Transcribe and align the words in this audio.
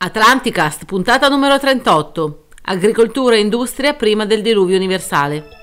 Atlanticast, 0.00 0.84
puntata 0.84 1.28
numero 1.28 1.58
38. 1.58 2.44
Agricoltura 2.66 3.34
e 3.34 3.40
industria 3.40 3.94
prima 3.94 4.24
del 4.26 4.42
diluvio 4.42 4.76
universale. 4.76 5.57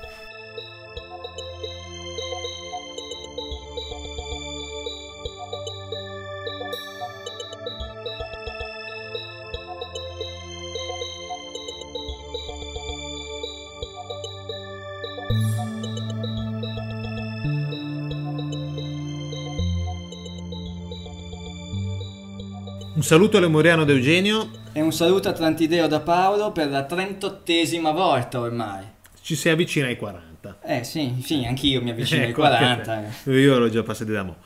Saluto 23.06 23.36
all'Emoriano 23.36 23.84
da 23.84 23.92
Eugenio. 23.92 24.50
E 24.72 24.80
un 24.80 24.92
saluto 24.92 25.28
atlantideo 25.28 25.86
da 25.86 26.00
Paolo 26.00 26.50
per 26.50 26.68
la 26.68 26.82
trentottesima 26.84 27.92
volta 27.92 28.40
ormai. 28.40 28.84
Ci 29.22 29.36
si 29.36 29.48
avvicina 29.48 29.86
ai 29.86 29.96
40. 29.96 30.58
Eh 30.62 30.82
sì, 30.82 31.14
sì, 31.22 31.44
anch'io 31.46 31.80
mi 31.82 31.90
avvicino 31.90 32.22
Ecco, 32.24 32.42
ai 32.42 32.50
40. 32.58 32.92
anche 32.92 33.10
te. 33.24 33.30
Io 33.30 33.58
l'ho 33.58 33.68
già 33.68 33.84
passato 33.84 34.10
da 34.10 34.24
mo'. 34.24 34.36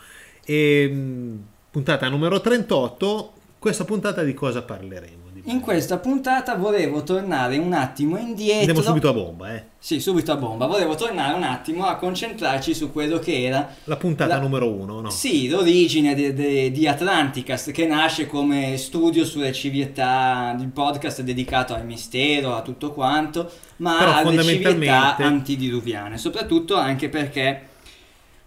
E, 0.45 0.89
mh, 0.89 1.45
puntata 1.71 2.07
numero 2.11 2.41
38. 2.41 3.33
Questa 3.59 3.85
puntata 3.85 4.23
di 4.23 4.35
cosa 4.35 4.61
parleremo? 4.63 5.30
In 5.45 5.61
questa 5.61 5.99
puntata 5.99 6.55
volevo 6.57 7.03
tornare 7.03 7.57
un 7.59 7.73
attimo 7.73 8.19
indietro. 8.19 8.59
Andiamo 8.59 8.83
subito 8.83 9.09
a 9.09 9.13
bomba, 9.13 9.55
eh. 9.55 9.65
Sì, 9.79 9.99
subito 10.01 10.33
a 10.33 10.37
bomba. 10.37 10.67
Volevo 10.67 10.95
tornare 10.95 11.35
un 11.35 11.43
attimo 11.43 11.87
a 11.87 11.97
concentrarci 11.97 12.75
su 12.75 12.93
quello 12.93 13.19
che 13.19 13.45
era 13.45 13.67
La 13.85 13.97
puntata 13.97 14.35
La- 14.35 14.41
numero 14.41 14.71
uno, 14.71 15.01
no? 15.01 15.11
Sì, 15.11 15.49
l'origine 15.49 16.15
de- 16.15 16.35
de- 16.35 16.71
di 16.71 16.87
Atlanticast 16.87 17.71
che 17.71 17.87
nasce 17.87 18.27
come 18.27 18.77
studio 18.77 19.25
sulle 19.25 19.53
civiltà, 19.53 20.55
il 20.61 20.69
podcast 20.69 21.23
dedicato 21.23 21.75
al 21.75 21.87
mistero, 21.87 22.55
a 22.55 22.63
tutto 22.63 22.91
quanto, 22.93 23.51
ma 23.77 23.97
Però 23.99 24.15
alle 24.17 24.43
civiltà 24.43 25.17
antidiluviane, 25.17 26.19
soprattutto 26.19 26.77
anche 26.77 27.09
perché 27.09 27.69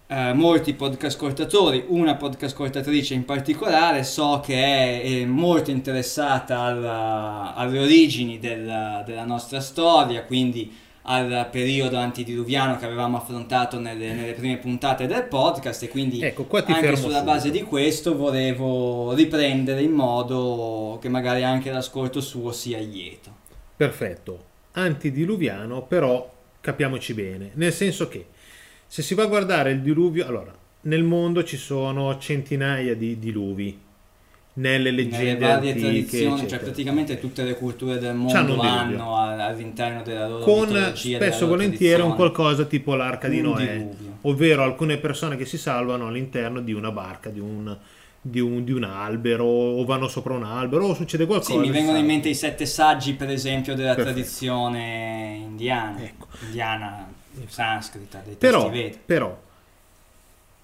eh, 0.06 0.32
molti 0.32 0.74
podcast 0.74 1.16
ascoltatori, 1.16 1.84
una 1.88 2.14
podcast 2.16 2.52
ascoltatrice 2.52 3.14
in 3.14 3.24
particolare, 3.24 4.04
so 4.04 4.40
che 4.44 4.54
è, 4.54 5.02
è 5.02 5.24
molto 5.24 5.70
interessata 5.70 6.60
alla- 6.60 7.54
alle 7.54 7.78
origini 7.78 8.38
della, 8.38 9.02
della 9.06 9.24
nostra 9.24 9.60
storia, 9.60 10.24
quindi 10.24 10.82
al 11.06 11.48
periodo 11.50 11.98
antidiluviano 11.98 12.78
che 12.78 12.86
avevamo 12.86 13.18
affrontato 13.18 13.78
nelle, 13.78 14.14
nelle 14.14 14.32
prime 14.32 14.56
puntate 14.56 15.06
del 15.06 15.24
podcast 15.24 15.82
e 15.82 15.88
quindi 15.88 16.22
Ecco, 16.22 16.46
anche 16.50 16.96
sulla 16.96 17.18
subito. 17.18 17.22
base 17.24 17.50
di 17.50 17.62
questo 17.62 18.16
volevo 18.16 19.12
riprendere 19.12 19.82
in 19.82 19.92
modo 19.92 20.98
che 21.02 21.10
magari 21.10 21.42
anche 21.42 21.70
l'ascolto 21.70 22.22
suo 22.22 22.52
sia 22.52 22.78
lieto. 22.78 23.30
Perfetto. 23.76 24.44
Antidiluviano, 24.72 25.82
però 25.82 26.30
capiamoci 26.60 27.12
bene. 27.12 27.50
Nel 27.54 27.72
senso 27.72 28.08
che 28.08 28.28
se 28.86 29.02
si 29.02 29.14
va 29.14 29.24
a 29.24 29.26
guardare 29.26 29.70
il 29.72 29.80
diluvio, 29.80 30.26
allora, 30.26 30.54
nel 30.82 31.02
mondo 31.02 31.42
ci 31.44 31.56
sono 31.56 32.18
centinaia 32.18 32.94
di 32.94 33.18
diluvi. 33.18 33.78
Nelle 34.56 34.90
Nelle 34.92 35.02
leggende 35.02 35.46
varie 35.46 35.70
antiche, 35.70 35.80
tradizioni, 35.80 36.36
cioè 36.36 36.44
eccetera. 36.44 36.62
praticamente 36.62 37.18
tutte 37.18 37.42
le 37.42 37.54
culture 37.56 37.98
del 37.98 38.14
mondo 38.14 38.60
hanno 38.60 39.16
a- 39.16 39.46
all'interno 39.46 40.02
della 40.04 40.28
loro 40.28 40.44
con 40.44 40.68
della 40.68 40.94
spesso 40.94 41.40
loro 41.40 41.56
volentieri 41.56 42.02
un 42.02 42.14
qualcosa 42.14 42.64
tipo 42.64 42.94
l'arca 42.94 43.26
di 43.26 43.40
un 43.40 43.46
Noè, 43.46 43.72
diluvio. 43.78 44.18
ovvero 44.22 44.62
alcune 44.62 44.98
persone 44.98 45.36
che 45.36 45.44
si 45.44 45.58
salvano 45.58 46.06
all'interno 46.06 46.60
di 46.60 46.72
una 46.72 46.92
barca, 46.92 47.30
di 47.30 47.40
un, 47.40 47.76
di 48.20 48.38
un, 48.38 48.62
di 48.62 48.70
un 48.70 48.84
albero, 48.84 49.44
o 49.44 49.84
vanno 49.84 50.06
sopra 50.06 50.34
un 50.34 50.44
albero, 50.44 50.86
o 50.86 50.94
succede 50.94 51.26
qualcosa. 51.26 51.50
Sì, 51.54 51.58
mi 51.58 51.70
vengono 51.70 51.98
in 51.98 52.06
mente 52.06 52.28
i 52.28 52.34
sette 52.36 52.64
saggi, 52.64 53.14
per 53.14 53.30
esempio, 53.30 53.74
della 53.74 53.94
Perfetto. 53.96 54.12
tradizione 54.14 55.36
indiana, 55.42 56.00
Ecco. 56.00 56.28
indiana, 56.44 57.08
sanscrita, 57.46 58.22
dei 58.24 58.34
Però, 58.36 58.70
però, 59.04 59.40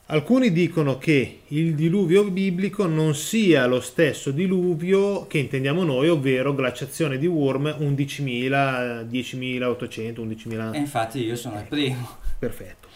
alcuni 0.06 0.52
dicono 0.52 0.98
che 0.98 1.40
il 1.48 1.74
diluvio 1.74 2.24
biblico 2.30 2.86
non 2.86 3.14
sia 3.14 3.66
lo 3.66 3.80
stesso 3.80 4.30
diluvio 4.30 5.26
che 5.26 5.38
intendiamo 5.38 5.84
noi, 5.84 6.08
ovvero 6.08 6.54
glaciazione 6.54 7.18
di 7.18 7.26
Worm 7.26 7.76
11.000, 7.78 9.08
10.800, 9.08 10.12
11.000... 10.20 10.74
E 10.74 10.78
infatti 10.78 11.24
io 11.24 11.36
sono 11.36 11.58
il 11.58 11.66
primo. 11.66 12.18
Perfetto. 12.38 12.88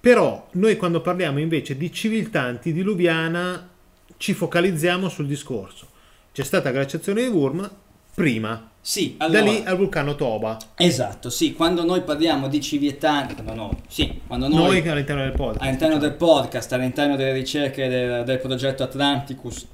Però 0.00 0.48
noi 0.52 0.76
quando 0.76 1.02
parliamo 1.02 1.40
invece 1.40 1.76
di 1.76 1.92
civiltà 1.92 2.42
antidiluviana 2.42 3.68
ci 4.16 4.32
focalizziamo 4.32 5.08
sul 5.08 5.26
discorso. 5.26 5.88
C'è 6.32 6.42
stata 6.42 6.70
glaciazione 6.70 7.22
di 7.22 7.28
Worm 7.28 7.70
prima, 8.14 8.69
Sì, 8.82 9.14
allora, 9.18 9.40
da 9.42 9.50
lì 9.50 9.62
al 9.64 9.76
vulcano 9.76 10.14
Toba. 10.14 10.56
esatto, 10.74 11.28
sì, 11.28 11.52
quando 11.52 11.84
noi 11.84 12.00
parliamo 12.00 12.48
di 12.48 12.60
civiltà, 12.62 13.26
quando 13.26 13.54
noi, 13.54 13.76
sì, 13.88 14.22
quando 14.26 14.48
Noi, 14.48 14.80
noi, 14.80 14.88
all'interno 14.88 15.22
del 15.22 15.32
podcast. 15.32 15.62
all'interno 15.62 15.98
del 15.98 16.12
podcast, 16.14 16.72
all'interno 16.72 17.16
delle 17.16 17.32
ricerche 17.32 17.88
del, 17.88 18.24
del 18.24 18.38
progetto 18.38 18.82
Atlanticus, 18.82 19.66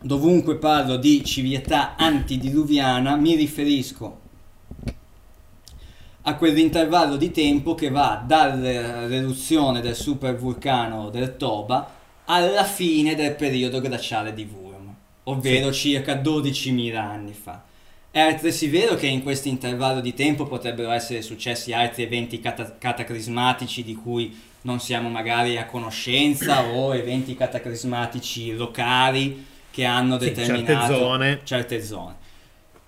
dovunque 0.00 0.56
parlo 0.56 0.96
di 0.96 1.22
civiltà 1.24 1.94
antidiluviana, 1.96 3.16
mi 3.16 3.34
riferisco 3.34 4.20
a 6.22 6.36
quell'intervallo 6.36 7.16
di 7.16 7.30
tempo 7.30 7.74
che 7.74 7.90
va 7.90 8.22
dall'eruzione 8.26 9.82
del 9.82 9.94
supervulcano 9.94 11.10
del 11.10 11.36
Toba 11.36 11.86
alla 12.24 12.64
fine 12.64 13.14
del 13.14 13.34
periodo 13.34 13.80
glaciale 13.80 14.32
di 14.32 14.48
Wurm, 14.50 14.94
ovvero 15.24 15.70
circa 15.70 16.14
12.000 16.14 16.96
anni 16.96 17.34
fa. 17.34 17.62
È 18.14 18.20
altresì 18.20 18.68
vero 18.68 18.94
che 18.94 19.08
in 19.08 19.24
questo 19.24 19.48
intervallo 19.48 20.00
di 20.00 20.14
tempo 20.14 20.46
potrebbero 20.46 20.92
essere 20.92 21.20
successi 21.20 21.72
altri 21.72 22.04
eventi 22.04 22.38
cata- 22.38 22.76
cataclismatici 22.78 23.82
di 23.82 23.96
cui 23.96 24.40
non 24.60 24.78
siamo 24.78 25.08
magari 25.08 25.56
a 25.58 25.66
conoscenza 25.66 26.64
o 26.64 26.94
eventi 26.94 27.34
cataclismatici 27.34 28.52
locali 28.52 29.44
che 29.68 29.84
hanno 29.84 30.16
Sì, 30.20 30.26
determinato 30.26 30.92
certe 30.92 30.94
zone. 30.96 31.40
certe 31.42 31.82
zone. 31.82 32.14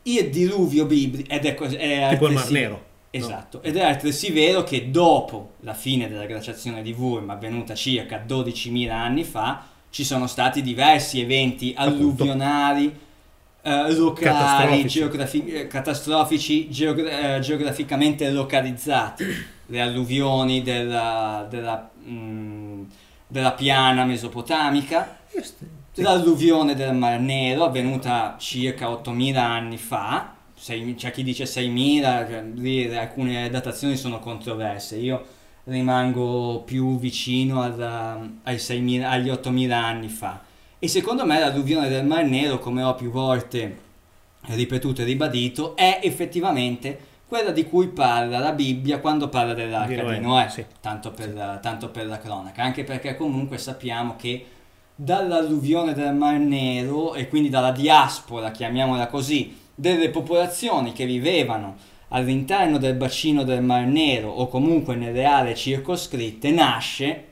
Il 0.03 0.31
diluvio 0.31 0.85
biblico 0.87 1.29
ed 1.29 1.45
è, 1.45 1.57
è 1.57 2.13
il 2.13 2.21
Mar 2.21 2.31
altresì- 2.31 2.53
Nero. 2.53 2.85
Esatto, 3.11 3.63
ed 3.65 3.77
è 3.77 3.83
altresì 3.83 4.31
vero 4.31 4.63
che 4.63 4.93
dopo 4.93 5.55
la 5.63 5.75
fine 5.75 6.09
della 6.09 6.27
glaciazione 6.27 6.83
di 6.83 6.93
Wurm, 6.93 7.31
avvenuta 7.31 7.75
circa 7.75 8.23
12.000 8.25 8.91
anni 8.91 9.25
fa, 9.25 9.67
ci 9.91 10.05
sono 10.05 10.29
stati 10.29 10.63
diversi 10.63 11.21
eventi 11.21 11.75
Appunto. 11.77 12.25
Eh, 13.67 13.93
locali, 13.95 14.87
Catastrofici. 14.89 15.47
eh, 15.47 15.67
catastrofici, 15.67 16.69
geogra- 16.71 17.37
eh, 17.37 17.41
geograficamente 17.41 18.31
localizzati. 18.31 19.25
Le 19.67 19.81
alluvioni 19.81 20.63
della, 20.63 21.47
della, 21.51 21.91
mm, 22.09 22.83
della 23.27 23.53
piana 23.53 24.05
mesopotamica. 24.05 25.19
L'alluvione 25.95 26.75
del 26.75 26.95
Mar 26.95 27.19
Nero 27.21 27.65
avvenuta 27.65 28.37
circa 28.39 28.91
8.000 28.91 29.43
anni 29.43 29.79
fa, 29.79 30.35
sei- 30.55 30.95
c'è 30.95 31.11
chi 31.11 31.23
dice 31.23 31.47
6.000, 31.47 32.27
cioè, 32.29 32.45
lì 32.55 32.95
alcune 32.95 33.49
datazioni 33.51 33.97
sono 33.97 34.19
controverse, 34.19 34.97
io 34.97 35.25
rimango 35.65 36.63
più 36.65 36.99
vicino 36.99 37.63
alla- 37.63 38.21
ai 38.45 38.59
6.000 38.59 39.11
agli 39.11 39.31
8.000 39.31 39.83
anni 39.83 40.09
fa. 40.09 40.41
E 40.79 40.89
secondo 40.89 41.25
me 41.25 41.39
l'alluvione 41.39 41.89
del 41.89 42.05
Mar 42.05 42.25
Nero, 42.25 42.59
come 42.59 42.83
ho 42.83 42.95
più 42.95 43.11
volte 43.11 43.79
ripetuto 44.49 45.01
e 45.01 45.05
ribadito, 45.05 45.75
è 45.75 46.01
effettivamente 46.03 47.15
quella 47.27 47.51
di 47.51 47.65
cui 47.65 47.89
parla 47.89 48.39
la 48.39 48.53
Bibbia 48.53 49.01
quando 49.01 49.31
parla 49.31 49.55
dell'arca 49.55 50.05
Di 50.05 50.21
Noè, 50.21 50.49
sì. 50.51 50.67
tanto, 50.83 51.13
per 51.13 51.33
la, 51.33 51.57
tanto 51.63 51.89
per 51.89 52.07
la 52.07 52.19
cronaca, 52.19 52.63
anche 52.63 52.85
perché 52.85 53.17
comunque 53.17 53.57
sappiamo 53.57 54.17
che 54.17 54.45
dall'alluvione 54.95 55.95
del 55.95 56.15
Mar 56.15 56.39
Nero 56.39 57.15
e 57.15 57.27
quindi 57.27 57.49
dalla 57.49 57.73
diaspora, 57.73 58.51
chiamiamola 58.51 59.07
così, 59.07 59.57
delle 59.75 60.11
popolazioni 60.11 60.93
che 60.93 61.07
vivevano 61.07 61.77
all'interno 62.09 62.77
del 62.77 62.97
bacino 62.97 63.45
del 63.45 63.63
Mar 63.63 63.87
Nero 63.87 64.29
o 64.29 64.47
comunque 64.49 64.95
nelle 64.95 65.25
aree 65.25 65.55
circoscritte, 65.55 66.51
nasce 66.51 67.25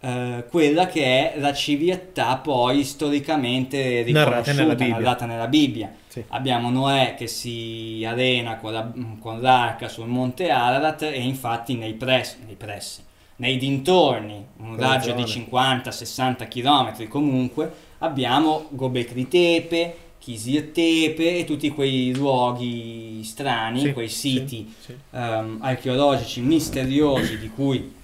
eh, 0.00 0.44
quella 0.50 0.86
che 0.86 1.32
è 1.32 1.38
la 1.40 1.52
civiltà 1.52 2.36
poi 2.36 2.84
storicamente 2.84 4.04
Narrata 4.08 4.52
nella 4.52 4.72
riconosciuta, 4.72 4.74
Bibbia. 4.84 4.98
narrata 4.98 5.26
nella 5.26 5.46
Bibbia. 5.48 5.92
Sì. 6.08 6.24
Abbiamo 6.28 6.70
Noè 6.70 7.14
che 7.16 7.26
si 7.26 8.04
arena 8.06 8.56
con, 8.56 8.72
la- 8.72 8.92
con 9.18 9.40
l'arca 9.40 9.88
sul 9.88 10.06
monte 10.06 10.50
Ararat 10.50 11.02
e 11.02 11.20
infatti 11.20 11.74
nei 11.76 11.94
pressi, 11.94 12.36
nei 12.46 12.54
pressi, 12.54 13.02
nei 13.36 13.56
dintorni, 13.56 14.44
un 14.58 14.74
Quella 14.74 14.92
raggio 14.94 15.12
di 15.12 15.26
zona. 15.26 15.82
50-60 15.84 16.48
km 16.48 17.08
comunque, 17.08 17.70
abbiamo 17.98 18.66
Gobekli 18.70 19.28
Tepe, 19.28 19.96
Kisir 20.18 20.70
Tepe 20.72 21.38
e 21.38 21.44
tutti 21.44 21.70
quei 21.70 22.14
luoghi 22.14 23.22
strani, 23.24 23.80
Sì, 23.80 23.92
quei 23.92 24.08
siti 24.08 24.72
sì. 24.80 24.94
ehm, 25.12 25.58
archeologici 25.60 26.40
misteriosi 26.40 27.38
di 27.38 27.50
cui 27.50 27.94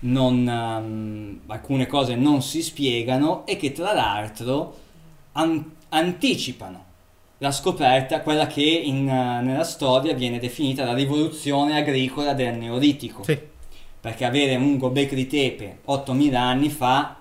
non, 0.00 0.46
um, 0.46 1.40
alcune 1.46 1.86
cose 1.86 2.14
non 2.14 2.42
si 2.42 2.62
spiegano 2.62 3.46
e 3.46 3.56
che 3.56 3.72
tra 3.72 3.92
l'altro 3.92 4.76
an- 5.32 5.72
anticipano 5.88 6.84
la 7.38 7.50
scoperta, 7.50 8.22
quella 8.22 8.46
che 8.46 8.62
in, 8.62 9.06
uh, 9.08 9.44
nella 9.44 9.64
storia 9.64 10.14
viene 10.14 10.38
definita 10.38 10.84
la 10.84 10.94
rivoluzione 10.94 11.76
agricola 11.76 12.32
del 12.32 12.56
Neolitico. 12.56 13.22
Sì. 13.24 13.38
Perché 14.00 14.24
avere 14.24 14.56
un 14.56 14.78
Gobekli 14.78 15.26
Tepe 15.26 15.80
8000 15.84 16.40
anni 16.40 16.70
fa, 16.70 17.16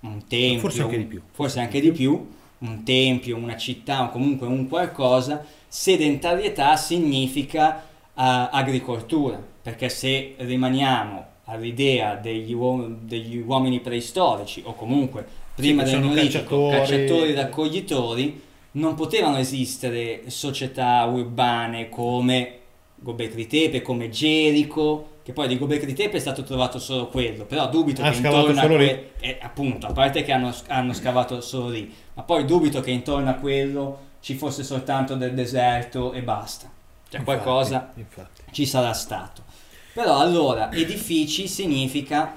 un 0.00 0.26
tempio, 0.26 0.60
Forse 0.60 0.82
anche 0.82 0.96
di 0.96 1.04
più. 1.04 1.20
forse 1.30 1.60
anche 1.60 1.80
di 1.80 1.90
più, 1.90 2.28
un 2.58 2.82
tempio, 2.84 3.36
una 3.36 3.56
città 3.56 4.04
o 4.04 4.10
comunque 4.10 4.46
un 4.46 4.68
qualcosa, 4.68 5.44
sedentarietà 5.66 6.76
significa 6.76 7.84
uh, 8.14 8.22
agricoltura, 8.50 9.42
perché 9.62 9.88
se 9.88 10.34
rimaniamo 10.38 11.29
all'idea 11.50 12.14
degli, 12.14 12.52
uom- 12.52 12.98
degli 13.02 13.38
uomini 13.44 13.80
preistorici 13.80 14.62
o 14.64 14.74
comunque 14.74 15.26
prima 15.54 15.82
che 15.82 15.90
del 15.90 16.00
Neolitico, 16.00 16.68
cacciatori. 16.68 16.76
cacciatori 16.76 17.34
raccoglitori, 17.34 18.42
non 18.72 18.94
potevano 18.94 19.36
esistere 19.38 20.22
società 20.30 21.04
urbane 21.04 21.88
come 21.88 22.54
Gobekli 22.94 23.46
Tepe, 23.46 23.82
come 23.82 24.08
Gerico, 24.10 25.18
che 25.22 25.32
poi 25.32 25.48
di 25.48 25.58
Gobekli 25.58 25.92
Tepe 25.92 26.16
è 26.16 26.20
stato 26.20 26.42
trovato 26.44 26.78
solo 26.78 27.08
quello, 27.08 27.44
però 27.44 27.68
dubito 27.68 28.02
Ha 28.02 28.10
che 28.10 28.16
intorno 28.16 28.60
a 28.60 28.66
que- 28.66 29.10
eh, 29.20 29.38
appunto, 29.40 29.86
a 29.86 29.92
parte 29.92 30.22
che 30.22 30.32
hanno, 30.32 30.54
hanno 30.68 30.92
scavato 30.92 31.40
solo 31.40 31.68
lì, 31.70 31.92
ma 32.14 32.22
poi 32.22 32.44
dubito 32.44 32.80
che 32.80 32.90
intorno 32.90 33.28
a 33.30 33.34
quello 33.34 34.08
ci 34.20 34.34
fosse 34.34 34.62
soltanto 34.62 35.14
del 35.16 35.34
deserto 35.34 36.12
e 36.12 36.22
basta. 36.22 36.70
Cioè 37.08 37.20
Infatti, 37.20 37.40
qualcosa 37.40 37.92
Infatti. 37.96 38.42
ci 38.52 38.66
sarà 38.66 38.92
stato. 38.92 39.42
Però 39.92 40.18
allora 40.18 40.72
edifici 40.72 41.48
significa 41.48 42.36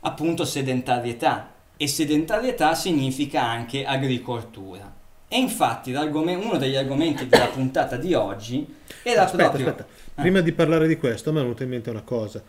appunto 0.00 0.44
sedentarietà 0.44 1.52
e 1.76 1.88
sedentarietà 1.88 2.74
significa 2.74 3.42
anche 3.42 3.84
agricoltura. 3.84 4.92
E 5.26 5.38
infatti 5.38 5.92
uno 5.92 6.56
degli 6.58 6.76
argomenti 6.76 7.26
della 7.26 7.46
puntata 7.46 7.96
di 7.96 8.14
oggi 8.14 8.64
era 9.02 9.24
Aspetta, 9.24 9.48
proprio... 9.48 9.68
aspetta. 9.68 9.86
Prima 10.14 10.40
di 10.40 10.52
parlare 10.52 10.86
di 10.86 10.96
questo, 10.96 11.32
mi 11.32 11.38
è 11.38 11.42
venuta 11.42 11.64
in 11.64 11.70
mente 11.70 11.90
una 11.90 12.02
cosa. 12.02 12.42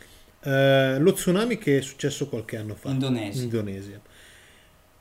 Eh, 0.43 0.99
lo 0.99 1.13
tsunami 1.13 1.57
che 1.57 1.79
è 1.79 1.81
successo 1.81 2.27
qualche 2.29 2.57
anno 2.57 2.75
fa 2.75 2.89
Indonesia. 2.89 3.39
in 3.39 3.45
Indonesia. 3.45 3.99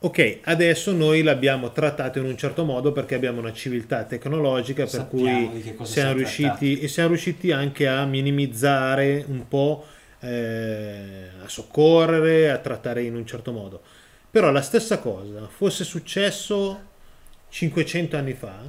Ok, 0.04 0.40
adesso 0.42 0.92
noi 0.92 1.22
l'abbiamo 1.22 1.72
trattato 1.72 2.18
in 2.18 2.26
un 2.26 2.36
certo 2.36 2.66
modo 2.66 2.92
perché 2.92 3.14
abbiamo 3.14 3.40
una 3.40 3.54
civiltà 3.54 4.04
tecnologica 4.04 4.82
per 4.82 4.90
Sappiamo 4.90 5.48
cui 5.48 5.74
cosa 5.74 5.84
siamo 5.84 5.86
siamo 5.86 6.12
riusciti, 6.12 6.78
e 6.78 6.88
siamo 6.88 7.08
riusciti 7.08 7.52
anche 7.52 7.88
a 7.88 8.04
minimizzare 8.04 9.24
un 9.26 9.48
po', 9.48 9.86
eh, 10.20 11.28
a 11.42 11.48
soccorrere, 11.48 12.50
a 12.50 12.58
trattare 12.58 13.02
in 13.02 13.16
un 13.16 13.24
certo 13.24 13.50
modo. 13.50 13.80
Però 14.30 14.50
la 14.50 14.60
stessa 14.60 14.98
cosa 14.98 15.48
fosse 15.48 15.84
successo 15.84 16.82
500 17.48 18.14
anni 18.18 18.34
fa, 18.34 18.60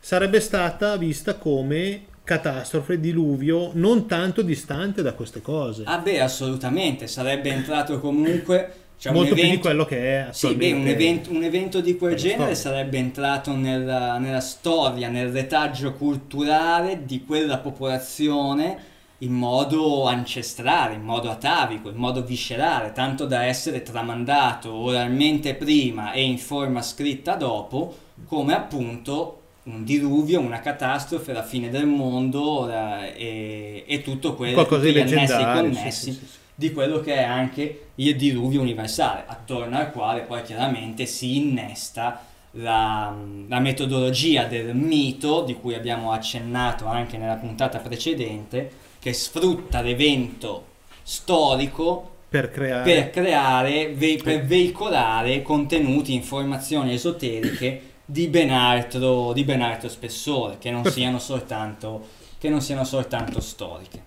sarebbe 0.00 0.40
stata 0.40 0.96
vista 0.96 1.36
come 1.36 2.06
catastrofe, 2.24 2.98
diluvio, 2.98 3.70
non 3.74 4.08
tanto 4.08 4.42
distante 4.42 5.00
da 5.00 5.12
queste 5.12 5.42
cose. 5.42 5.84
Ah 5.86 5.98
beh, 5.98 6.20
assolutamente, 6.20 7.06
sarebbe 7.06 7.50
entrato 7.50 8.00
comunque... 8.00 8.80
Cioè 9.02 9.12
Molto 9.12 9.34
più 9.34 9.42
di 9.42 9.48
evento- 9.48 9.66
quello 9.66 9.84
che 9.84 9.96
è 9.96 10.28
Sì, 10.30 10.46
beh, 10.46 10.52
un 10.52 10.60
attualmente. 10.78 10.90
evento, 10.92 11.30
un 11.32 11.42
evento 11.42 11.80
di 11.80 11.96
quel 11.96 12.14
genere 12.14 12.54
storia. 12.54 12.76
sarebbe 12.76 12.98
entrato 12.98 13.52
nella, 13.52 14.16
nella 14.18 14.38
storia, 14.40 15.08
nel 15.08 15.32
retaggio 15.32 15.94
culturale 15.94 17.04
di 17.04 17.24
quella 17.24 17.58
popolazione 17.58 18.78
in 19.18 19.32
modo 19.32 20.06
ancestrale, 20.06 20.94
in 20.94 21.02
modo 21.02 21.30
atavico, 21.30 21.88
in 21.88 21.96
modo 21.96 22.22
viscerale, 22.22 22.92
tanto 22.92 23.26
da 23.26 23.42
essere 23.42 23.82
tramandato 23.82 24.72
oralmente 24.72 25.54
prima 25.56 26.12
e 26.12 26.22
in 26.22 26.38
forma 26.38 26.80
scritta 26.80 27.34
dopo, 27.34 27.96
come 28.28 28.54
appunto 28.54 29.40
un 29.64 29.82
diluvio, 29.82 30.38
una 30.38 30.60
catastrofe, 30.60 31.32
la 31.32 31.42
fine 31.42 31.70
del 31.70 31.86
mondo 31.86 32.70
eh, 32.70 33.14
e, 33.16 33.84
e 33.84 34.02
tutto 34.02 34.34
quello, 34.36 34.62
gli 34.80 34.98
annessi 34.98 35.40
e 35.40 35.44
connessi 35.44 36.12
sì, 36.12 36.12
sì, 36.12 36.26
sì. 36.26 36.40
Di 36.54 36.72
quello 36.72 37.00
che 37.00 37.14
è 37.14 37.22
anche 37.22 37.86
il 37.96 38.16
diluvio 38.16 38.60
universale, 38.60 39.24
attorno 39.26 39.76
al 39.78 39.90
quale 39.90 40.22
poi 40.22 40.42
chiaramente 40.42 41.06
si 41.06 41.36
innesta 41.36 42.24
la, 42.52 43.14
la 43.48 43.60
metodologia 43.60 44.44
del 44.44 44.74
mito, 44.74 45.42
di 45.42 45.54
cui 45.54 45.74
abbiamo 45.74 46.12
accennato 46.12 46.86
anche 46.86 47.16
nella 47.16 47.36
puntata 47.36 47.78
precedente, 47.78 48.70
che 48.98 49.12
sfrutta 49.12 49.80
l'evento 49.80 50.66
storico 51.02 52.10
Per 52.28 52.50
creare... 52.50 52.82
per 52.82 53.10
creare, 53.10 53.94
ve- 53.94 54.20
per 54.22 54.44
veicolare 54.44 55.42
contenuti, 55.42 56.14
informazioni 56.14 56.92
esoteriche 56.92 57.90
di 58.04 58.28
ben 58.28 58.50
altro, 58.50 59.32
di 59.32 59.44
ben 59.44 59.62
altro 59.62 59.88
spessore, 59.88 60.58
che 60.58 60.70
non, 60.70 60.84
siano 60.84 61.18
soltanto, 61.18 62.06
che 62.38 62.48
non 62.48 62.60
siano 62.60 62.84
soltanto 62.84 63.40
storiche. 63.40 64.04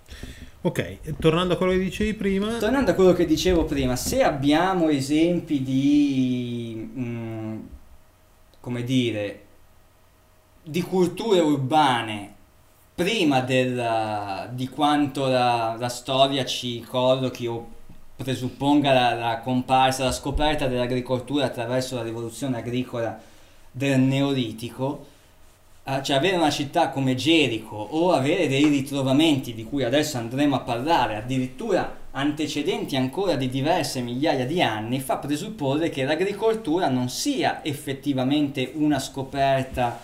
Ok, 0.66 1.18
tornando 1.20 1.54
a 1.54 1.58
quello 1.58 1.74
che 1.74 1.78
dicevi 1.78 2.16
prima, 2.16 2.58
Tornando 2.58 2.90
a 2.90 2.96
quello 2.96 3.14
che 3.14 3.26
dicevo 3.28 3.66
prima, 3.66 3.96
se 3.96 4.24
abbiamo 4.24 4.90
esempi 4.90 5.62
di, 5.62 6.90
mm, 6.98 7.60
come 8.62 8.84
dire, 8.84 9.44
di 10.64 10.82
culture 10.82 11.40
urbane 11.40 12.34
prima 12.96 13.42
del- 13.42 14.50
di 14.54 14.68
quanto 14.68 15.28
la, 15.28 15.76
la 15.78 15.90
storia 15.90 16.44
ci 16.46 16.82
collochi 16.82 17.46
o 17.46 17.68
presupponga 18.16 18.92
la, 18.92 19.14
la 19.14 19.40
comparsa, 19.42 20.06
la 20.06 20.12
scoperta 20.12 20.66
dell'agricoltura 20.66 21.46
attraverso 21.46 21.96
la 21.96 22.02
rivoluzione 22.02 22.58
agricola 22.58 23.22
del 23.70 24.00
Neolitico, 24.00 25.06
cioè 26.02 26.16
avere 26.16 26.36
una 26.36 26.50
città 26.50 26.90
come 26.90 27.14
Gerico 27.14 27.76
o 27.76 28.12
avere 28.12 28.48
dei 28.48 28.66
ritrovamenti 28.66 29.54
di 29.54 29.64
cui 29.64 29.84
adesso 29.84 30.18
andremo 30.18 30.56
a 30.56 30.62
parlare, 30.62 31.16
addirittura 31.16 32.04
antecedenti 32.12 32.96
ancora 32.96 33.36
di 33.36 33.50
diverse 33.50 34.02
migliaia 34.02 34.46
di 34.46 34.64
anni, 34.64 35.00
fa 35.00 35.18
presupporre 35.18 35.90
che 35.90 36.04
l'agricoltura 36.04 36.90
non 36.90 37.10
sia 37.10 37.64
effettivamente 37.64 38.72
una 38.74 38.98
scoperta 38.98 40.00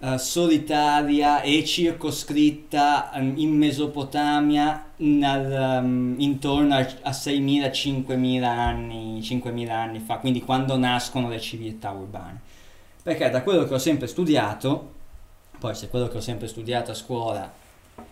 eh, 0.00 0.18
solitaria 0.18 1.40
e 1.42 1.64
circoscritta 1.64 3.12
ehm, 3.12 3.34
in 3.36 3.56
Mesopotamia 3.56 4.86
nel, 4.96 5.52
ehm, 5.52 6.14
intorno 6.18 6.74
a, 6.74 6.78
a 6.78 7.10
6.000-5.000 7.10 8.42
anni, 8.42 9.20
5.000 9.20 9.70
anni 9.70 10.00
fa, 10.00 10.16
quindi 10.16 10.42
quando 10.42 10.76
nascono 10.76 11.28
le 11.28 11.38
civiltà 11.38 11.92
urbane. 11.92 12.40
Perché 13.00 13.30
da 13.30 13.42
quello 13.42 13.64
che 13.64 13.74
ho 13.74 13.78
sempre 13.78 14.08
studiato, 14.08 15.00
poi 15.62 15.76
se 15.76 15.88
quello 15.88 16.08
che 16.08 16.16
ho 16.16 16.20
sempre 16.20 16.48
studiato 16.48 16.90
a 16.90 16.94
scuola 16.94 17.52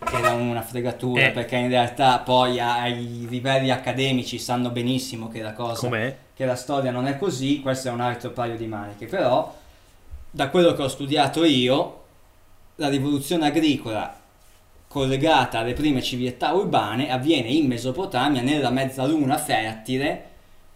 era 0.09 0.31
una 0.31 0.61
fregatura, 0.61 1.25
Eh. 1.25 1.31
perché 1.31 1.57
in 1.57 1.67
realtà 1.67 2.19
poi 2.19 2.61
ai 2.61 3.27
livelli 3.27 3.71
accademici 3.71 4.39
sanno 4.39 4.69
benissimo 4.69 5.27
che 5.27 5.41
la 5.41 5.51
cosa 5.51 5.85
com'è? 5.85 6.15
che 6.33 6.45
la 6.45 6.55
storia 6.55 6.91
non 6.91 7.07
è 7.07 7.17
così, 7.17 7.59
questo 7.59 7.89
è 7.89 7.91
un 7.91 7.99
altro 7.99 8.29
paio 8.29 8.55
di 8.55 8.67
maniche, 8.67 9.05
però 9.05 9.53
da 10.31 10.47
quello 10.47 10.73
che 10.73 10.81
ho 10.83 10.87
studiato 10.87 11.43
io, 11.43 12.03
la 12.75 12.87
rivoluzione 12.87 13.47
agricola 13.47 14.17
collegata 14.87 15.59
alle 15.59 15.73
prime 15.73 16.01
civiltà 16.01 16.53
urbane 16.53 17.11
avviene 17.11 17.49
in 17.49 17.67
Mesopotamia 17.67 18.41
nella 18.41 18.69
mezzaluna 18.69 19.37
fertile 19.37 20.29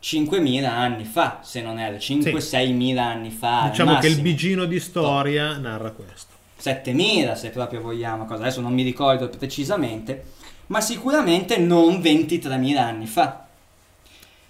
5.000 0.03 0.65
anni 0.65 1.05
fa, 1.05 1.39
se 1.41 1.61
non 1.61 1.79
erro, 1.79 1.95
5-6.000 1.95 2.97
anni 2.97 3.31
fa. 3.31 3.69
Diciamo 3.69 3.97
che 3.99 4.07
il 4.07 4.19
bigino 4.19 4.65
di 4.65 4.81
storia 4.81 5.57
narra 5.57 5.91
questo. 5.91 6.34
7000 6.57 7.35
se 7.35 7.49
proprio 7.49 7.81
vogliamo, 7.81 8.25
cosa 8.25 8.43
adesso 8.43 8.61
non 8.61 8.73
mi 8.73 8.83
ricordo 8.83 9.29
precisamente, 9.29 10.25
ma 10.67 10.81
sicuramente 10.81 11.57
non 11.57 11.99
23.000 11.99 12.77
anni 12.77 13.05
fa. 13.05 13.45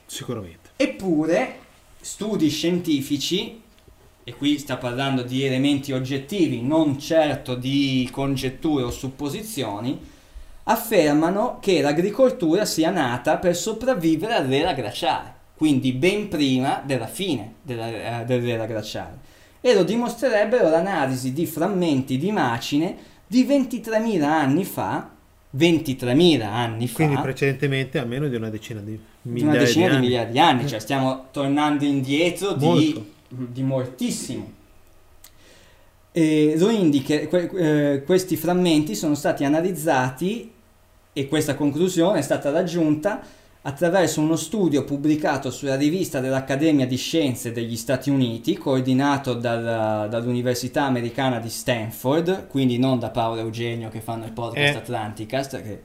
Sicuramente. 0.06 0.70
Eppure 0.78 1.60
studi 2.00 2.50
scientifici, 2.50 3.62
e 4.24 4.34
qui 4.36 4.58
sta 4.58 4.78
parlando 4.78 5.24
di 5.24 5.44
elementi 5.44 5.92
oggettivi, 5.92 6.62
non 6.62 7.00
certo 7.00 7.56
di 7.56 8.08
congetture 8.12 8.84
o 8.84 8.92
supposizioni, 8.92 10.00
affermano 10.64 11.60
che 11.60 11.82
l'agricoltura 11.82 12.66
sia 12.66 12.90
nata 12.90 13.38
per 13.38 13.56
sopravvivere 13.56 14.34
all'era 14.34 14.74
glaciale, 14.74 15.34
quindi 15.56 15.92
ben 15.92 16.28
prima 16.28 16.82
della 16.84 17.08
fine 17.08 17.56
della- 17.62 18.22
eh, 18.22 18.26
dell'era 18.26 18.66
glaciale. 18.66 19.34
E 19.66 19.74
lo 19.74 19.84
dimostrerebbero 19.84 20.70
l'analisi 20.70 21.34
di 21.34 21.48
frammenti 21.48 22.20
di 22.20 22.32
macine 22.32 22.96
di 23.26 23.44
23.000 23.46 24.22
anni 24.22 24.64
fa, 24.64 25.10
23.000 25.58 26.42
anni 26.44 26.88
fa, 26.88 26.94
Quindi 26.94 27.16
precedentemente 27.20 27.98
a 27.98 28.06
meno 28.06 28.28
di 28.28 28.36
una 28.36 28.50
decina 28.52 28.80
di 28.80 29.00
di 29.26 29.32
migliaia 29.32 29.50
una 29.50 29.60
decina 29.64 29.88
di 29.88 29.96
di, 29.96 30.02
migliaia 30.02 30.26
di 30.28 30.40
anni, 30.40 30.68
cioè 30.68 30.78
stiamo 30.78 31.30
tornando 31.32 31.84
indietro 31.84 32.54
di, 32.54 33.04
di 33.28 33.64
moltissimo. 33.64 34.52
E 36.12 36.54
lo 36.58 36.70
indica, 36.70 37.28
que- 37.28 37.50
eh, 37.56 38.04
questi 38.04 38.38
frammenti 38.38 38.94
sono 38.94 39.16
stati 39.16 39.44
analizzati 39.44 40.52
e 41.12 41.28
questa 41.28 41.56
conclusione 41.56 42.20
è 42.20 42.22
stata 42.22 42.52
raggiunta 42.52 43.20
attraverso 43.68 44.22
uno 44.22 44.36
studio 44.36 44.84
pubblicato 44.84 45.50
sulla 45.50 45.76
rivista 45.76 46.20
dell'Accademia 46.20 46.86
di 46.86 46.98
Scienze 46.98 47.52
degli 47.52 47.76
Stati 47.76 48.12
Uniti, 48.12 48.56
coordinato 48.58 49.34
dal- 49.34 50.08
dall'Università 50.08 50.84
Americana 50.84 51.40
di 51.40 51.50
Stanford, 51.50 52.46
quindi 52.48 52.78
non 52.78 53.00
da 53.00 53.10
Paolo 53.10 53.42
Eugenio 53.42 53.90
che 53.90 54.02
fanno 54.02 54.26
il 54.26 54.34
podcast 54.34 54.76
Eh. 54.76 54.78
Atlanticast, 54.78 55.62
che 55.64 55.82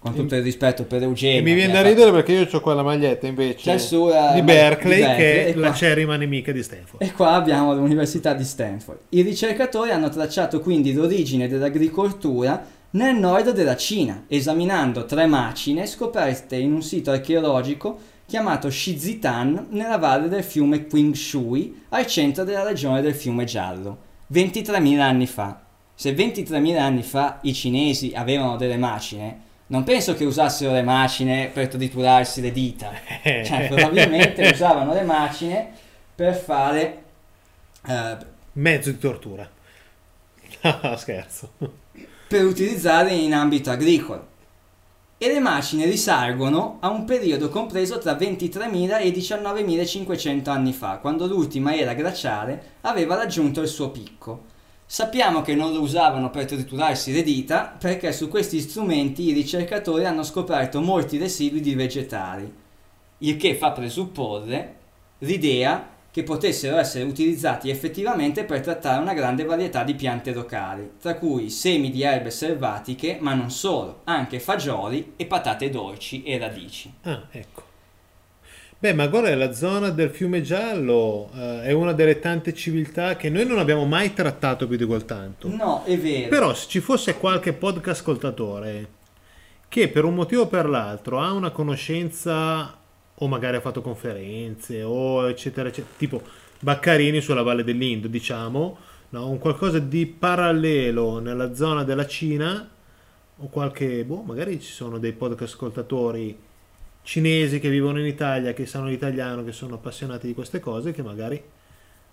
con 0.00 0.14
tutto 0.14 0.34
il 0.34 0.42
rispetto 0.42 0.82
per 0.82 1.02
Eugenio... 1.02 1.38
E 1.38 1.42
mi 1.42 1.54
viene 1.54 1.72
da 1.72 1.78
fatto- 1.78 1.88
ridere 1.90 2.10
perché 2.10 2.32
io 2.32 2.48
ho 2.50 2.60
quella 2.60 2.82
maglietta 2.82 3.28
invece 3.28 3.70
eh, 3.72 3.76
di 3.76 3.86
Berkeley, 3.86 4.34
di 4.34 4.42
Berkeley, 4.42 5.16
che 5.16 5.46
è 5.46 5.54
la 5.54 5.68
qua- 5.68 5.76
cerima 5.76 6.16
nemica 6.16 6.50
di 6.50 6.60
Stanford. 6.60 7.02
E 7.02 7.12
qua 7.12 7.34
abbiamo 7.34 7.72
l'Università 7.72 8.34
di 8.34 8.42
Stanford. 8.42 8.98
I 9.10 9.22
ricercatori 9.22 9.92
hanno 9.92 10.08
tracciato 10.08 10.58
quindi 10.58 10.92
l'origine 10.92 11.46
dell'agricoltura 11.46 12.80
nel 12.92 13.14
nord 13.16 13.50
della 13.50 13.76
Cina, 13.76 14.24
esaminando 14.28 15.04
tre 15.04 15.26
macine 15.26 15.86
scoperte 15.86 16.56
in 16.56 16.72
un 16.72 16.82
sito 16.82 17.10
archeologico 17.10 18.10
chiamato 18.26 18.70
Shizitan 18.70 19.66
nella 19.70 19.98
valle 19.98 20.28
del 20.28 20.42
fiume 20.42 20.86
Qingshui, 20.86 21.84
al 21.90 22.06
centro 22.06 22.44
della 22.44 22.62
regione 22.62 23.02
del 23.02 23.14
fiume 23.14 23.44
Giallo, 23.44 23.98
23.000 24.32 24.98
anni 25.00 25.26
fa. 25.26 25.60
Se 25.94 26.12
23.000 26.12 26.78
anni 26.78 27.02
fa 27.02 27.38
i 27.42 27.52
cinesi 27.52 28.12
avevano 28.14 28.56
delle 28.56 28.78
macine, 28.78 29.40
non 29.66 29.84
penso 29.84 30.14
che 30.14 30.24
usassero 30.24 30.72
le 30.72 30.82
macine 30.82 31.50
per 31.52 31.68
triturarsi 31.68 32.40
le 32.40 32.52
dita. 32.52 32.90
Cioè, 33.22 33.68
probabilmente 33.68 34.48
usavano 34.48 34.94
le 34.94 35.02
macine 35.02 35.70
per 36.14 36.34
fare 36.34 37.02
eh, 37.86 38.16
Mezzo 38.52 38.90
di 38.90 38.98
tortura. 38.98 39.48
No, 40.62 40.96
scherzo. 40.96 41.80
Per 42.32 42.46
utilizzare 42.46 43.12
in 43.12 43.34
ambito 43.34 43.70
agricolo. 43.70 44.26
E 45.18 45.30
le 45.30 45.38
macine 45.38 45.84
risalgono 45.84 46.78
a 46.80 46.88
un 46.88 47.04
periodo 47.04 47.50
compreso 47.50 47.98
tra 47.98 48.14
23.000 48.14 49.02
e 49.02 49.10
19.500 49.10 50.48
anni 50.48 50.72
fa, 50.72 50.96
quando 50.96 51.26
l'ultima 51.26 51.76
era 51.76 51.92
glaciale 51.92 52.76
aveva 52.80 53.16
raggiunto 53.16 53.60
il 53.60 53.68
suo 53.68 53.90
picco. 53.90 54.44
Sappiamo 54.86 55.42
che 55.42 55.54
non 55.54 55.74
lo 55.74 55.82
usavano 55.82 56.30
per 56.30 56.46
triturarsi 56.46 57.12
le 57.12 57.22
dita 57.22 57.76
perché 57.78 58.12
su 58.12 58.28
questi 58.28 58.60
strumenti 58.60 59.28
i 59.28 59.34
ricercatori 59.34 60.06
hanno 60.06 60.22
scoperto 60.22 60.80
molti 60.80 61.18
residui 61.18 61.60
di 61.60 61.74
vegetali, 61.74 62.50
il 63.18 63.36
che 63.36 63.56
fa 63.56 63.72
presupporre 63.72 64.76
l'idea 65.18 65.86
che 66.12 66.22
potessero 66.22 66.76
essere 66.76 67.04
utilizzati 67.04 67.70
effettivamente 67.70 68.44
per 68.44 68.60
trattare 68.60 69.00
una 69.00 69.14
grande 69.14 69.44
varietà 69.44 69.82
di 69.82 69.94
piante 69.94 70.34
locali, 70.34 70.92
tra 71.00 71.14
cui 71.14 71.48
semi 71.48 71.90
di 71.90 72.02
erbe 72.02 72.30
selvatiche, 72.30 73.16
ma 73.18 73.32
non 73.32 73.50
solo, 73.50 74.02
anche 74.04 74.38
fagioli 74.38 75.14
e 75.16 75.24
patate 75.24 75.70
dolci 75.70 76.22
e 76.22 76.36
radici. 76.36 76.92
Ah, 77.04 77.22
ecco. 77.30 77.70
Beh, 78.78 78.92
ma 78.92 79.06
guarda, 79.06 79.34
la 79.34 79.52
zona 79.52 79.88
del 79.88 80.10
fiume 80.10 80.42
giallo 80.42 81.30
eh, 81.34 81.62
è 81.62 81.72
una 81.72 81.92
delle 81.92 82.18
tante 82.18 82.52
civiltà 82.52 83.16
che 83.16 83.30
noi 83.30 83.46
non 83.46 83.58
abbiamo 83.58 83.86
mai 83.86 84.12
trattato 84.12 84.66
più 84.66 84.76
di 84.76 84.84
quel 84.84 85.06
tanto. 85.06 85.48
No, 85.48 85.82
è 85.84 85.96
vero. 85.96 86.28
Però 86.28 86.52
se 86.52 86.68
ci 86.68 86.80
fosse 86.80 87.16
qualche 87.16 87.54
podcast 87.54 88.00
ascoltatore 88.00 88.88
che 89.68 89.88
per 89.88 90.04
un 90.04 90.14
motivo 90.14 90.42
o 90.42 90.46
per 90.48 90.68
l'altro 90.68 91.20
ha 91.20 91.32
una 91.32 91.50
conoscenza 91.50 92.76
o 93.16 93.28
magari 93.28 93.56
ha 93.56 93.60
fatto 93.60 93.82
conferenze 93.82 94.82
o 94.82 95.28
eccetera 95.28 95.68
eccetera, 95.68 95.94
tipo 95.96 96.22
Baccarini 96.60 97.20
sulla 97.20 97.42
Valle 97.42 97.64
dell'Indo, 97.64 98.08
diciamo, 98.08 98.78
no? 99.10 99.28
un 99.28 99.38
qualcosa 99.38 99.78
di 99.78 100.06
parallelo 100.06 101.18
nella 101.18 101.54
zona 101.54 101.84
della 101.84 102.06
Cina 102.06 102.68
o 103.36 103.48
qualche, 103.48 104.04
boh, 104.04 104.22
magari 104.22 104.60
ci 104.60 104.70
sono 104.70 104.98
dei 104.98 105.12
podcast 105.12 105.54
ascoltatori 105.54 106.38
cinesi 107.02 107.58
che 107.58 107.68
vivono 107.68 107.98
in 107.98 108.06
Italia, 108.06 108.52
che 108.52 108.66
sanno 108.66 108.86
l'italiano, 108.86 109.44
che 109.44 109.52
sono 109.52 109.74
appassionati 109.74 110.28
di 110.28 110.34
queste 110.34 110.60
cose, 110.60 110.92
che 110.92 111.02
magari 111.02 111.42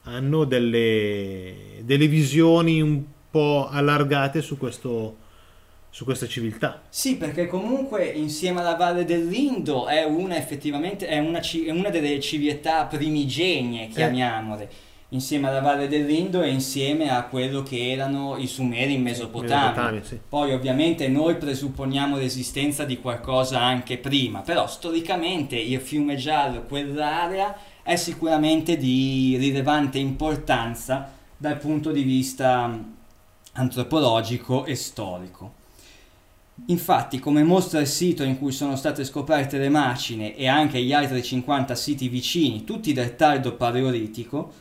hanno 0.03 0.45
delle, 0.45 1.81
delle 1.83 2.07
visioni 2.07 2.81
un 2.81 3.03
po' 3.29 3.67
allargate 3.69 4.41
su, 4.41 4.57
questo, 4.57 5.17
su 5.89 6.03
questa 6.03 6.27
civiltà. 6.27 6.81
Sì, 6.89 7.17
perché 7.17 7.47
comunque 7.47 8.05
insieme 8.05 8.59
alla 8.59 8.75
Valle 8.75 9.05
dell'Indo 9.05 9.87
è 9.87 10.03
una 10.03 10.37
effettivamente 10.37 11.07
è 11.07 11.19
una, 11.19 11.39
è 11.39 11.71
una 11.71 11.89
delle 11.89 12.19
civiltà 12.19 12.85
primigenie, 12.85 13.87
chiamiamole. 13.87 14.87
Insieme 15.11 15.47
alla 15.47 15.61
Valle 15.61 15.87
dell'Indo 15.87 16.43
e 16.43 16.51
insieme 16.51 17.09
a 17.09 17.23
quello 17.23 17.63
che 17.63 17.91
erano 17.91 18.37
i 18.37 18.45
Sumeri 18.45 18.93
in 18.93 19.01
Mesopotamia. 19.01 19.69
Mesopotamia, 19.69 20.03
sì. 20.03 20.19
Poi 20.29 20.53
ovviamente 20.53 21.07
noi 21.07 21.35
presupponiamo 21.35 22.17
l'esistenza 22.17 22.85
di 22.85 22.99
qualcosa 22.99 23.59
anche 23.59 23.97
prima, 23.97 24.41
però 24.41 24.67
storicamente 24.67 25.55
il 25.55 25.79
fiume 25.79 26.15
giallo, 26.15 26.61
quell'area, 26.61 27.57
è 27.81 27.95
sicuramente 27.95 28.77
di 28.77 29.35
rilevante 29.39 29.97
importanza 29.97 31.11
dal 31.35 31.57
punto 31.57 31.91
di 31.91 32.03
vista 32.03 32.67
mh, 32.67 32.95
antropologico 33.53 34.65
e 34.65 34.75
storico. 34.75 35.53
Infatti, 36.67 37.19
come 37.19 37.43
mostra 37.43 37.79
il 37.79 37.87
sito 37.87 38.23
in 38.23 38.37
cui 38.37 38.51
sono 38.51 38.75
state 38.75 39.03
scoperte 39.03 39.57
le 39.57 39.69
macine 39.69 40.35
e 40.35 40.47
anche 40.47 40.81
gli 40.81 40.93
altri 40.93 41.23
50 41.23 41.75
siti 41.75 42.07
vicini, 42.07 42.63
tutti 42.63 42.93
del 42.93 43.15
tardo 43.15 43.55
paleolitico, 43.55 44.51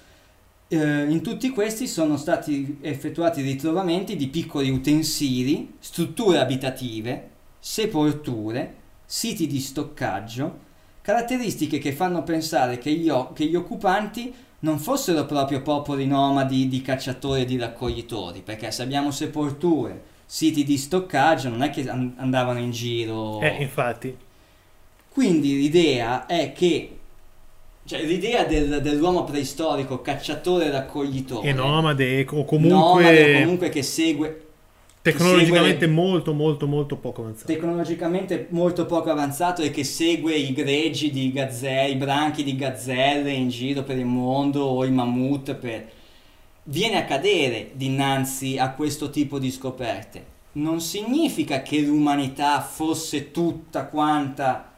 eh, 0.69 1.05
in 1.05 1.23
tutti 1.23 1.50
questi 1.50 1.87
sono 1.87 2.17
stati 2.17 2.78
effettuati 2.81 3.43
ritrovamenti 3.43 4.17
di 4.17 4.28
piccoli 4.28 4.71
utensili, 4.71 5.75
strutture 5.78 6.38
abitative, 6.38 7.31
sepolture, 7.59 8.75
siti 9.05 9.47
di 9.47 9.61
stoccaggio, 9.61 10.67
caratteristiche 11.00 11.78
che 11.78 11.93
fanno 11.93 12.23
pensare 12.23 12.78
che 12.78 12.93
gli, 12.93 13.11
che 13.33 13.47
gli 13.47 13.55
occupanti 13.55 14.33
non 14.61 14.78
fossero 14.78 15.25
proprio 15.25 15.62
popoli 15.62 16.07
nomadi 16.07 16.69
di 16.69 16.83
cacciatori 16.83 17.43
e 17.43 17.45
di 17.45 17.57
raccoglitori, 17.57 18.43
perché 18.43 18.71
se 18.71 18.83
abbiamo 18.83 19.11
sepolture, 19.11 20.17
siti 20.31 20.63
di 20.63 20.77
stoccaggio, 20.77 21.49
non 21.49 21.63
è 21.63 21.71
che 21.71 21.89
an- 21.89 22.13
andavano 22.19 22.59
in 22.59 22.71
giro. 22.71 23.41
Eh, 23.41 23.57
infatti. 23.61 24.15
Quindi 25.09 25.57
l'idea 25.57 26.27
è 26.27 26.53
che, 26.53 26.99
cioè 27.87 28.03
l'idea 28.03 28.45
del- 28.45 28.81
dell'uomo 28.83 29.25
preistorico 29.25 30.03
cacciatore 30.03 30.67
e 30.67 30.71
raccoglitore, 30.71 31.49
E 31.49 31.53
nomade 31.55 32.27
o 32.29 32.35
nomade 32.35 32.45
comunque, 32.45 33.37
o 33.39 33.41
comunque 33.41 33.69
che 33.71 33.83
segue 33.83 34.43
tecnologicamente 35.01 35.87
segue- 35.87 35.95
molto 35.95 36.35
molto 36.35 36.67
molto 36.67 36.97
poco 36.97 37.23
avanzato. 37.23 37.51
tecnologicamente 37.51 38.47
molto 38.51 38.85
poco 38.85 39.11
avanzato 39.11 39.63
e 39.63 39.71
che 39.71 39.83
segue 39.83 40.35
i 40.35 40.53
greggi 40.53 41.11
di 41.11 41.33
gazzelle, 41.33 41.89
i 41.89 41.97
branchi 41.97 42.45
di 42.45 42.55
gazzelle 42.55 43.33
in 43.33 43.49
giro 43.49 43.83
per 43.83 43.97
il 43.97 44.05
mondo 44.05 44.65
o 44.65 44.85
i 44.85 44.91
mammut 44.91 45.55
per... 45.55 45.97
viene 46.69 46.97
a 46.97 47.05
cadere 47.05 47.71
dinanzi 47.75 48.59
a 48.59 48.73
questo 48.73 49.11
tipo 49.11 49.39
di 49.39 49.51
scoperte. 49.51 50.37
Non 50.53 50.81
significa 50.81 51.63
che 51.63 51.81
l'umanità 51.81 52.61
fosse 52.61 53.31
tutta 53.31 53.87
quanta 53.87 54.73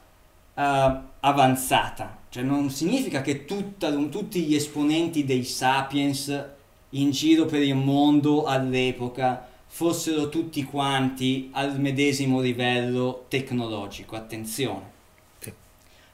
eh, 0.55 0.99
avanzata, 1.21 2.19
cioè 2.29 2.43
non 2.43 2.71
significa 2.71 3.23
che 3.23 3.45
tutta- 3.45 3.93
tutti 3.93 4.43
gli 4.43 4.55
esponenti 4.55 5.25
dei 5.25 5.45
sapiens 5.45 6.49
in 6.91 7.11
giro 7.11 7.47
per 7.47 7.63
il 7.63 7.77
mondo 7.77 8.45
all'epoca 8.45 9.47
fossero 9.67 10.29
tutti 10.29 10.65
quanti 10.65 11.51
al 11.53 11.79
medesimo 11.79 12.41
livello 12.41 13.27
tecnologico. 13.29 14.17
Attenzione. 14.17 14.99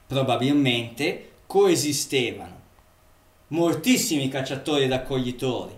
Probabilmente 0.07 1.31
coesistevano 1.45 2.56
moltissimi 3.47 4.27
cacciatori 4.29 4.83
e 4.83 4.89
raccoglitori 4.89 5.75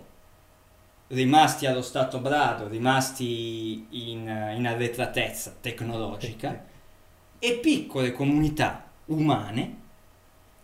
rimasti 1.08 1.66
allo 1.66 1.82
stato 1.82 2.18
brado, 2.18 2.68
rimasti 2.68 3.86
in, 3.90 4.54
in 4.56 4.66
arretratezza 4.66 5.56
tecnologica 5.60 6.64
e 7.38 7.52
piccole 7.54 8.12
comunità 8.12 8.88
umane 9.06 9.78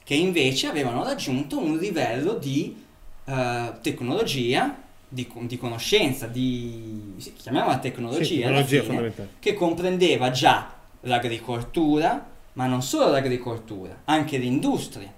che 0.05 0.15
invece 0.15 0.69
avevano 0.69 1.03
raggiunto 1.03 1.59
un 1.59 1.77
livello 1.79 2.35
di 2.35 2.85
eh, 3.25 3.73
tecnologia, 3.81 4.83
di, 5.09 5.29
di 5.41 5.59
conoscenza, 5.59 6.29
di 6.29 7.15
sì, 7.17 7.33
chiamiamola 7.33 7.79
tecnologia, 7.79 8.25
Sì, 8.25 8.39
tecnologia 8.39 8.83
fine, 8.83 9.29
che 9.41 9.55
comprendeva 9.55 10.31
già 10.31 10.73
l'agricoltura, 11.01 12.25
ma 12.53 12.67
non 12.67 12.83
solo 12.83 13.11
l'agricoltura, 13.11 14.03
anche 14.05 14.37
l'industria. 14.37 15.13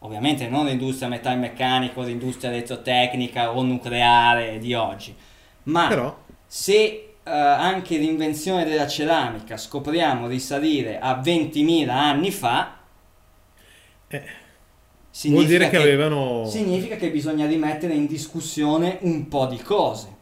Ovviamente 0.00 0.46
non 0.48 0.66
l'industria 0.66 1.08
metalmeccanico, 1.08 2.02
l'industria 2.02 2.50
elettrotecnica 2.50 3.56
o 3.56 3.62
nucleare 3.62 4.58
di 4.58 4.72
oggi, 4.72 5.14
ma 5.64 5.88
Però 5.88 6.16
se 6.46 7.08
eh, 7.24 7.30
anche 7.30 7.96
l'invenzione 7.98 8.64
della 8.64 8.86
ceramica 8.86 9.56
scopriamo 9.56 10.28
risalire 10.28 11.00
a 11.00 11.20
20.000 11.20 11.88
anni 11.88 12.30
fa, 12.30 12.78
eh, 14.06 14.22
vuol 15.24 15.46
dire 15.46 15.68
che, 15.68 15.76
avevano... 15.76 16.46
significa 16.46 16.94
che 16.94 17.10
bisogna 17.10 17.46
rimettere 17.46 17.92
in 17.92 18.06
discussione 18.06 18.98
un 19.00 19.26
po' 19.26 19.46
di 19.46 19.58
cose. 19.58 20.16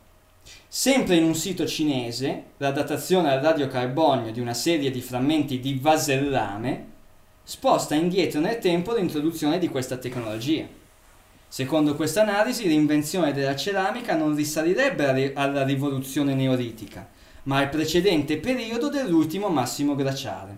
Sempre 0.66 1.16
in 1.16 1.24
un 1.24 1.34
sito 1.34 1.66
cinese, 1.66 2.44
la 2.56 2.70
datazione 2.70 3.30
al 3.30 3.40
radiocarbonio 3.40 4.32
di 4.32 4.40
una 4.40 4.54
serie 4.54 4.90
di 4.90 5.00
frammenti 5.00 5.60
di 5.60 5.78
vasellame 5.80 6.94
sposta 7.48 7.94
indietro 7.94 8.40
nel 8.40 8.58
tempo 8.58 8.92
l'introduzione 8.92 9.60
di 9.60 9.68
questa 9.68 9.98
tecnologia. 9.98 10.66
Secondo 11.46 11.94
questa 11.94 12.22
analisi, 12.22 12.66
l'invenzione 12.66 13.32
della 13.32 13.54
ceramica 13.54 14.16
non 14.16 14.34
risalirebbe 14.34 15.04
alla 15.04 15.12
ri- 15.12 15.32
alla 15.32 15.62
rivoluzione 15.62 16.34
neolitica, 16.34 17.08
ma 17.44 17.58
al 17.58 17.68
precedente 17.68 18.38
periodo 18.38 18.88
dell'ultimo 18.88 19.48
massimo 19.48 19.94
glaciale. 19.94 20.56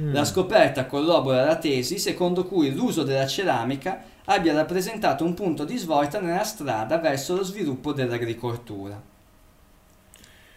Mm. 0.00 0.14
La 0.14 0.24
scoperta 0.24 0.86
corrobora 0.86 1.44
la 1.44 1.58
tesi 1.58 1.98
secondo 1.98 2.46
cui 2.46 2.74
l'uso 2.74 3.02
della 3.02 3.26
ceramica 3.26 4.02
abbia 4.24 4.54
rappresentato 4.54 5.22
un 5.22 5.34
punto 5.34 5.66
di 5.66 5.76
svolta 5.76 6.18
nella 6.18 6.44
strada 6.44 6.96
verso 6.96 7.36
lo 7.36 7.44
sviluppo 7.44 7.92
dell'agricoltura. 7.92 8.98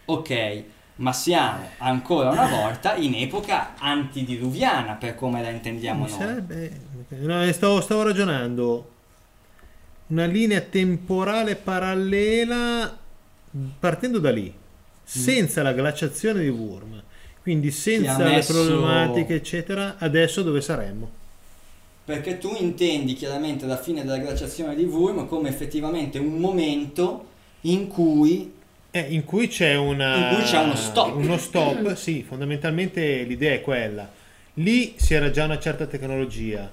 Ok, 0.06 0.64
ma 0.98 1.12
siamo 1.12 1.68
ancora 1.78 2.30
una 2.30 2.46
volta 2.48 2.94
in 2.96 3.14
epoca 3.14 3.74
antidiluviana 3.78 4.94
per 4.94 5.14
come 5.14 5.42
la 5.42 5.50
intendiamo 5.50 6.04
Mi 6.04 6.10
noi. 6.10 6.18
sarebbe- 6.18 6.80
no, 7.20 7.44
eh, 7.44 7.52
stavo, 7.52 7.80
stavo 7.80 8.02
ragionando. 8.02 8.90
Una 10.08 10.24
linea 10.24 10.60
temporale 10.60 11.54
parallela 11.56 12.96
partendo 13.78 14.18
da 14.18 14.30
lì, 14.30 14.52
senza 15.04 15.62
la 15.62 15.72
glaciazione 15.72 16.40
di 16.42 16.48
Wurm, 16.48 17.02
quindi 17.42 17.70
senza 17.70 18.18
le 18.18 18.30
messo- 18.36 18.52
problematiche, 18.52 19.34
eccetera. 19.34 19.96
Adesso 19.98 20.42
dove 20.42 20.60
saremmo? 20.60 21.10
Perché 22.04 22.38
tu 22.38 22.54
intendi 22.58 23.12
chiaramente 23.12 23.66
la 23.66 23.76
fine 23.76 24.02
della 24.02 24.16
glaciazione 24.18 24.74
di 24.74 24.84
Wurm 24.84 25.26
come 25.28 25.50
effettivamente 25.50 26.18
un 26.18 26.38
momento 26.38 27.26
in 27.62 27.86
cui 27.86 28.52
Eh, 28.90 29.00
in 29.10 29.24
cui 29.24 29.48
c'è 29.48 29.76
una, 29.76 30.30
In 30.30 30.36
cui 30.36 30.44
c'è 30.44 30.58
uno 30.58 30.74
stop. 30.74 31.14
Uno 31.14 31.36
stop, 31.36 31.94
sì, 31.94 32.22
fondamentalmente 32.26 33.22
l'idea 33.22 33.52
è 33.52 33.60
quella. 33.60 34.10
Lì 34.54 34.94
si 34.96 35.14
era 35.14 35.30
già 35.30 35.44
una 35.44 35.58
certa 35.58 35.86
tecnologia, 35.86 36.70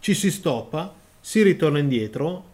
ci 0.00 0.14
si 0.14 0.30
stoppa, 0.30 0.92
si 1.20 1.42
ritorna 1.42 1.78
indietro. 1.78 2.44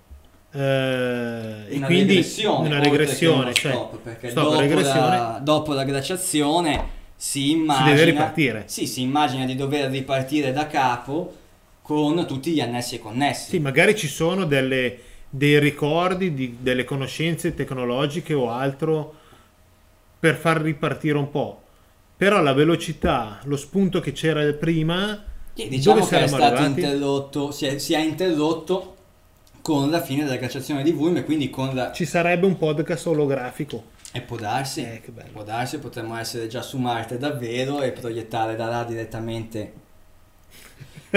eh, 0.52 1.64
e 1.68 1.80
quindi 1.80 2.14
regressione, 2.16 2.66
una 2.68 2.78
regressione, 2.80 3.54
cioè, 3.54 3.73
stop, 3.73 3.99
perché 4.02 4.30
stop, 4.30 4.44
dopo, 4.44 4.61
regressione. 4.61 5.16
La, 5.16 5.40
dopo 5.42 5.73
la 5.73 5.85
glaciazione 5.85 7.02
si 7.16 7.50
immagina 7.52 7.90
deve 7.90 8.04
ripartire. 8.04 8.62
Sì, 8.66 8.87
si 8.87 9.00
immagina 9.02 9.44
di 9.47 9.54
dover 9.54 9.90
ripartire 9.90 10.52
da 10.52 10.66
capo 10.66 11.35
con 11.83 12.26
tutti 12.26 12.50
gli 12.52 12.61
annessi 12.61 12.97
e 12.97 12.99
connessi. 12.99 13.50
Sì, 13.50 13.59
magari 13.59 13.97
ci 13.97 14.09
sono 14.09 14.44
delle- 14.44 14.99
dei 15.37 15.59
ricordi, 15.59 16.33
di- 16.35 16.57
delle 16.61 16.85
conoscenze 16.85 17.55
tecnologiche 17.55 18.35
o 18.35 18.50
altro 18.50 19.14
per 20.19 20.37
far 20.37 20.61
ripartire 20.61 21.19
un 21.19 21.31
po'. 21.31 21.61
Però 22.17 22.41
la 22.41 22.53
velocità, 22.53 23.41
lo 23.45 23.57
spunto 23.57 24.00
che 24.00 24.12
c'era 24.12 24.50
prima, 24.55 25.23
Sì, 25.55 25.69
diciamo 25.69 26.07
che 26.07 26.23
è 26.23 26.26
stato 26.26 26.43
arrivati? 26.45 26.71
interrotto, 26.71 27.50
si 27.50 27.67
è, 27.67 27.79
si 27.79 27.95
è 27.95 27.99
interrotto 28.00 28.97
con 29.62 29.91
la 29.91 30.00
fine 30.03 30.25
della 30.25 30.37
glaciazione 30.37 30.83
di 30.83 30.91
Wurm 30.91 31.17
e 31.19 31.25
quindi 31.25 31.50
con 31.50 31.75
la... 31.75 31.93
Ci 31.93 32.05
sarebbe 32.05 32.47
un 32.47 32.57
podcast 32.59 33.07
olografico. 33.07 33.93
E 34.12 34.21
può 34.23 34.37
darsi, 34.37 34.81
Eh, 34.83 35.03
può 35.33 35.43
darsi, 35.43 35.79
potremmo 35.79 36.17
essere 36.17 36.47
già 36.47 36.62
su 36.62 36.79
Marte 36.79 37.19
davvero 37.19 37.83
e 37.83 37.91
proiettare 37.93 38.55
da 38.57 38.67
là 38.67 38.85
direttamente, 38.85 39.73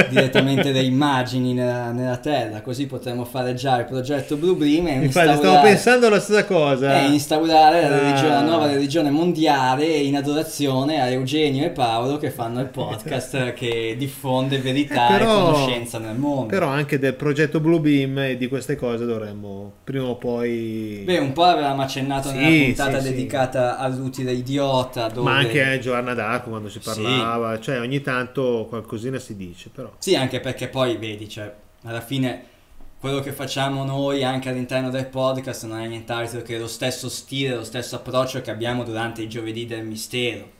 direttamente 0.09 0.71
le 0.71 0.81
immagini 0.81 1.53
nella, 1.53 1.91
nella 1.91 2.17
Terra, 2.17 2.61
così 2.61 2.85
potremmo 2.85 3.25
fare 3.25 3.53
già 3.53 3.79
il 3.79 3.85
progetto 3.85 4.35
Blue 4.37 4.55
Beam 4.55 4.87
e 4.87 4.93
Infatti, 5.05 5.37
stavo 5.37 5.61
pensando 5.61 6.09
la 6.09 6.19
stessa 6.19 6.45
cosa. 6.45 7.01
e 7.01 7.05
instaurare 7.07 7.81
la, 7.89 7.99
religione- 7.99 8.29
la 8.29 8.37
Ah. 8.37 8.41
nuova 8.43 8.67
religione 8.67 9.09
mondiale 9.09 9.85
in 9.85 10.15
adorazione 10.15 11.01
a 11.01 11.07
Eugenio 11.09 11.65
e 11.65 11.69
Paolo 11.69 12.17
che 12.17 12.29
fanno 12.29 12.59
il 12.61 12.67
podcast 12.67 13.53
che 13.57 13.95
diffonde 13.97 14.59
verità 14.59 15.09
Eh, 15.15 15.17
però- 15.17 15.49
e 15.49 15.51
conoscenza 15.51 15.97
nel 15.97 16.15
mondo. 16.15 16.45
Però 16.47 16.67
anche 16.67 16.99
del 16.99 17.13
progetto 17.15 17.59
Blue 17.59 17.79
Beam 17.79 18.17
e 18.19 18.37
di 18.37 18.47
queste 18.47 18.75
cose 18.75 19.05
dovremmo 19.05 19.71
prima 19.83 20.05
o 20.05 20.15
poi... 20.15 21.01
Beh, 21.05 21.17
un 21.19 21.33
po' 21.33 21.43
avevamo 21.43 21.81
accennato 21.81 22.29
Sì, 22.29 22.35
nella 22.37 22.65
puntata 22.65 22.99
sì, 22.99 23.05
sì. 23.07 23.11
dedicata 23.13 23.77
all'utile 23.77 24.31
idiota. 24.33 25.07
Dove... 25.07 25.29
Ma 25.29 25.37
anche 25.37 25.63
a 25.63 25.79
Giovanna 25.79 26.13
d'Arco 26.13 26.49
quando 26.49 26.69
si 26.69 26.79
Sì. 26.81 26.89
parlava, 27.01 27.59
cioè 27.59 27.79
ogni 27.79 28.01
tanto 28.01 28.65
qualcosina 28.69 29.17
si 29.19 29.35
dice, 29.35 29.69
però... 29.73 29.86
Sì, 29.97 30.15
anche 30.15 30.39
perché 30.39 30.67
poi 30.67 30.97
vedi, 30.97 31.27
cioè, 31.29 31.53
alla 31.83 32.01
fine 32.01 32.55
quello 32.99 33.19
che 33.19 33.31
facciamo 33.31 33.83
noi 33.83 34.23
anche 34.23 34.49
all'interno 34.49 34.89
del 34.89 35.05
podcast 35.05 35.65
non 35.65 35.79
è 35.79 35.87
nient'altro 35.87 36.41
che 36.41 36.57
lo 36.57 36.67
stesso 36.67 37.09
stile, 37.09 37.55
lo 37.55 37.63
stesso 37.63 37.95
approccio 37.95 38.41
che 38.41 38.49
abbiamo 38.49 38.83
durante 38.83 39.21
i 39.21 39.29
giovedì 39.29 39.65
del 39.65 39.85
mistero. 39.85 40.55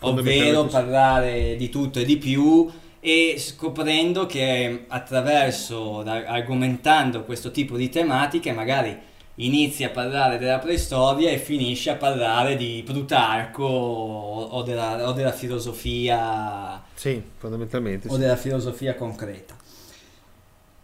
Ovvero 0.00 0.66
parlare 0.66 1.56
di 1.56 1.68
tutto 1.70 1.98
e 1.98 2.04
di 2.04 2.18
più 2.18 2.70
e 3.00 3.34
scoprendo 3.38 4.26
che 4.26 4.84
attraverso, 4.86 6.00
argomentando 6.00 7.24
questo 7.24 7.50
tipo 7.50 7.76
di 7.76 7.88
tematiche, 7.88 8.52
magari 8.52 8.96
inizi 9.40 9.84
a 9.84 9.90
parlare 9.90 10.38
della 10.38 10.58
preistoria 10.58 11.30
e 11.30 11.38
finisci 11.38 11.90
a 11.90 11.96
parlare 11.96 12.56
di 12.56 12.82
Plutarco 12.84 13.64
o, 13.64 14.42
o 14.42 14.62
della, 14.62 15.08
o 15.08 15.12
della 15.12 15.32
filosofia 15.32 16.82
Sì, 16.94 17.22
fondamentalmente 17.36 18.08
o 18.08 18.14
sì. 18.14 18.18
della 18.18 18.36
filosofia 18.36 18.94
concreta. 18.94 19.54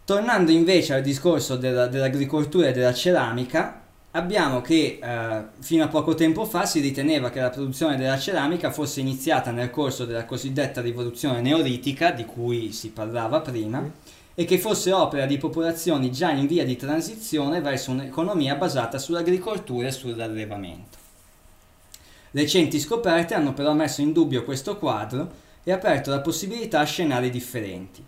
Tornando 0.05 0.51
invece 0.51 0.93
al 0.93 1.01
discorso 1.01 1.55
della- 1.55 1.87
dell'agricoltura 1.87 2.67
e 2.67 2.71
della 2.71 2.93
ceramica, 2.93 3.81
abbiamo 4.11 4.61
che 4.61 4.99
eh, 5.01 5.43
fino 5.59 5.83
a 5.83 5.87
poco 5.87 6.13
tempo 6.13 6.45
fa 6.45 6.65
si 6.65 6.79
riteneva 6.79 7.31
che 7.31 7.41
la 7.41 7.49
produzione 7.49 7.97
della 7.97 8.17
ceramica 8.19 8.71
fosse 8.71 8.99
iniziata 8.99 9.49
nel 9.51 9.71
corso 9.71 10.05
della 10.05 10.25
cosiddetta 10.25 10.79
rivoluzione 10.79 11.41
neolitica, 11.41 12.11
di 12.11 12.23
cui 12.23 12.71
si 12.71 12.91
parlava 12.91 13.41
prima, 13.41 13.83
e 14.35 14.45
che 14.45 14.59
fosse 14.59 14.91
opera 14.91 15.25
di 15.25 15.37
popolazioni 15.37 16.11
già 16.11 16.31
in 16.31 16.45
via 16.45 16.65
di 16.65 16.75
transizione 16.75 17.61
verso 17.61 17.91
un'economia 17.91 18.55
basata 18.55 18.99
sull'agricoltura 18.99 19.87
e 19.87 19.91
sull'allevamento. 19.91 20.97
Recenti 22.31 22.79
scoperte 22.79 23.33
hanno 23.33 23.53
però 23.53 23.73
messo 23.73 24.01
in 24.01 24.11
dubbio 24.11 24.43
questo 24.43 24.77
quadro 24.77 25.43
e 25.63 25.71
aperto 25.71 26.09
la 26.09 26.19
possibilità 26.19 26.81
a 26.81 26.83
scenari 26.83 27.29
differenti. 27.29 28.03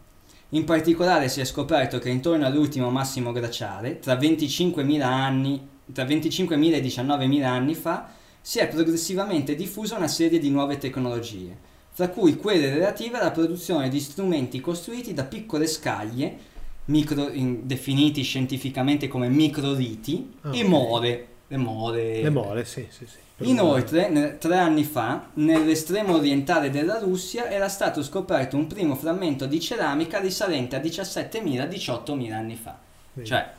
In 0.50 0.66
particolare 0.66 1.30
si 1.30 1.40
è 1.40 1.46
scoperto 1.46 1.98
che 2.00 2.10
intorno 2.10 2.46
all'ultimo 2.46 2.90
massimo 2.90 3.32
glaciale, 3.32 4.00
tra 4.00 4.16
25.000 4.16 5.02
anni, 5.02 5.68
tra 5.94 6.04
25.000 6.04 6.74
e 6.74 6.82
19.000 6.82 7.44
anni 7.44 7.74
fa, 7.74 8.10
si 8.42 8.60
è 8.60 8.68
progressivamente 8.68 9.56
diffusa 9.56 9.98
una 9.98 10.08
serie 10.08 10.40
di 10.40 10.50
nuove 10.50 10.78
tecnologie, 10.78 11.58
fra 11.98 12.10
cui 12.10 12.38
quelle 12.38 12.70
relative 12.76 13.18
alla 13.18 13.32
produzione 13.32 13.90
di 13.90 14.00
strumenti 14.00 14.62
costruiti 14.62 15.16
da 15.16 15.24
piccole 15.24 15.66
scaglie, 15.66 16.38
micro- 16.86 17.32
in- 17.32 17.66
definiti 17.66 18.22
scientificamente 18.22 19.08
come 19.08 19.30
microriti, 19.30 20.32
Ah, 20.42 20.56
e 20.56 20.62
ok. 20.62 20.68
mole. 20.68 21.28
Le 21.48 21.58
mole. 21.58 22.22
Le 22.22 22.30
mole, 22.30 22.66
sì, 22.66 22.86
sì, 22.92 23.08
sì. 23.08 23.50
Inoltre, 23.50 24.38
tre 24.40 24.58
anni 24.60 24.84
fa, 24.84 25.30
nell'estremo 25.34 26.18
orientale 26.18 26.70
della 26.70 27.00
Russia 27.00 27.50
era 27.50 27.68
stato 27.68 28.04
scoperto 28.04 28.56
un 28.58 28.68
primo 28.68 28.94
frammento 28.94 29.48
di 29.48 29.60
ceramica 29.60 30.20
risalente 30.20 30.76
a 30.76 30.80
17.000-18.000 30.80 32.32
anni 32.32 32.56
fa. 32.58 32.78
Vedi. 33.14 33.28
Cioè, 33.28 33.54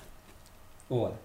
ora, 0.89 1.19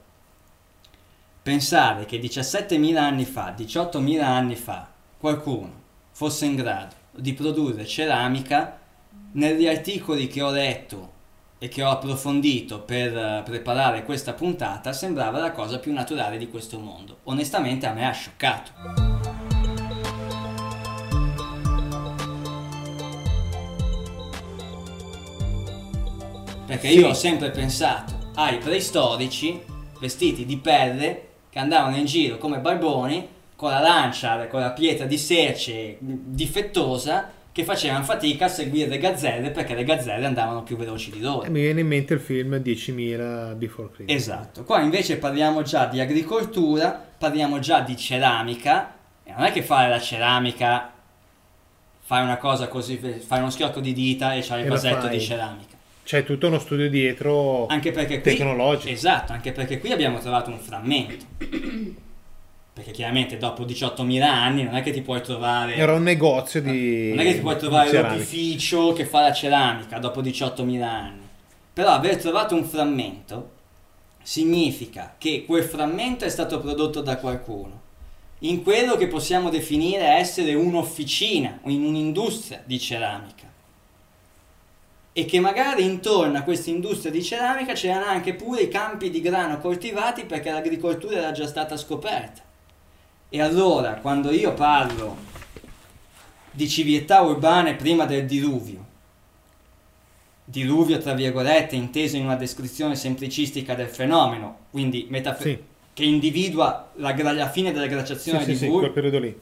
pensare 1.43 2.05
che 2.05 2.19
17.000 2.19 2.95
anni 2.97 3.25
fa, 3.25 3.53
18.000 3.55 4.19
anni 4.23 4.55
fa, 4.55 4.89
qualcuno 5.19 5.81
fosse 6.11 6.45
in 6.45 6.55
grado 6.55 7.01
di 7.15 7.33
produrre 7.33 7.85
ceramica, 7.85 8.79
negli 9.33 9.67
articoli 9.67 10.27
che 10.27 10.41
ho 10.41 10.51
letto 10.51 11.11
e 11.57 11.67
che 11.69 11.81
ho 11.83 11.89
approfondito 11.89 12.81
per 12.81 13.15
eh, 13.15 13.41
preparare 13.45 14.03
questa 14.03 14.33
puntata, 14.33 14.91
sembrava 14.91 15.39
la 15.39 15.51
cosa 15.51 15.79
più 15.79 15.93
naturale 15.93 16.37
di 16.37 16.49
questo 16.49 16.77
mondo. 16.79 17.19
Onestamente 17.23 17.85
a 17.85 17.93
me 17.93 18.07
ha 18.07 18.11
scioccato. 18.11 18.71
Perché 26.65 26.89
Sì. 26.89 26.99
io 26.99 27.09
ho 27.09 27.13
sempre 27.13 27.51
pensato 27.51 28.31
ai 28.35 28.57
preistorici 28.57 29.61
vestiti 29.99 30.45
di 30.45 30.57
pelle 30.57 31.27
che 31.49 31.59
andavano 31.59 31.95
in 31.97 32.05
giro 32.05 32.37
come 32.37 32.59
barboni 32.59 33.27
con 33.63 33.71
la 33.71 33.79
lancia, 33.79 34.45
con 34.47 34.59
la 34.59 34.71
pietra 34.71 35.05
di 35.05 35.17
serce 35.17 35.95
difettosa 35.97 37.31
che 37.49 37.63
facevano 37.63 38.03
fatica 38.03 38.45
a 38.45 38.47
seguire 38.49 38.89
le 38.89 38.97
gazzelle 38.97 39.51
perché 39.51 39.73
le 39.73 39.85
gazzelle 39.85 40.25
andavano 40.25 40.63
più 40.63 40.75
veloci 40.75 41.11
di 41.11 41.21
loro. 41.21 41.43
E 41.43 41.49
mi 41.49 41.61
viene 41.61 41.79
in 41.79 41.87
mente 41.87 42.13
il 42.13 42.19
film 42.19 42.55
10.000 42.55 43.55
Before 43.55 43.89
Christmas. 43.93 44.17
Esatto, 44.17 44.65
qua 44.65 44.81
invece 44.81 45.15
parliamo 45.15 45.61
già 45.61 45.85
di 45.85 46.01
agricoltura, 46.01 46.91
parliamo 47.17 47.59
già 47.59 47.79
di 47.79 47.95
ceramica, 47.95 48.95
e 49.23 49.31
non 49.31 49.43
è 49.43 49.53
che 49.53 49.61
fare 49.63 49.87
la 49.87 50.01
ceramica, 50.01 50.91
fai 52.01 52.21
una 52.21 52.35
cosa 52.35 52.67
così, 52.67 52.97
fai 52.97 53.39
uno 53.39 53.49
schiocco 53.49 53.79
di 53.79 53.93
dita 53.93 54.33
e 54.33 54.41
c'hai 54.41 54.63
il 54.63 54.67
vasetto 54.67 55.07
di 55.07 55.21
ceramica. 55.21 55.77
C'è 56.03 56.25
tutto 56.25 56.47
uno 56.47 56.59
studio 56.59 56.89
dietro 56.89 57.67
Anche 57.67 57.91
perché 57.91 58.19
qui, 58.19 58.35
tecnologico. 58.35 58.91
Esatto, 58.91 59.31
anche 59.31 59.53
perché 59.53 59.79
qui 59.79 59.93
abbiamo 59.93 60.19
trovato 60.19 60.49
un 60.49 60.59
frammento. 60.59 62.11
Perché 62.73 62.89
chiaramente 62.89 63.37
dopo 63.37 63.65
18.000 63.65 64.21
anni 64.23 64.63
non 64.63 64.75
è 64.75 64.81
che 64.81 64.91
ti 64.91 65.01
puoi 65.01 65.21
trovare... 65.21 65.75
Era 65.75 65.93
un 65.93 66.01
negozio 66.01 66.59
di... 66.59 67.09
Non 67.09 67.19
è 67.19 67.23
che 67.23 67.35
ti 67.35 67.41
puoi 67.41 67.57
trovare 67.57 67.89
ceramica. 67.89 68.13
l'opificio 68.15 68.93
che 68.93 69.05
fa 69.05 69.21
la 69.21 69.31
ceramica 69.31 69.99
dopo 69.99 70.23
18.000 70.23 70.81
anni. 70.81 71.21
Però 71.71 71.89
aver 71.89 72.17
trovato 72.17 72.55
un 72.55 72.65
frammento 72.65 73.51
significa 74.23 75.13
che 75.19 75.43
quel 75.45 75.63
frammento 75.63 76.25
è 76.25 76.29
stato 76.29 76.59
prodotto 76.59 77.01
da 77.01 77.17
qualcuno 77.17 77.81
in 78.39 78.63
quello 78.63 78.95
che 78.95 79.07
possiamo 79.07 79.49
definire 79.49 80.05
essere 80.05 80.53
un'officina, 80.53 81.59
in 81.65 81.85
un'industria 81.85 82.61
di 82.65 82.79
ceramica. 82.79 83.51
E 85.13 85.25
che 85.25 85.39
magari 85.39 85.83
intorno 85.83 86.39
a 86.39 86.41
questa 86.41 86.71
industria 86.71 87.11
di 87.11 87.23
ceramica 87.23 87.73
c'erano 87.73 88.05
anche 88.05 88.33
pure 88.33 88.63
i 88.63 88.67
campi 88.67 89.11
di 89.11 89.21
grano 89.21 89.59
coltivati 89.59 90.25
perché 90.25 90.51
l'agricoltura 90.51 91.17
era 91.17 91.31
già 91.31 91.45
stata 91.45 91.77
scoperta. 91.77 92.41
E 93.35 93.41
allora, 93.41 93.95
quando 93.95 94.29
io 94.29 94.53
parlo 94.53 95.17
di 96.51 96.69
civiltà 96.69 97.21
urbane 97.21 97.73
prima 97.73 98.05
del 98.05 98.27
diluvio, 98.27 98.85
diluvio 100.43 100.99
tra 100.99 101.15
virgolette 101.15 101.75
inteso 101.75 102.15
in 102.15 102.25
una 102.25 102.35
descrizione 102.35 102.95
semplicistica 102.95 103.73
del 103.73 103.87
fenomeno, 103.87 104.67
quindi 104.69 105.07
metafor- 105.09 105.47
Sì, 105.47 105.59
che 105.93 106.03
individua 106.03 106.91
la, 106.97 107.13
gra- 107.13 107.31
la 107.31 107.49
fine 107.49 107.71
della 107.71 107.87
glaciazione 107.87 108.43
sì, 108.43 108.51
di 108.51 108.55
sì, 108.55 108.69
lì. 109.19 109.39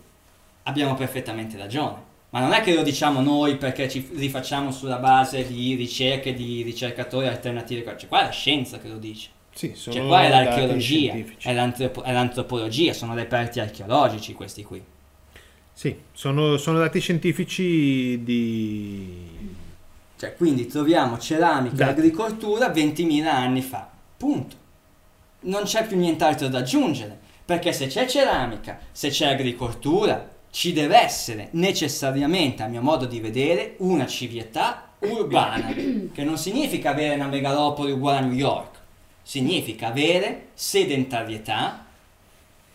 abbiamo 0.63 0.95
perfettamente 0.95 1.57
ragione. 1.57 1.97
Ma 2.29 2.39
non 2.39 2.53
è 2.53 2.61
che 2.61 2.73
lo 2.73 2.83
diciamo 2.83 3.19
noi 3.19 3.57
perché 3.57 3.89
ci 3.89 4.09
rifacciamo 4.13 4.71
sulla 4.71 4.99
base 4.99 5.45
di 5.45 5.75
ricerche 5.75 6.33
di 6.33 6.61
ricercatori 6.61 7.27
alternativi, 7.27 7.83
cioè 7.83 8.07
qua 8.07 8.21
è 8.21 8.23
la 8.23 8.29
scienza 8.29 8.79
che 8.79 8.87
lo 8.87 8.97
dice. 8.97 9.39
Sì, 9.53 9.73
sono 9.75 9.95
Cioè 9.95 10.05
qua 10.05 10.23
è 10.23 10.29
l'archeologia, 10.29 11.13
è, 11.39 11.53
l'antropo- 11.53 12.03
è 12.03 12.11
l'antropologia, 12.11 12.93
sono 12.93 13.13
reperti 13.13 13.59
archeologici 13.59 14.33
questi 14.33 14.63
qui. 14.63 14.81
Sì, 15.73 15.95
sono, 16.13 16.57
sono 16.57 16.79
dati 16.79 16.99
scientifici 16.99 18.23
di... 18.23 19.55
Cioè, 20.17 20.35
quindi 20.35 20.67
troviamo 20.67 21.17
ceramica 21.17 21.87
e 21.87 21.89
agricoltura 21.89 22.67
20.000 22.67 23.25
anni 23.25 23.61
fa. 23.61 23.89
Punto. 24.17 24.55
Non 25.41 25.63
c'è 25.63 25.87
più 25.87 25.97
nient'altro 25.97 26.47
da 26.47 26.59
aggiungere. 26.59 27.17
Perché 27.43 27.73
se 27.73 27.87
c'è 27.87 28.05
ceramica, 28.05 28.79
se 28.91 29.09
c'è 29.09 29.27
agricoltura, 29.27 30.29
ci 30.51 30.73
deve 30.73 31.01
essere 31.01 31.47
necessariamente, 31.51 32.61
a 32.61 32.67
mio 32.67 32.81
modo 32.81 33.05
di 33.05 33.19
vedere, 33.19 33.75
una 33.79 34.05
civiltà 34.05 34.89
urbana. 34.99 35.73
Che 36.13 36.23
non 36.23 36.37
significa 36.37 36.91
avere 36.91 37.15
una 37.15 37.27
megalopoli 37.27 37.91
uguale 37.91 38.19
a 38.19 38.21
New 38.21 38.33
York. 38.33 38.70
Significa 39.23 39.87
avere 39.87 40.49
sedentarietà, 40.53 41.85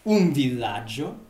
un 0.02 0.32
villaggio 0.32 1.24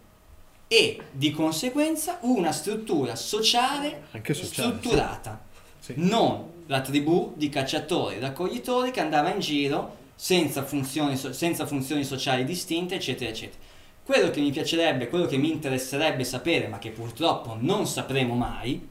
e 0.68 1.00
di 1.10 1.30
conseguenza 1.30 2.18
una 2.22 2.52
struttura 2.52 3.16
sociale, 3.16 4.04
sociale, 4.12 4.34
strutturata 4.34 5.40
Sì. 5.78 5.94
non 5.96 6.52
la 6.66 6.80
tribù 6.80 7.32
di 7.36 7.48
cacciatori 7.48 8.16
e 8.16 8.20
raccoglitori 8.20 8.90
che 8.90 9.00
andava 9.00 9.32
in 9.32 9.38
giro 9.40 9.96
senza 10.14 10.64
funzioni, 10.64 11.16
senza 11.16 11.66
funzioni 11.66 12.02
sociali 12.04 12.44
distinte, 12.44 12.96
eccetera, 12.96 13.30
eccetera. 13.30 13.62
Quello 14.04 14.30
che 14.30 14.40
mi 14.40 14.50
piacerebbe, 14.50 15.08
quello 15.08 15.26
che 15.26 15.36
mi 15.36 15.50
interesserebbe 15.50 16.24
sapere, 16.24 16.68
ma 16.68 16.78
che 16.78 16.90
purtroppo 16.90 17.56
non 17.58 17.86
sapremo 17.86 18.34
mai, 18.34 18.86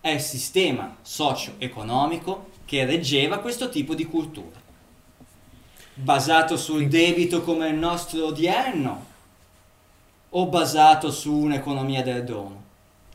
è 0.00 0.10
il 0.10 0.20
sistema 0.20 0.96
socio-economico 1.02 2.48
che 2.64 2.84
reggeva 2.84 3.38
questo 3.38 3.68
tipo 3.68 3.94
di 3.94 4.06
cultura. 4.06 4.59
Basato 6.02 6.56
sul 6.56 6.88
debito 6.88 7.42
come 7.42 7.68
il 7.68 7.74
nostro 7.74 8.26
odierno 8.26 9.06
o 10.30 10.46
basato 10.46 11.10
su 11.10 11.34
un'economia 11.34 12.02
del 12.02 12.24
dono? 12.24 12.62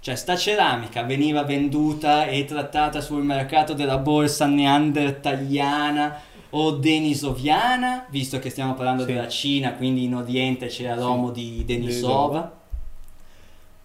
Cioè, 0.02 0.16
sta 0.16 0.36
ceramica 0.36 1.02
veniva 1.02 1.44
venduta 1.44 2.26
e 2.26 2.46
trattata 2.46 3.02
sul 3.02 3.24
mercato 3.24 3.74
della 3.74 3.98
borsa 3.98 4.46
neandertaliana 4.46 6.22
o 6.52 6.72
denisoviana, 6.72 8.06
visto 8.10 8.38
che 8.38 8.52
stiamo 8.52 8.76
parlando 8.76 9.04
Sì. 9.04 9.14
della 9.14 9.28
Cina, 9.28 9.74
quindi 9.74 10.04
in 10.04 10.14
Oriente 10.16 10.68
c'era 10.68 10.94
Sì. 10.94 11.00
l'uomo 11.00 11.32
di 11.32 11.64
Denisova. 11.66 12.52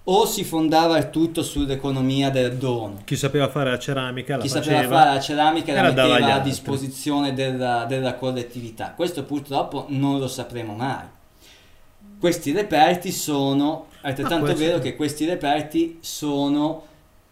O 0.05 0.25
si 0.27 0.45
fondava 0.45 0.97
il 0.99 1.11
tutto 1.11 1.43
sull'economia 1.43 2.31
del 2.31 2.57
dono. 2.57 3.03
Chi 3.05 3.17
sapeva 3.17 3.49
fare 3.49 3.71
la 3.71 3.79
ceramica 3.79 4.37
la 4.37 4.43
Chi 4.43 4.49
faceva. 4.49 4.77
sapeva 4.77 4.97
fare 4.99 5.15
la 5.15 5.21
ceramica 5.21 5.73
la 5.75 5.83
metteva 5.83 6.35
a 6.35 6.39
disposizione 6.41 7.35
della, 7.35 7.85
della 7.85 8.15
collettività. 8.15 8.93
Questo 8.97 9.25
purtroppo 9.25 9.85
non 9.89 10.19
lo 10.19 10.27
sapremo 10.27 10.75
mai. 10.75 11.05
Questi 12.19 12.53
reperti 12.53 13.13
sono, 13.13 13.87
altrettanto 14.03 14.51
Ah, 14.51 14.55
vero 14.55 14.79
che 14.79 14.97
questi 14.97 15.27
reperti 15.27 15.99
sono 16.01 16.85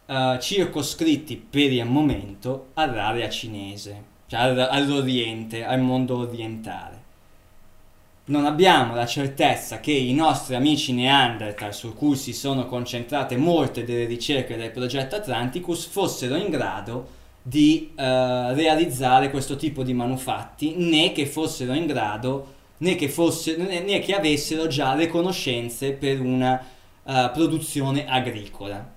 eh, 0.06 0.38
circoscritti 0.40 1.36
per 1.36 1.72
il 1.72 1.84
momento 1.84 2.68
all'area 2.74 3.28
cinese, 3.28 4.02
cioè 4.26 4.40
al- 4.40 4.68
all'Oriente, 4.70 5.64
al 5.64 5.80
mondo 5.80 6.18
orientale. 6.18 6.97
Non 8.28 8.44
abbiamo 8.44 8.94
la 8.94 9.06
certezza 9.06 9.80
che 9.80 9.92
i 9.92 10.12
nostri 10.12 10.54
amici 10.54 10.92
Neanderthal, 10.92 11.74
su 11.74 11.94
cui 11.94 12.14
si 12.14 12.34
sono 12.34 12.66
concentrate 12.66 13.38
molte 13.38 13.84
delle 13.84 14.04
ricerche 14.04 14.58
del 14.58 14.70
progetto 14.70 15.16
Atlanticus, 15.16 15.86
fossero 15.86 16.34
in 16.34 16.50
grado 16.50 17.08
di 17.40 17.92
eh, 17.96 18.52
realizzare 18.52 19.30
questo 19.30 19.56
tipo 19.56 19.82
di 19.82 19.94
manufatti, 19.94 20.74
né 20.76 21.12
che 21.12 21.24
fossero 21.24 21.72
in 21.72 21.86
grado, 21.86 22.54
né 22.78 22.96
che, 22.96 23.08
fosse, 23.08 23.56
né, 23.56 23.98
che 24.00 24.14
avessero 24.14 24.66
già 24.66 24.94
le 24.94 25.06
conoscenze 25.06 25.92
per 25.92 26.20
una 26.20 26.62
eh, 27.04 27.30
produzione 27.32 28.06
agricola. 28.06 28.92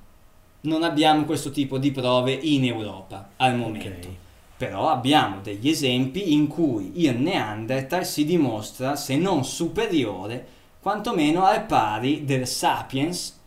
Non 0.63 0.83
abbiamo 0.83 1.23
questo 1.23 1.51
tipo 1.51 1.77
di 1.77 1.91
prove 1.91 2.33
in 2.33 2.65
Europa 2.65 3.29
al 3.37 3.55
momento. 3.55 4.07
Ok. 4.07 4.30
Però 4.61 4.89
abbiamo 4.89 5.41
degli 5.41 5.69
esempi 5.69 6.33
in 6.33 6.45
cui 6.45 6.91
il 7.01 7.17
Neanderthal 7.17 8.05
si 8.05 8.25
dimostra, 8.25 8.95
se 8.95 9.17
non 9.17 9.43
superiore, 9.43 10.45
quantomeno 10.79 11.45
al 11.45 11.65
pari 11.65 12.25
del 12.25 12.45
Sapiens, 12.45 13.39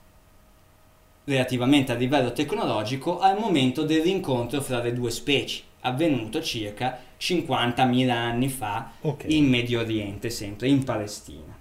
relativamente 1.22 1.92
a 1.92 1.94
livello 1.94 2.33
tecnologico, 2.33 3.20
al 3.20 3.38
momento 3.38 3.85
dell'incontro 3.85 4.61
fra 4.61 4.83
le 4.83 4.92
due 4.92 5.12
specie, 5.12 5.62
avvenuto 5.83 6.42
circa 6.42 6.98
50.000 7.16 8.11
anni 8.11 8.48
fa 8.48 8.90
Ok. 9.03 9.27
in 9.29 9.46
Medio 9.46 9.83
Oriente, 9.83 10.31
sempre 10.31 10.66
in 10.66 10.83
Palestina. 10.83 11.57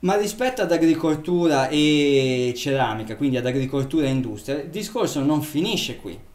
Ma 0.00 0.16
rispetto 0.16 0.62
ad 0.62 0.72
agricoltura 0.72 1.68
e 1.68 2.52
ceramica, 2.56 3.14
quindi 3.14 3.36
ad 3.36 3.46
agricoltura 3.46 4.06
e 4.06 4.10
industria, 4.10 4.60
il 4.60 4.70
discorso 4.70 5.22
non 5.22 5.40
finisce 5.42 5.94
qui. 5.94 6.26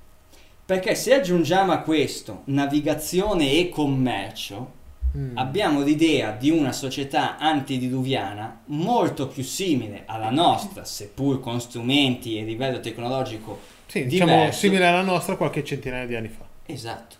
Perché 0.65 0.95
se 0.95 1.13
aggiungiamo 1.13 1.71
a 1.71 1.79
questo 1.79 2.41
navigazione 2.45 3.51
e 3.51 3.69
commercio, 3.69 4.83
Mm. 5.15 5.37
abbiamo 5.37 5.81
l'idea 5.81 6.31
di 6.31 6.49
una 6.49 6.73
società 6.73 7.37
antidiluviana 7.37 8.63
molto 8.65 9.29
più 9.29 9.43
simile 9.43 10.03
alla 10.07 10.29
nostra, 10.29 10.83
seppur 10.83 11.39
con 11.39 11.61
strumenti 11.61 12.37
e 12.37 12.43
livello 12.43 12.81
tecnologico 12.81 13.59
Sì, 13.85 14.07
diciamo 14.07 14.31
diverso. 14.35 14.59
simile 14.59 14.85
alla 14.87 15.03
nostra 15.03 15.37
qualche 15.37 15.63
centinaia 15.63 16.05
di 16.05 16.15
anni 16.17 16.27
fa. 16.27 16.43
Esatto. 16.65 17.15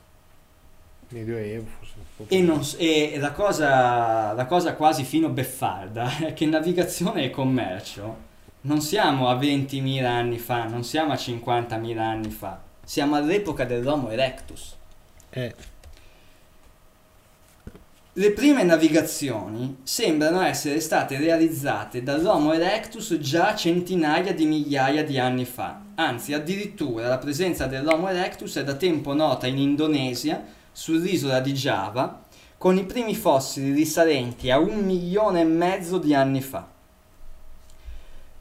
Medioevo, 1.10 1.66
forse 1.80 1.94
E, 2.36 2.42
non 2.42 2.62
e 2.78 3.16
la, 3.18 3.32
cosa, 3.32 4.34
la 4.34 4.46
cosa 4.46 4.74
quasi 4.74 5.06
fino 5.06 5.30
beffarda 5.30 6.18
è 6.28 6.34
che 6.34 6.46
navigazione 6.48 7.24
e 7.24 7.30
commercio 7.30 8.18
non 8.62 8.82
siamo 8.82 9.30
a 9.30 9.36
20.000 9.36 10.04
anni 10.04 10.38
fa, 10.38 10.66
non 10.66 10.84
siamo 10.84 11.14
a 11.14 11.16
50.000 11.16 11.98
anni 11.98 12.30
fa, 12.30 12.60
siamo 12.86 13.16
all'epoca 13.16 13.66
dell'Homo 13.66 14.10
erectus. 14.10 14.76
Eh, 15.32 15.54
Le 18.18 18.32
prime 18.32 18.64
navigazioni 18.64 19.80
sembrano 19.84 20.40
essere 20.40 20.80
state 20.80 21.18
realizzate 21.18 22.02
dall'Homo 22.02 22.54
erectus 22.54 23.18
già 23.18 23.54
centinaia 23.56 24.34
di 24.34 24.46
migliaia 24.46 25.04
di 25.04 25.20
anni 25.20 25.44
fa. 25.44 25.82
Anzi, 25.96 26.32
addirittura 26.32 27.10
la 27.10 27.18
presenza 27.18 27.66
dell'Homo 27.66 28.08
erectus 28.08 28.56
è 28.56 28.64
da 28.64 28.76
tempo 28.76 29.14
nota 29.14 29.48
in 29.48 29.58
Indonesia, 29.58 30.42
sull'isola 30.72 31.42
di 31.42 31.52
Java, 31.52 32.22
con 32.58 32.78
i 32.78 32.86
primi 32.86 33.16
fossili 33.16 33.74
risalenti 33.74 34.50
a 34.50 34.60
un 34.60 34.80
milione 34.80 35.42
e 35.42 35.44
mezzo 35.44 35.98
di 35.98 36.14
anni 36.14 36.42
fa. 36.42 36.66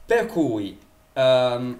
Per 0.05 0.25
cui 0.27 0.79
ehm, 1.11 1.79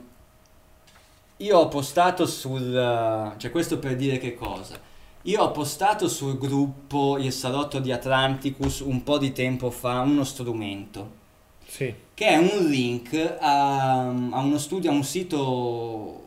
io 1.38 1.58
ho 1.58 1.68
postato 1.68 2.26
sul... 2.26 3.34
cioè 3.38 3.52
questo 3.52 3.80
per 3.80 3.96
dire 3.96 4.18
che 4.18 4.34
cosa? 4.34 4.80
Io 5.24 5.42
ho 5.42 5.52
postato 5.52 6.08
sul 6.08 6.38
gruppo 6.38 7.18
Il 7.18 7.34
Salotto 7.34 7.80
di 7.80 7.92
Atlanticus 7.92 8.80
un 8.80 9.04
po' 9.04 9.18
di 9.18 9.32
tempo 9.32 9.72
fa 9.72 10.02
uno 10.02 10.24
strumento 10.24 11.24
sì. 11.68 11.94
che 12.14 12.28
è 12.28 12.38
un 12.38 12.68
link 12.68 13.14
a, 13.40 14.08
a 14.08 14.40
uno 14.40 14.58
studio, 14.58 14.92
a 14.92 14.94
un 14.94 15.04
sito 15.04 16.24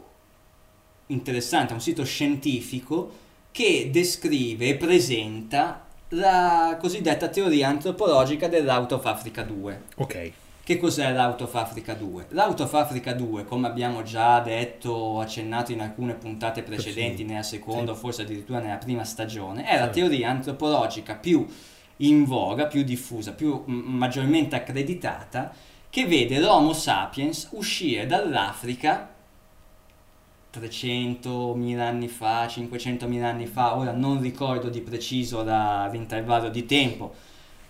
interessante, 1.07 1.73
a 1.73 1.77
un 1.77 1.81
sito 1.81 2.05
scientifico 2.05 3.27
che 3.51 3.89
descrive 3.91 4.69
e 4.69 4.77
presenta 4.77 5.87
la 6.11 6.77
cosiddetta 6.81 7.29
teoria 7.29 7.69
antropologica 7.69 8.49
dell'Out 8.49 8.93
of 8.93 9.05
Africa 9.07 9.43
2. 9.43 9.83
Ok. 9.97 10.33
Che 10.69 10.77
cos'è 10.77 11.11
l'Out 11.15 11.41
of 11.41 11.55
Africa 11.55 11.95
2? 11.95 12.27
L'Out 12.33 12.61
of 12.61 12.75
Africa 12.75 13.15
2, 13.15 13.47
come 13.47 13.67
abbiamo 13.67 14.03
già 14.03 14.39
detto, 14.41 15.19
accennato 15.19 15.73
in 15.73 15.81
alcune 15.81 16.13
puntate 16.13 16.63
precedenti, 16.63 17.25
nella 17.25 17.43
seconda 17.43 17.93
o 17.93 17.95
Sì. 17.95 18.01
forse 18.01 18.21
addirittura 18.21 18.59
nella 18.59 18.77
prima 18.77 19.03
stagione, 19.03 19.65
è 19.65 19.79
la 19.79 19.89
teoria 19.89 20.29
antropologica 20.29 21.15
più 21.15 21.47
in 21.97 22.27
voga, 22.27 22.67
più 22.67 22.83
diffusa, 22.83 23.33
più 23.33 23.63
m- 23.65 23.97
maggiormente 23.97 24.57
accreditata, 24.57 25.55
che 25.89 26.05
vede 26.05 26.39
l'Homo 26.39 26.75
sapiens 26.75 27.49
uscire 27.53 28.05
dall'Africa 28.05 29.09
300.000 30.53 31.79
anni 31.79 32.09
fa, 32.09 32.45
500.000 32.45 33.23
anni 33.23 33.47
fa, 33.47 33.75
ora 33.75 33.93
non 33.93 34.21
ricordo 34.21 34.69
di 34.69 34.83
preciso 34.83 35.43
l'intervallo 35.43 36.51
di 36.51 36.67
tempo, 36.67 37.15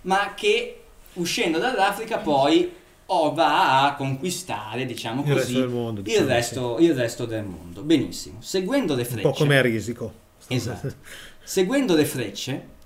ma 0.00 0.34
che 0.34 0.82
uscendo 1.12 1.58
dall'Africa 1.60 2.18
poi 2.18 2.86
o 3.10 3.32
va 3.32 3.84
a 3.86 3.94
conquistare, 3.94 4.84
diciamo 4.84 5.22
Il 5.24 5.32
così, 5.32 5.38
resto 5.54 5.58
del 5.60 5.68
mondo. 5.68 6.00
il, 6.00 6.06
diciamo, 6.06 6.26
resto, 6.26 6.76
il 6.78 6.94
resto 6.94 7.24
del 7.26 7.44
mondo. 7.44 7.82
Benissimo. 7.82 8.40
Seguendo 8.40 8.94
le 8.94 9.04
sì. 9.04 9.12
Un 9.14 9.18
frecce, 9.20 9.30
po' 9.30 9.36
come 9.36 9.58
a 9.58 9.62
risico. 9.62 10.12
Esatto. 10.48 10.94
seguendo 11.42 11.94
le 11.94 12.04
frecce, 12.04 12.76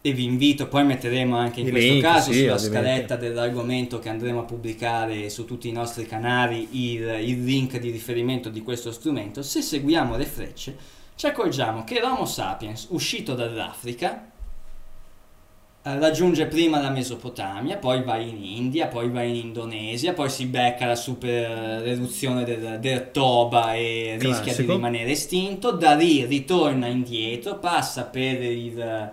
e 0.00 0.12
vi 0.12 0.24
invito, 0.24 0.68
poi 0.68 0.84
metteremo 0.84 1.36
anche 1.36 1.60
in 1.60 1.66
I 1.66 1.70
questo 1.70 1.90
link, 1.92 2.04
caso 2.04 2.32
sì, 2.32 2.38
sulla 2.40 2.54
ovviamente. 2.54 2.88
scaletta 2.88 3.16
dell'argomento 3.16 3.98
che 3.98 4.08
andremo 4.08 4.40
a 4.40 4.44
pubblicare 4.44 5.28
su 5.28 5.44
tutti 5.44 5.68
i 5.68 5.72
nostri 5.72 6.06
canali 6.06 6.68
il, 6.70 7.02
il 7.20 7.44
link 7.44 7.78
di 7.78 7.90
riferimento 7.90 8.48
di 8.48 8.62
questo 8.62 8.92
strumento. 8.92 9.42
Se 9.42 9.60
seguiamo 9.60 10.16
le 10.16 10.24
frecce, 10.26 10.76
ci 11.16 11.26
accorgiamo 11.26 11.82
che 11.84 12.00
l'Homo 12.00 12.26
sapiens, 12.26 12.86
uscito 12.90 13.34
dall'Africa, 13.34 14.30
raggiunge 15.82 16.46
prima 16.46 16.80
la 16.80 16.90
Mesopotamia, 16.90 17.76
poi 17.76 18.02
va 18.02 18.18
in 18.18 18.42
India, 18.44 18.88
poi 18.88 19.08
va 19.08 19.22
in 19.22 19.36
Indonesia, 19.36 20.12
poi 20.12 20.28
si 20.28 20.46
becca 20.46 20.86
la 20.86 20.94
super 20.96 21.86
eruzione 21.86 22.44
del, 22.44 22.78
del 22.80 23.10
Toba 23.10 23.74
e 23.74 24.16
rischia 24.18 24.42
di 24.42 24.42
Classico. 24.42 24.72
rimanere 24.72 25.10
estinto, 25.12 25.70
da 25.70 25.94
lì 25.94 26.24
ritorna 26.26 26.86
indietro, 26.88 27.56
passa 27.58 28.04
per 28.04 28.42
il... 28.42 28.78
eh, 28.80 29.10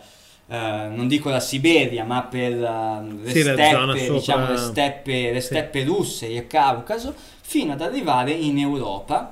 non 0.48 1.08
dico 1.08 1.30
la 1.30 1.40
Siberia, 1.40 2.04
ma 2.04 2.24
per 2.24 2.52
eh, 2.52 3.14
le 3.24 3.32
Sì, 3.32 3.42
steppe, 3.42 3.98
sopra- 4.06 4.14
diciamo 4.18 4.48
le 4.50 4.58
steppe, 4.58 5.32
le 5.32 5.42
Sì. 5.42 5.48
steppe 5.48 5.84
russe 5.86 6.28
e 6.28 6.36
il 6.36 6.48
Caucaso, 6.48 7.14
fino 7.42 7.72
ad 7.74 7.82
arrivare 7.82 8.32
in 8.32 8.58
Europa, 8.60 9.30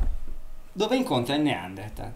dove 0.72 0.96
incontra 0.96 1.36
il 1.36 1.42
Neanderthal. 1.42 2.12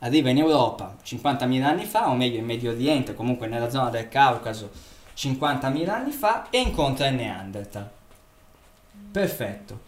Arriva 0.00 0.30
in 0.30 0.38
Europa 0.38 0.96
50.000 1.04 1.62
anni 1.62 1.84
fa, 1.84 2.08
o 2.08 2.14
meglio 2.14 2.38
in 2.38 2.44
Medio 2.44 2.70
Oriente, 2.70 3.14
comunque 3.14 3.46
nella 3.46 3.70
zona 3.70 3.90
del 3.90 4.08
Caucaso 4.08 4.70
50.000 5.16 5.88
anni 5.88 6.10
fa, 6.10 6.48
e 6.50 6.58
incontra 6.60 7.06
il 7.08 7.14
Neanderthal. 7.14 7.88
Perfetto. 9.12 9.80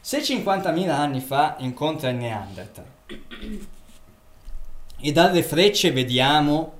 Se 0.00 0.20
50.000 0.20 0.88
anni 0.90 1.20
fa 1.20 1.56
incontra 1.58 2.10
il 2.10 2.16
Neanderthal 2.16 2.84
e 4.98 5.12
dalle 5.12 5.42
frecce 5.42 5.92
vediamo 5.92 6.72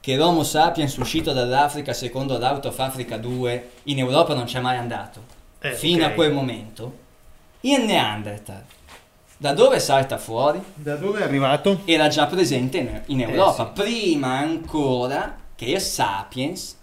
che 0.00 0.16
l'Homo 0.16 0.42
sapiens 0.42 0.96
uscito 0.96 1.32
dall'Africa 1.32 1.92
secondo 1.92 2.36
l'Out 2.38 2.66
of 2.66 2.78
Africa 2.78 3.16
2 3.16 3.70
in 3.84 3.98
Europa 3.98 4.34
non 4.34 4.44
c'è 4.44 4.60
mai 4.60 4.76
andato, 4.76 5.22
Eh, 5.60 5.72
fino 5.74 6.04
ok. 6.04 6.10
a 6.10 6.14
quel 6.14 6.32
momento, 6.32 6.98
il 7.60 7.84
Neanderthal 7.84 8.64
da 9.44 9.52
dove 9.52 9.78
salta 9.78 10.16
fuori? 10.16 10.58
Da 10.72 10.96
dove 10.96 11.20
è 11.20 11.22
arrivato? 11.24 11.82
era 11.84 12.08
già 12.08 12.24
presente 12.24 12.78
in, 12.78 13.02
in 13.08 13.20
Europa, 13.20 13.64
Eh, 13.64 13.76
sì. 13.76 13.82
prima 13.82 14.38
ancora 14.38 15.36
che 15.54 15.66
il 15.66 15.80
Sapiens 15.82 16.74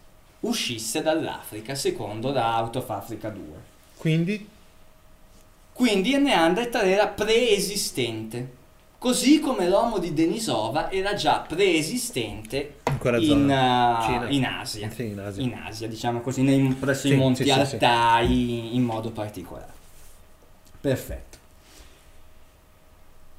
uscisse 0.41 1.01
dall'Africa, 1.01 1.73
secondo 1.73 2.31
la 2.31 2.59
Out 2.59 2.75
of 2.75 2.89
Africa 2.91 3.29
2. 3.29 3.43
Quindi? 3.97 4.47
Quindi 5.73 6.11
il 6.13 6.21
Neanderthal 6.21 6.85
era 6.85 7.07
preesistente, 7.07 8.51
così 8.99 9.39
come 9.39 9.67
l'uomo 9.67 9.97
di 9.97 10.13
Denisova 10.13 10.91
era 10.91 11.15
già 11.15 11.39
preesistente 11.39 12.75
In 12.85 13.17
in, 13.21 13.39
uh, 13.49 14.31
in 14.31 14.45
Asia. 14.45 14.87
Sì, 14.91 15.07
in 15.07 15.19
Asia. 15.19 15.41
In 15.41 15.59
Asia, 15.65 15.87
diciamo 15.87 16.21
così, 16.21 16.43
nei, 16.43 16.61
presso 16.75 17.07
Sì, 17.07 17.13
i 17.13 17.17
monti. 17.17 17.49
Altai 17.49 18.75
in 18.75 18.83
modo 18.83 19.09
particolare. 19.09 19.73
Perfetto. 20.79 21.30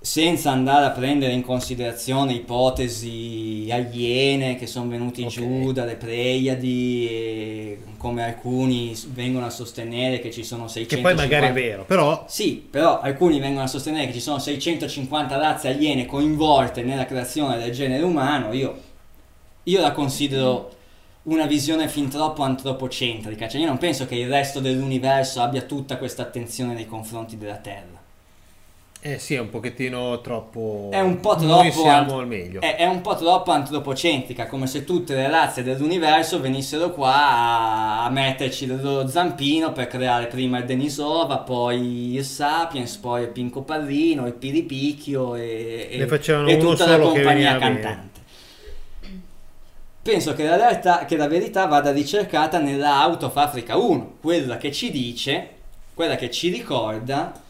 Senza 0.05 0.51
andare 0.51 0.87
a 0.87 0.91
prendere 0.91 1.33
in 1.33 1.43
considerazione 1.43 2.33
ipotesi 2.33 3.69
aliene 3.71 4.57
che 4.57 4.67
sono 4.67 4.88
venuti 4.88 5.23
Ok. 5.23 5.29
giù 5.29 5.71
dalle 5.71 5.95
Pleiadi, 5.95 7.79
come 7.99 8.25
alcuni 8.25 8.97
vengono 9.12 9.47
a 9.47 9.51
sostenere 9.51 10.19
che 10.19 10.33
ci 10.33 10.43
sono 10.43 10.67
650 10.67 10.97
Che 10.97 11.01
poi 11.01 11.15
magari 11.15 11.47
è 11.47 11.53
vero, 11.53 11.85
però 11.85 12.25
sì, 12.27 12.67
però 12.69 12.99
alcuni 13.01 13.38
vengono 13.38 13.62
a 13.65 13.69
sostenere 13.69 14.07
che 14.07 14.12
ci 14.12 14.21
sono 14.21 14.41
650 14.41 15.37
razze 15.37 15.69
aliene 15.69 16.05
coinvolte 16.05 16.83
nella 16.83 17.07
creazione 17.07 17.57
del 17.59 17.71
genere 17.71 18.03
umano. 18.03 18.53
Io, 18.53 18.77
io 19.62 19.81
la 19.81 19.93
considero 19.93 20.71
una 21.25 21.47
visione 21.47 21.87
fin 21.87 22.09
troppo 22.09 22.43
antropocentrica. 22.43 23.47
Cioè, 23.47 23.61
io 23.61 23.69
non 23.69 23.79
penso 23.79 24.07
che 24.07 24.17
il 24.17 24.29
resto 24.29 24.59
dell'universo 24.59 25.41
abbia 25.41 25.62
tutta 25.62 25.97
questa 25.97 26.23
attenzione 26.23 26.75
nei 26.75 26.87
confronti 26.87 27.38
della 27.38 27.59
Terra. 27.59 27.91
Eh 29.05 29.19
sì, 29.19 29.35
è 29.35 29.41
un 29.41 29.51
pochettino 29.51 30.21
troppo 30.21 30.88
È 30.93 31.01
un 31.01 31.19
po' 31.19 31.35
Noi 31.35 31.71
troppo 31.71 31.83
siamo 31.83 32.12
ant- 32.12 32.21
al 32.21 32.27
meglio. 32.29 32.61
È, 32.61 32.77
è 32.77 32.87
un 32.87 33.01
po' 33.01 33.17
troppo 33.17 33.51
antropocentrica, 33.51 34.47
come 34.47 34.69
se 34.69 34.85
tutte 34.85 35.17
le 35.17 35.29
razze 35.29 35.65
dell'universo 35.65 36.41
venissero 36.41 36.93
qua 36.93 37.12
a, 37.12 38.05
a 38.05 38.11
metterci 38.11 38.62
il 38.62 38.81
loro 38.81 39.09
zampino 39.09 39.73
per 39.73 39.88
creare 39.88 40.27
prima 40.27 40.59
il 40.59 40.67
Denisova, 40.67 41.38
poi 41.38 42.15
il 42.15 42.25
Sapiens, 42.25 42.97
poi 42.99 43.23
il 43.23 43.29
Pinco 43.31 43.62
Pallino, 43.62 44.29
il 44.29 44.35
Piripicchio 44.35 45.35
e, 45.35 45.88
e- 45.91 46.09
e 46.47 46.57
tutta 46.59 46.87
la 46.87 46.99
compagnia 46.99 47.57
bene. 47.57 47.81
cantante. 47.81 48.21
Penso 50.01 50.33
che 50.35 50.45
la, 50.45 50.55
realtà, 50.55 51.05
che 51.07 51.17
la 51.17 51.27
verità 51.27 51.67
vada 51.67 51.91
ricercata 51.91 52.61
nella 52.61 53.05
Out 53.05 53.25
of 53.25 53.37
Africa 53.37 53.77
1, 53.77 54.19
quella 54.21 54.59
che 54.59 54.71
ci 54.71 54.93
dice, 54.93 55.49
quella 55.93 56.15
che 56.15 56.31
ci 56.31 56.51
ricorda 56.51 57.41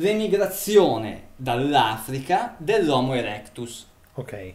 l'emigrazione 0.00 1.28
dall'Africa 1.36 2.54
dell'Homo 2.56 3.12
erectus. 3.12 3.86
Ok. 4.14 4.54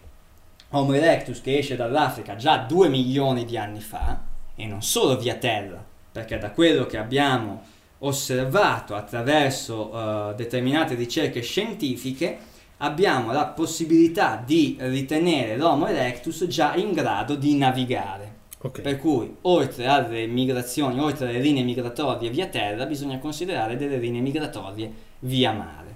Homo 0.71 0.93
erectus 0.93 1.39
che 1.41 1.59
esce 1.59 1.75
dall'Africa 1.75 2.35
già 2.35 2.57
2 2.57 2.89
milioni 2.89 3.45
di 3.45 3.55
anni 3.55 3.79
fa, 3.79 4.21
e 4.55 4.65
non 4.65 4.81
solo 4.81 5.17
via 5.17 5.35
terra, 5.35 5.83
perché 6.11 6.39
da 6.39 6.49
quello 6.49 6.87
che 6.87 6.97
abbiamo 6.97 7.61
osservato 7.99 8.95
attraverso 8.95 9.91
eh, 10.31 10.35
determinate 10.35 10.95
ricerche 10.95 11.41
scientifiche, 11.41 12.37
abbiamo 12.77 13.31
la 13.31 13.45
possibilità 13.45 14.41
di 14.43 14.77
ritenere 14.79 15.57
l'Homo 15.57 15.87
erectus 15.87 16.47
già 16.47 16.73
in 16.75 16.91
grado 16.91 17.35
di 17.35 17.55
navigare. 17.55 18.33
Ok. 18.61 18.81
Per 18.81 18.97
cui, 18.97 19.35
oltre 19.41 19.85
alle 19.85 20.25
migrazioni, 20.25 20.99
oltre 20.99 21.29
alle 21.29 21.39
linee 21.39 21.61
migratorie 21.61 22.31
via 22.31 22.47
terra, 22.47 22.87
bisogna 22.87 23.19
considerare 23.19 23.77
delle 23.77 23.97
linee 23.97 24.21
migratorie 24.21 25.04
via 25.25 25.51
mare, 25.51 25.95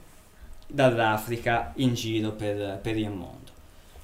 dall'Africa 0.68 1.72
in 1.76 1.94
giro 1.94 2.32
per, 2.32 2.80
per 2.82 2.98
il 2.98 3.10
mondo. 3.10 3.38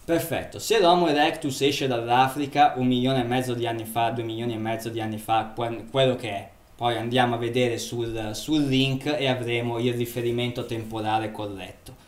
Perfetto, 0.05 0.59
se 0.59 0.79
l'Homo 0.79 1.07
erectus 1.07 1.61
esce 1.61 1.87
dall'Africa 1.87 2.73
un 2.75 2.85
milione 2.85 3.21
e 3.21 3.23
mezzo 3.23 3.55
di 3.55 3.65
anni 3.65 3.85
fa, 3.85 4.09
due 4.11 4.23
milioni 4.23 4.53
e 4.53 4.57
mezzo 4.57 4.89
di 4.89 5.01
anni 5.01 5.17
fa, 5.17 5.51
que- 5.55 5.85
quello 5.89 6.15
che 6.15 6.29
è, 6.29 6.49
poi 6.75 6.97
andiamo 6.97 7.35
a 7.35 7.37
vedere 7.39 7.77
sul, 7.79 8.31
sul 8.33 8.65
link 8.65 9.05
e 9.05 9.27
avremo 9.27 9.79
il 9.79 9.93
riferimento 9.93 10.65
temporale 10.65 11.31
corretto. 11.31 12.03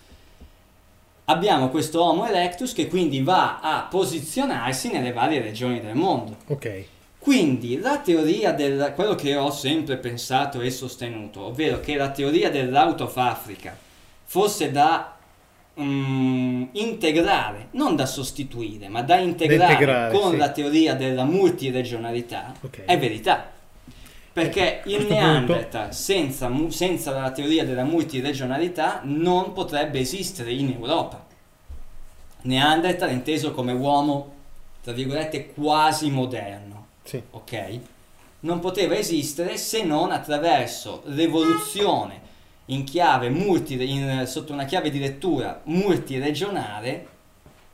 Abbiamo 1.26 1.70
questo 1.70 2.04
Homo 2.04 2.28
erectus 2.28 2.74
che 2.74 2.88
quindi 2.88 3.22
va 3.22 3.60
a 3.60 3.88
posizionarsi 3.90 4.92
nelle 4.92 5.12
varie 5.12 5.42
regioni 5.42 5.82
del 5.82 5.96
mondo. 5.96 6.38
Ok. 6.48 6.86
Quindi 7.28 7.78
la 7.78 7.98
teoria 7.98 8.54
del 8.54 8.94
quello 8.96 9.14
che 9.14 9.36
ho 9.36 9.52
sempre 9.52 9.98
pensato 9.98 10.62
e 10.62 10.72
sostenuto, 10.72 11.48
ovvero 11.48 11.82
che 11.82 11.98
la 11.98 12.10
teoria 12.10 12.50
dell'out 12.50 13.02
of 13.02 13.18
Africa 13.18 13.78
fosse 14.24 14.72
da 14.72 15.18
mm, 15.78 16.64
integrare, 16.72 17.68
non 17.72 17.98
da 17.98 18.06
sostituire, 18.06 18.88
ma 18.88 19.02
da 19.02 19.18
integrare, 19.18 19.74
integrare, 19.74 20.18
con 20.18 20.32
sì. 20.32 20.38
la 20.38 20.52
teoria 20.52 20.96
della 20.96 21.26
multiregionalità, 21.26 22.54
Ok. 22.62 22.86
è 22.86 22.98
verità. 22.98 23.52
Perché 24.32 24.84
il 24.86 24.96
questo 24.96 25.14
Neanderthal 25.14 25.94
senza, 25.94 26.50
senza 26.70 27.12
la 27.12 27.32
teoria 27.32 27.66
della 27.66 27.84
multiregionalità 27.84 29.02
non 29.04 29.52
potrebbe 29.52 30.00
esistere 30.00 30.54
in 30.54 30.72
Europa. 30.72 31.26
Neanderthal 32.44 33.12
inteso 33.12 33.52
come 33.52 33.74
uomo, 33.74 34.34
tra 34.82 34.94
virgolette, 34.94 35.48
quasi 35.48 36.10
moderno 36.10 36.77
Sì. 37.08 37.22
ok? 37.32 37.80
Non 38.42 38.60
poteva 38.60 38.96
esistere 38.96 39.58
se 39.58 39.84
non 39.84 40.12
attraverso 40.12 41.02
l'evoluzione 41.06 42.22
in 42.66 42.84
chiave 42.84 43.30
multi, 43.30 43.74
in- 43.90 44.26
sotto 44.28 44.52
una 44.54 44.66
chiave 44.66 44.90
di 44.92 45.00
lettura 45.00 45.62
multiregionale 45.66 47.08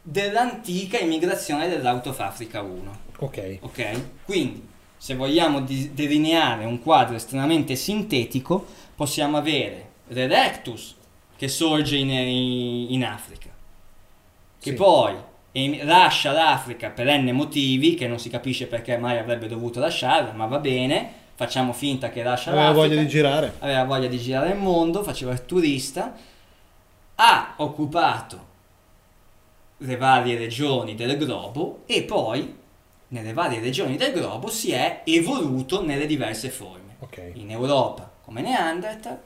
dell'antica 0.01 0.99
immigrazione 0.99 1.67
dell'Autofafrica 1.67 2.61
1. 2.61 2.97
Ok. 3.19 3.57
Ok? 3.61 4.01
Quindi, 4.25 4.67
se 4.97 5.15
vogliamo 5.15 5.61
di- 5.61 5.93
delineare 5.93 6.65
un 6.65 6.81
quadro 6.81 7.15
estremamente 7.15 7.75
sintetico, 7.75 8.65
possiamo 8.95 9.37
avere 9.37 9.89
l'Erectus 10.09 10.95
che 11.35 11.47
sorge 11.47 11.97
in, 11.97 12.09
in 12.09 13.03
Africa, 13.03 13.49
che 14.59 14.69
Sì. 14.69 14.75
poi 14.75 15.15
lascia 15.83 16.31
l'Africa 16.31 16.89
per 16.89 17.07
n 17.07 17.29
motivi, 17.31 17.93
che 17.95 18.07
non 18.07 18.19
si 18.19 18.29
capisce 18.29 18.67
perché 18.67 18.97
mai 18.97 19.17
avrebbe 19.17 19.47
dovuto 19.47 19.79
lasciarla, 19.79 20.31
ma 20.31 20.45
va 20.45 20.59
bene, 20.59 21.11
facciamo 21.35 21.73
finta 21.73 22.09
che 22.09 22.23
lascia 22.23 22.51
Aveva 22.51 22.67
l'Africa 22.67 22.87
voglia 22.87 23.01
di 23.01 23.07
girare. 23.07 23.53
aveva 23.59 23.83
voglia 23.83 24.07
di 24.07 24.17
girare 24.17 24.49
il 24.49 24.57
mondo, 24.57 25.03
faceva 25.03 25.31
il 25.31 25.45
turista, 25.45 26.15
ha 27.15 27.53
occupato 27.57 28.51
le 29.77 29.97
varie 29.97 30.37
regioni 30.37 30.95
del 30.95 31.17
globo 31.17 31.81
e 31.85 32.03
poi 32.03 32.61
nelle 33.09 33.33
varie 33.33 33.59
regioni 33.59 33.95
del 33.95 34.13
globo 34.13 34.49
si 34.49 34.71
è 34.71 35.01
evoluto 35.05 35.85
nelle 35.85 36.07
diverse 36.07 36.49
forme. 36.49 36.95
Ok. 36.99 37.31
In 37.33 37.51
Europa 37.51 38.09
come 38.23 38.41
Neanderthal, 38.41 39.19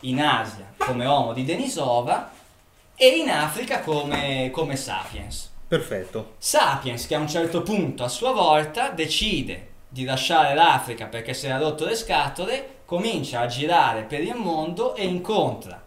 in 0.00 0.20
Asia 0.20 0.74
come 0.76 1.06
Homo 1.06 1.32
di 1.32 1.44
Denisova 1.44 2.30
e 2.94 3.08
in 3.08 3.30
Africa 3.30 3.80
come, 3.80 4.50
come 4.52 4.76
Sapiens. 4.76 5.51
Perfetto. 5.72 6.34
Sapiens 6.36 7.06
che 7.06 7.14
a 7.14 7.18
un 7.18 7.26
certo 7.26 7.62
punto 7.62 8.04
a 8.04 8.08
sua 8.08 8.32
volta 8.32 8.90
decide 8.90 9.68
di 9.88 10.04
lasciare 10.04 10.52
l'Africa 10.52 11.06
perché 11.06 11.32
si 11.32 11.46
era 11.46 11.56
rotto 11.56 11.86
le 11.86 11.96
scatole, 11.96 12.80
comincia 12.84 13.40
a 13.40 13.46
girare 13.46 14.02
per 14.02 14.20
il 14.20 14.34
mondo 14.34 14.94
e 14.94 15.06
incontra 15.06 15.82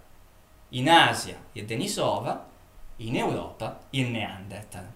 in 0.70 0.90
Asia 0.90 1.38
il 1.52 1.66
Denisova, 1.66 2.48
in 2.96 3.16
Europa 3.16 3.82
il 3.92 4.08
Neanderthal. 4.08 4.88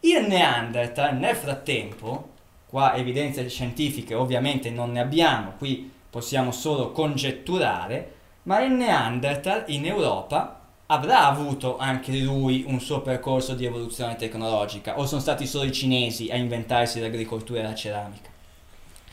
Il 0.00 0.26
Neanderthal 0.26 1.16
nel 1.16 1.34
frattempo, 1.34 2.32
qua 2.66 2.96
evidenze 2.96 3.48
scientifiche 3.48 4.12
ovviamente 4.12 4.68
non 4.68 4.92
ne 4.92 5.00
abbiamo, 5.00 5.54
qui 5.56 5.90
possiamo 6.10 6.52
solo 6.52 6.92
congetturare, 6.92 8.12
ma 8.42 8.60
il 8.60 8.72
Neanderthal 8.72 9.64
in 9.68 9.86
Europa 9.86 10.55
avrà 10.86 11.26
avuto 11.26 11.78
anche 11.78 12.12
lui 12.18 12.64
un 12.66 12.80
suo 12.80 13.00
percorso 13.00 13.54
di 13.54 13.64
evoluzione 13.64 14.16
tecnologica 14.16 14.98
o 14.98 15.06
sono 15.06 15.20
stati 15.20 15.46
solo 15.46 15.64
i 15.64 15.72
cinesi 15.72 16.30
a 16.30 16.36
inventarsi 16.36 17.00
l'agricoltura 17.00 17.60
e 17.60 17.62
la 17.64 17.74
ceramica? 17.74 18.30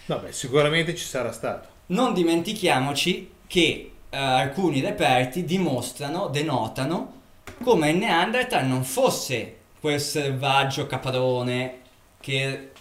Vabbè, 0.06 0.32
sicuramente 0.32 0.96
ci 0.96 1.06
sarà 1.06 1.32
stato. 1.32 1.70
Non 1.88 2.14
dimentichiamoci 2.14 3.32
che 3.48 3.92
eh, 4.10 4.18
alcuni 4.18 4.82
reperti 4.82 5.46
dimostrano, 5.46 6.28
denotano 6.28 7.22
come 7.64 7.90
il 7.90 7.98
Neanderthal 7.98 8.66
non 8.66 8.84
fosse 8.84 9.58
quel 9.80 10.00
selvaggio 10.00 10.86
caprone 10.86 11.80
che 12.20 12.72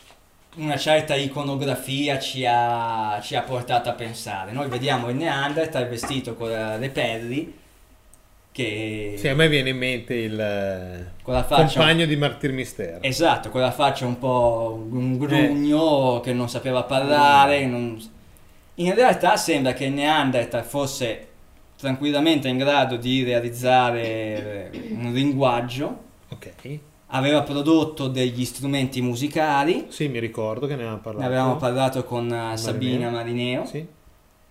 una 0.57 0.76
certa 0.76 1.14
iconografia 1.14 2.18
ci 2.18 2.44
ha, 2.46 3.18
ci 3.22 3.35
ha 3.35 3.42
portato 3.42 3.88
a 3.88 3.94
pensare. 3.94 4.52
Noi 4.52 4.68
vediamo 4.68 5.09
il 5.09 5.16
Neanderthal 5.16 5.88
vestito 5.88 6.35
con 6.35 6.48
le 6.48 6.90
pelli 6.90 7.61
che 8.52 9.14
Sì, 9.16 9.28
a 9.28 9.34
me 9.34 9.48
viene 9.48 9.70
in 9.70 9.78
mente 9.78 10.14
il 10.14 10.38
eh, 10.38 11.10
faccia 11.22 11.78
compagno 11.78 12.04
di 12.06 12.16
Martir 12.16 12.52
Mistero. 12.52 13.02
Esatto, 13.02 13.48
quella 13.48 13.72
faccia 13.72 14.06
un 14.06 14.18
po' 14.18 14.86
un 14.90 15.16
grugno 15.18 16.20
che 16.22 16.32
non 16.32 16.48
sapeva 16.48 16.82
parlare. 16.84 17.64
non- 17.66 17.98
In 18.76 18.94
realtà 18.94 19.36
sembra 19.36 19.72
che 19.72 19.88
Neanderthal 19.88 20.64
fosse 20.64 21.26
tranquillamente 21.76 22.48
in 22.48 22.58
grado 22.58 22.96
di 22.96 23.22
realizzare 23.24 24.70
un 24.90 25.12
linguaggio, 25.12 25.98
Ok. 26.28 26.78
aveva 27.08 27.42
prodotto 27.42 28.08
degli 28.08 28.44
strumenti 28.44 29.00
musicali, 29.00 29.86
Sì, 29.88 30.08
mi 30.08 30.18
ricordo 30.20 30.66
che 30.66 30.74
ne 30.74 30.82
avevamo 30.82 31.00
parlato. 31.00 31.26
ne 31.28 31.34
avevamo 31.34 31.56
parlato 31.56 32.04
con 32.04 32.32
eh, 32.32 32.56
Sabina 32.56 33.10
Marineo. 33.10 33.64
Sì. 33.66 33.84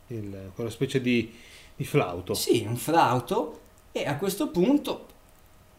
Il- 0.08 0.52
quella 0.54 0.70
specie 0.70 1.00
di, 1.02 1.34
di 1.76 1.86
flauto. 1.86 2.34
Sì, 2.34 2.66
un 2.68 2.76
flauto 2.76 3.60
e 3.92 4.06
a 4.06 4.18
questo 4.18 4.50
punto 4.50 5.08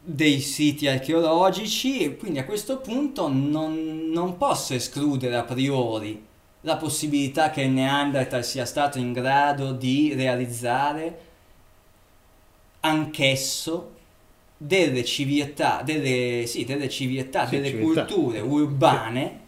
dei 0.04 0.40
siti 0.40 0.88
archeologici 0.88 2.00
e 2.00 2.16
quindi 2.16 2.40
a 2.40 2.44
questo 2.44 2.78
punto 2.78 3.28
non, 3.28 4.10
non 4.10 4.36
posso 4.36 4.74
escludere 4.74 5.36
a 5.36 5.44
priori 5.44 6.30
la 6.62 6.76
possibilità 6.76 7.50
che 7.50 7.62
il 7.62 7.70
Neanderthal 7.70 8.44
sia 8.44 8.64
stato 8.64 8.98
in 8.98 9.12
grado 9.12 9.72
di 9.72 10.12
realizzare 10.14 11.30
anch'esso 12.80 13.90
delle 14.56 15.04
civiltà, 15.04 15.82
delle, 15.84 16.46
sì, 16.46 16.64
delle, 16.64 16.88
civiltà, 16.88 17.46
Sì, 17.46 17.56
delle 17.56 17.68
civiltà. 17.68 18.04
culture 18.04 18.40
urbane 18.40 19.40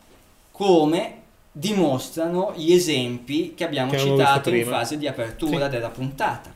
come 0.51 1.23
dimostrano 1.51 2.53
gli 2.57 2.73
esempi 2.73 3.55
che 3.55 3.65
abbiamo 3.65 3.93
Che 3.93 3.99
citato 3.99 4.51
in 4.51 4.65
fase 4.65 4.99
di 4.99 5.07
apertura 5.07 5.69
della 5.69 5.91
puntata. 5.91 6.54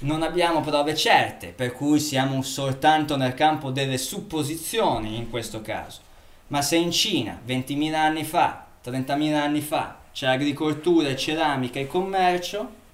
Non 0.00 0.22
abbiamo 0.22 0.60
prove 0.62 0.96
certe, 0.96 1.48
per 1.48 1.72
cui 1.72 2.00
siamo 2.00 2.42
soltanto 2.42 3.16
nel 3.16 3.34
campo 3.34 3.70
delle 3.70 3.98
supposizioni 3.98 5.16
in 5.16 5.30
questo 5.30 5.62
caso. 5.62 6.00
Ma 6.48 6.60
se 6.60 6.76
in 6.76 6.90
Cina 6.90 7.40
20.000 7.46 7.94
anni 7.94 8.24
fa, 8.24 8.66
30.000 8.84 9.34
anni 9.34 9.60
fa, 9.60 9.98
c'è 10.12 10.26
agricoltura, 10.26 11.14
ceramica 11.14 11.78
e 11.78 11.86
commercio, 11.86 12.84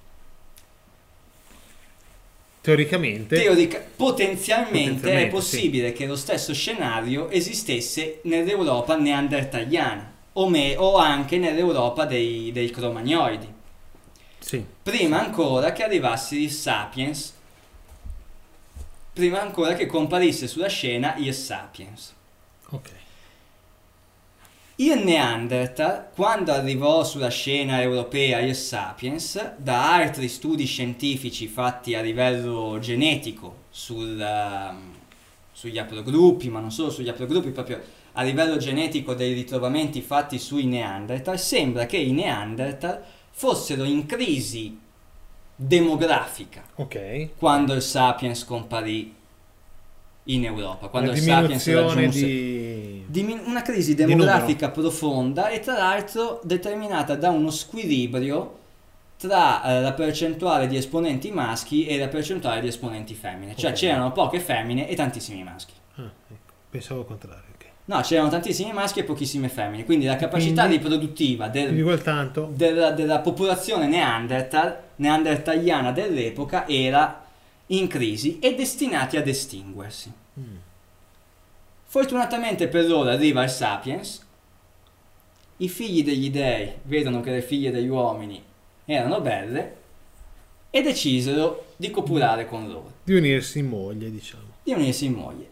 Teoricamente. 2.61 3.35
teorica- 3.35 3.83
potenzialmente, 3.95 4.91
Potenzialmente, 4.91 5.27
è 5.27 5.29
possibile 5.29 5.93
che 5.93 6.05
lo 6.05 6.15
stesso 6.15 6.53
scenario 6.53 7.29
esistesse 7.29 8.19
nell'Europa 8.23 8.95
neandertaliana 8.95 10.11
o, 10.33 10.47
me- 10.47 10.75
o 10.77 10.95
anche 10.97 11.37
nell'Europa 11.37 12.05
dei, 12.05 12.51
dei 12.53 12.69
cromagnoidi. 12.69 13.52
Sì. 14.43 14.63
Prima 14.83 15.21
ancora 15.21 15.71
che 15.71 15.83
arrivasse 15.83 16.35
il 16.35 16.51
Sapiens, 16.51 17.33
prima 19.13 19.41
ancora 19.41 19.73
che 19.73 19.85
comparisse 19.85 20.47
sulla 20.47 20.67
scena 20.67 21.15
il 21.15 21.33
Sapiens. 21.33 22.13
Ok. 22.69 22.89
Il 24.75 25.01
Neanderthal, 25.03 26.09
quando 26.13 26.51
arrivò 26.51 27.03
sulla 27.03 27.29
scena 27.29 27.81
europea 27.81 28.39
il 28.39 28.55
Sapiens, 28.55 29.55
da 29.55 29.93
altri 29.93 30.27
studi 30.27 30.65
scientifici 30.65 31.47
fatti 31.47 31.95
a 31.95 32.01
livello 32.01 32.79
genetico 32.79 33.61
sul, 33.69 34.19
ehm, 34.19 34.93
sugli 35.51 35.77
aplogruppi, 35.77 36.49
ma 36.49 36.59
non 36.59 36.71
solo 36.71 36.89
sugli 36.89 37.07
aplogruppi, 37.07 37.51
proprio 37.51 37.81
a 38.13 38.23
livello 38.23 38.57
genetico 38.57 39.13
dei 39.13 39.33
ritrovamenti 39.33 40.01
fatti 40.01 40.37
sui 40.37 40.65
Neanderthal, 40.65 41.39
sembra 41.39 41.85
che 41.85 41.97
i 41.97 42.11
Neanderthal 42.11 43.01
fossero 43.35 43.83
in 43.83 44.05
crisi 44.05 44.79
demografica 45.55 46.63
Ok. 46.75 47.29
quando 47.37 47.73
il 47.73 47.81
Sapiens 47.81 48.45
comparì 48.45 49.13
in 50.27 50.45
Europa, 50.45 50.87
quando 50.87 51.09
Una 51.09 51.19
il 51.19 51.23
Sapiens 51.25 51.73
raggiunse 51.73 52.25
di... 52.25 53.41
Una 53.45 53.61
crisi 53.61 53.93
demografica 53.93 54.69
profonda 54.69 55.49
e 55.49 55.59
tra 55.59 55.77
l'altro 55.77 56.39
determinata 56.43 57.15
da 57.15 57.29
uno 57.29 57.51
squilibrio 57.51 58.59
tra 59.17 59.63
eh, 59.63 59.81
la 59.81 59.93
percentuale 59.93 60.67
di 60.67 60.77
esponenti 60.77 61.31
maschi 61.31 61.85
e 61.85 61.97
la 61.97 62.07
percentuale 62.07 62.61
di 62.61 62.67
esponenti 62.67 63.13
femmine. 63.13 63.55
Cioè 63.55 63.71
Ok. 63.71 63.77
c'erano 63.77 64.11
poche 64.11 64.39
femmine 64.39 64.87
e 64.87 64.95
tantissimi 64.95 65.43
maschi. 65.43 65.73
Ah, 65.95 66.03
ecco. 66.03 66.53
Pensavo 66.69 67.01
al 67.01 67.05
contrario. 67.07 67.42
No, 67.85 67.99
c'erano 68.01 68.29
tantissimi 68.29 68.71
maschi 68.71 68.99
e 68.99 69.03
pochissime 69.03 69.49
femmine. 69.49 69.83
Quindi 69.83 70.05
la 70.05 70.15
capacità 70.15 70.65
Quindi- 70.65 70.81
riproduttiva 70.83 71.49
del- 71.49 71.73
della, 72.55 72.91
della 72.91 73.19
popolazione 73.19 73.87
neanderthal, 73.87 74.77
neandertaliana 74.97 75.91
dell'epoca 75.91 76.65
era 76.67 77.25
in 77.67 77.87
crisi 77.87 78.39
e 78.39 78.55
destinati 78.55 79.17
ad 79.17 79.27
estinguersi. 79.27 80.11
Mm. 80.39 80.55
Fortunatamente 81.85 82.67
per 82.67 82.85
loro 82.87 83.09
arriva 83.09 83.43
il 83.43 83.49
Sapiens, 83.49 84.25
i 85.57 85.67
figli 85.69 86.03
degli 86.03 86.31
dei 86.31 86.71
vedono 86.83 87.19
che 87.21 87.31
le 87.31 87.41
figlie 87.41 87.69
degli 87.71 87.87
uomini 87.87 88.41
erano 88.85 89.21
belle 89.21 89.75
e 90.71 90.81
decisero 90.81 91.65
di 91.75 91.91
copulare 91.91 92.47
con 92.47 92.67
loro, 92.67 92.91
Di 93.03 93.13
unirsi 93.13 93.59
in 93.59 93.67
moglie, 93.67 94.09
diciamo. 94.09 94.43
di 94.63 94.71
unirsi 94.73 95.05
in 95.05 95.13
moglie. 95.13 95.51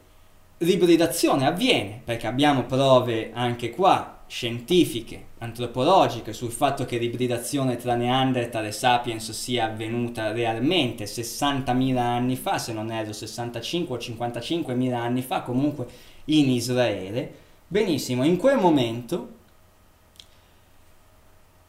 L'ibridazione 0.62 1.48
avviene 1.48 2.02
perché 2.04 2.28
abbiamo 2.28 2.66
prove 2.66 3.32
anche 3.34 3.72
qua 3.72 4.20
scientifiche, 4.28 5.30
antropologiche 5.40 6.34
sul 6.34 6.52
fatto 6.52 6.86
che 6.86 7.00
l'ibridazione 7.00 7.78
tra 7.78 7.96
Neanderthal 7.96 8.68
e 8.68 8.72
Sapiens 8.72 9.32
sia 9.32 9.66
avvenuta 9.66 10.32
realmente 10.32 11.06
60.000 11.06 11.98
anni 11.98 12.36
fa, 12.36 12.60
se 12.60 12.74
non 12.74 12.92
erro 12.92 13.12
65 13.12 13.96
o 13.96 14.00
55.000 14.00 14.94
anni 14.94 15.24
fa, 15.24 15.42
comunque 15.42 15.88
in 16.26 16.50
Israele. 16.52 17.34
Benissimo, 17.68 18.24
in 18.24 18.38
quel 18.38 18.60
momento, 18.60 19.30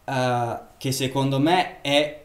eh, 0.04 0.58
che 0.76 0.92
secondo 0.92 1.40
me 1.40 1.80
è 1.80 2.21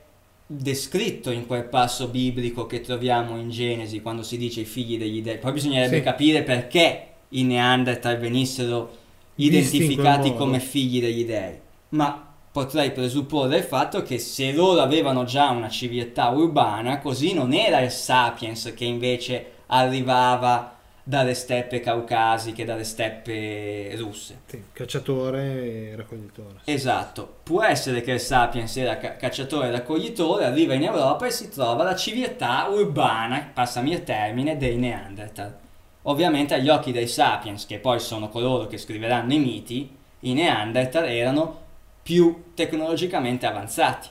descritto 0.48 1.30
in 1.30 1.46
quel 1.46 1.66
passo 1.66 2.08
biblico 2.08 2.66
che 2.66 2.80
troviamo 2.82 3.38
in 3.38 3.50
Genesi 3.50 4.02
quando 4.02 4.24
si 4.24 4.38
dice 4.38 4.62
i 4.62 4.66
figli 4.66 4.98
degli 4.98 5.22
dei. 5.22 5.38
Poi 5.38 5.52
bisognerebbe 5.52 5.98
Sì. 5.98 6.04
capire 6.04 6.44
perché 6.44 7.08
i 7.30 7.44
Neanderthal 7.44 8.18
venissero 8.18 8.96
identificati 9.36 10.34
come 10.34 10.60
figli 10.60 11.02
degli 11.02 11.26
dei. 11.26 11.54
Ma 11.90 12.26
potrei 12.52 12.92
presupporre 12.92 13.58
il 13.58 13.64
fatto 13.64 14.02
che 14.02 14.18
se 14.18 14.52
loro 14.54 14.82
avevano 14.82 15.26
già 15.26 15.50
una 15.50 15.70
civiltà 15.70 16.30
urbana, 16.30 17.00
così 17.00 17.34
non 17.34 17.54
era 17.54 17.82
il 17.82 17.92
sapiens 17.92 18.74
che 18.76 18.86
invece 18.86 19.52
arrivava 19.68 20.77
dalle 21.08 21.36
steppe 21.36 21.80
caucasiche, 21.80 22.66
dalle 22.66 22.84
steppe 22.84 23.96
russe. 23.96 24.42
Sì, 24.46 24.62
cacciatore 24.74 25.92
e 25.92 25.96
raccoglitore. 25.96 26.60
Esatto, 26.66 27.38
può 27.44 27.64
essere 27.64 28.02
che 28.02 28.12
il 28.12 28.20
Sapiens 28.20 28.76
era 28.76 28.98
ca- 28.98 29.16
cacciatore 29.16 29.68
e 29.68 29.72
raccoglitore, 29.72 30.44
arriva 30.44 30.74
in 30.74 30.84
Europa 30.84 31.26
e 31.26 31.32
si 31.32 31.48
trova 31.48 31.84
la 31.84 31.96
civiltà 31.96 32.68
urbana, 32.68 33.50
passami 33.54 33.94
il 33.94 34.04
termine, 34.04 34.58
dei 34.58 34.76
Neanderthal. 34.76 35.56
Ovviamente 36.04 36.56
agli 36.56 36.68
occhi 36.68 36.92
dei 36.92 37.08
Sapiens, 37.08 37.66
che 37.66 37.80
poi 37.80 38.02
sono 38.02 38.28
coloro 38.28 38.68
che 38.68 38.78
scriveranno 38.78 39.32
i 39.32 39.40
miti, 39.40 39.96
i 40.20 40.34
Neanderthal 40.34 41.06
erano 41.06 41.62
più 42.04 42.52
tecnologicamente 42.54 43.46
avanzati. 43.46 44.10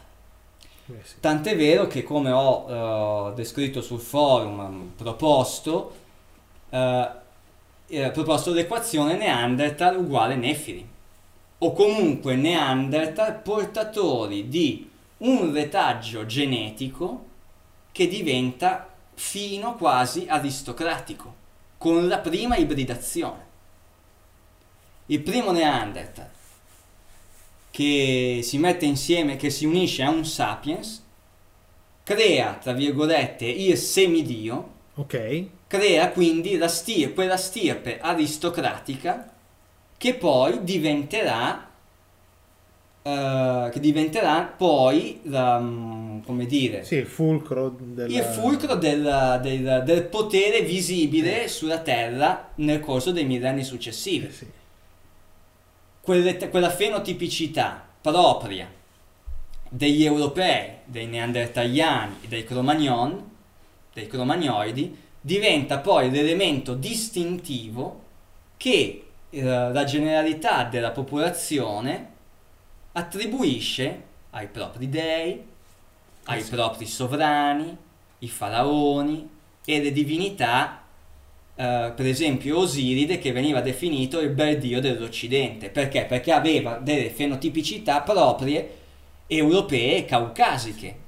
Eh 0.89 1.01
sì. 1.03 1.21
Tant'è 1.21 1.55
vero 1.57 1.87
che 1.89 2.03
come 2.03 2.31
ho 2.31 3.29
eh, 3.29 3.35
descritto 3.35 3.83
sul 3.83 4.01
forum, 4.01 4.67
mm, 4.67 4.89
proposto, 4.97 6.05
eh, 6.69 8.11
proposto 8.13 8.53
l'equazione 8.53 9.17
Neanderthal 9.17 9.97
uguale 9.97 10.37
Nefilim 10.37 10.87
o 11.59 11.73
comunque 11.73 12.35
Neanderthal 12.35 13.41
portatori 13.41 14.49
di 14.49 14.91
un 15.19 15.53
retaggio 15.53 16.27
genetico 16.27 17.25
che 17.93 18.09
diventa 18.09 18.93
fino 19.15 19.75
quasi 19.77 20.27
aristocratico 20.29 21.35
con 21.79 22.07
la 22.09 22.19
prima 22.19 22.57
ibridazione. 22.57 23.45
Il 25.07 25.21
primo 25.21 25.53
Neanderthal 25.53 26.31
che 27.71 28.41
si 28.43 28.57
mette 28.57 28.87
insieme, 28.87 29.37
che 29.37 29.51
si 29.51 29.67
unisce 29.67 30.03
a 30.03 30.09
un 30.09 30.25
sapiens, 30.25 31.05
crea, 32.03 32.55
tra 32.55 32.73
virgolette, 32.73 33.45
il 33.45 33.77
semidio, 33.77 34.73
Ok, 34.99 35.45
crea 35.67 36.11
quindi 36.11 36.57
la 36.57 36.69
stir- 36.69 37.13
quella 37.15 37.37
stirpe 37.37 37.99
aristocratica 38.01 39.31
che 39.97 40.15
poi 40.15 40.63
diventerà 40.63 41.69
eh, 43.03 43.69
che 43.73 43.81
diventerà 43.81 44.43
poi 44.43 45.21
la, 45.25 45.59
mm, 45.61 46.21
come 46.23 46.47
dire 46.47 46.85
sì, 46.85 46.97
il 46.97 47.07
fulcro 47.07 47.75
della... 47.79 48.17
il 48.19 48.23
fulcro 48.25 48.75
del, 48.75 49.39
del- 49.43 49.83
del 49.85 50.03
potere 50.05 50.63
visibile 50.63 51.49
sulla 51.49 51.79
terra 51.79 52.51
nel 52.57 52.81
corso 52.81 53.13
dei 53.13 53.25
millenni 53.25 53.63
successivi 53.65 54.27
Eh 54.27 54.33
sì. 54.33 54.47
quelle- 56.01 56.49
quella 56.49 56.71
fenotipicità 56.71 57.85
propria 58.01 58.69
degli 59.69 60.05
europei, 60.05 60.71
dei 60.85 61.07
neandertaliani 61.07 62.17
e 62.23 62.29
dei 62.29 62.45
cromagnon, 62.45 63.31
dei 63.93 64.07
cromagnoidi, 64.07 64.97
diventa 65.27 65.79
poi 65.79 66.09
l'elemento 66.09 66.75
distintivo 66.75 68.03
che 68.57 69.07
eh, 69.29 69.43
la 69.43 69.83
generalità 69.83 70.63
della 70.63 70.93
popolazione 70.93 72.11
attribuisce 72.93 74.03
ai 74.31 74.47
propri 74.47 74.89
dei, 74.89 75.43
ai 76.27 76.43
sì. 76.43 76.51
propri 76.51 76.87
sovrani, 76.87 77.77
i 78.21 78.29
faraoni 78.29 79.29
e 79.65 79.83
le 79.83 79.91
divinità 79.91 80.85
eh, 81.57 81.93
per 81.97 82.07
esempio 82.07 82.59
Osiride 82.59 83.19
che 83.19 83.33
veniva 83.33 83.61
definito 83.61 84.21
il 84.21 84.31
bel 84.31 84.61
dio 84.61 84.81
dell'Occidente. 84.81 85.71
Perché? 85.71 86.05
Perché 86.05 86.31
aveva 86.31 86.77
delle 86.77 87.11
fenotipicità 87.11 88.01
proprie 88.03 88.77
europee 89.27 89.97
e 89.97 90.05
caucasiche. 90.05 90.99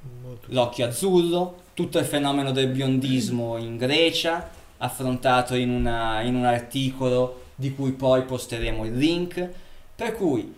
L'occhio 0.47 0.87
azzurro, 0.87 1.67
tutto 1.79 1.97
il 1.97 2.03
fenomeno 2.03 2.51
del 2.51 2.67
biondismo 2.67 3.55
in 3.55 3.77
Grecia, 3.77 4.49
affrontato 4.79 5.55
in, 5.55 5.69
una- 5.69 6.19
in 6.23 6.35
un 6.35 6.43
articolo 6.43 7.43
di 7.55 7.73
cui 7.73 7.93
poi 7.93 8.23
posteremo 8.23 8.83
il 8.83 8.97
link. 8.97 9.49
Per 9.95 10.13
cui 10.13 10.53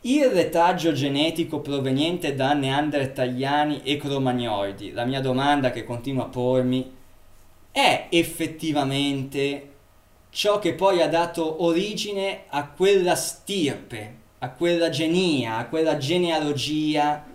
il 0.00 0.24
retaggio 0.30 0.92
genetico 0.92 1.60
proveniente 1.60 2.34
da 2.34 2.54
neandertaliani 2.54 3.82
e 3.82 3.98
cromagnoidi, 3.98 4.92
la 4.92 5.04
mia 5.04 5.20
domanda 5.20 5.70
che 5.70 5.84
continuo 5.84 6.22
a 6.22 6.28
pormi, 6.28 6.90
è 7.70 8.06
effettivamente 8.08 9.68
ciò 10.30 10.58
che 10.58 10.72
poi 10.72 11.02
ha 11.02 11.08
dato 11.08 11.64
origine 11.64 12.44
a 12.48 12.66
quella 12.66 13.14
stirpe, 13.14 14.14
a 14.38 14.48
quella 14.48 14.88
genia, 14.88 15.58
a 15.58 15.66
quella 15.66 15.98
genealogia 15.98 17.26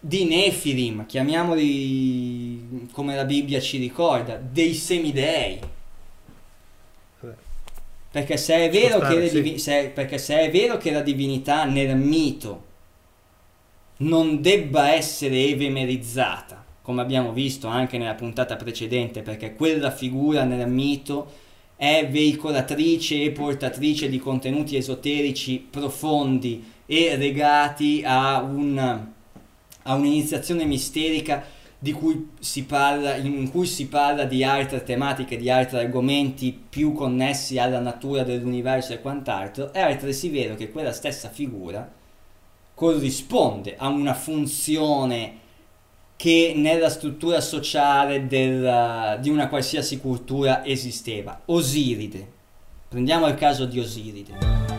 di 0.00 0.24
Nefilim, 0.24 1.04
chiamiamoli 1.06 2.88
come 2.92 3.14
la 3.14 3.24
Bibbia 3.24 3.60
ci 3.60 3.78
ricorda, 3.78 4.36
dei 4.36 4.74
semidei. 4.74 5.60
Perché 8.10 8.36
se 8.36 8.56
è 8.56 8.70
vero, 8.70 8.96
Spostare, 8.96 9.20
che, 9.20 9.28
sì. 9.28 9.42
divi- 9.42 9.58
se- 9.58 9.90
perché 9.94 10.18
se 10.18 10.40
è 10.40 10.50
vero 10.50 10.78
che 10.78 10.90
la 10.90 11.02
divinità 11.02 11.64
nel 11.64 11.96
mito 11.96 12.64
non 13.98 14.40
debba 14.40 14.92
essere 14.94 15.44
evemerizzata, 15.44 16.64
come 16.82 17.02
abbiamo 17.02 17.32
visto 17.32 17.68
anche 17.68 17.98
nella 17.98 18.14
puntata 18.14 18.56
precedente, 18.56 19.22
perché 19.22 19.54
quella 19.54 19.92
figura 19.92 20.42
nel 20.42 20.68
mito 20.68 21.30
è 21.76 22.08
veicolatrice 22.10 23.22
e 23.22 23.30
portatrice 23.30 24.08
di 24.08 24.18
contenuti 24.18 24.76
esoterici 24.76 25.64
profondi 25.70 26.64
e 26.86 27.16
legati 27.16 28.02
a, 28.04 28.42
un, 28.42 29.08
a 29.82 29.94
un'iniziazione 29.94 30.64
misterica 30.64 31.44
cui 31.94 32.32
parla, 32.64 33.16
in 33.16 33.50
cui 33.50 33.66
si 33.66 33.88
parla 33.88 34.24
di 34.24 34.44
altre 34.44 34.82
tematiche, 34.82 35.38
di 35.38 35.48
altri 35.50 35.78
argomenti 35.78 36.52
più 36.68 36.92
connessi 36.92 37.58
alla 37.58 37.80
natura 37.80 38.22
dell'universo 38.22 38.92
e 38.92 39.00
quant'altro, 39.00 39.72
è 39.72 39.80
altresì 39.80 40.28
vero 40.28 40.54
che 40.56 40.70
quella 40.70 40.92
stessa 40.92 41.30
figura 41.30 41.90
corrisponde 42.74 43.76
a 43.78 43.88
una 43.88 44.14
funzione 44.14 45.38
che 46.16 46.52
nella 46.54 46.90
struttura 46.90 47.40
sociale 47.40 48.26
del- 48.26 49.18
di 49.20 49.30
una 49.30 49.48
qualsiasi 49.48 49.98
cultura 49.98 50.64
esisteva. 50.66 51.40
Osiride. 51.46 52.38
Prendiamo 52.88 53.26
il 53.26 53.36
caso 53.36 53.64
di 53.64 53.80
Osiride. 53.80 54.69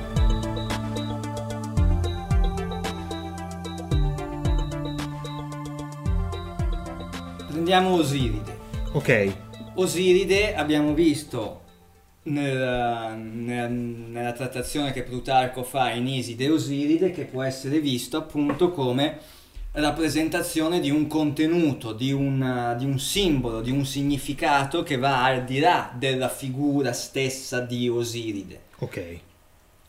Prendiamo 7.71 7.99
Osiride. 8.01 8.57
Ok, 8.91 9.33
Osiride 9.75 10.55
abbiamo 10.55 10.93
visto 10.93 11.61
nel- 12.23 13.17
nel- 13.17 13.71
nella 13.71 14.33
trattazione 14.33 14.91
che 14.91 15.03
Plutarco 15.03 15.63
fa 15.63 15.91
in 15.91 16.05
Iside 16.05 16.49
Osiride 16.49 17.11
che 17.11 17.23
può 17.23 17.43
essere 17.43 17.79
visto 17.79 18.17
appunto 18.17 18.71
come 18.71 19.19
rappresentazione 19.71 20.81
di 20.81 20.89
un 20.91 21.07
contenuto, 21.07 21.93
di 21.93 22.11
un, 22.11 22.75
di 22.77 22.83
un 22.83 22.99
simbolo, 22.99 23.61
di 23.61 23.71
un 23.71 23.85
significato 23.85 24.83
che 24.83 24.97
va 24.97 25.23
al 25.23 25.45
di 25.45 25.59
là 25.59 25.93
della 25.97 26.27
figura 26.27 26.91
stessa 26.91 27.61
di 27.61 27.87
Osiride. 27.87 28.63
ok. 28.79 29.19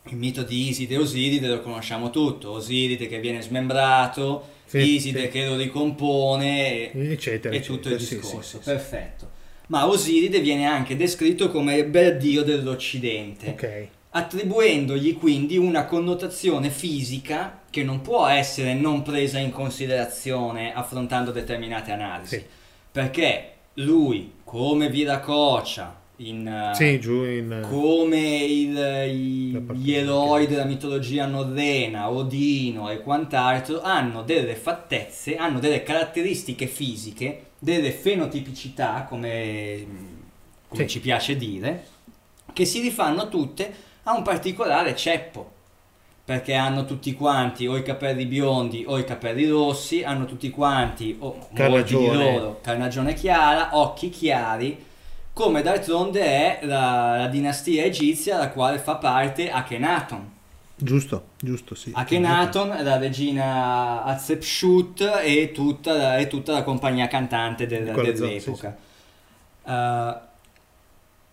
Il 0.09 0.17
mito 0.17 0.43
di 0.43 0.67
Iside 0.69 0.95
e 0.95 0.97
Osiride 0.97 1.47
lo 1.47 1.61
conosciamo 1.61 2.09
tutto, 2.09 2.51
Osiride 2.51 3.07
che 3.07 3.19
viene 3.19 3.41
smembrato, 3.41 4.47
Sì, 4.65 4.77
Iside 4.95 5.23
sì. 5.23 5.27
che 5.29 5.45
lo 5.45 5.55
ricompone 5.55 6.91
e, 6.91 7.11
Eccetera, 7.13 7.55
e 7.55 7.61
tutto 7.61 7.87
eccetera. 7.89 7.95
il 8.15 8.19
discorso. 8.21 8.57
sì. 8.61 8.63
Perfetto. 8.69 9.29
Ma 9.67 9.87
Osiride 9.87 10.39
viene 10.41 10.65
anche 10.65 10.97
descritto 10.97 11.49
come 11.49 11.75
il 11.77 11.85
bel 11.85 12.17
dio 12.17 12.43
dell'Occidente, 12.43 13.49
Ok, 13.51 13.87
attribuendogli 14.09 15.17
quindi 15.17 15.57
una 15.57 15.85
connotazione 15.85 16.69
fisica 16.69 17.61
che 17.69 17.83
non 17.83 18.01
può 18.01 18.27
essere 18.27 18.73
non 18.73 19.01
presa 19.03 19.39
in 19.39 19.51
considerazione 19.51 20.73
affrontando 20.73 21.31
determinate 21.31 21.91
analisi. 21.91 22.43
Perché 22.91 23.51
lui, 23.75 24.33
come 24.43 24.89
Viracocha, 24.89 26.01
in, 26.17 26.47
eh, 26.47 26.75
sì, 26.75 26.99
giù 26.99 27.23
in... 27.25 27.65
come 27.69 28.17
il- 28.43 28.77
i- 29.11 29.65
gli 29.75 29.93
eroi 29.93 30.47
della 30.47 30.65
mitologia 30.65 31.25
norrena, 31.25 32.09
Odino 32.11 32.89
e 32.89 33.01
quant'altro, 33.01 33.81
hanno 33.81 34.21
delle 34.23 34.55
fattezze, 34.55 35.35
hanno 35.37 35.59
delle 35.59 35.83
caratteristiche 35.83 36.67
fisiche, 36.67 37.47
delle 37.59 37.91
fenotipicità, 37.91 39.05
come, 39.09 39.85
come 40.67 40.83
Sì. 40.83 40.87
ci 40.87 40.99
piace 40.99 41.35
dire, 41.35 41.85
che 42.53 42.65
si 42.65 42.79
rifanno 42.81 43.27
tutte 43.29 43.73
a 44.03 44.13
un 44.15 44.23
particolare 44.23 44.95
ceppo. 44.95 45.51
perché 46.25 46.53
hanno 46.53 46.85
tutti 46.85 47.13
quanti 47.15 47.67
o 47.67 47.75
i 47.75 47.83
capelli 47.83 48.25
biondi 48.25 48.85
o 48.87 48.97
i 48.97 49.03
capelli 49.03 49.45
rossi, 49.45 50.03
hanno 50.03 50.23
tutti 50.25 50.49
quanti 50.49 51.17
o 51.19 51.47
molti 51.51 51.97
di 51.97 52.07
loro 52.07 52.59
carnagione 52.61 53.13
chiara, 53.13 53.71
occhi 53.77 54.09
chiari, 54.09 54.81
come 55.33 55.61
d'altronde 55.63 56.21
è 56.21 56.59
la, 56.63 57.17
la 57.17 57.27
dinastia 57.27 57.83
egizia 57.83 58.37
la 58.37 58.49
quale 58.49 58.77
fa 58.77 58.95
parte 58.95 59.49
Akhenaton. 59.49 60.31
Giusto, 60.75 61.27
giusto, 61.39 61.75
sì. 61.75 61.91
Akhenaton, 61.93 62.83
la 62.83 62.97
regina 62.97 64.03
Hatshepsut 64.03 65.21
e 65.23 65.51
tutta, 65.51 65.93
la- 65.95 66.17
e 66.17 66.27
tutta 66.27 66.53
la 66.53 66.63
compagnia 66.63 67.07
cantante 67.07 67.65
del- 67.65 67.91
Quella 67.91 68.15
zona, 68.15 68.27
dell'epoca. 68.27 68.77
Uh, 69.63 70.15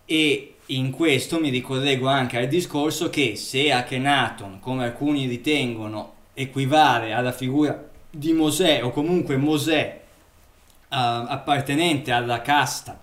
e 0.05 0.55
in 0.67 0.91
questo 0.91 1.39
mi 1.39 1.49
ricollego 1.49 2.07
anche 2.07 2.37
al 2.37 2.47
discorso 2.47 3.09
che 3.09 3.35
se 3.35 3.71
Akhenaton, 3.71 4.59
come 4.59 4.85
alcuni 4.85 5.25
ritengono, 5.27 6.13
equivale 6.33 7.11
alla 7.11 7.33
figura 7.33 7.89
di 8.09 8.31
Mosè 8.31 8.83
o 8.83 8.91
comunque 8.91 9.35
Mosè 9.37 9.99
uh, 10.03 10.95
appartenente 10.95 12.11
alla 12.11 12.41
casta 12.41 12.97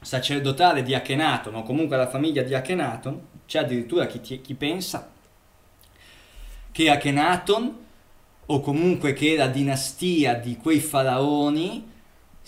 sacerdotale 0.00 0.82
di 0.82 0.94
Akhenaton 0.94 1.54
o 1.56 1.62
comunque 1.62 1.96
alla 1.96 2.08
famiglia 2.08 2.42
di 2.42 2.54
Akhenaton, 2.54 3.20
c'è 3.46 3.60
addirittura 3.60 4.06
chi, 4.06 4.20
ti- 4.20 4.40
chi 4.40 4.54
pensa 4.54 5.10
che 6.70 6.90
Akhenaton 6.90 7.76
o 8.46 8.60
comunque 8.60 9.12
che 9.12 9.36
la 9.36 9.48
dinastia 9.48 10.34
di 10.34 10.56
quei 10.56 10.80
faraoni 10.80 11.96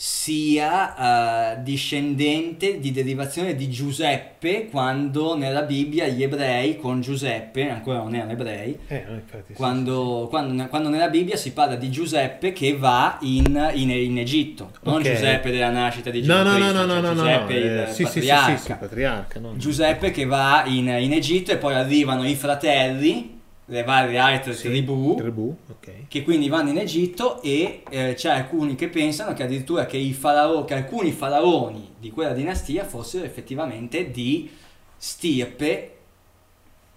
sia 0.02 1.56
eh, 1.58 1.62
discendente 1.62 2.78
di 2.80 2.90
derivazione 2.90 3.54
di 3.54 3.68
Giuseppe 3.68 4.68
quando 4.70 5.36
nella 5.36 5.60
Bibbia 5.60 6.06
gli 6.08 6.22
ebrei 6.22 6.78
con 6.78 7.02
Giuseppe, 7.02 7.68
ancora 7.68 7.98
non 7.98 8.14
erano 8.14 8.32
ebrei, 8.32 8.78
Eh, 8.86 9.04
no, 9.06 9.14
infatti, 9.16 9.42
sì, 9.48 9.52
quando, 9.52 10.26
quando- 10.30 10.66
quando 10.68 10.88
nella 10.88 11.10
Bibbia 11.10 11.36
si 11.36 11.52
parla 11.52 11.74
di 11.76 11.90
Giuseppe 11.90 12.54
che 12.54 12.74
va 12.78 13.18
in, 13.20 13.72
in- 13.74 13.90
in 13.90 14.18
Egitto, 14.18 14.70
non 14.84 14.94
Ok. 14.94 15.02
Giuseppe 15.02 15.50
della 15.50 15.68
nascita 15.68 16.08
di 16.08 16.22
Gesù 16.22 16.32
No, 16.32 16.42
no, 16.44 16.52
no, 16.52 16.56
Cristo, 16.56 16.72
no, 16.72 16.86
cioè 16.86 16.86
no, 16.86 17.00
no, 17.00 17.12
no, 17.12 17.14
Giuseppe 17.20 17.54
il 17.54 17.66
eh, 17.66 17.86
sì, 17.88 17.92
sì, 17.92 17.94
sì, 17.94 18.04
patriarca. 18.04 18.56
sì, 18.56 18.62
sì, 18.64 18.74
patriarca, 18.80 19.38
no? 19.40 19.56
Giuseppe 19.58 20.10
che 20.12 20.24
va 20.24 20.62
in, 20.64 20.88
in 20.88 21.12
Egitto 21.12 21.52
e 21.52 21.58
poi 21.58 21.74
arrivano 21.74 22.26
i 22.26 22.34
fratelli, 22.36 23.39
le 23.70 23.84
varie 23.84 24.18
altre 24.18 24.52
Sì, 24.52 24.68
tribù, 24.68 25.14
Tribù, 25.16 25.56
ok. 25.68 26.08
che 26.08 26.22
quindi 26.24 26.48
vanno 26.48 26.70
in 26.70 26.78
Egitto 26.78 27.40
e 27.40 27.82
eh, 27.88 28.14
c'è 28.14 28.30
alcuni 28.30 28.74
che 28.74 28.88
pensano 28.88 29.32
che 29.32 29.44
addirittura 29.44 29.86
che, 29.86 29.96
i 29.96 30.12
farao- 30.12 30.64
che 30.64 30.74
alcuni 30.74 31.12
faraoni 31.12 31.94
di 31.98 32.10
quella 32.10 32.32
dinastia 32.32 32.84
fossero 32.84 33.24
effettivamente 33.24 34.10
di 34.10 34.50
stirpe 34.96 35.96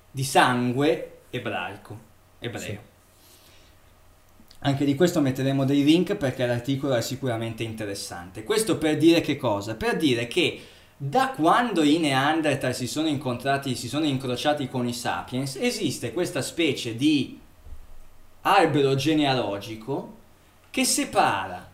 di 0.09 0.24
sangue 0.24 1.11
ebraico, 1.30 1.99
ebreo. 2.39 2.61
Sì. 2.61 2.78
Anche 4.65 4.86
di 4.86 4.95
questo 4.95 5.21
metteremo 5.21 5.65
dei 5.65 5.84
link 5.84 6.15
perché 6.15 6.45
l'articolo 6.45 6.95
è 6.95 7.01
sicuramente 7.01 7.63
interessante. 7.63 8.43
Questo 8.43 8.78
per 8.78 8.97
dire 8.97 9.21
che 9.21 9.36
cosa? 9.36 9.76
Per 9.76 9.97
dire 9.97 10.26
che 10.26 10.59
da 11.05 11.31
quando 11.35 11.83
i 11.83 11.97
Neanderthal 11.97 12.73
si 12.73 12.87
sono 12.87 13.09
incontrati, 13.09 13.75
si 13.75 13.89
sono 13.89 14.05
incrociati 14.05 14.69
con 14.69 14.87
i 14.87 14.93
Sapiens, 14.93 15.57
esiste 15.57 16.13
questa 16.13 16.41
specie 16.41 16.95
di 16.95 17.37
albero 18.43 18.95
genealogico 18.95 20.15
che 20.69 20.85
separa 20.85 21.69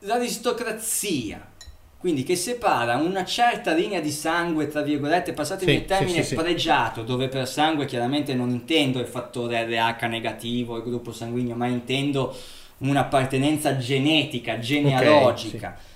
l'aristocrazia, 0.00 1.44
quindi 1.98 2.22
che 2.22 2.36
separa 2.36 2.94
una 2.94 3.24
certa 3.24 3.72
linea 3.72 4.00
di 4.00 4.12
sangue, 4.12 4.68
tra 4.68 4.82
virgolette, 4.82 5.32
passatemi 5.32 5.72
Sì, 5.72 5.78
il 5.78 5.84
termine 5.84 6.22
sì, 6.22 6.28
sì, 6.28 6.34
pregiato, 6.36 7.02
dove 7.02 7.26
per 7.26 7.48
sangue 7.48 7.86
chiaramente 7.86 8.34
non 8.34 8.50
intendo 8.50 9.00
il 9.00 9.08
fattore 9.08 9.64
RH 9.64 10.04
negativo, 10.04 10.76
il 10.76 10.84
gruppo 10.84 11.10
sanguigno, 11.10 11.56
ma 11.56 11.66
intendo 11.66 12.36
un'appartenenza 12.78 13.78
genetica, 13.78 14.60
genealogica 14.60 15.94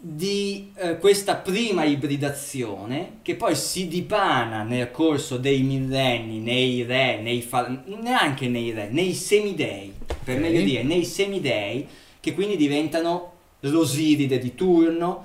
di 0.00 0.70
eh, 0.76 0.96
questa 0.98 1.34
prima 1.34 1.82
ibridazione 1.82 3.14
che 3.22 3.34
poi 3.34 3.56
si 3.56 3.88
dipana 3.88 4.62
nel 4.62 4.92
corso 4.92 5.38
dei 5.38 5.62
millenni 5.62 6.38
nei 6.38 6.84
re, 6.84 7.20
nei 7.20 7.42
fa- 7.42 7.82
neanche 7.84 8.46
nei 8.48 8.70
re, 8.70 8.88
nei 8.92 9.12
semidei, 9.12 9.92
per 10.22 10.36
Ok. 10.36 10.40
meglio 10.40 10.62
dire, 10.62 10.84
nei 10.84 11.04
semidei 11.04 11.84
che 12.20 12.32
quindi 12.32 12.56
diventano 12.56 13.32
l'Osiride 13.60 14.38
di 14.38 14.54
turno, 14.54 15.24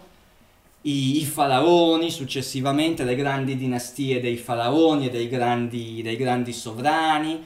i, 0.81 1.21
i 1.21 1.25
faraoni, 1.25 2.09
successivamente 2.09 3.03
le 3.03 3.15
grandi 3.15 3.55
dinastie 3.55 4.19
dei 4.19 4.37
faraoni 4.37 5.05
e 5.05 5.09
dei 5.11 5.29
grandi, 5.29 6.01
dei 6.01 6.15
grandi 6.15 6.51
sovrani, 6.51 7.39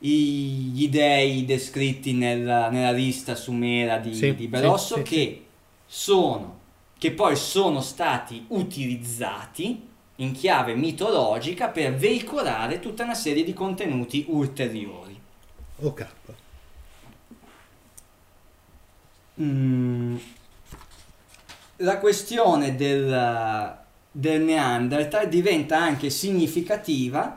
i- 0.00 0.72
gli 0.74 0.88
dei 0.88 1.44
descritti 1.44 2.12
nella, 2.12 2.70
nella 2.70 2.90
lista 2.90 3.36
sumera 3.36 3.98
di, 3.98 4.14
Sì, 4.14 4.34
di 4.34 4.48
Berosso 4.48 4.96
sì, 4.96 5.02
sì, 5.04 5.14
che 5.14 5.42
sono 5.86 6.58
che 7.02 7.10
poi 7.10 7.34
sono 7.34 7.80
stati 7.80 8.44
utilizzati 8.50 9.88
in 10.14 10.30
chiave 10.30 10.76
mitologica 10.76 11.66
per 11.66 11.96
veicolare 11.96 12.78
tutta 12.78 13.02
una 13.02 13.16
serie 13.16 13.42
di 13.42 13.52
contenuti 13.52 14.26
ulteriori. 14.28 15.20
Ok. 15.80 16.06
Mm, 19.40 20.16
la 21.78 21.98
questione 21.98 22.76
del, 22.76 23.78
del 24.12 24.42
Neanderthal 24.42 25.28
diventa 25.28 25.78
anche 25.78 26.08
significativa 26.08 27.36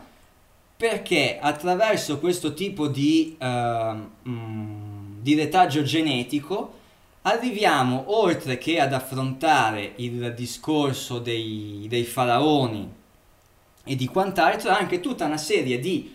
perché 0.78 1.40
attraverso 1.42 2.20
questo 2.20 2.54
tipo 2.54 2.86
di, 2.86 3.36
ehm, 3.40 4.12
mm, 4.30 5.22
di 5.22 5.34
retaggio 5.34 5.82
genetico 5.82 6.84
arriviamo 7.28 8.06
oltre 8.08 8.58
che 8.58 8.80
ad 8.80 8.94
affrontare 8.94 9.94
il 9.98 10.34
discorso 10.36 11.20
dei, 11.20 11.86
dei 11.88 12.04
faraoni 12.04 12.94
e 13.84 13.96
di 13.96 14.08
quant'altro 14.08 14.70
anche 14.70 15.00
tutta 15.00 15.26
una 15.26 15.38
serie 15.38 15.80
di 15.80 16.14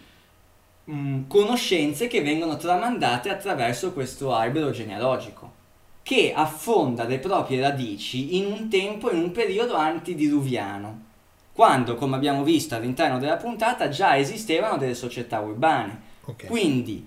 mm, 0.91 1.23
conoscenze 1.27 2.07
che 2.07 2.23
vengono 2.23 2.57
tramandate 2.57 3.29
attraverso 3.29 3.93
questo 3.93 4.33
albero 4.35 4.71
genealogico 4.71 5.59
che 6.03 6.33
affonda 6.35 7.05
le 7.05 7.19
proprie 7.19 7.61
radici 7.61 8.37
in 8.37 8.47
un 8.47 8.69
tempo, 8.69 9.13
in 9.13 9.19
un 9.23 9.33
periodo 9.33 9.75
antidiluviano, 9.77 11.09
quando, 11.53 11.95
come 11.95 12.17
abbiamo 12.17 12.43
visto 12.43 12.75
all'interno 12.75 13.19
della 13.19 13.37
puntata, 13.37 13.89
già 13.89 14.17
esistevano 14.17 14.77
delle 14.77 14.95
società 14.95 15.39
urbane. 15.41 16.01
Ok. 16.25 16.47
Quindi, 16.47 17.07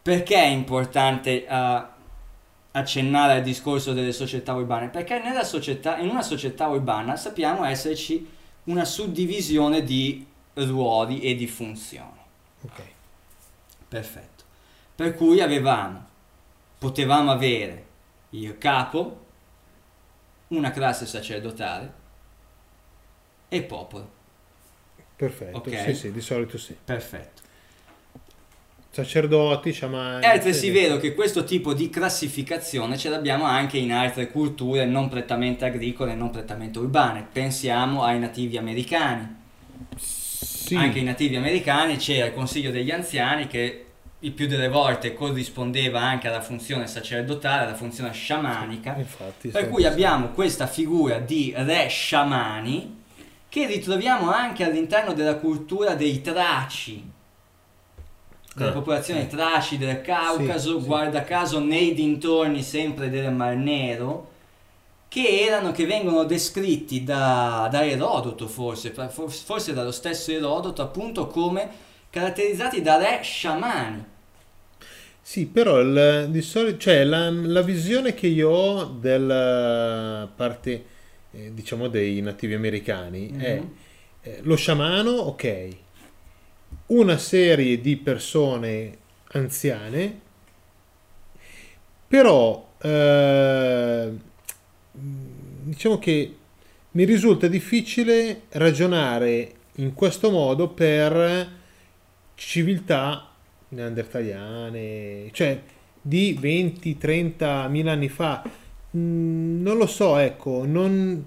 perché 0.00 0.34
è 0.34 0.46
importante 0.46 1.46
eh, 1.46 1.82
accennare 2.72 3.34
al 3.34 3.42
discorso 3.42 3.92
delle 3.92 4.12
società 4.12 4.54
urbane? 4.54 4.88
Perché 4.88 5.18
nella 5.18 5.44
società, 5.44 5.98
in 5.98 6.08
una 6.08 6.22
società 6.22 6.68
urbana 6.68 7.16
sappiamo 7.16 7.64
esserci 7.64 8.28
una 8.64 8.84
suddivisione 8.84 9.82
di 9.82 10.26
ruoli 10.54 11.20
e 11.20 11.34
di 11.34 11.46
funzioni. 11.46 12.20
ok. 12.62 12.82
Perfetto. 13.88 14.44
Per 14.94 15.14
cui 15.14 15.40
avevamo, 15.40 16.06
potevamo 16.78 17.30
avere 17.30 17.86
il 18.30 18.56
capo, 18.56 19.26
una 20.48 20.70
classe 20.70 21.06
sacerdotale 21.06 21.92
e 23.48 23.62
popolo. 23.62 24.10
Perfetto. 25.16 25.58
Ok. 25.58 25.78
Sì, 25.78 25.94
sì, 25.94 26.12
di 26.12 26.20
solito 26.20 26.56
sì. 26.56 26.76
Perfetto. 26.82 27.41
Sacerdoti, 28.94 29.72
sciamani. 29.72 30.22
È 30.22 30.28
altresì 30.28 30.66
sì. 30.66 30.70
vero 30.70 30.98
che 30.98 31.14
questo 31.14 31.44
tipo 31.44 31.72
di 31.72 31.88
classificazione 31.88 32.98
ce 32.98 33.08
l'abbiamo 33.08 33.44
anche 33.44 33.78
in 33.78 33.90
altre 33.90 34.30
culture 34.30 34.84
non 34.84 35.08
prettamente 35.08 35.64
agricole 35.64 36.12
e 36.12 36.14
non 36.14 36.28
prettamente 36.28 36.78
urbane. 36.78 37.26
Pensiamo 37.32 38.02
ai 38.02 38.18
nativi 38.18 38.58
americani. 38.58 39.34
Sì. 39.96 40.74
Anche 40.74 40.98
i 40.98 41.04
nativi 41.04 41.36
americani 41.36 41.96
c'era 41.96 42.26
il 42.26 42.34
consiglio 42.34 42.70
degli 42.70 42.90
anziani 42.90 43.46
che 43.46 43.86
il 44.18 44.32
più 44.32 44.46
delle 44.46 44.68
volte 44.68 45.14
corrispondeva 45.14 45.98
anche 45.98 46.28
alla 46.28 46.42
funzione 46.42 46.86
sacerdotale, 46.86 47.64
alla 47.64 47.74
funzione 47.74 48.12
sciamanica. 48.12 48.94
Infatti. 48.98 49.48
Per 49.48 49.64
sì. 49.64 49.68
cui 49.70 49.86
abbiamo 49.86 50.28
questa 50.28 50.66
figura 50.66 51.18
di 51.18 51.54
re 51.56 51.88
sciamani 51.88 53.00
che 53.48 53.66
ritroviamo 53.66 54.30
anche 54.30 54.64
all'interno 54.64 55.14
della 55.14 55.36
cultura 55.36 55.94
dei 55.94 56.20
traci, 56.20 57.11
delle 58.54 58.70
Ah, 58.70 58.72
popolazioni 58.72 59.20
eh. 59.20 59.28
traci 59.28 59.78
del 59.78 60.00
Caucaso, 60.02 60.78
Sì, 60.78 60.84
sì. 60.84 60.84
guarda 60.84 61.24
caso 61.24 61.58
nei 61.60 61.94
dintorni 61.94 62.62
sempre 62.62 63.08
del 63.10 63.32
Mar 63.32 63.56
Nero, 63.56 64.30
che 65.08 65.40
erano, 65.42 65.72
che 65.72 65.86
vengono 65.86 66.24
descritti 66.24 67.04
da, 67.04 67.68
da 67.70 67.84
Erodoto 67.86 68.48
forse, 68.48 68.92
forse 68.92 69.72
dallo 69.74 69.92
stesso 69.92 70.30
Erodoto 70.32 70.82
appunto 70.82 71.26
come 71.28 71.68
caratterizzati 72.10 72.82
da 72.82 72.96
re 72.98 73.20
sciamani. 73.22 74.04
Sì, 75.24 75.46
però 75.46 75.80
il- 75.80 76.28
di 76.30 76.42
solito, 76.42 76.78
cioè, 76.78 77.04
la, 77.04 77.30
la 77.30 77.62
visione 77.62 78.12
che 78.14 78.26
io 78.26 78.50
ho 78.50 78.84
della 78.86 80.28
parte, 80.34 80.84
eh, 81.30 81.54
diciamo, 81.54 81.88
dei 81.88 82.20
nativi 82.20 82.54
americani 82.54 83.34
è 83.36 83.62
Mhm. 83.62 83.76
eh, 84.24 84.38
lo 84.42 84.54
sciamano, 84.56 85.10
ok, 85.10 85.76
una 86.86 87.16
serie 87.18 87.80
di 87.80 87.96
persone 87.96 88.98
anziane, 89.32 90.20
però 92.06 92.72
eh, 92.78 94.10
diciamo 94.90 95.98
che 95.98 96.36
mi 96.90 97.04
risulta 97.04 97.46
difficile 97.46 98.42
ragionare 98.50 99.54
in 99.76 99.94
questo 99.94 100.30
modo 100.30 100.68
per 100.68 101.50
civiltà 102.34 103.30
neandertaliane, 103.68 105.30
cioè 105.32 105.60
di 106.00 106.38
20-30 106.40 107.70
mila 107.70 107.92
anni 107.92 108.08
fa. 108.08 108.42
Mm, 108.96 109.62
non 109.62 109.78
lo 109.78 109.86
so, 109.86 110.18
ecco, 110.18 110.64
non, 110.66 111.24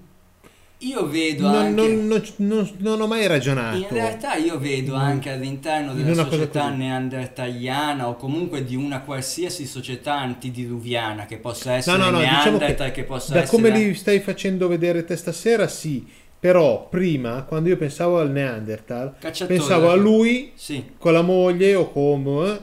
Io 0.80 1.08
vedo 1.08 1.48
non, 1.48 1.54
anche... 1.54 1.88
non- 1.88 2.06
non- 2.06 2.22
non- 2.36 2.70
non 2.78 3.00
ho 3.00 3.06
mai 3.06 3.26
ragionato. 3.26 3.78
In 3.78 3.86
realtà 3.88 4.34
io 4.34 4.58
vedo 4.58 4.92
In- 4.92 5.00
anche 5.00 5.30
all'interno 5.30 5.92
in 5.92 6.04
della 6.04 6.28
società 6.28 6.68
neandertaliana 6.68 8.08
o 8.08 8.16
comunque 8.16 8.62
di 8.62 8.76
una 8.76 9.00
qualsiasi 9.00 9.64
società 9.66 10.18
antidiluviana 10.18 11.24
che 11.24 11.38
possa 11.38 11.72
essere 11.74 11.96
No, 11.96 12.04
no, 12.04 12.10
no, 12.10 12.18
diciamo 12.18 12.58
che 12.58 12.90
che, 12.92 13.04
possa 13.04 13.32
da 13.32 13.42
essere... 13.42 13.62
come 13.62 13.76
li 13.76 13.94
stai 13.94 14.20
facendo 14.20 14.68
vedere 14.68 15.04
te 15.04 15.16
stasera, 15.16 15.66
sì. 15.66 16.06
Però 16.38 16.88
prima, 16.90 17.44
quando 17.44 17.70
io 17.70 17.78
pensavo 17.78 18.18
al 18.18 18.30
Neanderthal, 18.30 19.14
Cacciatore. 19.18 19.56
pensavo 19.58 19.90
a 19.90 19.94
lui 19.94 20.52
Sì, 20.54 20.84
con 20.98 21.14
la 21.14 21.22
moglie 21.22 21.74
o 21.74 21.90
come... 21.90 22.50
eh, 22.52 22.60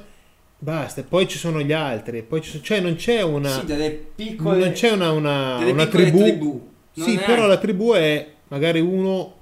basta, 0.59 1.01
poi 1.03 1.27
ci 1.27 1.39
sono 1.39 1.59
gli 1.61 1.73
altri. 1.73 2.21
Poi 2.21 2.41
ci 2.41 2.51
sono- 2.51 2.63
cioè 2.63 2.79
non 2.79 2.95
c'è 2.95 3.23
una... 3.23 3.49
sì, 3.49 3.65
delle 3.65 3.89
piccole... 3.89 4.59
non 4.59 4.71
c'è 4.73 4.91
una, 4.91 5.11
una, 5.11 5.57
una 5.57 5.87
tribù. 5.87 6.19
tribù. 6.19 6.71
Non 6.95 7.07
Sì, 7.07 7.15
è 7.15 7.23
però 7.23 7.47
la 7.47 7.57
tribù 7.57 7.93
è 7.93 8.27
magari 8.49 8.79
uno... 8.79 9.41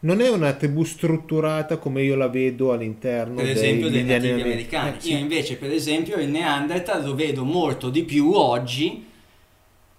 Non 0.00 0.20
è 0.20 0.28
una 0.28 0.52
tribù 0.54 0.82
strutturata 0.82 1.76
come 1.76 2.02
io 2.02 2.16
la 2.16 2.26
vedo 2.26 2.72
all'interno 2.72 3.36
per 3.36 3.50
esempio 3.50 3.88
dei 3.88 4.04
degli 4.04 4.10
nativi 4.10 4.40
americani. 4.40 4.96
Eh, 4.96 5.00
sì. 5.00 5.12
Io 5.12 5.18
invece, 5.18 5.56
per 5.56 5.70
esempio, 5.70 6.16
il 6.16 6.28
Neanderthal 6.28 7.04
lo 7.04 7.14
vedo 7.14 7.44
molto 7.44 7.88
di 7.88 8.02
più 8.02 8.32
oggi, 8.32 9.06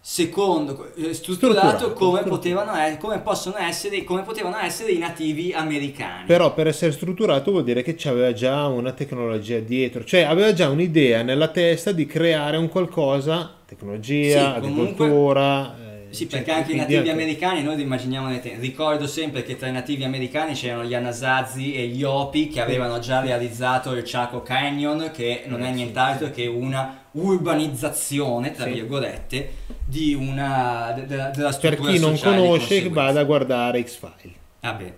secondo 0.05 0.93
eh, 0.95 1.13
strutturato, 1.13 1.93
come, 1.93 2.23
potevano 2.23 2.73
come 2.99 3.19
possono 3.21 3.55
essere, 3.57 4.03
come 4.03 4.23
potevano 4.23 4.57
essere 4.57 4.91
i 4.91 4.97
nativi 4.97 5.53
americani. 5.53 6.25
Però 6.25 6.53
per 6.53 6.67
essere 6.67 6.91
strutturato 6.91 7.51
vuol 7.51 7.63
dire 7.63 7.81
che 7.81 7.95
c'aveva 7.95 8.33
già 8.33 8.67
una 8.67 8.91
tecnologia 8.91 9.59
dietro, 9.59 10.03
cioè 10.03 10.23
aveva 10.23 10.51
già 10.51 10.67
un'idea 10.67 11.21
nella 11.21 11.47
testa 11.47 11.93
di 11.93 12.05
creare 12.05 12.57
un 12.57 12.67
qualcosa, 12.67 13.53
tecnologia, 13.65 14.55
Sì, 14.55 14.59
comunque- 14.59 15.05
agricoltura. 15.05 15.82
Sì, 16.13 16.29
cioè, 16.29 16.43
perché 16.43 16.51
anche 16.51 16.71
i 16.73 16.75
nativi 16.75 16.97
anche- 16.99 17.11
americani 17.11 17.63
noi 17.63 17.75
li 17.75 17.81
immaginiamo 17.81 18.27
nei 18.27 18.39
tempi. 18.39 18.59
Ricordo 18.61 19.07
sempre 19.07 19.43
che 19.43 19.55
tra 19.55 19.67
i 19.67 19.71
nativi 19.71 20.03
americani 20.03 20.53
c'erano 20.53 20.83
gli 20.85 20.93
Anasazi 20.93 21.73
e 21.73 21.87
gli 21.87 22.03
Opi 22.03 22.47
che 22.49 22.61
avevano 22.61 22.99
già 22.99 23.19
realizzato 23.19 23.91
il 23.93 24.03
Chaco 24.05 24.41
Canyon, 24.43 25.09
che 25.11 25.43
non 25.47 25.63
è 25.63 25.69
Eh, 25.69 25.71
nient'altro 25.73 26.29
che 26.29 26.45
una 26.45 26.99
urbanizzazione, 27.11 28.51
tra 28.51 28.65
virgolette, 28.65 29.53
di 29.85 30.13
una 30.13 30.91
de- 30.95 31.05
della, 31.05 31.29
della 31.29 31.49
Per 31.49 31.53
struttura 31.53 31.91
chi 31.91 31.99
non 31.99 32.19
conosce, 32.19 32.89
vada 32.89 33.19
a 33.19 33.23
guardare 33.23 33.83
X-File. 33.83 34.33
Vabbè, 34.61 34.93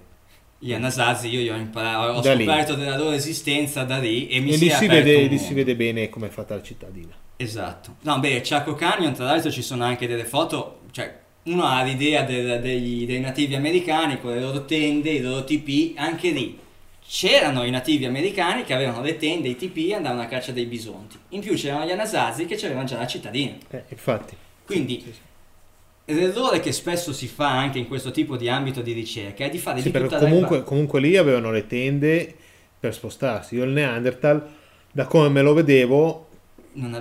gli 0.59 0.74
Anasazi 0.74 1.28
io, 1.30 1.39
io 1.41 1.53
ho, 1.53 1.57
imparato, 1.57 2.13
ho 2.18 2.22
Da 2.22 2.34
lì. 2.34 2.43
scoperto 2.45 2.74
della 2.76 2.97
loro 2.97 3.11
esistenza 3.11 3.84
da 3.84 3.97
lì 3.97 4.28
e 4.28 4.39
mi 4.39 4.51
E 4.51 4.57
si 4.57 4.70
si, 4.70 4.88
vede, 4.88 5.24
lì 5.28 5.38
si 5.38 5.53
vede 5.53 5.76
bene 5.76 6.09
come 6.09 6.28
è 6.28 6.30
fatta 6.30 6.55
la 6.55 6.61
cittadina. 6.61 7.13
Esatto. 7.38 7.95
No, 8.01 8.20
beh, 8.20 8.41
Chaco 8.43 8.76
Canyon, 8.76 9.13
tra 9.13 9.26
l'altro 9.26 9.51
ci 9.51 9.61
sono 9.61 9.84
anche 9.84 10.07
delle 10.07 10.24
foto, 10.26 10.80
cioè 10.95 11.13
uno 11.43 11.65
ha 11.65 11.83
l'idea 11.83 12.23
del- 12.23 12.61
dei, 12.61 13.05
dei 13.05 13.19
nativi 13.19 13.53
americani 13.53 14.17
con 14.21 14.31
le 14.33 14.39
loro 14.39 14.63
tende, 14.63 15.09
i 15.09 15.19
loro 15.19 15.43
TP, 15.43 15.91
anche 15.97 16.29
lì 16.29 16.57
c'erano 17.05 17.65
i 17.65 17.69
nativi 17.69 18.05
americani 18.05 18.63
che 18.63 18.73
avevano 18.73 19.01
le 19.01 19.17
tende, 19.17 19.49
i 19.49 19.57
TP 19.57 19.89
e 19.89 19.95
andavano 19.95 20.21
a 20.21 20.25
caccia 20.25 20.53
dei 20.53 20.65
bisonti. 20.65 21.17
In 21.29 21.41
più 21.41 21.53
c'erano 21.55 21.85
gli 21.85 21.91
Anasazi 21.91 22.45
che 22.45 22.55
avevano 22.55 22.85
già 22.85 22.97
la 22.97 23.07
cittadina. 23.07 23.57
Eh, 23.69 23.83
infatti. 23.89 24.35
Quindi 24.65 25.01
Sì, 25.03 25.11
sì. 25.11 26.13
l'errore 26.13 26.61
che 26.61 26.71
spesso 26.71 27.11
si 27.11 27.27
fa 27.27 27.49
anche 27.49 27.77
in 27.77 27.89
questo 27.89 28.11
tipo 28.11 28.37
di 28.37 28.47
ambito 28.47 28.81
di 28.81 28.93
ricerca 28.93 29.43
è 29.43 29.49
di 29.49 29.57
fare 29.57 29.81
Sì, 29.81 29.91
di 29.91 29.99
tutta 29.99 30.17
comunque, 30.17 30.63
comunque 30.63 31.01
lì 31.01 31.17
avevano 31.17 31.51
le 31.51 31.67
tende 31.67 32.33
per 32.79 32.93
spostarsi. 32.93 33.55
Io 33.55 33.65
il 33.65 33.71
Neanderthal, 33.71 34.47
da 34.93 35.05
come 35.05 35.27
me 35.27 35.41
lo 35.41 35.53
vedevo, 35.53 36.27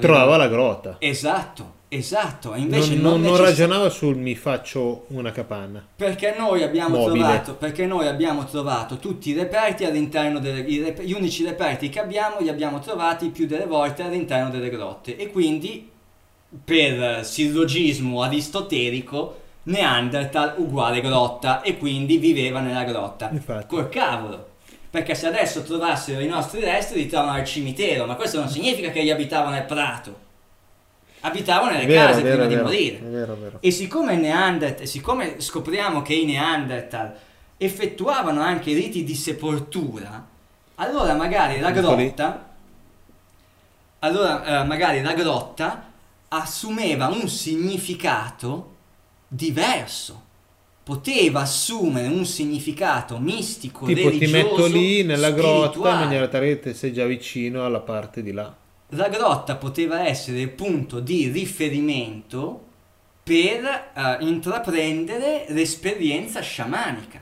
trovava 0.00 0.36
la 0.36 0.48
grotta. 0.48 0.96
Esatto, 0.98 1.73
esatto. 1.96 2.54
E 2.54 2.60
invece 2.60 2.94
non, 2.94 3.20
non, 3.20 3.20
non- 3.22 3.36
ragionava 3.36 3.88
sul 3.88 4.16
mi 4.16 4.34
faccio 4.34 5.04
una 5.08 5.32
capanna. 5.32 5.84
Perché 5.96 6.34
noi 6.36 6.62
trovato, 7.04 7.54
perché 7.54 7.86
noi 7.86 8.06
abbiamo 8.06 8.44
trovato 8.44 8.98
tutti 8.98 9.30
i 9.30 9.34
reperti 9.34 9.84
all'interno 9.84 10.38
delle, 10.38 10.62
rep- 10.62 11.02
gli 11.02 11.12
unici 11.12 11.44
reperti 11.44 11.88
che 11.88 12.00
abbiamo 12.00 12.36
li 12.40 12.48
abbiamo 12.48 12.78
trovati 12.78 13.28
più 13.28 13.46
delle 13.46 13.66
volte 13.66 14.02
all'interno 14.02 14.50
delle 14.50 14.70
grotte 14.70 15.16
e 15.16 15.30
quindi 15.30 15.90
per 16.64 17.24
sillogismo 17.24 18.22
aristotelico 18.22 19.42
Neanderthal 19.64 20.54
uguale 20.58 21.00
grotta 21.00 21.62
e 21.62 21.78
quindi 21.78 22.18
viveva 22.18 22.60
nella 22.60 22.84
grotta. 22.84 23.30
Infatti. 23.30 23.66
Col 23.66 23.88
cavolo. 23.88 24.52
Perché 24.90 25.14
se 25.14 25.26
adesso 25.26 25.62
trovassero 25.62 26.20
i 26.20 26.28
nostri 26.28 26.60
resti 26.60 26.94
li 26.94 27.06
trovano 27.06 27.38
al 27.38 27.44
cimitero, 27.44 28.04
ma 28.06 28.14
questo 28.14 28.38
non 28.38 28.48
significa 28.48 28.90
che 28.90 29.02
gli 29.02 29.10
abitavano 29.10 29.54
nel 29.54 29.64
prato. 29.64 30.23
Abitavano 31.26 31.72
nelle 31.72 31.86
vero, 31.86 32.06
case 32.06 32.20
vero, 32.20 32.34
prima 32.34 32.44
è 32.44 32.48
di 32.48 32.54
vero, 32.54 32.66
morire. 32.66 32.98
vero, 32.98 33.36
vero. 33.40 33.56
E 33.60 33.70
siccome, 33.70 34.16
Neanderthal, 34.16 34.86
siccome 34.86 35.40
scopriamo 35.40 36.02
che 36.02 36.12
i 36.12 36.26
Neanderthal 36.26 37.14
effettuavano 37.56 38.42
anche 38.42 38.74
riti 38.74 39.04
di 39.04 39.14
sepoltura, 39.14 40.26
allora 40.74 41.14
magari 41.14 41.60
la 41.60 41.70
grotta, 41.70 42.50
allora 44.00 44.60
eh, 44.62 44.64
magari 44.66 45.00
la 45.00 45.14
grotta 45.14 45.90
assumeva 46.28 47.06
un 47.06 47.26
significato 47.26 48.74
diverso. 49.26 50.22
Poteva 50.84 51.40
assumere 51.40 52.08
un 52.08 52.26
significato 52.26 53.16
mistico, 53.16 53.86
Tipo 53.86 54.10
ti 54.10 54.18
religioso, 54.18 54.36
metto 54.36 54.66
lì 54.66 55.02
nella 55.02 55.30
grotta 55.30 55.78
in 55.78 55.98
maniera 56.00 56.28
tale 56.28 56.60
che 56.60 56.74
sei 56.74 56.92
già 56.92 57.06
vicino 57.06 57.64
alla 57.64 57.80
parte 57.80 58.22
di 58.22 58.32
là. 58.32 58.54
La 58.94 59.08
grotta 59.08 59.56
poteva 59.56 60.06
essere 60.06 60.40
il 60.40 60.50
punto 60.50 61.00
di 61.00 61.28
riferimento 61.28 62.62
per 63.22 63.64
eh, 63.64 64.16
intraprendere 64.20 65.46
l'esperienza 65.48 66.40
sciamanica. 66.40 67.18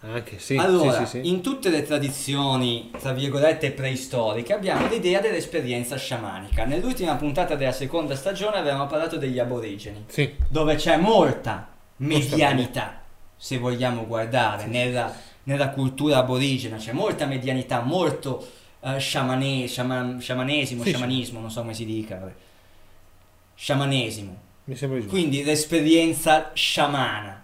Anche 0.00 0.38
sì, 0.38 0.56
allora, 0.56 1.06
sì, 1.06 1.22
sì, 1.22 1.28
in 1.28 1.40
tutte 1.40 1.70
le 1.70 1.82
tradizioni, 1.82 2.90
tra 2.98 3.14
virgolette, 3.14 3.70
preistoriche, 3.70 4.52
abbiamo 4.52 4.86
l'idea 4.86 5.20
dell'esperienza 5.20 5.96
sciamanica. 5.96 6.66
Nell'ultima 6.66 7.14
puntata 7.14 7.54
della 7.54 7.72
seconda 7.72 8.14
stagione 8.14 8.58
avevamo 8.58 8.86
parlato 8.86 9.16
degli 9.16 9.38
aborigeni, 9.38 10.04
dove 10.48 10.74
c'è 10.74 10.98
molta 10.98 11.68
medianità, 11.96 13.00
se 13.34 13.56
vogliamo 13.56 14.06
guardare, 14.06 14.66
nella, 14.66 15.10
nella 15.44 15.70
cultura 15.70 16.18
aborigena, 16.18 16.76
c'è 16.76 16.92
molta 16.92 17.24
medianità, 17.24 17.80
molto 17.80 18.46
eh, 18.84 18.98
sciamane- 18.98 19.66
sciaman- 19.66 20.20
sciamanesimo, 20.20 20.82
Sì, 20.82 20.88
sì. 20.90 20.94
sciamanismo, 20.96 21.40
non 21.40 21.50
so 21.50 21.60
come 21.60 21.74
si 21.74 21.84
dica, 21.84 22.32
sciamanesimo. 23.54 24.36
mi 24.64 24.76
sembra 24.76 24.98
giusto. 24.98 25.12
Quindi 25.14 25.42
l'esperienza 25.44 26.50
sciamana. 26.54 27.42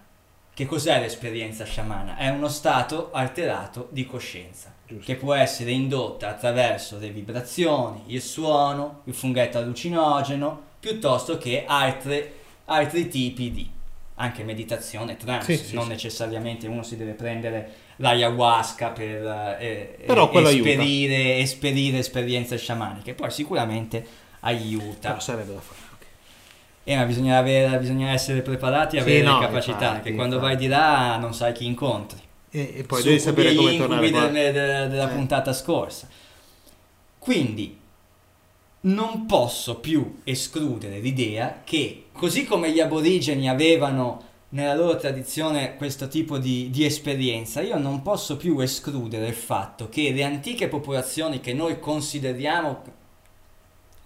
Che 0.52 0.66
cos'è 0.66 1.00
l'esperienza 1.00 1.64
sciamana? 1.64 2.16
È 2.16 2.28
uno 2.28 2.48
stato 2.48 3.10
alterato 3.12 3.88
di 3.92 4.04
coscienza 4.04 4.72
Giusto. 4.86 5.04
che 5.04 5.16
può 5.16 5.32
essere 5.32 5.70
indotta 5.70 6.28
attraverso 6.28 6.98
le 6.98 7.10
vibrazioni, 7.10 8.02
il 8.08 8.20
suono, 8.20 9.00
il 9.04 9.14
funghetto 9.14 9.56
allucinogeno, 9.58 10.62
piuttosto 10.80 11.38
che 11.38 11.64
altre- 11.66 12.34
altri 12.66 13.08
tipi 13.08 13.50
di 13.52 13.70
anche 14.16 14.42
meditazione, 14.42 15.16
trance. 15.16 15.56
Sì, 15.56 15.64
sì, 15.68 15.74
non 15.74 15.84
sì. 15.84 15.90
necessariamente 15.90 16.66
uno 16.66 16.82
si 16.82 16.96
deve 16.96 17.12
prendere 17.12 17.72
l'ayahuasca 18.00 18.88
per 18.88 19.56
eh, 19.60 19.98
Però 20.06 20.30
esperire, 20.32 21.38
esperire 21.38 21.98
esperienze 21.98 22.56
sciamaniche. 22.56 23.12
Poi 23.14 23.30
sicuramente 23.30 24.04
aiuta. 24.40 25.08
Però 25.10 25.20
sarebbe 25.20 25.52
da 25.54 25.60
fare. 25.60 25.78
Eh, 26.84 26.96
ma 26.96 27.04
bisogna, 27.04 27.36
avere- 27.38 27.78
bisogna 27.78 28.10
essere 28.10 28.40
preparati 28.40 28.96
e 28.96 29.02
Sì, 29.02 29.06
avere 29.10 29.22
no, 29.24 29.38
capacità, 29.38 29.88
infatti, 29.90 30.10
che 30.10 30.14
quando 30.16 30.40
vai 30.40 30.56
di 30.56 30.66
là 30.66 31.18
non 31.18 31.34
sai 31.34 31.52
chi 31.52 31.66
incontri. 31.66 32.18
E, 32.50 32.72
e 32.78 32.82
poi 32.84 33.00
Succubi 33.00 33.04
devi 33.04 33.18
sapere 33.20 33.54
come 33.54 33.72
incubi 33.72 33.88
tornare 33.88 34.10
qua. 34.10 34.26
del- 34.28 34.52
del- 34.52 34.88
della 34.88 35.10
Eh. 35.10 35.14
puntata 35.14 35.52
scorsa. 35.52 36.08
Quindi 37.18 37.78
non 38.82 39.26
posso 39.26 39.76
più 39.78 40.20
escludere 40.24 41.00
l'idea 41.00 41.60
che, 41.64 42.06
così 42.12 42.44
come 42.46 42.72
gli 42.72 42.80
aborigeni 42.80 43.48
avevano 43.48 44.24
nella 44.50 44.74
loro 44.74 44.96
tradizione 44.96 45.76
questo 45.76 46.08
tipo 46.08 46.38
di, 46.38 46.70
di 46.70 46.84
esperienza, 46.84 47.60
io 47.60 47.78
non 47.78 48.02
posso 48.02 48.36
più 48.36 48.58
escludere 48.60 49.28
il 49.28 49.34
fatto 49.34 49.88
che 49.88 50.12
le 50.12 50.24
antiche 50.24 50.68
popolazioni 50.68 51.40
che 51.40 51.52
noi 51.52 51.78
consideriamo, 51.78 52.82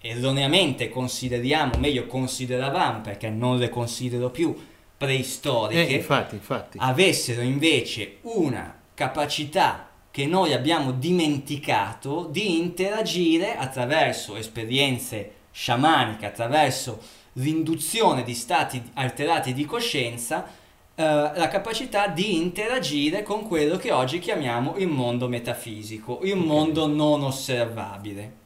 erroneamente 0.00 0.90
consideriamo, 0.90 1.78
meglio 1.78 2.06
consideravamo 2.06 3.00
perché 3.00 3.30
non 3.30 3.58
le 3.58 3.70
considero 3.70 4.30
più 4.30 4.54
preistoriche, 4.96 5.86
Eh, 5.86 5.94
infatti, 5.94 6.34
infatti. 6.34 6.78
avessero 6.80 7.40
invece 7.40 8.18
una 8.22 8.80
capacità 8.94 9.88
che 10.10 10.26
noi 10.26 10.52
abbiamo 10.52 10.92
dimenticato 10.92 12.28
di 12.30 12.58
interagire 12.58 13.56
attraverso 13.56 14.36
esperienze 14.36 15.32
sciamaniche, 15.50 16.26
attraverso 16.26 17.00
l'induzione 17.34 18.22
di 18.22 18.34
stati 18.34 18.82
alterati 18.94 19.52
di 19.52 19.64
coscienza, 19.64 20.46
eh, 20.94 21.02
la 21.02 21.48
capacità 21.48 22.06
di 22.08 22.36
interagire 22.36 23.22
con 23.22 23.46
quello 23.46 23.76
che 23.76 23.90
oggi 23.90 24.18
chiamiamo 24.18 24.76
il 24.76 24.88
mondo 24.88 25.28
metafisico, 25.28 26.20
il 26.22 26.32
okay. 26.32 26.44
mondo 26.44 26.86
non 26.86 27.22
osservabile. 27.22 28.42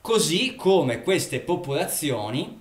Così 0.00 0.54
come 0.54 1.02
queste 1.02 1.40
popolazioni, 1.40 2.60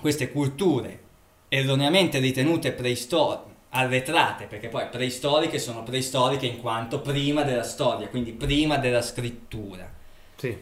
queste 0.00 0.30
culture 0.30 1.06
erroneamente 1.48 2.18
ritenute 2.18 2.72
preistoriche, 2.72 3.46
arretrate, 3.70 4.46
perché 4.46 4.68
poi 4.68 4.88
preistoriche 4.88 5.58
sono 5.58 5.82
preistoriche 5.82 6.46
in 6.46 6.60
quanto 6.60 7.00
prima 7.00 7.42
della 7.42 7.62
storia, 7.62 8.08
quindi 8.08 8.32
prima 8.32 8.76
della 8.76 9.02
scrittura. 9.02 9.90
Sì. 10.36 10.56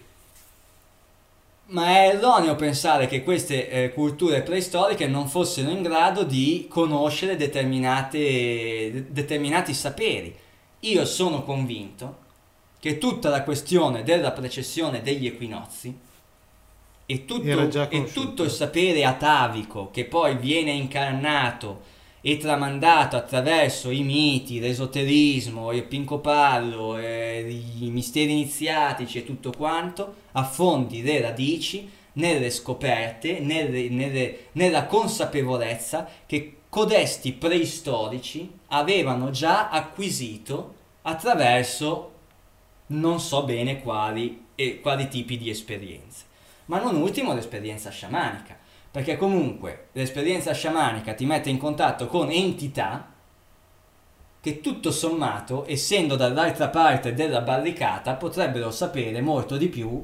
Ma 1.68 1.86
è 1.86 2.08
erroneo 2.14 2.54
pensare 2.54 3.08
che 3.08 3.24
queste 3.24 3.68
eh, 3.68 3.92
culture 3.92 4.42
preistoriche 4.42 5.08
non 5.08 5.26
fossero 5.28 5.70
in 5.70 5.82
grado 5.82 6.22
di 6.22 6.66
conoscere 6.68 7.34
determinate, 7.34 9.06
determinati 9.08 9.74
saperi. 9.74 10.32
Io 10.80 11.04
sono 11.04 11.42
convinto 11.42 12.24
che 12.78 12.98
tutta 12.98 13.30
la 13.30 13.42
questione 13.42 14.04
della 14.04 14.30
precessione 14.30 15.02
degli 15.02 15.26
equinozi 15.26 15.98
e 17.04 17.24
tutto, 17.24 17.88
e 17.88 18.12
tutto 18.12 18.42
il 18.44 18.50
sapere 18.50 19.04
atavico 19.04 19.90
che 19.90 20.04
poi 20.04 20.36
viene 20.36 20.70
incarnato 20.70 21.94
e 22.20 22.36
tramandato 22.38 23.16
attraverso 23.16 23.90
i 23.90 24.02
miti, 24.02 24.58
l'esoterismo, 24.58 25.72
il 25.72 25.84
pincoparlo, 25.84 26.98
eh, 26.98 27.62
i 27.78 27.90
misteri 27.90 28.32
iniziatici 28.32 29.18
e 29.18 29.24
tutto 29.24 29.52
quanto, 29.56 30.14
affondi 30.32 31.02
le 31.02 31.20
radici 31.20 31.88
nelle 32.14 32.50
scoperte, 32.50 33.40
nelle, 33.40 33.88
nelle, 33.88 34.46
nella 34.52 34.86
consapevolezza 34.86 36.08
che 36.26 36.56
codesti 36.68 37.32
preistorici 37.32 38.50
avevano 38.68 39.30
già 39.30 39.68
acquisito 39.68 40.74
attraverso 41.02 42.12
non 42.88 43.20
so 43.20 43.44
bene 43.44 43.80
quali, 43.80 44.46
eh, 44.54 44.80
quali 44.80 45.08
tipi 45.08 45.38
di 45.38 45.50
esperienze. 45.50 46.24
Ma 46.66 46.80
non 46.80 46.96
ultimo 46.96 47.32
l'esperienza 47.34 47.90
sciamanica 47.90 48.55
perché 48.96 49.18
comunque 49.18 49.88
l'esperienza 49.92 50.54
sciamanica 50.54 51.12
ti 51.12 51.26
mette 51.26 51.50
in 51.50 51.58
contatto 51.58 52.06
con 52.06 52.30
entità 52.30 53.12
che 54.40 54.62
tutto 54.62 54.90
sommato, 54.90 55.66
essendo 55.68 56.16
dall'altra 56.16 56.68
parte 56.68 57.12
della 57.12 57.42
barricata, 57.42 58.14
potrebbero 58.14 58.70
sapere 58.70 59.20
molto 59.20 59.58
di 59.58 59.68
più 59.68 60.02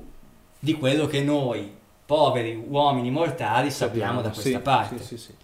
di 0.58 0.74
quello 0.74 1.06
che 1.06 1.22
noi, 1.22 1.74
poveri 2.04 2.62
uomini 2.68 3.10
mortali, 3.10 3.70
sappiamo, 3.70 4.20
sappiamo 4.20 4.20
da 4.20 4.28
questa 4.28 4.58
sì, 4.58 4.58
parte. 4.58 5.02
Sì, 5.02 5.16
sì, 5.16 5.34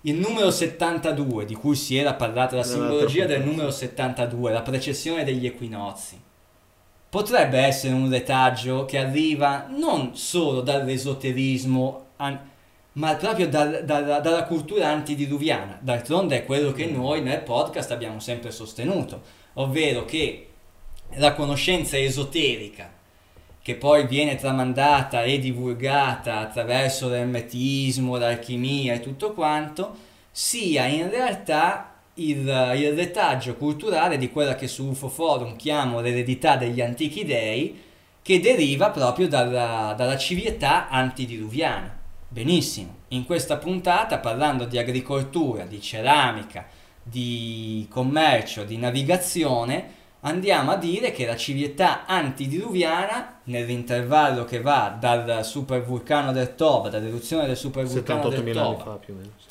Il 0.00 0.16
numero 0.16 0.50
72, 0.50 1.44
di 1.44 1.54
cui 1.54 1.76
si 1.76 1.96
era 1.96 2.14
parlato, 2.14 2.56
la 2.56 2.64
simbologia 2.64 3.26
del 3.26 3.44
numero 3.44 3.70
72, 3.70 4.50
la 4.50 4.62
precessione 4.62 5.22
degli 5.22 5.46
equinozi, 5.46 6.20
potrebbe 7.08 7.60
essere 7.60 7.94
un 7.94 8.10
retaggio 8.10 8.86
che 8.86 8.98
arriva 8.98 9.68
non 9.68 10.16
solo 10.16 10.62
dall'esoterismo, 10.62 12.06
an- 12.16 12.50
ma 12.94 13.14
proprio 13.14 13.48
dal, 13.48 13.82
dal, 13.84 14.20
dalla 14.22 14.44
cultura 14.44 14.88
antidiluviana. 14.88 15.78
D'altronde 15.80 16.38
è 16.38 16.44
quello 16.44 16.72
che 16.72 16.86
mm. 16.86 16.94
noi 16.94 17.22
nel 17.22 17.40
podcast 17.40 17.90
abbiamo 17.90 18.20
sempre 18.20 18.50
sostenuto, 18.50 19.22
ovvero 19.54 20.04
che 20.04 20.48
la 21.16 21.34
conoscenza 21.34 21.98
esoterica 21.98 23.00
che 23.62 23.76
poi 23.76 24.06
viene 24.08 24.34
tramandata 24.34 25.22
e 25.22 25.38
divulgata 25.38 26.38
attraverso 26.38 27.08
l'ermetismo, 27.08 28.16
l'alchimia 28.16 28.94
e 28.94 29.00
tutto 29.00 29.32
quanto, 29.32 29.94
sia 30.32 30.86
in 30.86 31.08
realtà 31.08 31.94
il, 32.14 32.38
il 32.38 32.92
retaggio 32.94 33.54
culturale 33.54 34.18
di 34.18 34.30
quella 34.30 34.56
che 34.56 34.66
su 34.66 34.88
UFO 34.88 35.08
Forum 35.08 35.54
chiamo 35.54 36.00
l'eredità 36.00 36.56
degli 36.56 36.80
antichi 36.80 37.24
dei, 37.24 37.80
che 38.20 38.40
deriva 38.40 38.90
proprio 38.90 39.28
dalla, 39.28 39.94
dalla 39.96 40.16
civiltà 40.16 40.88
antidiluviana. 40.88 42.00
Benissimo, 42.32 43.00
in 43.08 43.26
questa 43.26 43.58
puntata 43.58 44.16
parlando 44.16 44.64
di 44.64 44.78
agricoltura, 44.78 45.66
di 45.66 45.82
ceramica, 45.82 46.64
di 47.02 47.86
commercio, 47.90 48.64
di 48.64 48.78
navigazione, 48.78 50.00
andiamo 50.20 50.70
a 50.70 50.76
dire 50.76 51.12
che 51.12 51.26
la 51.26 51.36
civiltà 51.36 52.06
antidiluviana, 52.06 53.40
nell'intervallo 53.44 54.46
che 54.46 54.62
va 54.62 54.96
dal 54.98 55.44
supervulcano 55.44 56.32
del 56.32 56.54
Toba, 56.54 56.88
dall'eruzione 56.88 57.46
del 57.46 57.56
supervulcano 57.58 58.30
del 58.30 58.50
Toba, 58.54 58.98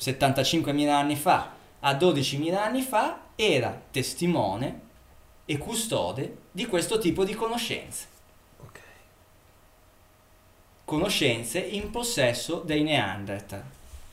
75.000 0.00 0.88
anni 0.88 1.14
fa 1.14 1.52
a 1.78 1.92
12.000 1.92 2.54
anni 2.56 2.82
fa, 2.82 3.26
era 3.36 3.80
testimone 3.92 4.80
e 5.44 5.56
custode 5.56 6.38
di 6.50 6.66
questo 6.66 6.98
tipo 6.98 7.24
di 7.24 7.34
conoscenze 7.34 8.10
conoscenze 10.92 11.58
in 11.58 11.90
possesso 11.90 12.60
dei 12.66 12.82
Neanderthal. 12.82 13.62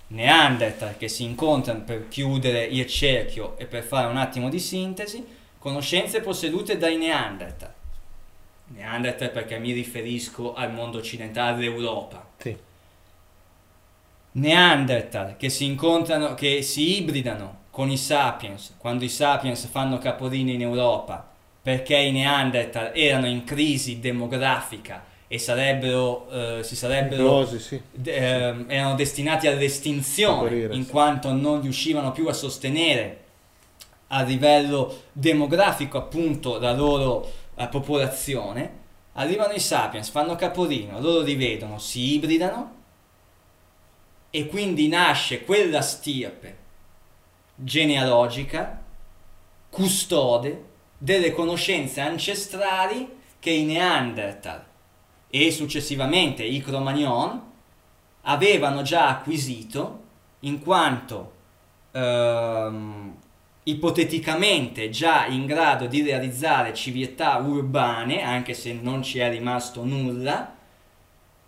Neanderthal 0.07 0.95
che 0.95 1.09
si 1.09 1.25
incontrano 1.25 1.81
per 1.81 2.07
chiudere 2.07 2.63
il 2.63 2.87
cerchio 2.87 3.57
e 3.57 3.65
per 3.65 3.83
fare 3.83 4.07
un 4.07 4.15
attimo 4.15 4.47
di 4.47 4.59
sintesi, 4.59 5.25
conoscenze 5.59 6.21
possedute 6.21 6.77
dai 6.77 6.95
Neanderthal. 6.95 7.73
Neanderthal 8.67 9.29
perché 9.31 9.59
mi 9.59 9.73
riferisco 9.73 10.53
al 10.53 10.71
mondo 10.71 10.99
occidentale, 10.99 11.57
all'Europa. 11.57 12.25
Sì. 12.37 12.55
Neanderthal 14.31 15.35
che 15.35 15.49
si 15.49 15.65
incontrano, 15.65 16.33
che 16.33 16.61
si 16.61 17.01
ibridano 17.01 17.63
con 17.71 17.89
i 17.89 17.97
sapiens, 17.97 18.75
quando 18.77 19.03
i 19.03 19.09
sapiens 19.09 19.67
fanno 19.67 19.97
capolino 19.97 20.51
in 20.51 20.61
Europa, 20.61 21.29
perché 21.61 21.97
i 21.97 22.13
Neanderthal 22.13 22.91
erano 22.93 23.27
in 23.27 23.43
crisi 23.43 23.99
demografica 23.99 25.08
e 25.31 25.37
sarebbero, 25.37 26.27
eh, 26.31 26.63
si 26.63 26.75
sarebbero 26.75 27.21
Inclosi, 27.21 27.59
sì. 27.59 27.81
eh, 28.03 28.65
erano 28.67 28.95
destinati 28.95 29.45
all'estinzione 29.45 30.41
morire, 30.41 30.73
in 30.73 30.85
sì. 30.85 30.89
quanto 30.89 31.31
non 31.31 31.61
riuscivano 31.61 32.11
più 32.11 32.27
a 32.27 32.33
sostenere 32.33 33.25
a 34.07 34.23
livello 34.23 35.03
demografico 35.11 35.99
appunto 35.99 36.57
la 36.57 36.73
loro 36.73 37.31
eh, 37.53 37.67
popolazione 37.67 38.77
arrivano 39.13 39.53
i 39.53 39.59
sapiens 39.59 40.09
fanno 40.09 40.35
capolino 40.35 40.99
loro 40.99 41.21
li 41.21 41.35
vedono 41.35 41.77
si 41.77 42.15
ibridano 42.15 42.77
e 44.31 44.47
quindi 44.47 44.87
nasce 44.87 45.43
quella 45.43 45.81
stirpe 45.81 46.57
genealogica 47.53 48.81
custode 49.69 50.63
delle 50.97 51.31
conoscenze 51.33 52.01
ancestrali 52.01 53.17
che 53.37 53.51
i 53.51 53.63
Neanderthal 53.63 54.68
e 55.29 55.51
successivamente 55.51 56.43
i 56.43 56.61
Cro-Magnon 56.61 57.41
avevano 58.23 58.81
già 58.81 59.09
acquisito 59.09 60.03
in 60.41 60.59
quanto 60.59 61.33
ehm, 61.91 63.15
ipoteticamente 63.63 64.89
già 64.89 65.25
in 65.27 65.45
grado 65.45 65.85
di 65.85 66.01
realizzare 66.01 66.73
civiltà 66.73 67.37
urbane 67.37 68.21
anche 68.21 68.53
se 68.53 68.73
non 68.73 69.03
ci 69.03 69.19
è 69.19 69.29
rimasto 69.29 69.83
nulla 69.83 70.55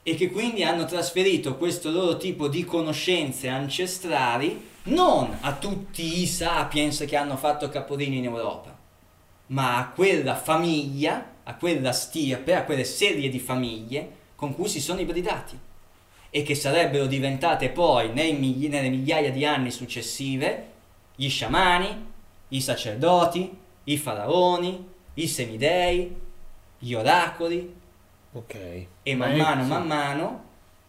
e 0.03 0.15
che 0.15 0.31
quindi 0.31 0.63
hanno 0.63 0.85
trasferito 0.85 1.57
questo 1.57 1.89
loro 1.89 2.17
tipo 2.17 2.47
di 2.47 2.63
conoscenze 2.63 3.47
ancestrali 3.47 4.69
non 4.83 5.37
a 5.41 5.53
tutti 5.53 6.21
i 6.21 6.27
sapiens 6.27 7.05
che 7.07 7.15
hanno 7.15 7.37
fatto 7.37 7.69
capolino 7.69 8.15
in 8.15 8.25
Europa 8.25 8.77
ma 9.47 9.77
a 9.77 9.89
quella 9.89 10.35
famiglia 10.35 11.25
a 11.51 11.55
quella 11.55 11.91
stirpe, 11.91 12.55
a 12.55 12.63
quelle 12.63 12.85
serie 12.85 13.29
di 13.29 13.39
famiglie 13.39 14.19
con 14.35 14.55
cui 14.55 14.69
si 14.69 14.79
sono 14.79 15.01
ibridati 15.01 15.59
e 16.29 16.43
che 16.43 16.55
sarebbero 16.55 17.05
diventate 17.05 17.69
poi 17.69 18.11
migli- 18.11 18.69
nelle 18.69 18.89
migliaia 18.89 19.31
di 19.31 19.45
anni 19.45 19.69
successive 19.69 20.69
gli 21.15 21.29
sciamani, 21.29 22.09
i 22.49 22.61
sacerdoti, 22.61 23.57
i 23.83 23.97
faraoni, 23.97 24.87
i 25.15 25.27
semidei, 25.27 26.15
gli 26.79 26.93
oracoli. 26.93 27.75
Ok. 28.31 28.85
E 29.03 29.15
man 29.15 29.35
mano, 29.35 29.63
man 29.65 29.85
mano 29.85 30.43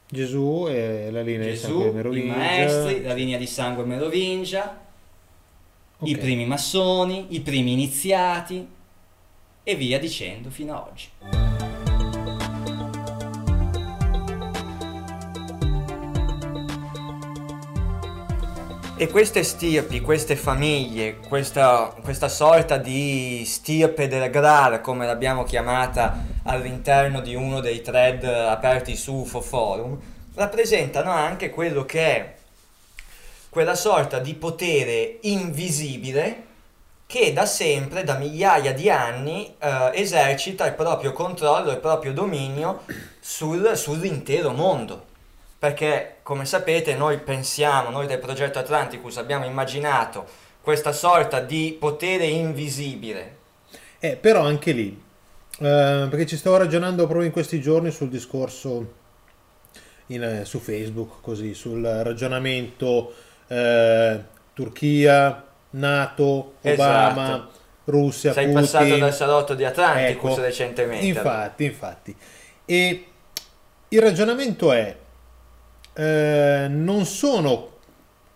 Gesù 0.09 0.67
e 0.69 1.11
la 1.11 1.23
linea 1.23 1.49
Gesù, 1.49 1.67
di 1.67 1.73
sangue 1.73 1.91
merovingia. 1.91 2.33
I 2.33 2.37
maestri, 2.37 3.03
la 3.03 3.15
linea 3.15 3.39
di 3.39 3.47
sangue 3.47 3.85
merovingia, 3.85 4.81
okay. 5.99 6.13
i 6.13 6.17
primi 6.17 6.47
massoni, 6.47 7.27
i 7.31 7.41
primi 7.41 7.73
iniziati, 7.73 8.69
e 9.63 9.75
via 9.75 9.99
dicendo 9.99 10.51
fino 10.51 10.75
ad 10.75 10.87
oggi. 10.87 11.11
E 19.03 19.09
queste 19.09 19.43
stirpi, 19.43 20.01
queste 20.01 20.37
famiglie, 20.37 21.17
questa, 21.17 21.93
questa 22.03 22.29
sorta 22.29 22.77
di 22.77 23.43
stirpe 23.45 24.07
del 24.07 24.31
Graal, 24.31 24.81
come 24.81 25.07
l'abbiamo 25.07 25.43
chiamata 25.43 26.25
all'interno 26.45 27.21
di 27.21 27.35
uno 27.35 27.59
dei 27.59 27.83
thread 27.83 28.23
aperti 28.23 28.95
su 28.95 29.15
UFO 29.15 29.41
Forum, 29.41 29.99
rappresentano 30.35 31.11
anche 31.11 31.51
quello 31.51 31.85
che 31.85 32.01
è 32.01 32.35
quella 33.49 33.75
sorta 33.75 34.21
di 34.21 34.35
potere 34.35 35.19
invisibile 35.23 36.51
che 37.13 37.35
da 37.35 37.45
sempre, 37.45 38.05
da 38.05 38.17
migliaia 38.17 38.73
di 38.73 38.89
anni, 38.89 39.55
eh, 39.59 39.91
esercita 39.93 40.65
il 40.65 40.73
proprio 40.73 41.13
controllo, 41.13 41.71
il 41.71 41.77
proprio 41.77 42.15
dominio 42.15 42.85
sul, 43.21 43.77
sull'intero 43.77 44.51
mondo. 44.51 45.05
Perché, 45.59 46.21
come 46.23 46.47
sapete, 46.47 46.95
noi 46.95 47.19
pensiamo, 47.19 47.91
noi 47.91 48.07
del 48.07 48.19
progetto 48.19 48.59
Atlanticus 48.59 49.19
abbiamo 49.19 49.45
immaginato 49.45 50.25
questa 50.63 50.93
sorta 50.93 51.41
di 51.41 51.77
potere 51.79 52.25
invisibile. 52.25 53.37
Eh, 53.99 54.17
però 54.17 54.47
anche 54.47 54.73
lì, 54.73 54.89
eh, 55.59 56.07
perché 56.09 56.25
ci 56.25 56.39
stavo 56.39 56.57
ragionando 56.57 57.05
proprio 57.05 57.27
in 57.27 57.33
questi 57.33 57.61
giorni 57.61 57.91
sul 57.91 58.09
discorso 58.09 58.93
in, 60.07 60.23
eh, 60.23 60.45
su 60.47 60.61
Facebook, 60.61 61.21
così, 61.21 61.53
sul 61.53 61.85
ragionamento 61.85 63.13
eh, 63.49 64.19
Turchia, 64.55 65.51
Nato, 65.73 66.55
Obama, 66.63 67.27
Esatto. 67.27 67.51
Russia, 67.85 68.33
Sei 68.33 68.47
Putin. 68.47 68.61
passato 68.61 68.97
dal 68.97 69.15
salotto 69.15 69.55
di 69.55 69.65
Atlanticus 69.65 70.33
Ecco, 70.33 70.41
recentemente. 70.43 71.07
Infatti, 71.07 71.65
infatti. 71.65 72.17
E 72.65 73.07
il 73.89 74.01
ragionamento 74.01 74.73
è, 74.73 74.97
eh, 75.95 76.67
non, 76.69 77.05
sono 77.05 77.69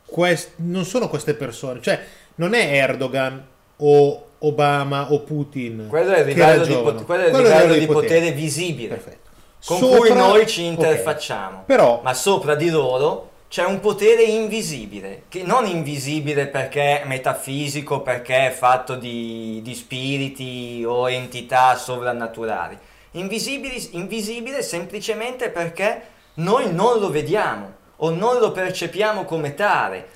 quest- 0.04 0.52
non 0.56 0.84
sono 0.84 1.08
queste 1.08 1.34
persone, 1.34 1.80
cioè 1.80 2.00
non 2.36 2.54
è 2.54 2.72
Erdogan 2.74 3.44
o 3.78 4.26
Obama 4.40 5.12
o 5.12 5.20
Putin. 5.20 5.86
Quello 5.88 6.12
è 6.12 6.20
il 6.20 6.26
livello, 6.26 6.64
di, 6.66 6.74
pot- 6.74 7.04
quello 7.04 7.22
è 7.22 7.26
il 7.26 7.30
Quello 7.32 7.48
livello 7.48 7.74
di 7.74 7.86
potere 7.86 8.32
visibile. 8.32 8.88
Perfetto. 8.88 9.24
con 9.64 9.78
Sopra- 9.78 9.98
cui 9.98 10.12
noi 10.12 10.46
ci 10.46 10.64
interfacciamo. 10.64 11.62
Però 11.66 12.00
Ma 12.04 12.12
sopra 12.14 12.54
di 12.54 12.68
loro 12.70 13.30
c'è 13.56 13.64
un 13.64 13.80
potere 13.80 14.22
invisibile, 14.22 15.22
che 15.28 15.42
non 15.42 15.64
invisibile 15.64 16.46
perché 16.46 17.00
è 17.00 17.06
metafisico, 17.06 18.02
perché 18.02 18.48
è 18.48 18.50
fatto 18.50 18.96
di, 18.96 19.62
di 19.64 19.74
spiriti 19.74 20.84
o 20.86 21.08
entità 21.08 21.74
sovrannaturali. 21.74 22.78
Invisibili- 23.12 23.96
invisibile 23.96 24.62
semplicemente 24.62 25.48
perché 25.48 26.02
noi 26.34 26.70
non 26.70 26.98
lo 26.98 27.08
vediamo 27.08 27.72
o 27.96 28.10
non 28.10 28.40
lo 28.40 28.52
percepiamo 28.52 29.24
come 29.24 29.54
tale. 29.54 30.08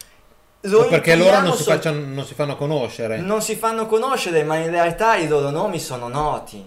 Lo 0.65 0.85
perché 0.85 1.17
loro 1.17 1.41
non 1.41 1.57
si, 1.57 1.63
sol- 1.63 1.77
facciano- 1.77 2.05
non 2.05 2.27
si 2.27 2.35
fanno 2.35 2.57
conoscere. 2.57 3.17
non 3.23 3.41
si 3.41 3.57
fanno 3.57 3.87
conoscere, 3.87 4.43
ma 4.43 4.57
in 4.57 4.71
realtà 4.71 5.17
i 5.17 5.27
loro 5.27 5.49
nomi 5.49 5.81
sono 5.81 6.09
noti. 6.09 6.63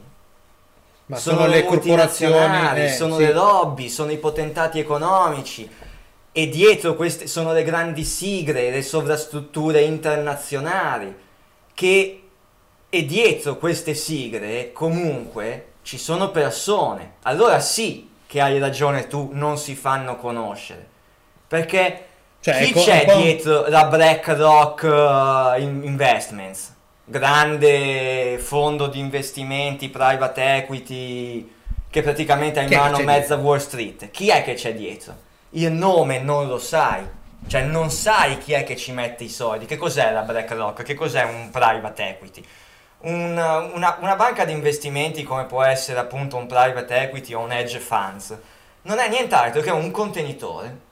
Sono, 1.05 1.19
sono, 1.19 1.45
le 1.45 1.65
corporazioni, 1.65 2.81
eh, 2.81 2.89
sono 2.89 3.17
sì. 3.17 3.25
le 3.25 3.33
lobby, 3.33 3.89
sono 3.89 4.09
i 4.09 4.17
potentati 4.17 4.79
economici 4.79 5.69
e 6.35 6.49
dietro 6.49 6.95
queste 6.95 7.27
sono 7.27 7.53
le 7.53 7.63
grandi 7.63 8.03
sigle, 8.03 8.71
le 8.71 8.81
sovrastrutture 8.81 9.81
internazionali 9.83 11.15
che 11.73 12.23
e 12.89 13.05
dietro 13.05 13.57
queste 13.57 13.93
sigle 13.93 14.71
comunque 14.71 15.67
ci 15.83 15.97
sono 15.97 16.31
persone. 16.31 17.13
Allora 17.23 17.59
sì 17.59 18.09
che 18.25 18.41
hai 18.41 18.57
ragione 18.57 19.07
tu, 19.07 19.29
non 19.33 19.57
si 19.57 19.75
fanno 19.75 20.17
conoscere. 20.17 20.87
Perché 21.47 22.05
Cioè, 22.39 22.63
chi 22.63 22.69
ecco, 22.69 22.81
c'è 22.81 23.05
po'- 23.05 23.15
dietro 23.15 23.67
la 23.67 23.85
BlackRock 23.85 24.83
uh, 24.83 25.61
In- 25.61 25.81
Investments? 25.83 26.73
Grande 27.05 28.39
fondo 28.39 28.87
di 28.87 28.97
investimenti, 28.97 29.89
private 29.89 30.55
equity, 30.55 31.51
che 31.89 32.01
praticamente 32.01 32.59
ha 32.59 32.63
in 32.63 32.69
Chi 32.69 32.75
mano 32.75 32.99
mezza 32.99 33.35
Wall 33.35 33.59
Street. 33.59 34.09
Chi 34.09 34.29
è 34.29 34.43
che 34.43 34.55
c'è 34.55 34.73
dietro? 34.73 35.22
Il 35.53 35.71
nome 35.71 36.19
non 36.19 36.47
lo 36.47 36.57
sai. 36.59 37.05
Cioè 37.45 37.61
non 37.63 37.89
sai 37.89 38.37
chi 38.37 38.53
è 38.53 38.63
che 38.63 38.75
ci 38.77 38.91
mette 38.91 39.23
i 39.23 39.29
soldi. 39.29 39.65
Che 39.65 39.77
cos'è 39.77 40.11
la 40.11 40.21
BlackRock? 40.21 40.83
Che 40.83 40.93
cos'è 40.93 41.23
un 41.23 41.49
private 41.49 42.09
equity? 42.09 42.43
Un- 42.99 43.71
una, 43.73 43.97
una 43.99 44.15
banca 44.15 44.45
di 44.45 44.53
investimenti 44.53 45.23
come 45.23 45.45
può 45.45 45.61
essere 45.63 45.99
appunto 45.99 46.37
un 46.37 46.47
private 46.47 46.95
equity 46.95 47.33
o 47.33 47.41
un 47.41 47.51
hedge 47.51 47.79
funds 47.79 48.37
non 48.83 48.99
è 48.99 49.07
nient'altro 49.07 49.61
che 49.61 49.71
un 49.71 49.91
contenitore 49.91 50.91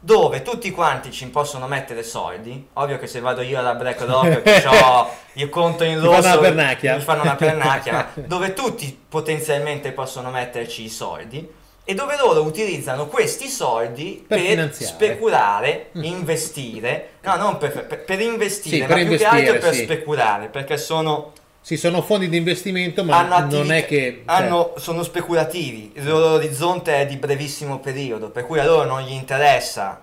dove 0.00 0.42
tutti 0.42 0.70
quanti 0.70 1.10
ci 1.10 1.28
possono 1.28 1.66
mettere 1.66 2.02
soldi. 2.02 2.68
Ovvio 2.74 2.98
che 2.98 3.06
se 3.06 3.20
vado 3.20 3.42
io 3.42 3.58
alla 3.58 3.74
BlackRock 3.74 4.42
che 4.42 4.64
ho 4.68 5.10
il 5.34 5.48
conto 5.48 5.84
in 5.84 5.98
fanno 5.98 6.12
rosso 6.12 6.28
una 6.28 6.38
pernacchia. 6.38 6.96
mi 6.96 7.02
fanno 7.02 7.22
una 7.22 7.34
pernacchia, 7.34 8.12
dove 8.26 8.52
tutti 8.54 8.98
potenzialmente 9.08 9.92
possono 9.92 10.30
metterci 10.30 10.84
i 10.84 10.88
soldi 10.88 11.56
e 11.90 11.94
dove 11.94 12.18
loro 12.18 12.42
utilizzano 12.42 13.06
questi 13.06 13.48
soldi 13.48 14.22
Per 14.28 14.38
per, 14.38 14.74
speculare, 14.74 15.86
Mm. 15.96 16.02
investire, 16.02 17.08
no, 17.22 17.36
non 17.36 17.56
per, 17.56 17.86
per- 17.86 18.04
per 18.04 18.20
investire, 18.20 18.76
Sì, 18.76 18.82
ma 18.82 18.94
più 18.94 19.04
investire, 19.04 19.42
che 19.42 19.48
altro 19.48 19.58
per 19.68 19.74
sì. 19.74 19.82
speculare, 19.84 20.46
perché 20.48 20.76
sono 20.76 21.32
Sì, 21.62 21.78
sono 21.78 22.02
fondi 22.02 22.28
di 22.28 22.36
investimento, 22.36 23.04
ma 23.04 23.16
hanno 23.16 23.38
non 23.38 23.44
attività- 23.44 23.74
è 23.76 23.86
che... 23.86 24.22
cioè, 24.26 24.36
hanno- 24.36 24.74
sono 24.76 25.02
speculativi, 25.02 25.92
il 25.94 26.04
loro 26.06 26.34
orizzonte 26.34 26.94
è 26.94 27.06
di 27.06 27.16
brevissimo 27.16 27.78
periodo, 27.78 28.28
per 28.28 28.44
cui 28.44 28.58
a 28.58 28.64
loro 28.66 28.84
non 28.84 29.00
gli 29.00 29.12
interessa 29.12 30.02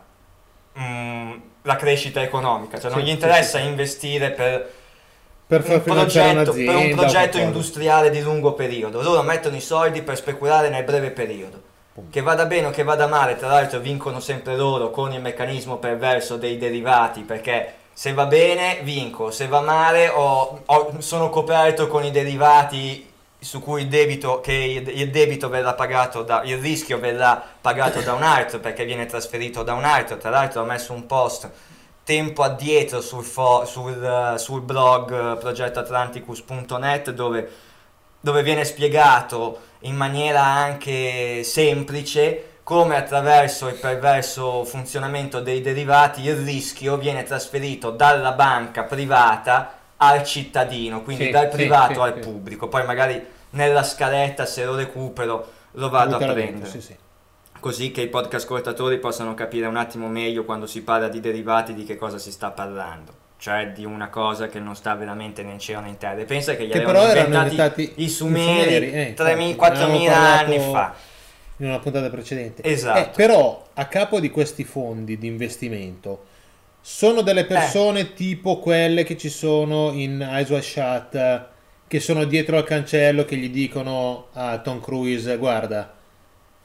mm, 0.79 1.33
la 1.61 1.75
crescita 1.75 2.19
economica, 2.23 2.79
cioè 2.79 2.89
non 2.89 3.01
Sì, 3.01 3.05
gli 3.05 3.09
interessa 3.11 3.59
investire 3.59 4.31
per 4.31 4.71
per 5.47 5.63
un 5.69 5.83
progetto, 5.83 6.51
per 6.51 6.75
un 6.75 6.95
progetto 6.95 7.37
industriale 7.37 8.09
di 8.09 8.21
lungo 8.21 8.53
periodo. 8.53 9.03
Loro 9.03 9.21
mettono 9.21 9.55
i 9.55 9.61
soldi 9.61 10.01
per 10.01 10.17
speculare 10.17 10.69
nel 10.69 10.83
breve 10.83 11.11
periodo. 11.11 11.64
Che 12.09 12.21
vada 12.21 12.45
bene 12.45 12.67
o 12.67 12.69
che 12.71 12.83
vada 12.83 13.07
male, 13.07 13.37
tra 13.37 13.47
l'altro 13.47 13.79
vincono 13.79 14.19
sempre 14.19 14.57
loro 14.57 14.91
con 14.91 15.13
il 15.13 15.21
meccanismo 15.21 15.77
perverso 15.77 16.35
dei 16.35 16.57
derivati, 16.57 17.21
perché 17.21 17.73
se 17.93 18.11
va 18.13 18.25
bene 18.25 18.79
vinco, 18.83 19.31
se 19.31 19.47
va 19.47 19.61
male 19.61 20.09
ho- 20.09 20.61
ho- 20.65 20.95
sono 20.99 21.29
coperto 21.29 21.87
con 21.87 22.03
i 22.03 22.11
derivati 22.11 23.09
su 23.39 23.61
cui 23.61 23.83
il 23.83 23.87
debito, 23.87 24.41
che 24.41 24.51
il, 24.93 25.09
debito 25.09 25.47
verrà 25.47 25.73
pagato 25.73 26.21
da, 26.23 26.41
il 26.43 26.57
rischio 26.57 26.99
verrà 26.99 27.41
pagato 27.61 28.01
da 28.01 28.11
un 28.13 28.23
altro 28.23 28.59
perché 28.59 28.83
viene 28.83 29.05
trasferito 29.05 29.63
da 29.63 29.73
un 29.73 29.85
altro. 29.85 30.17
Tra 30.17 30.29
l'altro 30.31 30.61
ho 30.61 30.65
messo 30.65 30.91
un 30.91 31.05
post 31.05 31.49
tempo 32.03 32.43
addietro 32.43 32.99
sul, 32.99 33.23
fo- 33.23 33.63
sul, 33.65 34.33
sul 34.37 34.61
blog 34.61 35.33
eh, 35.33 35.37
progettoatlanticus.net 35.37 37.11
dove, 37.11 37.51
dove 38.19 38.43
viene 38.43 38.65
spiegato 38.65 39.59
in 39.85 39.95
maniera 39.95 40.43
anche 40.43 41.43
semplice 41.43 42.59
come 42.63 42.95
attraverso 42.95 43.67
il 43.67 43.75
perverso 43.75 44.63
funzionamento 44.63 45.39
dei 45.39 45.61
derivati 45.61 46.23
il 46.23 46.35
rischio 46.35 46.97
viene 46.97 47.23
trasferito 47.23 47.91
dalla 47.91 48.31
banca 48.31 48.83
privata 48.83 49.77
al 49.97 50.23
cittadino, 50.23 51.03
quindi 51.03 51.25
Sì, 51.25 51.29
dal 51.29 51.49
privato 51.49 51.93
sì, 51.93 51.99
al 51.99 52.13
sì. 52.15 52.19
pubblico. 52.19 52.67
Poi 52.67 52.85
magari 52.85 53.23
nella 53.51 53.83
scaletta 53.83 54.45
se 54.45 54.65
lo 54.65 54.75
recupero 54.75 55.51
lo 55.71 55.89
vado 55.89 56.15
a 56.15 56.17
prendere 56.17 57.03
così 57.65 57.89
che 57.89 58.01
i 58.01 58.09
podcast 58.09 58.45
ascoltatori 58.45 58.99
possano 58.99 59.33
capire 59.33 59.65
un 59.65 59.75
attimo 59.75 60.07
meglio 60.07 60.45
quando 60.45 60.67
si 60.67 60.83
parla 60.83 61.07
di 61.07 61.19
derivati 61.19 61.73
di 61.73 61.83
che 61.83 61.97
cosa 61.97 62.19
si 62.19 62.31
sta 62.31 62.51
parlando. 62.51 63.24
Cioè 63.37 63.71
di 63.71 63.85
una 63.85 64.09
cosa 64.09 64.47
che 64.47 64.59
non 64.59 64.75
sta 64.75 64.95
veramente 64.95 65.43
né 65.43 65.51
in 65.51 65.59
cielo 65.59 65.81
né 65.81 65.89
in 65.89 65.97
terra. 65.97 66.21
E 66.21 66.25
pensa 66.25 66.55
che 66.55 66.65
gli 66.65 66.71
Che 66.71 66.81
avevano 66.81 67.05
inventati 67.05 67.51
inventati 67.51 67.93
i 67.97 68.09
sumeri, 68.09 68.91
eh, 68.91 69.13
3.000 69.15 69.39
infatti, 69.39 69.55
4.000 69.55 69.83
avevamo 69.83 70.25
anni 70.25 70.57
parlato- 70.57 70.71
fa. 70.71 70.95
in 71.57 71.65
una 71.67 71.79
puntata 71.79 72.09
precedente. 72.09 72.63
Esatto. 72.63 72.99
Eh, 72.99 73.11
però 73.15 73.67
a 73.73 73.85
capo 73.87 74.19
di 74.19 74.29
questi 74.29 74.63
fondi 74.63 75.17
di 75.17 75.27
investimento 75.27 76.25
sono 76.81 77.21
delle 77.21 77.45
persone 77.45 78.13
tipo 78.13 78.59
quelle 78.59 79.03
che 79.03 79.17
ci 79.17 79.29
sono 79.29 79.91
in 79.91 80.21
Eyes 80.21 80.49
Wide 80.49 80.61
Shut 80.61 81.45
che 81.87 81.99
sono 81.99 82.25
dietro 82.25 82.57
al 82.57 82.63
cancello 82.63 83.25
che 83.25 83.35
gli 83.37 83.49
dicono 83.49 84.27
a 84.33 84.59
Tom 84.59 84.79
Cruise 84.79 85.35
guarda 85.37 85.93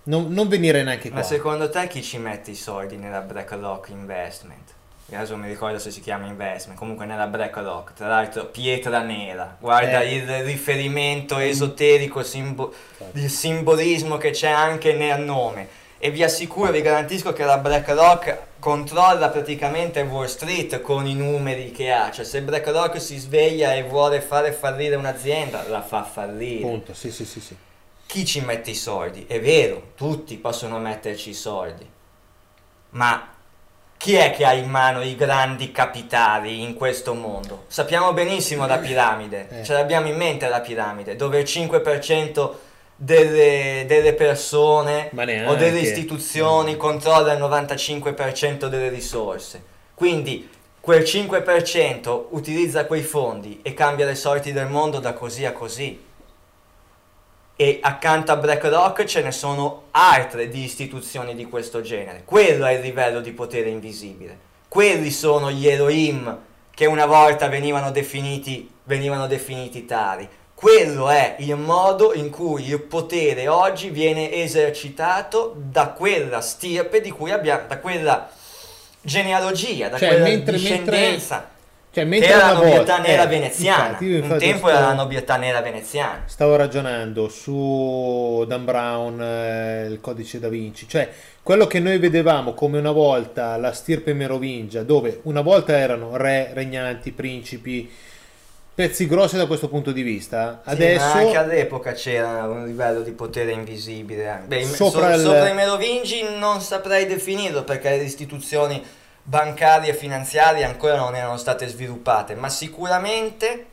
non, 0.05 0.33
non 0.33 0.49
venire 0.49 0.83
neanche 0.83 1.09
qua. 1.09 1.19
Ma 1.19 1.25
secondo 1.25 1.71
te 1.71 1.87
chi 1.89 2.03
ci 2.03 2.19
mette 2.19 2.51
i 2.51 2.55
soldi 2.55 2.97
nella 2.97 3.21
BlackRock 3.21 3.89
Investment? 3.91 4.75
Adesso 5.17 5.33
non 5.33 5.41
mi 5.41 5.49
ricordo 5.49 5.79
se 5.79 5.91
si 5.91 6.01
chiama 6.01 6.27
Investment, 6.27 6.79
comunque 6.79 7.05
nella 7.05 7.27
BlackRock, 7.27 7.95
tra 7.95 8.09
l'altro 8.09 8.47
pietra 8.47 9.01
nera, 9.01 9.57
guarda 9.59 10.03
Eh. 10.03 10.15
il 10.15 10.45
riferimento 10.45 11.39
esoterico, 11.39 12.23
simbo- 12.23 12.73
il 13.13 13.29
simbolismo 13.29 14.17
che 14.17 14.31
c'è 14.31 14.49
anche 14.51 14.93
nel 14.93 15.21
nome. 15.21 15.79
E 15.99 16.11
vi 16.11 16.23
assicuro, 16.23 16.71
vi 16.73 16.81
garantisco 16.81 17.33
che 17.35 17.45
la 17.45 17.59
BlackRock 17.59 18.39
controlla 18.59 19.29
praticamente 19.29 20.01
Wall 20.03 20.27
Street 20.27 20.81
con 20.81 21.07
i 21.07 21.15
numeri 21.15 21.73
che 21.73 21.93
ha. 21.93 22.11
Cioè 22.11 22.25
se 22.25 22.41
BlackRock 22.41 22.99
si 22.99 23.19
sveglia 23.19 23.75
e 23.75 23.83
vuole 23.83 24.23
fare 24.23 24.53
fallire 24.53 24.95
un'azienda, 24.97 25.69
la 25.69 25.83
fa 25.83 26.03
fallire. 26.05 26.63
Punto. 26.63 26.95
Sì, 26.95 27.11
sì, 27.11 27.27
sì, 27.27 27.41
sì. 27.41 27.55
Chi 28.07 28.25
ci 28.25 28.41
mette 28.41 28.71
i 28.71 28.75
soldi? 28.75 29.27
È 29.27 29.39
vero, 29.41 29.93
tutti 29.95 30.37
possono 30.39 30.79
metterci 30.79 31.31
i 31.31 31.35
soldi, 31.35 31.87
ma 32.91 33.29
chi 34.01 34.15
è 34.15 34.33
che 34.33 34.47
ha 34.47 34.55
in 34.55 34.71
mano 34.71 35.03
i 35.03 35.15
grandi 35.15 35.73
capitali 35.73 36.63
in 36.63 36.73
questo 36.73 37.13
mondo? 37.13 37.65
Sappiamo 37.67 38.15
benissimo 38.15 38.67
la 38.67 38.79
piramide, 38.79 39.47
Eh. 39.51 39.63
ce 39.63 39.75
l'abbiamo 39.75 40.07
in 40.09 40.17
mente 40.17 40.49
la 40.49 40.61
piramide, 40.61 41.17
dove 41.17 41.41
il 41.41 41.45
5% 41.45 42.51
delle, 42.97 43.85
delle 43.87 44.15
persone 44.15 45.11
o 45.49 45.55
delle 45.55 45.81
istituzioni 45.81 46.79
controlla 46.79 47.35
il 47.35 47.41
95% 47.43 48.69
delle 48.69 48.89
risorse. 48.89 49.63
Quindi 49.93 50.49
quel 50.81 51.03
5% 51.03 52.29
utilizza 52.31 52.87
quei 52.87 53.03
fondi 53.03 53.61
e 53.61 53.75
cambia 53.75 54.07
le 54.07 54.15
sorti 54.15 54.51
del 54.51 54.69
mondo 54.69 54.99
da 54.99 55.13
così 55.13 55.45
a 55.45 55.53
così. 55.53 56.09
E 57.61 57.79
accanto 57.83 58.33
a 58.33 58.37
BlackRock 58.37 59.05
ce 59.05 59.21
ne 59.21 59.33
sono 59.33 59.89
altre 59.91 60.49
di 60.49 60.65
istituzioni 60.65 61.35
di 61.35 61.45
questo 61.45 61.83
genere. 61.83 62.23
Quello 62.25 62.65
è 62.65 62.73
il 62.73 62.81
livello 62.81 63.21
di 63.21 63.33
potere 63.33 63.69
invisibile. 63.69 64.35
Quelli 64.67 65.11
sono 65.11 65.51
gli 65.51 65.69
Elohim 65.69 66.39
che 66.71 66.87
una 66.87 67.05
volta 67.05 67.49
venivano 67.49 67.91
definiti, 67.91 68.67
venivano 68.85 69.27
definiti 69.27 69.85
tali. 69.85 70.27
Quello 70.55 71.11
è 71.11 71.37
il 71.41 71.57
modo 71.57 72.15
in 72.15 72.31
cui 72.31 72.67
il 72.67 72.81
potere 72.81 73.47
oggi 73.47 73.91
viene 73.91 74.33
esercitato 74.33 75.55
da 75.55 75.89
quella 75.89 76.41
stirpe 76.41 77.03
di 77.03 77.11
cui 77.11 77.31
abbiamo, 77.31 77.67
da 77.69 77.77
quella 77.77 78.31
genealogia, 79.03 79.91
da 79.91 79.99
Cioè, 79.99 80.09
quella 80.09 80.25
mentre- 80.25 80.57
discendenza. 80.57 81.51
Cioè, 81.93 82.05
mentre 82.05 82.29
era 82.31 82.47
la 82.47 82.53
nobiltà 82.53 82.77
volta- 82.77 82.99
nera 82.99 83.23
eh, 83.25 83.27
veneziana. 83.27 83.85
infatti, 83.87 84.05
io 84.05 84.17
Un 84.19 84.23
infatti 84.23 84.45
tempo 84.45 84.69
stavo- 84.69 84.73
era 84.79 84.87
la 84.87 84.95
nobiltà 84.95 85.37
nera 85.37 85.61
veneziana. 85.61 86.23
Stavo 86.27 86.55
ragionando 86.57 87.29
su 87.29 88.45
Dan 88.47 88.65
Brown, 88.65 89.21
eh, 89.21 89.87
il 89.91 90.01
codice 90.01 90.39
da 90.39 90.49
Vinci, 90.49 90.87
cioè 90.89 91.09
quello 91.43 91.67
che 91.67 91.81
noi 91.81 91.99
vedevamo 91.99 92.55
come 92.55 92.79
una 92.79 92.93
volta 92.93 93.57
la 93.57 93.73
stirpe 93.73 94.13
merovingia, 94.15 94.83
dove 94.85 95.19
una 95.25 95.41
volta 95.41 95.77
erano 95.77 96.17
re, 96.17 96.51
regnanti, 96.53 97.11
principi, 97.11 97.91
pezzi 98.73 99.09
grossi 99.09 99.37
da 99.37 99.47
questo 99.47 99.69
punto 99.69 99.91
di 99.91 100.03
vista, 100.03 100.61
adesso 100.65 101.05
ma 101.05 101.13
anche 101.13 101.37
all'epoca 101.37 101.93
c'era 101.93 102.47
un 102.47 102.67
livello 102.67 103.01
di 103.01 103.11
potere 103.11 103.51
invisibile. 103.51 104.43
Beh, 104.47 104.65
Sopra 104.65 105.09
so- 105.11 105.15
il- 105.17 105.21
sopra 105.23 105.49
i 105.49 105.55
Merovingi 105.55 106.23
non 106.39 106.61
saprei 106.61 107.07
definirlo 107.07 107.65
perché 107.65 107.91
le 107.91 108.05
istituzioni 108.05 108.81
bancarie 109.31 109.91
e 109.91 109.95
finanziarie 109.95 110.65
ancora 110.65 110.97
non 110.97 111.15
erano 111.15 111.37
state 111.37 111.69
sviluppate, 111.69 112.35
ma 112.35 112.49
sicuramente 112.49 113.67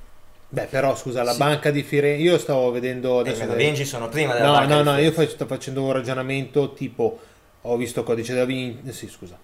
Beh, 0.50 0.66
però 0.66 0.96
scusa, 0.96 1.24
la 1.24 1.32
Sì. 1.34 1.40
banca 1.40 1.72
di 1.72 1.82
Firenze, 1.84 2.22
io 2.22 2.38
stavo 2.38 2.70
vedendo 2.72 3.20
adesso 3.20 3.44
Merovingi 3.44 3.84
sono 3.84 4.08
prima 4.08 4.34
della 4.34 4.46
No, 4.46 4.52
banca 4.54 4.76
no, 4.76 4.82
di 4.82 4.90
no, 4.90 4.98
io 5.00 5.12
faccio- 5.12 5.32
sto 5.32 5.46
facendo 5.48 5.84
un 5.84 5.92
ragionamento 5.92 6.72
tipo 6.74 7.20
ho 7.64 7.76
visto 7.76 8.04
codice 8.04 8.34
da 8.34 8.46
Vinci, 8.46 8.94
sì, 8.94 9.10
scusa. 9.10 9.38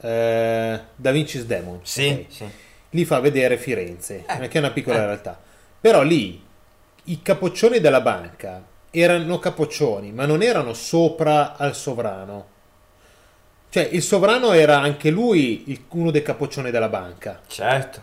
Eh, 0.00 0.80
da 0.94 1.10
Vinci's 1.10 1.46
Demon. 1.46 1.80
Sì, 1.82 2.26
ok. 2.28 2.32
sì. 2.32 2.44
Lì 2.90 3.04
fa 3.04 3.18
vedere 3.18 3.56
Firenze, 3.56 4.24
Eh, 4.28 4.46
che 4.48 4.56
è 4.56 4.58
una 4.58 4.70
piccola 4.70 4.98
eh. 4.98 5.06
realtà. 5.06 5.36
Però 5.80 6.02
lì 6.02 6.40
i 7.04 7.22
capoccioni 7.22 7.80
della 7.80 8.00
banca 8.00 8.62
erano 8.90 9.38
capoccioni, 9.40 10.12
ma 10.12 10.26
non 10.26 10.42
erano 10.42 10.74
sopra 10.74 11.56
al 11.56 11.74
sovrano. 11.74 12.52
Cioè, 13.74 13.88
il 13.90 14.02
sovrano 14.04 14.52
era 14.52 14.78
anche 14.78 15.10
lui 15.10 15.64
il- 15.66 15.82
uno 15.88 16.12
dei 16.12 16.22
capoccioni 16.22 16.70
della 16.70 16.88
banca. 16.88 17.40
Certo. 17.48 18.00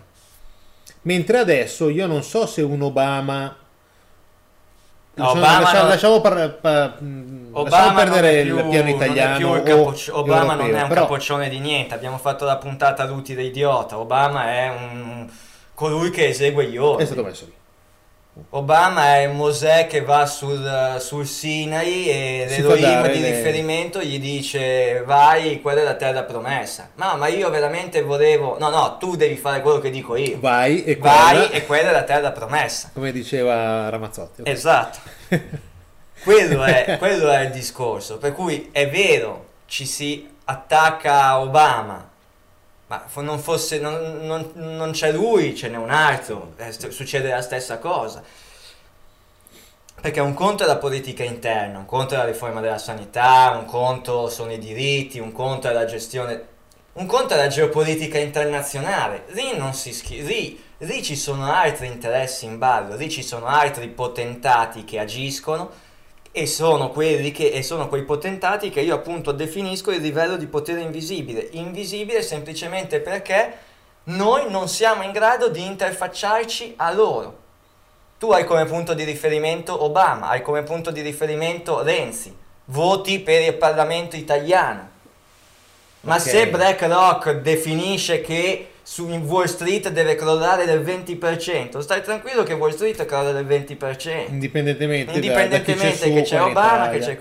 Mentre 1.03 1.37
adesso 1.37 1.87
io 1.87 2.07
non 2.07 2.23
so 2.23 2.45
se 2.45 2.61
un 2.61 2.81
Obama. 2.81 3.43
No, 5.13 5.23
Lasciamo, 5.23 5.39
Obama 5.39 5.59
lasciamo- 5.61 5.79
non- 5.79 5.87
lasciamo 5.89 6.19
par- 6.19 6.57
Obama 6.61 7.69
lasciamo 7.69 7.93
perdere 7.95 8.27
non 8.27 8.35
è 8.35 8.39
il 8.41 8.45
più- 8.63 8.69
piano 8.69 8.89
non 8.89 9.01
è 9.01 9.05
italiano. 9.05 9.37
più 9.37 9.55
il 9.55 9.63
capoccio- 9.63 10.17
Obama 10.17 10.41
non 10.41 10.49
europeo, 10.59 10.75
è 10.77 10.81
un 10.81 10.87
però- 10.89 11.01
capoccione 11.03 11.47
di 11.49 11.59
niente. 11.59 11.93
Abbiamo 11.95 12.17
fatto 12.17 12.43
la 12.43 12.57
puntata 12.57 13.05
l'utile 13.05 13.43
idiota. 13.43 13.97
Obama 13.97 14.51
è 14.51 14.67
un 14.77 15.29
colui 15.73 16.09
che 16.09 16.27
esegue 16.27 16.67
gli 16.67 16.75
È 16.75 16.79
ordini. 16.81 17.05
stato 17.05 17.23
messo 17.23 17.45
lì. 17.45 17.53
Obama 18.51 19.17
è 19.17 19.27
Mosè 19.27 19.87
che 19.87 20.01
va 20.01 20.25
sul, 20.25 20.95
sul 20.99 21.27
Sinai 21.27 22.07
e 22.09 22.45
Si 22.49 22.61
l'Elohim 22.61 23.11
di 23.11 23.19
le- 23.19 23.29
riferimento 23.31 24.01
gli 24.01 24.19
dice 24.19 25.03
vai, 25.05 25.59
quella 25.61 25.81
è 25.81 25.83
la 25.83 25.95
terra 25.95 26.23
promessa. 26.23 26.91
No, 26.95 27.17
ma 27.17 27.27
io 27.27 27.49
veramente 27.49 28.01
volevo... 28.01 28.57
No, 28.57 28.69
no, 28.69 28.97
tu 28.97 29.15
devi 29.17 29.35
fare 29.35 29.61
quello 29.61 29.79
che 29.79 29.89
dico 29.89 30.15
io. 30.15 30.39
Vai 30.39 30.83
e 30.85 30.95
Vai 30.95 31.39
quella- 31.39 31.49
e 31.51 31.65
quella 31.65 31.89
è 31.89 31.93
la 31.93 32.03
terra 32.03 32.31
promessa. 32.31 32.89
come 32.93 33.11
diceva 33.11 33.89
Ramazzotti. 33.89 34.41
ok. 34.41 34.47
Esatto. 34.47 34.99
quello, 36.23 36.63
è, 36.63 36.95
quello 36.99 37.29
è 37.31 37.41
il 37.41 37.51
discorso. 37.51 38.17
Per 38.17 38.31
cui 38.31 38.69
è 38.71 38.89
vero, 38.89 39.45
ci 39.65 39.85
si 39.85 40.27
attacca 40.45 41.23
a 41.23 41.41
Obama, 41.41 42.09
ma 42.91 43.21
non, 43.21 43.39
fosse, 43.39 43.79
non, 43.79 44.25
non- 44.25 44.51
non 44.55 44.91
c'è 44.91 45.13
lui, 45.13 45.55
ce 45.55 45.69
n'è 45.69 45.77
un 45.77 45.89
altro, 45.91 46.53
eh, 46.57 46.71
succede 46.91 47.29
la 47.29 47.41
stessa 47.41 47.77
cosa. 47.77 48.21
Perché 50.01 50.19
un 50.19 50.33
conto 50.33 50.63
è 50.63 50.67
la 50.67 50.77
politica 50.77 51.23
interna, 51.23 51.77
un 51.77 51.85
conto 51.85 52.15
è 52.15 52.17
la 52.17 52.25
riforma 52.25 52.59
della 52.59 52.79
sanità, 52.79 53.55
un 53.55 53.65
conto 53.65 54.27
sono 54.29 54.51
i 54.51 54.57
diritti, 54.57 55.19
un 55.19 55.31
conto 55.31 55.69
è 55.69 55.73
la 55.73 55.85
gestione, 55.85 56.43
un 56.93 57.05
conto 57.05 57.35
è 57.35 57.37
la 57.37 57.47
geopolitica 57.47 58.17
internazionale. 58.17 59.25
Lì 59.27 59.51
schi- 59.71 60.23
lì, 60.23 60.61
lì 60.79 61.03
ci 61.03 61.15
sono 61.15 61.49
altri 61.49 61.87
interessi 61.87 62.45
in 62.45 62.57
ballo, 62.57 62.95
lì 62.95 63.09
ci 63.09 63.23
sono 63.23 63.45
altri 63.45 63.87
potentati 63.87 64.83
che 64.83 64.99
agiscono 64.99 65.69
e 66.31 66.47
sono 66.47 66.89
quelli 66.89 67.31
che 67.31 67.49
e 67.51 67.61
sono 67.61 67.87
quei 67.89 68.03
potentati 68.03 68.69
che 68.69 68.81
io 68.81 68.95
appunto 68.95 69.31
definisco 69.31 69.91
il 69.91 70.01
livello 70.01 70.37
di 70.37 70.47
potere 70.47 70.81
invisibile. 70.81 71.49
Invisibile 71.51 72.21
semplicemente 72.21 72.99
perché 73.01 73.57
noi 74.05 74.49
non 74.49 74.67
siamo 74.69 75.03
in 75.03 75.11
grado 75.11 75.49
di 75.49 75.65
interfacciarci 75.65 76.73
a 76.77 76.91
loro. 76.93 77.39
Tu 78.17 78.31
hai 78.31 78.45
come 78.45 78.65
punto 78.65 78.93
di 78.93 79.03
riferimento 79.03 79.83
Obama, 79.83 80.29
hai 80.29 80.41
come 80.41 80.63
punto 80.63 80.91
di 80.91 81.01
riferimento 81.01 81.81
Renzi, 81.81 82.35
voti 82.65 83.19
per 83.19 83.41
il 83.41 83.55
Parlamento 83.55 84.15
italiano. 84.15 84.89
Ma 86.01 86.15
Ok. 86.15 86.21
se 86.21 86.47
BlackRock 86.47 87.41
definisce 87.41 88.21
che 88.21 88.70
su 88.91 89.07
in 89.07 89.21
Wall 89.21 89.45
Street 89.45 89.87
deve 89.87 90.15
crollare 90.15 90.65
del 90.65 90.81
20%, 90.81 91.79
stai 91.79 92.01
tranquillo 92.01 92.43
che 92.43 92.51
Wall 92.51 92.71
Street 92.71 93.05
crolla 93.05 93.31
del 93.31 93.45
20%. 93.45 94.25
Indipendentemente, 94.27 95.13
Indipendentemente 95.13 96.09
da, 96.09 96.13
da 96.13 96.19
che 96.19 96.21
c'è 96.23 96.35
in 96.35 96.41
Obama, 96.41 96.89
che 96.89 96.99
c'è... 96.99 97.17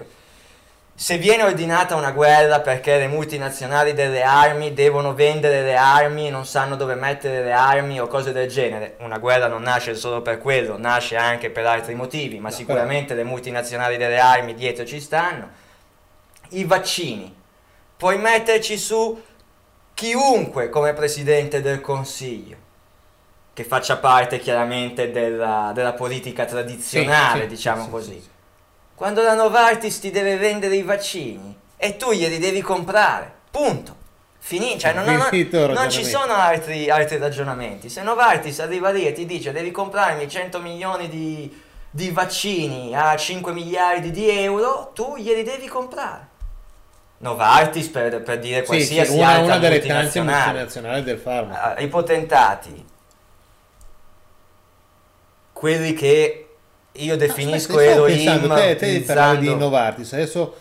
Se 0.96 1.16
viene 1.18 1.44
ordinata 1.44 1.94
una 1.94 2.10
guerra 2.10 2.58
perché 2.58 2.98
le 2.98 3.06
multinazionali 3.06 3.92
delle 3.92 4.24
armi 4.24 4.74
devono 4.74 5.14
vendere 5.14 5.62
le 5.62 5.76
armi 5.76 6.26
e 6.26 6.30
non 6.30 6.44
sanno 6.44 6.74
dove 6.74 6.96
mettere 6.96 7.44
le 7.44 7.52
armi 7.52 8.00
o 8.00 8.08
cose 8.08 8.32
del 8.32 8.48
genere, 8.48 8.96
una 8.98 9.18
guerra 9.18 9.46
non 9.46 9.62
nasce 9.62 9.94
solo 9.94 10.22
per 10.22 10.38
quello, 10.38 10.76
nasce 10.76 11.14
anche 11.14 11.50
per 11.50 11.66
altri 11.66 11.94
motivi, 11.94 12.40
ma 12.40 12.48
No, 12.48 12.54
sicuramente 12.56 13.14
le 13.14 13.22
multinazionali 13.22 13.96
delle 13.96 14.18
armi 14.18 14.54
dietro 14.54 14.84
ci 14.84 14.98
stanno. 14.98 15.48
I 16.48 16.64
vaccini, 16.64 17.32
puoi 17.96 18.18
metterci 18.18 18.76
su 18.76 19.28
chiunque 20.00 20.70
come 20.70 20.94
presidente 20.94 21.60
del 21.60 21.82
consiglio, 21.82 22.56
che 23.52 23.64
faccia 23.64 23.98
parte 23.98 24.38
chiaramente 24.38 25.10
della, 25.10 25.72
della 25.74 25.92
politica 25.92 26.46
tradizionale, 26.46 27.42
sì, 27.42 27.48
diciamo 27.48 27.84
sì, 27.84 27.90
così. 27.90 28.12
sì, 28.14 28.20
sì. 28.20 28.28
Quando 28.94 29.20
la 29.20 29.34
Novartis 29.34 29.98
ti 30.00 30.10
deve 30.10 30.38
vendere 30.38 30.76
i 30.76 30.82
vaccini 30.82 31.54
e 31.76 31.98
tu 31.98 32.12
glieli 32.12 32.38
devi 32.38 32.62
comprare, 32.62 33.30
punto. 33.50 33.94
Finì, 34.38 34.78
cioè 34.78 34.94
non, 34.94 35.04
non- 35.04 35.28
il 35.32 35.68
non 35.74 35.90
ci 35.90 36.02
sono 36.02 36.32
altri, 36.32 36.88
altri 36.88 37.18
ragionamenti. 37.18 37.90
Se 37.90 38.00
Novartis 38.02 38.58
arriva 38.60 38.88
lì 38.88 39.06
e 39.06 39.12
ti 39.12 39.26
dice 39.26 39.52
devi 39.52 39.70
comprarmi 39.70 40.26
100 40.26 40.60
milioni 40.60 41.10
di, 41.10 41.62
di 41.90 42.10
vaccini 42.10 42.96
a 42.96 43.14
5 43.14 43.52
miliardi 43.52 44.10
di 44.10 44.30
euro, 44.30 44.92
tu 44.94 45.18
glieli 45.18 45.42
devi 45.42 45.66
comprare. 45.68 46.29
Novartis 47.22 47.88
per, 47.88 48.22
per 48.22 48.38
dire 48.38 48.60
Sì, 48.60 48.66
qualsiasi 48.66 49.10
sì, 49.12 49.18
una, 49.18 49.28
altra 49.28 49.56
una 49.56 49.58
delle 49.58 49.80
tante 49.80 50.20
multinazionali 50.22 51.02
del 51.02 51.18
farmaco. 51.18 51.60
Ah, 51.60 51.80
I 51.80 51.88
potentati, 51.88 52.84
quelli 55.52 55.92
che 55.92 56.46
io 56.92 57.16
definisco 57.16 57.72
Aspetta, 57.72 57.92
Elohim 57.92 58.16
pensando, 58.16 58.54
te, 58.54 58.76
te 58.76 59.00
parlavi 59.02 59.30
di 59.30 59.36
utilizzando- 59.46 59.64
Novartis, 59.64 60.12
adesso 60.14 60.56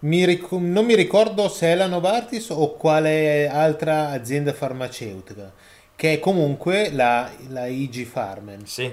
mi 0.00 0.24
ric- 0.24 0.50
non 0.52 0.84
mi 0.84 0.94
ricordo 0.94 1.48
se 1.48 1.66
è 1.68 1.74
la 1.74 1.86
Novartis 1.86 2.50
o 2.50 2.74
quale 2.74 3.48
altra 3.48 4.10
azienda 4.10 4.52
farmaceutica, 4.52 5.50
che 5.96 6.12
è 6.14 6.18
comunque 6.20 6.90
la, 6.92 7.28
la 7.48 7.66
IG 7.66 8.04
Farmen. 8.06 8.66
Sì, 8.66 8.92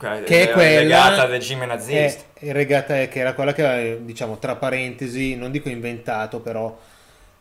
che 0.00 0.24
Che 0.24 0.48
è 0.48 0.52
quella 0.52 0.80
legata 0.80 1.22
al 1.22 1.28
regime 1.28 1.66
nazista. 1.66 2.22
È, 2.32 2.46
è 2.46 2.52
regata, 2.52 2.94
che 3.06 3.18
era 3.18 3.34
quella 3.34 3.52
che 3.52 3.66
aveva, 3.66 3.96
diciamo, 4.00 4.38
tra 4.38 4.56
parentesi, 4.56 5.36
non 5.36 5.50
dico 5.50 5.68
inventato, 5.68 6.40
però... 6.40 6.76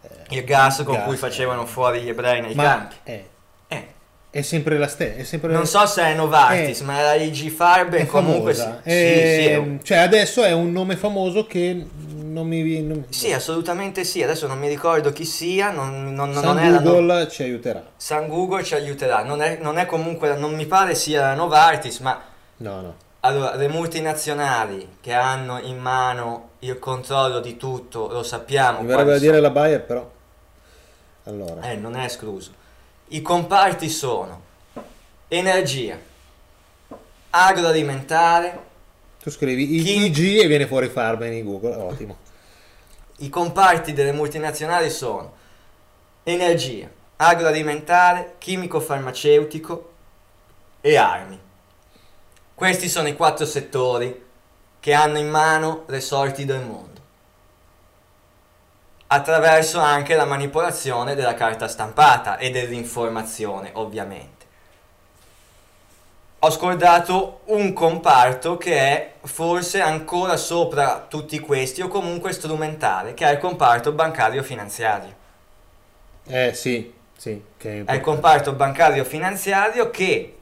eh, 0.02 0.36
il 0.36 0.44
gas 0.44 0.84
con 0.84 0.96
gas, 0.96 1.06
cui 1.06 1.16
facevano 1.16 1.66
fuori 1.66 2.02
gli 2.02 2.10
ebrei 2.10 2.42
nei 2.42 2.54
ma 2.56 2.64
campi. 2.64 2.96
è, 3.04 3.24
Eh, 3.70 3.86
è 4.32 4.42
sempre 4.42 4.78
la 4.78 4.88
stessa. 4.88 5.38
È 5.38 5.40
non 5.48 5.66
so 5.66 5.86
se 5.88 6.04
è 6.04 6.14
Novartis, 6.14 6.82
Eh, 6.82 6.84
ma 6.84 7.02
la 7.02 7.14
IG 7.16 7.50
Farben 7.50 8.02
è 8.02 8.06
comunque 8.06 8.54
sì. 8.54 8.62
famosa. 8.62 8.82
Sì, 8.84 8.90
Eh, 8.90 9.40
sì, 9.42 9.48
è 9.48 9.84
Cioè, 9.84 9.98
adesso 9.98 10.44
è 10.44 10.52
un 10.52 10.72
nome 10.72 10.98
famoso 10.98 11.48
che 11.48 11.86
non 12.30 12.48
mi... 12.48 12.82
Non... 12.82 13.06
Sì, 13.10 13.34
assolutamente 13.34 14.04
sì. 14.04 14.22
Adesso 14.22 14.46
non 14.46 14.60
mi 14.60 14.68
ricordo 14.68 15.12
chi 15.12 15.26
sia, 15.26 15.72
non, 15.72 16.14
non, 16.14 16.34
San 16.34 16.58
non 16.58 16.84
Google 16.84 17.28
ci 17.28 17.42
aiuterà. 17.42 17.84
San 17.98 18.28
Google 18.28 18.64
ci 18.64 18.76
aiuterà. 18.76 19.24
Non 19.24 19.42
è, 19.42 19.58
non 19.62 19.78
è 19.80 19.86
comunque, 19.88 20.36
non 20.36 20.54
mi 20.54 20.68
pare 20.68 20.94
sia 20.94 21.34
Novartis, 21.34 22.00
ma 22.00 22.22
No, 22.62 22.82
no. 22.82 22.96
allora 23.22 23.56
le 23.56 23.68
multinazionali 23.68 24.98
che 25.02 25.14
hanno 25.14 25.60
in 25.60 25.78
mano 25.80 26.52
il 26.60 26.78
controllo 26.80 27.40
di 27.40 27.56
tutto, 27.58 28.08
lo 28.08 28.24
sappiamo. 28.24 28.82
Mi 28.82 28.88
verrebbe 28.88 29.12
da 29.12 29.20
dire 29.20 29.40
la 29.40 29.50
Bayer, 29.50 29.84
però... 29.84 30.10
Allora... 31.26 31.62
Eh, 31.70 31.76
non 31.76 31.96
è 31.96 32.04
escluso. 32.06 32.52
I 33.10 33.22
comparti 33.22 33.88
sono 33.90 34.42
energia, 35.30 35.98
agroalimentare, 37.30 38.68
Tu 39.22 39.30
scrivi 39.30 39.66
Chi- 39.68 40.06
IG 40.06 40.42
e 40.42 40.48
viene 40.48 40.68
fuori 40.68 40.88
Farben 40.90 41.34
in 41.34 41.46
Google, 41.46 41.76
ottimo. 41.76 42.18
i 43.18 43.30
comparti 43.30 43.94
delle 43.94 44.12
multinazionali 44.12 44.90
sono 44.90 45.34
energia, 46.24 46.90
agroalimentare, 47.18 48.36
chimico-farmaceutico 48.38 49.92
e 50.82 50.96
armi. 50.98 51.40
Questi 52.60 52.90
sono 52.90 53.08
i 53.08 53.16
quattro 53.16 53.46
settori 53.46 54.22
che 54.82 54.94
hanno 54.94 55.18
in 55.18 55.30
mano 55.30 55.86
le 55.88 56.02
sorti 56.02 56.44
del 56.44 56.60
mondo. 56.60 57.00
Attraverso 59.08 59.80
anche 59.80 60.14
la 60.14 60.26
manipolazione 60.26 61.16
della 61.16 61.36
carta 61.36 61.70
stampata 61.70 62.36
e 62.36 62.50
dell'informazione, 62.50 63.70
ovviamente. 63.76 64.46
Ho 66.40 66.52
scordato 66.52 67.44
un 67.46 67.72
comparto 67.72 68.58
che 68.58 68.78
è 68.78 69.14
forse 69.22 69.80
ancora 69.80 70.36
sopra 70.36 71.06
tutti 71.08 71.40
questi 71.40 71.82
o 71.82 71.88
comunque 71.88 72.34
strumentale, 72.34 73.14
che 73.14 73.26
è 73.26 73.32
il 73.32 73.38
comparto 73.38 73.94
bancario 73.94 74.44
finanziario. 74.44 75.16
Eh, 76.26 76.54
sì, 76.54 76.94
sì. 77.16 77.42
Che 77.56 77.86
È 77.86 77.94
il 77.94 78.02
comparto 78.02 78.52
bancario 78.52 79.06
finanziario 79.06 79.90
che, 79.90 80.38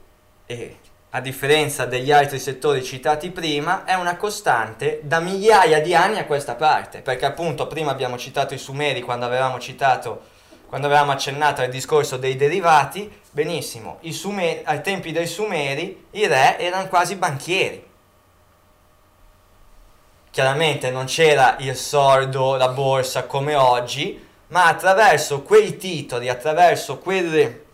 eh, 0.48 0.78
a 1.18 1.20
differenza 1.20 1.86
degli 1.86 2.12
altri 2.12 2.38
settori 2.38 2.84
citati 2.84 3.32
prima, 3.32 3.86
è 3.86 3.96
una 3.96 4.18
costante 4.18 5.00
da 5.02 5.20
migliaia 5.20 5.82
di 5.82 5.96
anni 5.96 6.20
a 6.20 6.26
questa 6.26 6.54
parte, 6.54 7.02
perché 7.02 7.26
appunto 7.26 7.66
prima 7.66 7.90
abbiamo 7.90 8.20
citato 8.20 8.54
i 8.54 8.60
Sumeri 8.60 9.02
quando 9.02 9.26
avevamo 9.26 9.60
citato 9.60 10.36
quando 10.68 10.88
avevamo 10.88 11.14
accennato 11.14 11.62
al 11.62 11.70
discorso 11.70 12.18
dei 12.18 12.36
derivati, 12.36 13.10
benissimo, 13.32 14.00
i 14.02 14.12
Sume- 14.12 14.62
ai 14.66 14.82
tempi 14.82 15.14
dei 15.14 15.26
Sumeri 15.26 16.08
i 16.12 16.28
re 16.28 16.60
erano 16.60 16.90
quasi 16.90 17.16
banchieri. 17.16 17.84
Chiaramente 20.30 20.92
non 20.92 21.06
c'era 21.06 21.56
il 21.60 21.76
sordo, 21.76 22.58
la 22.58 22.68
borsa 22.68 23.24
come 23.24 23.56
oggi, 23.56 24.24
ma 24.50 24.66
attraverso 24.66 25.42
quei 25.42 25.78
titoli, 25.78 26.28
attraverso 26.28 26.98
quelle 27.00 27.67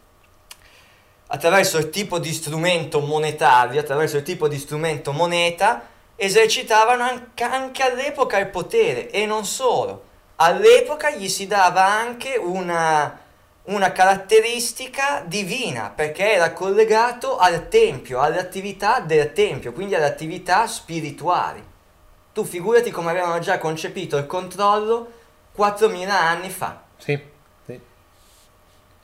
attraverso 1.34 1.80
il 1.80 1.90
tipo 1.90 2.20
di 2.20 2.32
strumento 2.32 3.00
monetario, 3.00 3.80
attraverso 3.80 4.18
il 4.18 4.24
tipo 4.24 4.48
di 4.48 4.60
strumento 4.60 5.12
moneta, 5.12 5.88
esercitavano 6.16 7.04
anche, 7.42 7.82
all'epoca 7.82 8.38
il 8.38 8.50
potere 8.50 9.10
e 9.10 9.26
non 9.26 9.44
solo. 9.44 10.12
All'epoca 10.36 11.10
gli 11.10 11.28
si 11.28 11.48
dava 11.48 11.86
anche 11.86 12.36
una, 12.38 13.20
una 13.64 13.92
caratteristica 13.92 15.24
divina 15.26 15.90
perché 15.90 16.34
era 16.34 16.54
collegato 16.54 17.38
al 17.38 17.68
tempio, 17.68 18.20
alle 18.20 18.40
attività 18.40 19.00
del 19.00 19.34
tempio, 19.34 19.74
quindi 19.74 19.96
alle 19.96 20.06
attività 20.06 20.68
spirituali. 20.68 21.64
Tu 22.32 22.44
figurati 22.44 22.92
come 22.92 23.10
avevano 23.10 23.40
già 23.40 23.58
concepito 23.58 24.18
il 24.18 24.28
controllo 24.28 25.12
4.000 25.58 26.10
anni 26.10 26.50
fa. 26.52 26.84
Sì. 26.98 27.32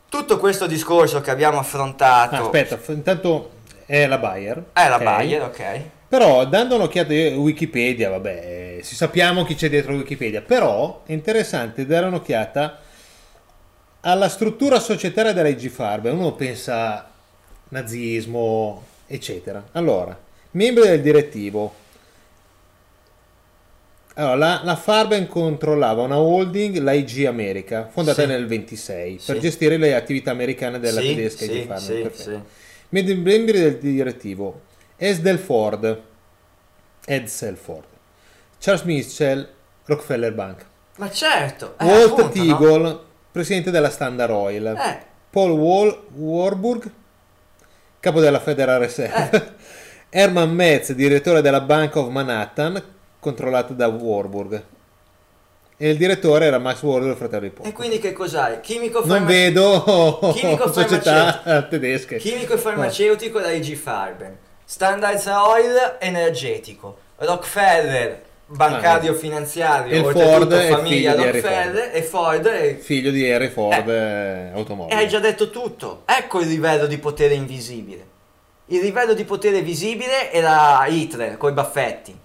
Tutto 0.10 0.38
questo 0.40 0.66
discorso 0.66 1.22
che 1.22 1.30
abbiamo 1.30 1.60
affrontato 1.60 2.36
Ah, 2.36 2.40
aspetta, 2.40 2.80
intanto 2.92 3.52
è 3.86 4.08
la 4.08 4.18
Bayer. 4.18 4.66
è 4.74 4.88
la 4.90 4.96
ok? 4.96 5.04
Bayer, 5.04 5.42
ok? 5.44 5.82
Però 6.10 6.46
dando 6.48 6.76
un'occhiata 6.76 7.14
a 7.14 7.38
Wikipedia, 7.38 8.10
vabbè, 8.10 8.78
eh, 8.80 8.84
si 8.84 8.96
sappiamo 8.96 9.44
chi 9.46 9.54
c'è 9.54 9.70
dietro 9.70 9.94
Wikipedia, 9.94 10.42
però 10.42 11.04
è 11.06 11.12
interessante 11.12 11.86
dare 11.86 12.08
un'occhiata 12.08 12.80
alla 14.02 14.30
struttura 14.30 14.80
societaria 14.80 15.34
della 15.34 15.50
IG 15.50 15.70
Farben. 15.70 16.18
Uno 16.18 16.32
pensa 16.34 17.08
nazismo, 17.70 18.84
eccetera. 19.06 19.64
Allora, 19.74 20.18
membri 20.52 20.84
del 20.88 21.02
direttivo. 21.02 21.74
Allora, 24.20 24.36
la, 24.36 24.62
la 24.66 24.76
Farben 24.76 25.28
controllava 25.28 26.02
una 26.02 26.18
holding, 26.20 26.78
la 26.80 26.92
IG 26.92 27.24
America, 27.26 27.88
fondata 27.90 28.24
Sì. 28.24 28.28
nel 28.28 28.48
26, 28.48 29.20
per 29.26 29.36
Sì. 29.36 29.42
gestire 29.42 29.78
le 29.78 29.96
attività 29.96 30.32
americane 30.32 30.78
della 30.80 31.00
sì, 31.00 31.08
tedesca 31.16 31.46
sì, 31.46 31.52
IG 31.52 31.66
Farben. 31.68 32.12
sì. 32.14 33.14
Membri 33.16 33.60
del 33.60 33.78
direttivo 33.78 34.62
Esdel 34.98 35.38
Ford, 35.40 36.02
Edsel 37.06 37.56
Ford, 37.56 37.86
Charles 38.60 38.84
Mitchell, 38.84 39.48
Rockefeller 39.86 40.34
Bank, 40.34 40.66
Ma 40.98 41.10
certo, 41.10 41.76
eh, 41.80 41.86
Walt 41.86 42.12
appunto, 42.20 42.44
no? 42.44 42.46
Teagle, 42.58 43.00
presidente 43.32 43.72
della 43.72 43.90
Standard 43.90 44.32
Oil, 44.32 44.66
Eh, 44.68 45.00
Paul 45.30 45.52
Wall, 45.52 45.98
Warburg, 46.16 46.92
capo 48.02 48.20
della 48.20 48.40
Federal 48.42 48.80
Reserve, 48.80 49.30
Eh. 49.32 49.52
Herman 50.20 50.52
Metz, 50.52 50.92
direttore 50.92 51.42
della 51.42 51.62
Bank 51.62 51.96
of 51.96 52.10
Manhattan, 52.10 52.84
controllato 53.20 53.74
da 53.74 53.88
Warburg. 53.88 54.64
E 55.82 55.90
il 55.90 55.98
direttore 55.98 56.46
era 56.46 56.58
Max 56.60 56.82
Warburg, 56.82 57.12
il 57.12 57.18
fratello 57.18 57.42
di 57.44 57.50
Paul. 57.52 57.68
e 57.68 57.72
quindi 57.72 58.00
che 58.00 58.12
cos'hai? 58.12 58.60
Chimico 58.60 59.00
Non 59.06 59.08
farmace- 59.26 59.34
vedo 59.34 60.34
Chimico 60.36 60.72
società 60.74 61.66
tedesche. 61.70 62.18
Chimico 62.18 62.54
e 62.54 62.58
farmaceutico 62.58 63.40
da 63.40 63.52
IG 63.52 63.76
Farben. 63.76 64.38
Standards 64.66 65.26
Oil 65.28 65.96
energetico. 66.00 66.98
Rockefeller 67.18 68.24
bancario 68.52 69.14
finanziario, 69.14 69.94
E 69.94 69.98
il 70.00 70.06
oltretutto 70.06 70.32
Ford 70.38 70.54
è 70.54 70.70
famiglia 70.70 71.12
figlio 71.12 71.16
di 71.16 71.28
Harry 71.28 71.40
Rockefeller 71.42 71.90
e 71.96 72.02
Ford 72.02 72.48
è 72.48 72.78
Figlio 72.78 73.12
di 73.12 73.32
Harry 73.32 73.50
Ford, 73.50 73.88
eh, 73.90 73.92
E 74.48 74.52
automobile. 74.54 74.98
hai 75.00 75.08
già 75.08 75.20
detto 75.20 75.50
tutto. 75.50 76.02
Ecco 76.06 76.40
il 76.42 76.48
livello 76.48 76.88
di 76.88 76.98
potere 76.98 77.36
invisibile. 77.36 78.06
Il 78.68 78.82
livello 78.82 79.14
di 79.14 79.24
potere 79.24 79.62
visibile 79.62 80.32
era 80.32 80.84
Hitler 80.88 81.38
coi 81.38 81.52
baffetti. 81.54 82.18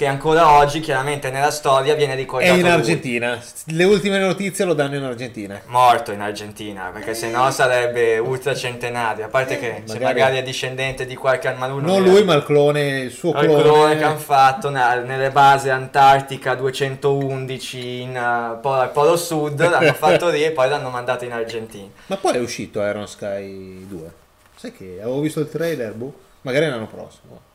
Che 0.00 0.06
ancora 0.06 0.52
oggi, 0.52 0.80
chiaramente, 0.80 1.30
nella 1.30 1.50
storia 1.50 1.94
viene 1.94 2.14
È 2.14 2.16
ricordato. 2.16 2.54
in 2.54 2.62
lui. 2.62 2.70
Argentina. 2.70 3.38
Le 3.66 3.84
ultime 3.84 4.18
notizie 4.18 4.64
lo 4.64 4.72
danno 4.72 4.96
in 4.96 5.02
Argentina. 5.02 5.60
Morto 5.66 6.10
in 6.10 6.22
Argentina, 6.22 6.88
perché 6.90 7.12
sennò 7.12 7.50
sarebbe 7.50 8.16
ultracentenario. 8.16 9.26
A 9.26 9.28
parte 9.28 9.58
che 9.58 9.82
se 9.84 9.92
magari- 9.92 10.20
magari 10.20 10.38
è 10.38 10.42
discendente 10.42 11.04
di 11.04 11.14
qualche 11.16 11.48
almaluno. 11.48 11.86
Non 11.86 12.02
lui, 12.02 12.24
ma 12.24 12.32
il 12.32 12.44
clone, 12.44 13.00
il 13.00 13.10
suo 13.10 13.32
il 13.32 13.40
clone. 13.40 13.62
clone 13.62 13.96
che 13.98 14.04
hanno 14.04 14.16
fatto 14.16 14.70
nelle 14.70 15.30
basi 15.32 15.68
Antartica 15.68 16.54
211 16.54 18.00
in, 18.00 18.16
uh, 18.16 18.58
po- 18.58 18.72
al 18.72 18.92
Polo 18.92 19.18
Sud, 19.18 19.60
l'hanno 19.60 19.92
fatto 19.92 20.30
lì 20.30 20.42
e 20.42 20.52
poi 20.52 20.70
l'hanno 20.70 20.88
mandato 20.88 21.26
in 21.26 21.32
Argentina. 21.34 21.90
Ma 22.06 22.16
poi 22.16 22.36
è 22.36 22.40
uscito 22.40 22.80
Iron 22.80 23.06
Sky 23.06 23.86
2. 23.86 24.10
Sai 24.56 24.72
che 24.72 24.96
avevo 25.02 25.20
visto 25.20 25.40
il 25.40 25.50
trailer, 25.50 25.92
boh. 25.92 26.14
Magari 26.40 26.70
l'anno 26.70 26.86
prossimo. 26.86 27.48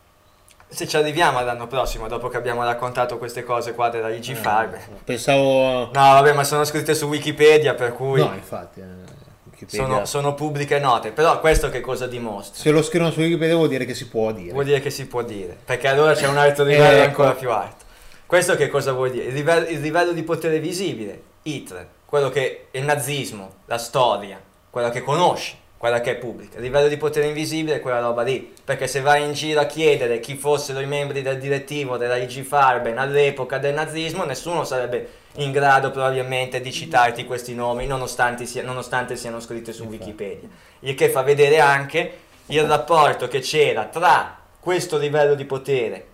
Se 0.76 0.88
ci 0.90 0.98
arriviamo 0.98 1.38
all'anno 1.38 1.68
prossimo, 1.68 2.10
dopo 2.10 2.28
che 2.28 2.36
abbiamo 2.36 2.62
raccontato 2.66 3.18
queste 3.18 3.44
cose 3.46 3.74
qua 3.74 3.88
della 3.88 4.10
IG 4.10 4.34
Farbe. 4.36 4.82
Pensavo... 5.06 5.86
No, 5.86 5.90
vabbè, 5.94 6.34
ma 6.34 6.44
sono 6.44 6.66
scritte 6.66 6.94
su 6.94 7.06
Wikipedia, 7.08 7.76
per 7.76 7.94
cui 7.94 8.20
No, 8.20 8.34
infatti. 8.34 8.82
eh, 8.82 9.66
sono, 9.68 10.04
sono 10.06 10.34
pubbliche 10.34 10.78
note. 10.80 11.12
Però 11.12 11.40
questo 11.40 11.70
che 11.70 11.80
cosa 11.80 12.08
dimostra? 12.08 12.62
Se 12.62 12.72
lo 12.72 12.82
scrivono 12.84 13.10
su 13.12 13.22
Wikipedia 13.22 13.56
vuol 13.56 13.70
dire 13.70 13.86
che 13.86 13.94
si 13.94 14.10
può 14.10 14.34
dire. 14.34 14.52
Vuol 14.52 14.66
dire 14.66 14.82
che 14.82 14.90
si 14.90 15.08
può 15.08 15.22
dire, 15.22 15.56
perché 15.64 15.88
allora 15.88 16.14
c'è 16.14 16.28
un 16.28 16.38
altro 16.38 16.66
livello 16.66 16.98
Ecco. 16.98 17.06
ancora 17.06 17.32
più 17.32 17.52
alto. 17.52 17.86
Questo 18.26 18.58
che 18.58 18.68
cosa 18.68 18.92
vuol 18.92 19.12
dire? 19.12 19.28
Il 19.28 19.34
livello, 19.34 19.70
il 19.70 19.80
livello 19.80 20.12
di 20.12 20.24
potere 20.24 20.60
visibile, 20.60 21.22
Hitler, 21.44 21.88
quello 22.06 22.28
che 22.30 22.68
il 22.72 22.84
nazismo, 22.84 23.54
la 23.68 23.78
storia, 23.78 24.42
quella 24.70 24.90
che 24.90 25.02
conosci, 25.02 25.56
quella 25.86 26.02
che 26.02 26.14
è 26.14 26.16
pubblica. 26.16 26.58
Il 26.58 26.64
livello 26.64 26.88
di 26.88 26.98
potere 26.98 27.28
invisibile 27.28 27.76
è 27.76 27.80
quella 27.80 28.00
roba 28.00 28.24
lì, 28.24 28.52
perché 28.64 28.88
se 28.88 29.02
vai 29.02 29.24
in 29.24 29.34
giro 29.34 29.60
a 29.60 29.66
chiedere 29.66 30.20
chi 30.20 30.36
fossero 30.36 30.80
i 30.80 30.88
membri 30.88 31.22
del 31.22 31.38
direttivo 31.38 31.98
della 31.98 32.16
IG 32.16 32.42
Farben 32.42 32.98
all'epoca 32.98 33.60
del 33.60 33.76
nazismo, 33.76 34.24
nessuno 34.24 34.64
sarebbe 34.64 35.10
in 35.36 35.52
grado 35.52 35.92
probabilmente 35.92 36.60
di 36.60 36.72
citarti 36.72 37.26
questi 37.26 37.54
nomi, 37.54 37.86
nonostante, 37.86 38.48
sia- 38.48 38.64
nonostante 38.64 39.16
siano 39.16 39.40
scritti 39.40 39.72
su 39.72 39.84
Wikipedia. 39.84 40.50
Il 40.80 40.96
che 40.96 41.10
fa 41.10 41.22
vedere 41.22 41.60
anche 41.60 42.18
il 42.48 42.64
rapporto 42.64 43.28
che 43.28 43.42
c'era 43.42 43.84
tra 43.86 44.40
questo 44.60 44.98
livello 44.98 45.36
di 45.36 45.46
potere 45.46 46.06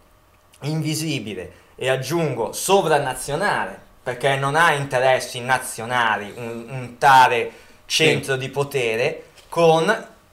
invisibile 0.64 1.49
e 1.76 1.88
aggiungo 1.88 2.52
sovranazionale, 2.52 3.80
perché 4.03 4.35
non 4.35 4.57
ha 4.57 4.73
interessi 4.73 5.39
nazionali 5.39 6.34
un, 6.35 6.65
un 6.68 6.98
tale 6.98 7.52
centro 7.85 8.35
di 8.35 8.49
potere 8.49 9.23
con 9.52 9.86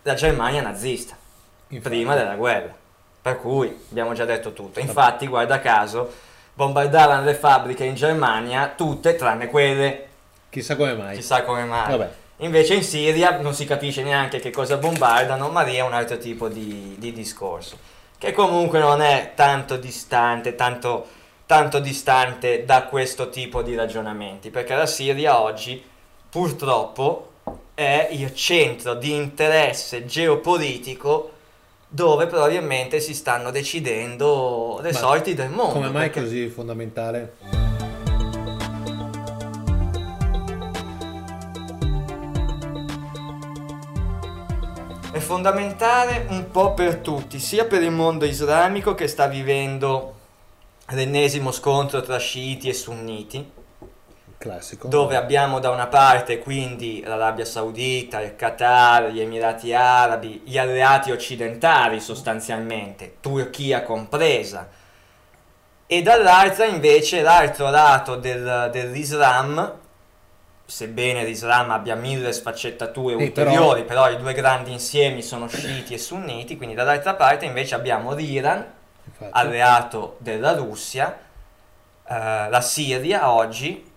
la 0.02 0.14
Germania 0.14 0.62
nazista 0.62 1.16
Infatti. 1.70 1.88
prima 1.96 2.14
della 2.14 2.36
guerra. 2.36 2.72
Per 3.20 3.40
cui 3.40 3.76
abbiamo 3.90 4.12
già 4.12 4.24
detto 4.24 4.52
tutto. 4.52 4.78
Infatti, 4.78 5.26
guarda 5.26 5.58
caso, 5.58 6.14
bombardarono 6.54 7.24
le 7.24 7.34
fabbriche 7.34 7.82
in 7.82 7.96
Germania, 7.96 8.72
tutte 8.76 9.16
tranne 9.16 9.48
quelle, 9.48 10.06
Chissà 10.50 10.76
come 10.76 10.94
mai. 10.94 11.16
chissà 11.16 11.42
come 11.42 11.64
mai. 11.64 11.90
Vabbè. 11.90 12.10
Invece 12.36 12.74
in 12.74 12.84
Siria 12.84 13.38
non 13.38 13.54
si 13.54 13.64
capisce 13.64 14.04
neanche 14.04 14.38
che 14.38 14.50
cosa 14.50 14.76
bombardano, 14.76 15.48
ma 15.48 15.62
lì 15.62 15.74
è 15.74 15.80
un 15.80 15.94
altro 15.94 16.16
tipo 16.16 16.46
di, 16.48 16.94
di 16.96 17.12
discorso, 17.12 17.76
che 18.18 18.30
comunque 18.30 18.78
non 18.78 19.02
è 19.02 19.32
tanto 19.34 19.76
distante, 19.76 20.54
tanto, 20.54 21.08
tanto 21.44 21.80
distante 21.80 22.64
da 22.64 22.84
questo 22.84 23.30
tipo 23.30 23.62
di 23.62 23.74
ragionamenti, 23.74 24.50
perché 24.50 24.76
la 24.76 24.86
Siria 24.86 25.40
oggi 25.40 25.84
purtroppo 26.30 27.27
è 27.78 28.08
il 28.10 28.34
centro 28.34 28.94
di 28.94 29.14
interesse 29.14 30.04
geopolitico 30.04 31.30
dove 31.86 32.26
probabilmente 32.26 32.98
si 32.98 33.14
stanno 33.14 33.52
decidendo 33.52 34.80
le 34.82 34.90
Ma 34.90 34.98
sorti 34.98 35.34
del 35.34 35.50
mondo. 35.50 35.74
Come 35.74 35.90
mai 35.90 36.10
perché- 36.10 36.22
così 36.22 36.48
fondamentale? 36.48 37.34
è 45.12 45.18
fondamentale 45.20 46.26
un 46.30 46.50
po' 46.50 46.74
per 46.74 46.96
tutti, 46.96 47.38
sia 47.38 47.64
per 47.64 47.82
il 47.82 47.92
mondo 47.92 48.24
islamico 48.24 48.96
che 48.96 49.06
sta 49.06 49.28
vivendo 49.28 50.16
l'ennesimo 50.88 51.52
scontro 51.52 52.00
tra 52.00 52.18
sciiti 52.18 52.68
e 52.68 52.74
sunniti, 52.74 53.52
Classico. 54.38 54.86
dove 54.86 55.16
abbiamo 55.16 55.58
da 55.58 55.70
una 55.70 55.88
parte 55.88 56.38
quindi 56.38 57.02
l'Arabia 57.04 57.44
Saudita, 57.44 58.20
il 58.20 58.36
Qatar, 58.36 59.08
gli 59.10 59.20
Emirati 59.20 59.74
Arabi, 59.74 60.42
gli 60.44 60.56
alleati 60.56 61.10
occidentali 61.10 61.98
sostanzialmente, 62.00 63.16
Turchia 63.20 63.82
compresa, 63.82 64.68
e 65.86 66.02
dall'altra 66.02 66.66
invece 66.66 67.20
l'altro 67.22 67.68
lato 67.70 68.14
del- 68.14 68.68
dell'Islam, 68.70 69.74
sebbene 70.64 71.24
l'Islam 71.24 71.70
abbia 71.72 71.96
mille 71.96 72.30
sfaccettature 72.32 73.16
Sì, 73.18 73.30
però- 73.30 73.48
ulteriori, 73.50 73.84
però... 73.84 74.08
i 74.10 74.18
due 74.18 74.34
grandi 74.34 74.70
insiemi 74.70 75.22
sono 75.22 75.48
sciiti 75.48 75.94
e 75.94 75.98
sunniti, 75.98 76.56
quindi 76.56 76.76
dall'altra 76.76 77.14
parte 77.14 77.44
invece 77.44 77.74
abbiamo 77.74 78.12
l'Iran, 78.14 78.64
Infatti. 79.04 79.30
alleato 79.32 80.16
della 80.18 80.52
Russia, 80.54 81.18
eh, 82.06 82.48
la 82.50 82.60
Siria 82.60 83.30
oggi, 83.32 83.87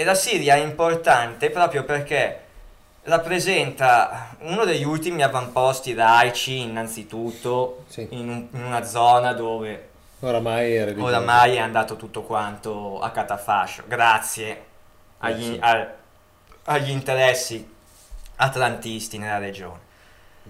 e 0.00 0.04
la 0.04 0.14
Siria 0.14 0.54
è 0.54 0.58
importante 0.58 1.50
proprio 1.50 1.82
perché 1.82 2.40
rappresenta 3.02 4.36
uno 4.42 4.64
degli 4.64 4.84
ultimi 4.84 5.24
avamposti 5.24 5.92
laici 5.92 6.60
innanzitutto 6.60 7.84
Sì. 7.88 8.06
in, 8.10 8.28
un- 8.28 8.46
in 8.52 8.62
una 8.64 8.84
zona 8.84 9.32
dove 9.32 9.88
Oramai 10.20 10.74
è 10.74 10.94
oramai 10.96 11.56
è 11.56 11.58
andato 11.58 11.96
tutto 11.96 12.22
quanto 12.22 13.00
a 13.00 13.10
catafascio 13.10 13.82
grazie 13.88 14.62
agli, 15.18 15.42
sì. 15.54 15.58
al- 15.60 15.94
agli 16.66 16.90
interessi 16.90 17.68
atlantisti 18.36 19.18
nella 19.18 19.38
regione. 19.38 19.80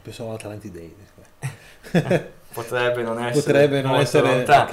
Pensavo 0.02 0.34
Atlantidei. 0.34 0.94
Potrebbe 2.52 3.00
non 3.02 3.18
essere 3.24 3.40
Potrebbe 3.40 3.80
non 3.80 3.94
essere... 3.96 4.28
lontano. 4.28 4.62
Ok. 4.64 4.72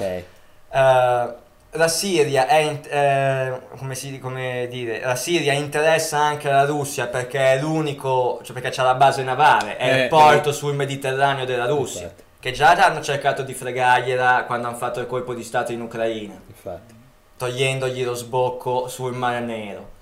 Eh, 0.68 1.34
la 1.76 1.88
Siria 1.88 2.46
è 2.46 2.80
eh, 2.88 3.60
come, 3.78 3.94
si, 3.94 4.18
come 4.18 4.66
dire 4.70 5.00
la 5.00 5.16
Siria 5.16 5.52
interessa 5.52 6.18
anche 6.18 6.50
la 6.50 6.64
Russia 6.64 7.06
perché 7.06 7.52
è 7.52 7.60
l'unico 7.60 8.40
cioè 8.42 8.52
perché 8.54 8.70
c'ha 8.70 8.82
la 8.82 8.94
base 8.94 9.22
navale 9.22 9.76
è 9.76 9.88
Eh, 9.92 10.02
il 10.02 10.08
porto 10.08 10.50
eh. 10.50 10.52
sul 10.52 10.74
Mediterraneo 10.74 11.44
della 11.44 11.66
Russia 11.66 12.02
Infatti. 12.02 12.22
che 12.40 12.50
già 12.52 12.70
hanno 12.72 13.00
cercato 13.00 13.42
di 13.42 13.54
fregargliela 13.54 14.44
quando 14.46 14.68
hanno 14.68 14.76
fatto 14.76 15.00
il 15.00 15.06
colpo 15.06 15.34
di 15.34 15.42
stato 15.42 15.72
in 15.72 15.80
Ucraina 15.80 16.34
Infatti. 16.48 16.94
togliendogli 17.36 18.04
lo 18.04 18.14
sbocco 18.14 18.88
sul 18.88 19.14
Mare 19.14 19.40
Nero 19.40 19.94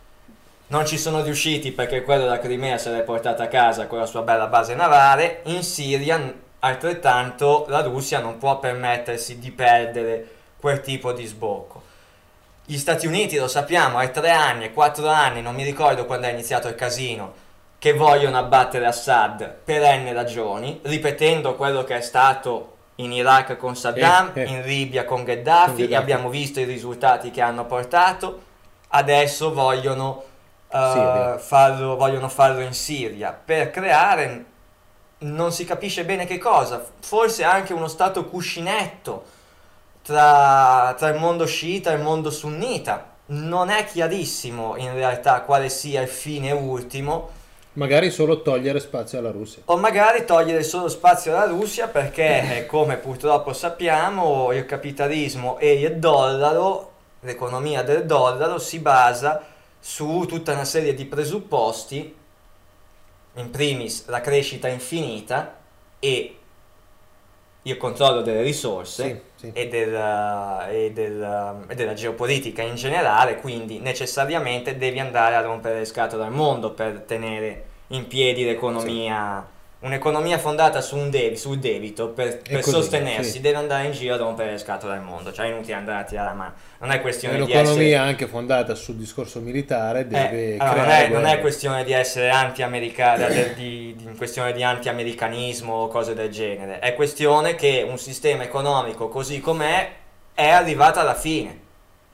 non 0.68 0.86
ci 0.86 0.98
sono 0.98 1.22
riusciti 1.22 1.72
perché 1.72 2.02
quello 2.02 2.22
della 2.22 2.38
Crimea 2.38 2.78
se 2.78 2.90
l'è 2.90 3.02
portata 3.02 3.44
a 3.44 3.48
casa 3.48 3.86
con 3.86 3.98
la 3.98 4.06
sua 4.06 4.22
bella 4.22 4.46
base 4.46 4.74
navale. 4.74 5.40
In 5.44 5.62
Siria, 5.62 6.18
altrettanto, 6.60 7.66
la 7.68 7.82
Russia 7.82 8.18
non 8.18 8.38
può 8.38 8.58
permettersi 8.58 9.38
di 9.38 9.50
perdere 9.52 10.26
quel 10.64 10.80
tipo 10.80 11.12
di 11.12 11.26
sbocco. 11.26 11.82
Gli 12.64 12.78
Stati 12.78 13.06
Uniti, 13.06 13.36
lo 13.36 13.48
sappiamo, 13.48 14.00
è 14.00 14.10
tre 14.10 14.30
anni, 14.30 14.72
quattro 14.72 15.08
anni, 15.10 15.42
non 15.42 15.54
mi 15.54 15.62
ricordo 15.62 16.06
quando 16.06 16.26
è 16.26 16.30
iniziato 16.30 16.68
il 16.68 16.74
casino, 16.74 17.34
che 17.78 17.92
vogliono 17.92 18.38
abbattere 18.38 18.86
Assad 18.86 19.56
per 19.62 19.82
n 19.82 20.10
ragioni, 20.14 20.80
ripetendo 20.84 21.54
quello 21.56 21.84
che 21.84 21.98
è 21.98 22.00
stato 22.00 22.76
in 22.94 23.12
Iraq 23.12 23.58
con 23.58 23.76
Saddam, 23.76 24.30
Eh, 24.32 24.40
eh. 24.40 24.44
in 24.46 24.62
Libia 24.62 25.04
con 25.04 25.22
Gheddafi, 25.22 25.66
Con 25.66 25.74
Gheddafi. 25.76 25.92
e 25.92 25.96
abbiamo 25.96 26.30
visto 26.30 26.60
i 26.60 26.64
risultati 26.64 27.30
che 27.30 27.42
hanno 27.42 27.66
portato. 27.66 28.40
Adesso 28.88 29.52
vogliono, 29.52 30.22
Siria. 30.70 31.36
farlo, 31.36 31.96
vogliono 31.96 32.30
farlo 32.30 32.60
in 32.60 32.72
Siria 32.72 33.38
per 33.44 33.70
creare 33.70 34.44
non 35.18 35.52
si 35.52 35.66
capisce 35.66 36.06
bene 36.06 36.24
che 36.24 36.38
cosa, 36.38 36.82
forse 37.00 37.44
anche 37.44 37.74
uno 37.74 37.86
stato 37.86 38.24
cuscinetto 38.24 39.33
tra, 40.04 40.94
tra 40.98 41.08
il 41.08 41.18
mondo 41.18 41.46
sciita 41.46 41.90
e 41.90 41.96
il 41.96 42.02
mondo 42.02 42.30
sunnita. 42.30 43.12
Non 43.26 43.70
è 43.70 43.86
chiarissimo 43.86 44.76
in 44.76 44.92
realtà 44.92 45.40
quale 45.40 45.70
sia 45.70 46.02
il 46.02 46.08
fine 46.08 46.52
ultimo, 46.52 47.30
Magari 47.76 48.12
solo 48.12 48.40
togliere 48.42 48.78
spazio 48.78 49.18
alla 49.18 49.32
Russia. 49.32 49.62
o 49.64 49.76
magari 49.76 50.24
togliere 50.24 50.62
solo 50.62 50.86
spazio 50.88 51.34
alla 51.34 51.46
Russia 51.46 51.88
perché, 51.88 52.66
come 52.70 52.98
purtroppo 52.98 53.52
sappiamo, 53.52 54.52
il 54.52 54.64
capitalismo 54.64 55.58
e 55.58 55.80
il 55.80 55.98
dollaro, 55.98 56.92
l'economia 57.20 57.82
del 57.82 58.06
dollaro 58.06 58.58
si 58.58 58.78
basa 58.78 59.42
su 59.80 60.24
tutta 60.28 60.52
una 60.52 60.64
serie 60.64 60.94
di 60.94 61.04
presupposti, 61.04 62.14
in 63.36 63.50
primis 63.50 64.06
la 64.06 64.20
crescita 64.20 64.68
infinita 64.68 65.56
e 65.98 66.38
il 67.62 67.76
controllo 67.76 68.22
delle 68.22 68.42
risorse 68.42 69.02
Sì, 69.04 69.20
sì. 69.44 69.50
e, 69.52 69.68
del- 69.68 70.68
e 70.70 70.90
del- 70.92 71.64
e 71.68 71.74
della 71.74 71.94
geopolitica 71.94 72.62
in 72.62 72.74
generale, 72.74 73.36
quindi 73.36 73.78
necessariamente 73.78 74.76
devi 74.76 74.98
andare 75.00 75.34
a 75.34 75.40
rompere 75.40 75.78
le 75.78 75.84
scatole 75.84 76.24
al 76.24 76.32
mondo 76.32 76.72
per 76.72 77.02
tenere 77.06 77.64
in 77.88 78.06
piedi 78.06 78.44
l'economia. 78.44 79.46
Un'economia 79.84 80.38
fondata 80.38 80.80
su 80.80 80.96
un 80.96 81.10
debi- 81.10 81.36
sul 81.36 81.58
debito 81.58 82.08
per, 82.08 82.38
per 82.38 82.60
così, 82.60 82.70
sostenersi 82.70 83.32
sì. 83.32 83.40
deve 83.42 83.58
andare 83.58 83.84
in 83.84 83.92
giro 83.92 84.14
a 84.14 84.16
rompere 84.16 84.52
le 84.52 84.58
scatole 84.58 84.94
al 84.94 85.02
mondo, 85.02 85.30
cioè 85.30 85.44
è 85.44 85.50
inutile 85.50 85.74
andare 85.74 86.00
a 86.00 86.04
tirare 86.04 86.28
la 86.28 86.34
mano. 86.34 86.52
Non 86.78 86.90
è 86.90 87.02
questione 87.02 87.34
di 87.34 87.42
un'economia 87.42 87.70
essere 87.70 87.96
anche 87.96 88.26
fondata 88.26 88.74
sul 88.74 88.94
discorso 88.94 89.40
militare 89.40 90.00
eh, 90.00 90.06
deve 90.06 90.56
allora, 90.56 90.80
non, 90.80 90.90
è, 90.90 91.08
non 91.08 91.26
è 91.26 91.38
questione 91.38 91.84
di 91.84 91.92
essere 91.92 92.30
anti-americano, 92.30 93.28
di, 93.28 93.94
di- 93.94 94.14
questione 94.16 94.54
di 94.54 94.62
anti-americanismo 94.62 95.74
o 95.74 95.88
cose 95.88 96.14
del 96.14 96.30
genere, 96.30 96.78
è 96.78 96.94
questione 96.94 97.54
che 97.54 97.84
un 97.86 97.98
sistema 97.98 98.42
economico 98.42 99.08
così 99.08 99.40
com'è 99.40 99.90
è 100.32 100.48
arrivato 100.48 100.98
alla 100.98 101.14
fine, 101.14 101.60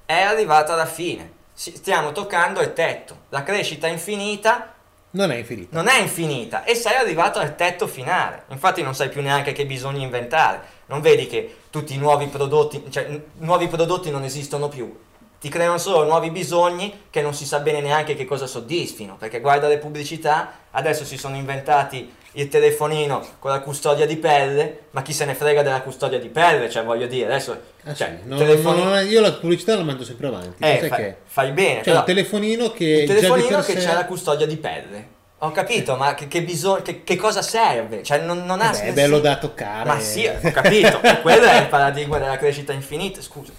è 0.07 0.21
arrivato 0.21 0.73
alla 0.73 0.87
fine, 0.87 1.31
stiamo 1.53 2.11
toccando 2.11 2.61
il 2.63 2.73
tetto, 2.73 3.17
la 3.29 3.45
crescita 3.45 3.87
infinita 3.87 4.75
Non 5.13 5.33
è 5.33 5.37
infinita. 5.37 5.77
non 5.77 5.89
è 5.89 6.01
infinita 6.01 6.65
e 6.65 6.75
sei 6.75 6.95
arrivato 6.95 7.39
al 7.39 7.57
tetto 7.57 7.87
finale. 7.87 8.45
Infatti 8.49 8.83
non 8.83 8.95
sai 8.95 9.09
più 9.09 9.23
neanche 9.23 9.53
che 9.53 9.67
bisogna 9.67 10.03
inventare. 10.03 10.61
Non 10.87 11.01
vedi 11.01 11.27
che 11.27 11.57
tutti 11.71 11.95
i 11.95 11.99
nuovi 11.99 12.27
prodotti, 12.27 12.85
cioè 12.91 13.21
nuovi 13.39 13.67
prodotti 13.67 14.11
non 14.11 14.23
esistono 14.23 14.69
più. 14.69 14.97
Ti 15.41 15.49
creano 15.49 15.79
solo 15.79 16.05
nuovi 16.05 16.31
bisogni 16.31 17.05
che 17.11 17.23
non 17.23 17.35
si 17.35 17.47
sa 17.47 17.61
bene 17.61 17.81
neanche 17.81 18.15
che 18.15 18.25
cosa 18.25 18.47
soddisfino. 18.47 19.17
Perché 19.17 19.41
guarda 19.41 19.69
le 19.69 19.79
pubblicità, 19.79 20.53
adesso 20.71 21.05
si 21.05 21.17
sono 21.17 21.37
inventati 21.37 22.13
il 22.33 22.49
telefonino 22.49 23.27
con 23.39 23.51
la 23.51 23.61
custodia 23.61 24.07
di 24.07 24.17
pelle, 24.17 24.83
ma 24.93 25.03
chi 25.03 25.13
se 25.13 25.25
ne 25.25 25.35
frega 25.35 25.63
della 25.63 25.81
custodia 25.81 26.19
di 26.19 26.29
pelle? 26.29 26.71
Cioè 26.71 26.85
voglio 26.85 27.07
dire, 27.07 27.27
adesso... 27.27 27.61
Ah, 27.85 27.95
cioè, 27.95 28.19
sì. 28.23 28.29
No, 28.29 28.37
telefoni- 28.37 28.83
no, 28.83 28.91
no, 28.91 29.01
io 29.01 29.21
la 29.21 29.33
pubblicità 29.33 29.75
la 29.77 29.83
mando 29.83 30.05
sempre 30.05 30.29
avanti. 30.29 30.63
eh, 30.63 30.87
fai, 30.89 30.91
che? 30.91 31.17
fai 31.25 31.51
bene. 31.53 31.81
Però- 31.81 31.99
un 31.99 32.05
telefonino 32.05 32.71
che 32.71 32.85
il 32.85 33.07
telefonino 33.09 33.59
che 33.63 33.73
sé- 33.73 33.79
c'è 33.87 33.95
la 33.95 34.05
custodia 34.05 34.47
di 34.47 34.57
pelle. 34.57 35.19
Ho 35.43 35.51
capito, 35.53 35.97
ma 35.97 36.15
che, 36.15 36.29
che, 36.29 36.43
bisog- 36.43 36.83
che, 36.83 37.03
che 37.03 37.17
cosa 37.17 37.41
serve? 37.41 38.03
Cioè, 38.03 38.19
non, 38.21 38.45
non 38.45 38.61
ha 38.61 38.73
Vabbè, 38.73 38.85
è 38.89 38.93
bello 38.93 39.21
da 39.21 39.37
toccare. 39.39 39.89
Ma 39.89 39.99
sì, 39.99 40.27
ho 40.27 40.39
capito. 40.53 41.01
Quello 41.23 41.47
è 41.47 41.61
il 41.61 41.67
paradigma 41.69 42.19
della 42.19 42.37
crescita 42.37 42.73
infinita. 42.75 43.23
Scusa. 43.23 43.51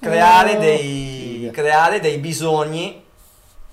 Creare, 0.00 0.54
No. 0.54 0.60
dei, 0.60 1.36
Figa. 1.40 1.50
creare 1.50 2.00
dei 2.00 2.16
bisogni 2.16 3.02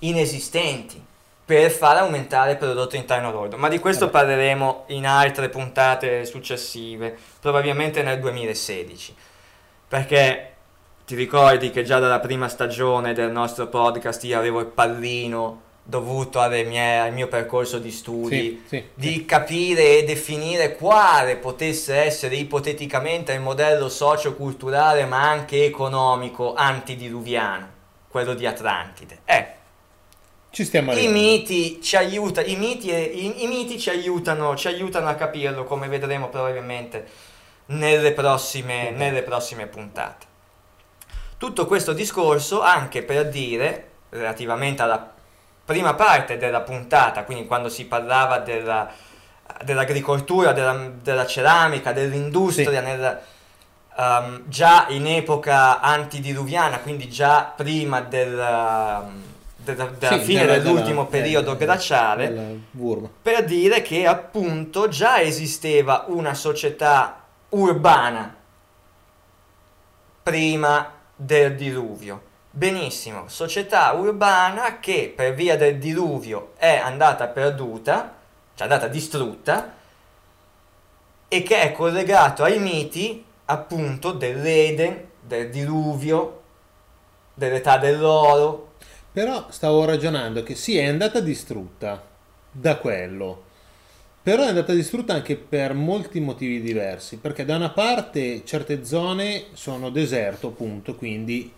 inesistenti 0.00 1.02
per 1.46 1.70
far 1.70 1.98
aumentare 1.98 2.50
il 2.52 2.56
prodotto 2.56 2.96
interno 2.96 3.30
lordo. 3.30 3.56
Ma 3.56 3.68
di 3.68 3.78
questo 3.78 4.10
parleremo 4.10 4.86
in 4.88 5.06
altre 5.06 5.48
puntate 5.48 6.24
successive, 6.26 7.16
probabilmente 7.40 8.02
nel 8.02 8.18
2016. 8.18 9.14
Perché 9.86 10.52
ti 11.06 11.14
ricordi 11.14 11.70
che 11.70 11.84
già 11.84 12.00
dalla 12.00 12.18
prima 12.18 12.48
stagione 12.48 13.14
del 13.14 13.30
nostro 13.30 13.68
podcast 13.68 14.24
io 14.24 14.36
avevo 14.36 14.58
il 14.58 14.66
pallino 14.66 15.62
dovuto 15.84 16.40
alle 16.40 16.64
mie- 16.64 16.98
al 16.98 17.12
mio 17.12 17.28
percorso 17.28 17.78
di 17.78 17.92
studi, 17.92 18.36
Sì, 18.36 18.62
sì, 18.66 18.84
di 18.92 19.12
sì. 19.12 19.24
capire 19.24 19.98
e 19.98 20.02
definire 20.04 20.74
quale 20.74 21.36
potesse 21.36 21.94
essere 21.94 22.34
ipoteticamente 22.34 23.32
il 23.32 23.40
modello 23.40 23.88
socioculturale 23.88 25.04
ma 25.04 25.30
anche 25.30 25.64
economico 25.64 26.54
antidiluviano, 26.54 27.68
quello 28.08 28.34
di 28.34 28.46
Atlantide. 28.46 29.18
Eh, 29.24 29.46
Ci 30.56 30.64
stiamo 30.64 30.92
i 30.92 30.94
arrivando. 30.94 31.18
miti 31.20 31.82
ci 31.82 31.96
aiuta, 31.96 32.42
i 32.42 32.56
miti, 32.56 32.88
e- 32.88 33.02
i, 33.02 33.44
i 33.44 33.46
miti 33.46 33.78
ci 33.78 33.90
aiutano, 33.90 34.56
ci 34.56 34.68
aiutano 34.68 35.06
a 35.06 35.14
capirlo, 35.14 35.64
come 35.64 35.86
vedremo 35.86 36.30
probabilmente 36.30 37.06
nelle 37.66 38.12
prossime, 38.12 38.90
nelle 38.90 39.20
prossime 39.20 39.66
puntate. 39.66 40.24
Tutto 41.36 41.66
questo 41.66 41.92
discorso 41.92 42.62
anche 42.62 43.02
per 43.02 43.28
dire, 43.28 43.88
relativamente 44.08 44.80
alla 44.80 45.12
prima 45.62 45.92
parte 45.92 46.38
della 46.38 46.62
puntata, 46.62 47.24
quindi 47.24 47.44
quando 47.44 47.68
si 47.68 47.84
parlava 47.84 48.38
della- 48.38 48.90
dell'agricoltura, 49.62 50.52
della, 50.52 50.90
della 51.02 51.26
ceramica, 51.26 51.92
dell'industria, 51.92 52.80
nel- 52.80 53.20
ehm, 53.98 54.44
già 54.46 54.86
in 54.88 55.06
epoca 55.06 55.80
antidiluviana, 55.82 56.78
quindi 56.78 57.10
già 57.10 57.52
prima 57.54 58.00
del, 58.00 58.38
ehm, 58.38 59.25
della, 59.74 59.86
della 59.86 60.18
Sì, 60.18 60.24
fine 60.24 60.40
della- 60.46 60.58
dell'ultimo 60.58 61.06
periodo 61.06 61.56
glaciale, 61.56 62.60
per 63.22 63.44
dire 63.44 63.82
che 63.82 64.06
appunto 64.06 64.88
già 64.88 65.20
esisteva 65.20 66.04
una 66.08 66.34
società 66.34 67.22
urbana 67.50 68.34
prima 70.22 70.90
del 71.14 71.54
diluvio. 71.56 72.22
Benissimo, 72.50 73.28
società 73.28 73.92
urbana 73.92 74.78
che 74.80 75.12
per 75.14 75.34
via 75.34 75.56
del 75.56 75.78
diluvio 75.78 76.52
è 76.56 76.76
andata 76.76 77.26
perduta, 77.26 78.14
cioè 78.54 78.66
è 78.66 78.70
andata 78.70 78.88
distrutta, 78.88 79.74
e 81.28 81.42
che 81.42 81.60
è 81.60 81.72
collegato 81.72 82.44
ai 82.44 82.58
miti 82.58 83.24
appunto 83.46 84.12
dell'Eden, 84.12 85.04
del 85.20 85.50
diluvio, 85.50 86.42
dell'età 87.34 87.76
dell'oro, 87.76 88.65
Però 89.16 89.46
stavo 89.48 89.86
ragionando 89.86 90.42
che 90.42 90.54
sì, 90.54 90.76
è 90.76 90.84
andata 90.84 91.20
distrutta 91.20 92.04
da 92.52 92.76
quello. 92.76 93.44
Però 94.22 94.42
è 94.44 94.48
andata 94.48 94.74
distrutta 94.74 95.14
anche 95.14 95.36
per 95.36 95.72
molti 95.72 96.20
motivi 96.20 96.60
diversi. 96.60 97.16
Perché 97.16 97.46
da 97.46 97.56
una 97.56 97.70
parte 97.70 98.42
certe 98.44 98.84
zone 98.84 99.44
sono 99.54 99.88
deserto, 99.88 100.48
appunto, 100.48 100.96
quindi 100.96 101.50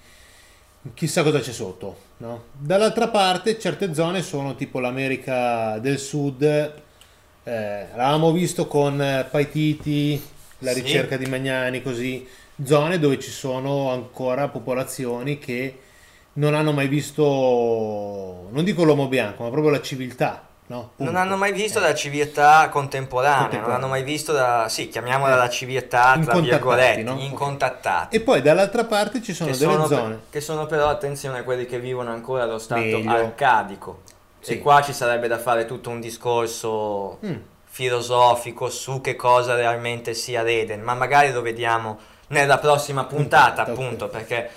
chissà 0.94 1.24
cosa 1.24 1.40
c'è 1.40 1.50
sotto. 1.52 1.96
no? 2.18 2.44
Dall'altra 2.52 3.08
parte 3.08 3.58
certe 3.58 3.92
zone 3.92 4.22
sono 4.22 4.54
tipo 4.54 4.78
l'America 4.78 5.78
del 5.80 5.98
Sud. 5.98 6.42
eh, 6.42 7.86
l'avevamo 7.96 8.30
visto 8.30 8.68
con 8.68 9.26
Paititi, 9.30 10.22
la 10.58 10.72
Sì. 10.72 10.80
ricerca 10.80 11.16
di 11.16 11.26
Magnani, 11.26 11.82
così. 11.82 12.24
Zone 12.62 12.98
dove 13.00 13.18
ci 13.18 13.30
sono 13.30 13.90
ancora 13.90 14.48
popolazioni 14.48 15.38
che 15.38 15.78
non 16.38 16.54
hanno 16.54 16.72
mai 16.72 16.86
visto, 16.88 17.22
non 18.50 18.64
dico 18.64 18.84
l'uomo 18.84 19.06
bianco, 19.08 19.42
ma 19.42 19.50
proprio 19.50 19.70
la 19.72 19.80
civiltà. 19.80 20.42
No? 20.70 20.90
Non 20.96 21.16
hanno 21.16 21.36
mai 21.38 21.52
visto 21.52 21.78
Eh. 21.78 21.82
la 21.82 21.94
civiltà 21.94 22.68
contemporanea, 22.68 23.36
non 23.36 23.42
Contemporanea. 23.48 23.76
hanno 23.82 23.88
mai 23.88 24.02
visto 24.02 24.32
la, 24.32 24.66
sì, 24.68 24.88
chiamiamola 24.88 25.32
Eh. 25.32 25.38
la 25.38 25.48
civiltà 25.48 26.18
tra 26.22 26.38
virgolette, 26.40 27.02
no? 27.04 27.16
incontattati. 27.20 28.14
E 28.16 28.20
poi 28.20 28.42
dall'altra 28.42 28.84
parte 28.84 29.22
ci 29.22 29.32
sono 29.32 29.50
che, 29.50 29.56
delle 29.56 29.72
sono 29.72 29.86
per- 29.88 29.96
zone. 29.98 30.20
che 30.28 30.40
sono 30.42 30.66
però, 30.66 30.88
attenzione, 30.88 31.42
quelli 31.42 31.64
che 31.64 31.80
vivono 31.80 32.10
ancora 32.10 32.42
allo 32.42 32.58
stato 32.58 32.80
Meglio. 32.82 33.10
arcadico. 33.10 34.02
Sì. 34.40 34.52
E 34.52 34.58
qua 34.58 34.82
ci 34.82 34.92
sarebbe 34.92 35.26
da 35.26 35.38
fare 35.38 35.64
tutto 35.64 35.88
un 35.88 36.00
discorso 36.00 37.18
Mm. 37.24 37.34
filosofico 37.64 38.68
su 38.68 39.00
che 39.00 39.16
cosa 39.16 39.54
realmente 39.54 40.12
sia 40.12 40.42
l'Eden, 40.42 40.82
ma 40.82 40.92
magari 40.94 41.32
lo 41.32 41.40
vediamo 41.40 41.98
nella 42.28 42.58
prossima 42.58 43.04
puntata, 43.04 43.64
Puntata, 43.64 43.70
appunto, 43.72 44.08
perché 44.08 44.50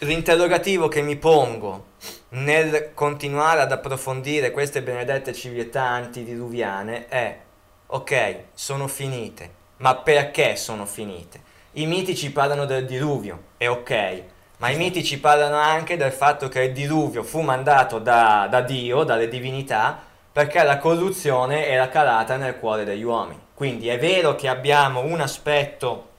l'interrogativo 0.00 0.88
che 0.88 1.02
mi 1.02 1.16
pongo 1.16 1.88
nel 2.30 2.92
continuare 2.94 3.60
ad 3.60 3.72
approfondire 3.72 4.50
queste 4.50 4.82
benedette 4.82 5.34
civiltà 5.34 5.82
antidiluviane 5.82 7.06
è, 7.08 7.38
ok, 7.86 8.36
sono 8.54 8.86
finite, 8.86 9.50
ma 9.78 9.96
perché 9.96 10.56
sono 10.56 10.86
finite? 10.86 11.48
I 11.72 11.86
miti 11.86 12.16
ci 12.16 12.32
parlano 12.32 12.64
del 12.64 12.86
diluvio, 12.86 13.42
è 13.58 13.68
ok, 13.68 14.22
ma 14.58 14.70
i 14.70 14.76
miti 14.76 15.04
ci 15.04 15.20
parlano 15.20 15.56
anche 15.56 15.98
del 15.98 16.12
fatto 16.12 16.48
che 16.48 16.62
il 16.62 16.72
diluvio 16.72 17.22
fu 17.22 17.40
mandato 17.40 17.98
da, 17.98 18.46
da 18.50 18.62
Dio, 18.62 19.04
dalle 19.04 19.28
divinità, 19.28 20.00
perché 20.32 20.62
la 20.62 20.78
corruzione 20.78 21.66
era 21.66 21.88
calata 21.88 22.36
nel 22.36 22.58
cuore 22.58 22.84
degli 22.84 23.02
uomini. 23.02 23.40
Quindi 23.52 23.88
è 23.88 23.98
vero 23.98 24.34
che 24.34 24.48
abbiamo 24.48 25.00
un 25.00 25.20
aspetto 25.20 26.09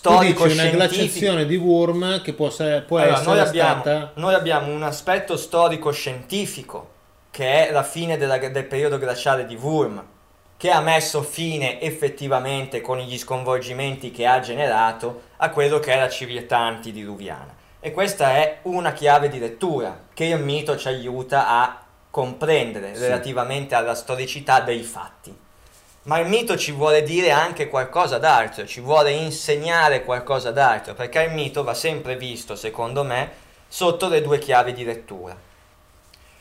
Tu 0.00 0.18
dici 0.18 0.42
una 0.42 0.66
glaciazione 0.68 1.44
di 1.44 1.56
Wurm 1.56 2.22
che 2.22 2.32
può, 2.32 2.50
se- 2.50 2.82
può 2.86 2.98
allora, 2.98 3.14
essere 3.14 3.30
noi, 3.30 3.38
abbiamo, 3.40 3.80
stata... 3.80 4.10
noi 4.14 4.34
abbiamo 4.34 4.72
un 4.72 4.82
aspetto 4.82 5.36
storico-scientifico 5.36 6.90
che 7.30 7.68
è 7.68 7.72
la 7.72 7.82
fine 7.82 8.16
della- 8.16 8.38
del 8.38 8.64
periodo 8.64 8.98
glaciale 8.98 9.46
di 9.46 9.54
Wurm, 9.54 10.02
che 10.56 10.70
ha 10.70 10.80
messo 10.80 11.22
fine 11.22 11.80
effettivamente 11.80 12.80
con 12.80 12.98
gli 12.98 13.18
sconvolgimenti 13.18 14.10
che 14.10 14.26
ha 14.26 14.38
generato 14.40 15.22
a 15.38 15.50
quello 15.50 15.78
che 15.78 15.92
è 15.92 15.98
la 15.98 16.08
civiltà 16.08 16.58
antidiluviana. 16.58 17.54
E 17.80 17.90
questa 17.90 18.36
è 18.36 18.58
una 18.62 18.92
chiave 18.92 19.28
di 19.28 19.38
lettura 19.40 20.04
che 20.14 20.26
il 20.26 20.38
mito 20.38 20.76
ci 20.76 20.86
aiuta 20.88 21.48
a 21.48 21.80
comprendere 22.10 22.94
Sì. 22.94 23.00
relativamente 23.02 23.74
alla 23.74 23.94
storicità 23.94 24.60
dei 24.60 24.82
fatti. 24.82 25.36
Ma 26.04 26.18
il 26.18 26.28
mito 26.28 26.56
ci 26.56 26.72
vuole 26.72 27.02
dire 27.02 27.30
anche 27.30 27.68
qualcosa 27.68 28.18
d'altro, 28.18 28.66
ci 28.66 28.80
vuole 28.80 29.12
insegnare 29.12 30.04
qualcosa 30.04 30.50
d'altro, 30.50 30.94
perché 30.94 31.22
il 31.22 31.32
mito 31.32 31.62
va 31.62 31.74
sempre 31.74 32.16
visto, 32.16 32.56
secondo 32.56 33.04
me, 33.04 33.30
sotto 33.68 34.08
le 34.08 34.20
due 34.20 34.38
chiavi 34.38 34.72
di 34.72 34.84
lettura. 34.84 35.36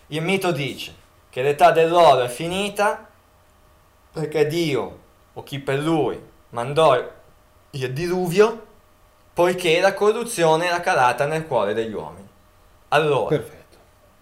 Il 0.08 0.22
mito 0.22 0.52
dice 0.52 0.94
che 1.30 1.42
l'età 1.44 1.72
dell'oro 1.72 2.24
è 2.24 2.28
finita 2.28 3.08
perché 4.12 4.48
Dio, 4.48 5.00
o 5.34 5.44
chi 5.44 5.60
per 5.60 5.80
lui, 5.80 6.20
mandò 6.50 7.02
il 7.70 7.94
diluvio 7.94 8.66
poiché 9.34 9.80
la 9.80 9.94
corruzione 9.94 10.66
era 10.66 10.82
calata 10.82 11.26
nel 11.26 11.48
cuore 11.48 11.74
degli 11.74 11.94
uomini. 11.94 12.28
Allora. 12.90 13.42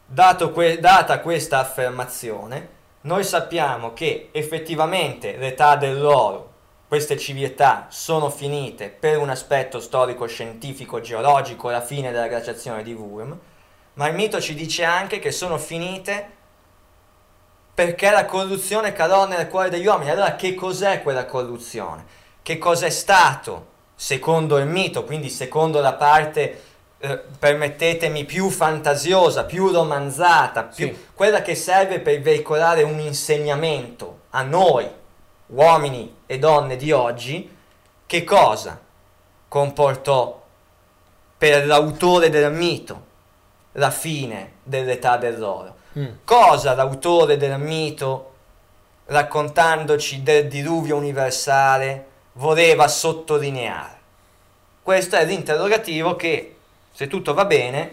Dato 0.05 0.51
que- 0.51 0.79
data 0.79 1.19
questa 1.19 1.59
affermazione, 1.59 2.77
noi 3.01 3.23
sappiamo 3.23 3.93
che 3.93 4.29
effettivamente 4.31 5.37
l'età 5.37 5.75
dell'oro, 5.75 6.47
queste 6.87 7.17
civiltà 7.17 7.85
sono 7.89 8.29
finite 8.29 8.89
per 8.89 9.19
un 9.19 9.29
aspetto 9.29 9.79
storico-scientifico 9.79 10.99
geologico, 10.99 11.69
la 11.69 11.81
fine 11.81 12.11
della 12.11 12.27
glaciazione 12.27 12.83
di 12.83 12.93
Wurm, 12.93 13.37
ma 13.93 14.07
il 14.07 14.15
mito 14.15 14.41
ci 14.41 14.53
dice 14.53 14.83
anche 14.83 15.19
che 15.19 15.31
sono 15.31 15.57
finite 15.57 16.37
perché 17.73 18.09
la 18.09 18.25
corruzione 18.25 18.91
calò 18.91 19.27
nel 19.27 19.47
cuore 19.47 19.69
degli 19.69 19.85
uomini. 19.85 20.09
Allora 20.09 20.35
che 20.35 20.53
cos'è 20.53 21.01
quella 21.01 21.25
corruzione? 21.25 22.05
Che 22.41 22.57
cos'è 22.57 22.89
stato, 22.89 23.67
secondo 23.95 24.57
il 24.57 24.65
mito, 24.65 25.05
quindi 25.05 25.29
secondo 25.29 25.79
la 25.79 25.93
parte 25.93 26.63
eh, 27.01 27.17
permettetemi, 27.17 28.25
più 28.25 28.49
fantasiosa, 28.49 29.45
più 29.45 29.71
romanzata, 29.71 30.63
più, 30.63 30.87
Sì. 30.87 31.05
quella 31.13 31.41
che 31.41 31.55
serve 31.55 31.99
per 31.99 32.19
veicolare 32.21 32.83
un 32.83 32.99
insegnamento 32.99 34.19
a 34.31 34.41
noi, 34.41 34.87
uomini 35.47 36.17
e 36.25 36.37
donne 36.39 36.75
di 36.75 36.91
oggi, 36.91 37.55
che 38.05 38.23
cosa 38.23 38.79
comportò 39.47 40.41
per 41.37 41.65
l'autore 41.65 42.29
del 42.29 42.51
mito 42.51 43.07
la 43.73 43.91
fine 43.91 44.53
dell'età 44.63 45.17
dell'oro. 45.17 45.75
Mm. 45.97 46.07
Cosa 46.25 46.75
l'autore 46.75 47.37
del 47.37 47.57
mito, 47.59 48.33
raccontandoci 49.05 50.21
del 50.21 50.47
diluvio 50.47 50.97
universale, 50.97 52.05
voleva 52.33 52.87
sottolineare? 52.87 53.97
Questo 54.83 55.15
è 55.15 55.25
l'interrogativo 55.25 56.15
che, 56.15 56.57
se 56.99 57.07
tutto 57.07 57.33
va 57.33 57.45
bene, 57.45 57.91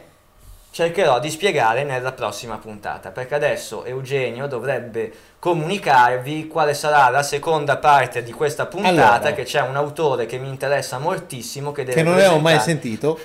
cercherò 0.73 1.21
di 1.21 1.31
spiegare 1.31 1.85
nella 1.85 2.11
prossima 2.11 2.57
puntata, 2.57 3.13
perché 3.13 3.37
adesso 3.37 3.85
Eugenio 3.85 4.49
dovrebbe 4.49 5.13
comunicarvi 5.39 6.49
quale 6.49 6.75
sarà 6.75 7.09
la 7.11 7.23
seconda 7.23 7.77
parte 7.77 8.25
di 8.25 8.33
questa 8.33 8.67
puntata, 8.67 9.15
Allora. 9.15 9.33
che 9.33 9.45
c'è 9.45 9.61
un 9.61 9.77
autore 9.77 10.27
che 10.27 10.39
mi 10.39 10.49
interessa 10.49 10.99
moltissimo, 10.99 11.71
che 11.71 11.85
deve 11.85 11.95
Che 11.95 12.03
non 12.03 12.15
avevo 12.15 12.41
mai 12.41 12.59
sentito. 12.59 13.21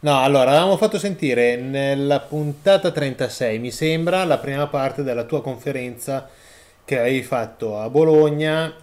No, 0.00 0.20
allora, 0.20 0.50
avevamo 0.50 0.76
fatto 0.76 0.98
sentire 0.98 1.54
nella 1.54 2.18
puntata 2.18 2.90
36, 2.90 3.60
mi 3.60 3.70
sembra, 3.70 4.24
la 4.24 4.38
prima 4.38 4.66
parte 4.66 5.04
della 5.04 5.22
tua 5.22 5.42
conferenza 5.42 6.28
che 6.84 6.98
avevi 6.98 7.22
fatto 7.22 7.78
a 7.78 7.88
Bologna, 7.88 8.74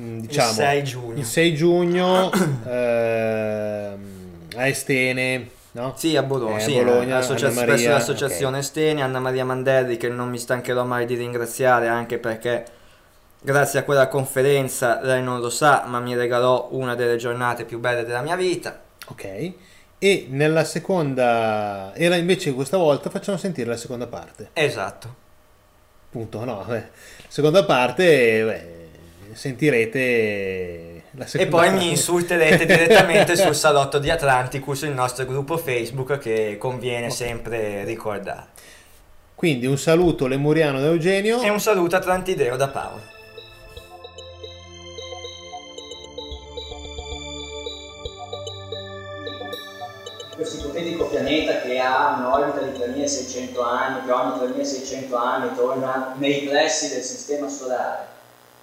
mm, 0.00 0.20
diciamo, 0.20 0.48
il 0.48 0.54
6 0.54 0.84
giugno. 0.84 1.18
il 1.18 1.24
6 1.26 1.54
giugno 1.54 2.30
ehm, 2.66 4.15
a 4.56 4.66
Estene, 4.66 5.48
no? 5.72 5.94
Sì, 5.96 6.16
a 6.16 6.22
Bologna, 6.22 6.56
Eh, 6.56 6.60
sì, 6.60 6.72
Bologna, 6.74 7.18
associa- 7.18 7.50
presso 7.50 7.88
l'associazione 7.88 8.62
Steni, 8.62 9.02
Anna 9.02 9.20
Maria 9.20 9.44
Mandelli 9.44 9.96
che 9.96 10.08
non 10.08 10.28
mi 10.28 10.38
stancherò 10.38 10.84
mai 10.84 11.06
di 11.06 11.14
ringraziare 11.14 11.88
anche 11.88 12.18
perché 12.18 12.64
grazie 13.40 13.80
a 13.80 13.82
quella 13.84 14.08
conferenza, 14.08 15.00
lei 15.02 15.22
non 15.22 15.40
lo 15.40 15.50
sa, 15.50 15.84
ma 15.86 16.00
mi 16.00 16.16
regalò 16.16 16.68
una 16.72 16.94
delle 16.94 17.16
giornate 17.16 17.64
più 17.64 17.78
belle 17.78 18.04
della 18.04 18.22
mia 18.22 18.36
vita. 18.36 18.82
Ok. 19.08 19.52
E 19.98 20.26
nella 20.28 20.64
seconda 20.64 21.92
era 21.94 22.16
invece 22.16 22.52
questa 22.52 22.76
volta 22.76 23.08
facciamo 23.08 23.38
sentire 23.38 23.68
la 23.68 23.76
seconda 23.76 24.06
parte. 24.06 24.50
Esatto. 24.52 25.14
Punto, 26.10 26.44
no, 26.44 26.64
beh. 26.66 26.84
seconda 27.28 27.64
parte 27.64 28.44
beh, 28.44 29.34
sentirete 29.34 30.85
E 31.32 31.46
poi 31.46 31.72
mi 31.72 31.90
insulterete 31.90 32.64
direttamente 32.66 33.36
sul 33.36 33.54
salotto 33.54 33.98
di 33.98 34.10
Atlanticus, 34.10 34.82
il 34.82 34.92
nostro 34.92 35.24
gruppo 35.24 35.56
Facebook 35.56 36.18
che 36.18 36.56
conviene 36.58 37.10
sempre 37.10 37.84
ricordare. 37.84 38.48
Quindi 39.34 39.66
un 39.66 39.78
saluto 39.78 40.26
lemuriano 40.26 40.80
da 40.80 40.86
Eugenio. 40.86 41.40
E 41.40 41.48
un 41.48 41.60
saluto 41.60 41.96
atlantideo 41.96 42.56
da 42.56 42.68
Paolo. 42.68 43.14
questo 50.36 50.58
ipotetico 50.58 51.06
pianeta 51.06 51.60
che 51.60 51.78
ha 51.78 52.16
un'orbita 52.18 52.60
di 52.66 52.74
3600 52.74 53.62
anni, 53.62 54.04
che 54.04 54.12
ogni 54.12 54.38
3600 54.38 55.16
anni 55.16 55.54
torna 55.56 56.14
nei 56.18 56.42
pressi 56.42 56.92
del 56.92 57.02
sistema 57.02 57.48
solare. 57.48 58.06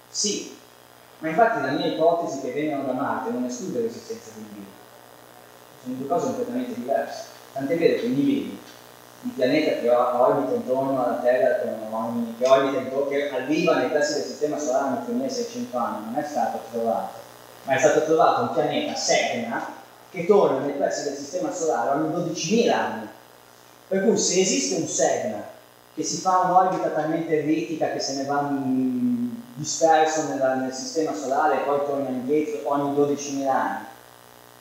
Sì, 0.08 0.56
ma 1.18 1.28
infatti 1.28 1.62
la 1.62 1.72
mia 1.72 1.86
ipotesi 1.86 2.40
che 2.40 2.52
vengano 2.52 2.84
da 2.84 2.92
Marte 2.92 3.30
non 3.30 3.44
esclude 3.44 3.80
l'esistenza 3.80 4.30
di 4.36 4.46
vita. 4.52 4.70
Sono 5.82 5.94
due 5.96 6.06
cose 6.06 6.26
completamente 6.26 6.74
diverse. 6.74 7.24
Tant'è 7.52 7.78
vero 7.78 8.00
che 8.00 8.08
vedi, 8.08 8.58
il 9.22 9.30
pianeta 9.30 9.80
che 9.80 9.88
orbita 9.88 10.54
intorno 10.54 11.02
alla 11.02 11.16
Terra, 11.16 11.60
che, 11.60 12.46
orbita 12.46 12.78
intorno, 12.78 13.08
che 13.08 13.30
arriva 13.30 13.76
nei 13.76 13.88
pressi 13.88 14.14
del 14.14 14.22
sistema 14.24 14.58
solare 14.58 14.96
ogni 14.96 15.04
3600 15.04 15.76
anni, 15.78 16.04
non 16.04 16.22
è 16.22 16.26
stato 16.26 16.60
trovato, 16.70 17.14
ma 17.62 17.74
è 17.74 17.78
stato 17.78 18.04
trovato 18.04 18.42
un 18.42 18.52
pianeta 18.52 18.94
Segna 18.94 19.66
che 20.10 20.26
torna 20.26 20.58
nei 20.58 20.74
pressi 20.74 21.04
del 21.04 21.16
sistema 21.16 21.50
solare 21.50 21.98
ogni 21.98 22.32
12.000 22.32 22.70
anni. 22.70 23.08
Per 23.88 24.02
cui 24.02 24.18
se 24.18 24.40
esiste 24.40 24.80
un 24.80 24.86
Segna 24.86 25.42
che 25.94 26.02
si 26.02 26.18
fa 26.18 26.40
un'orbita 26.40 26.88
talmente 26.88 27.40
ellittica 27.40 27.92
che 27.92 28.00
se 28.00 28.16
ne 28.16 28.24
va 28.24 28.40
disperso 29.54 30.28
nella- 30.28 30.54
nel 30.54 30.72
sistema 30.72 31.14
solare 31.14 31.56
e 31.56 31.64
poi 31.64 31.78
torna 31.86 32.08
indietro 32.08 32.60
ogni 32.70 32.94
12.000 32.94 33.54
anni, 33.54 33.84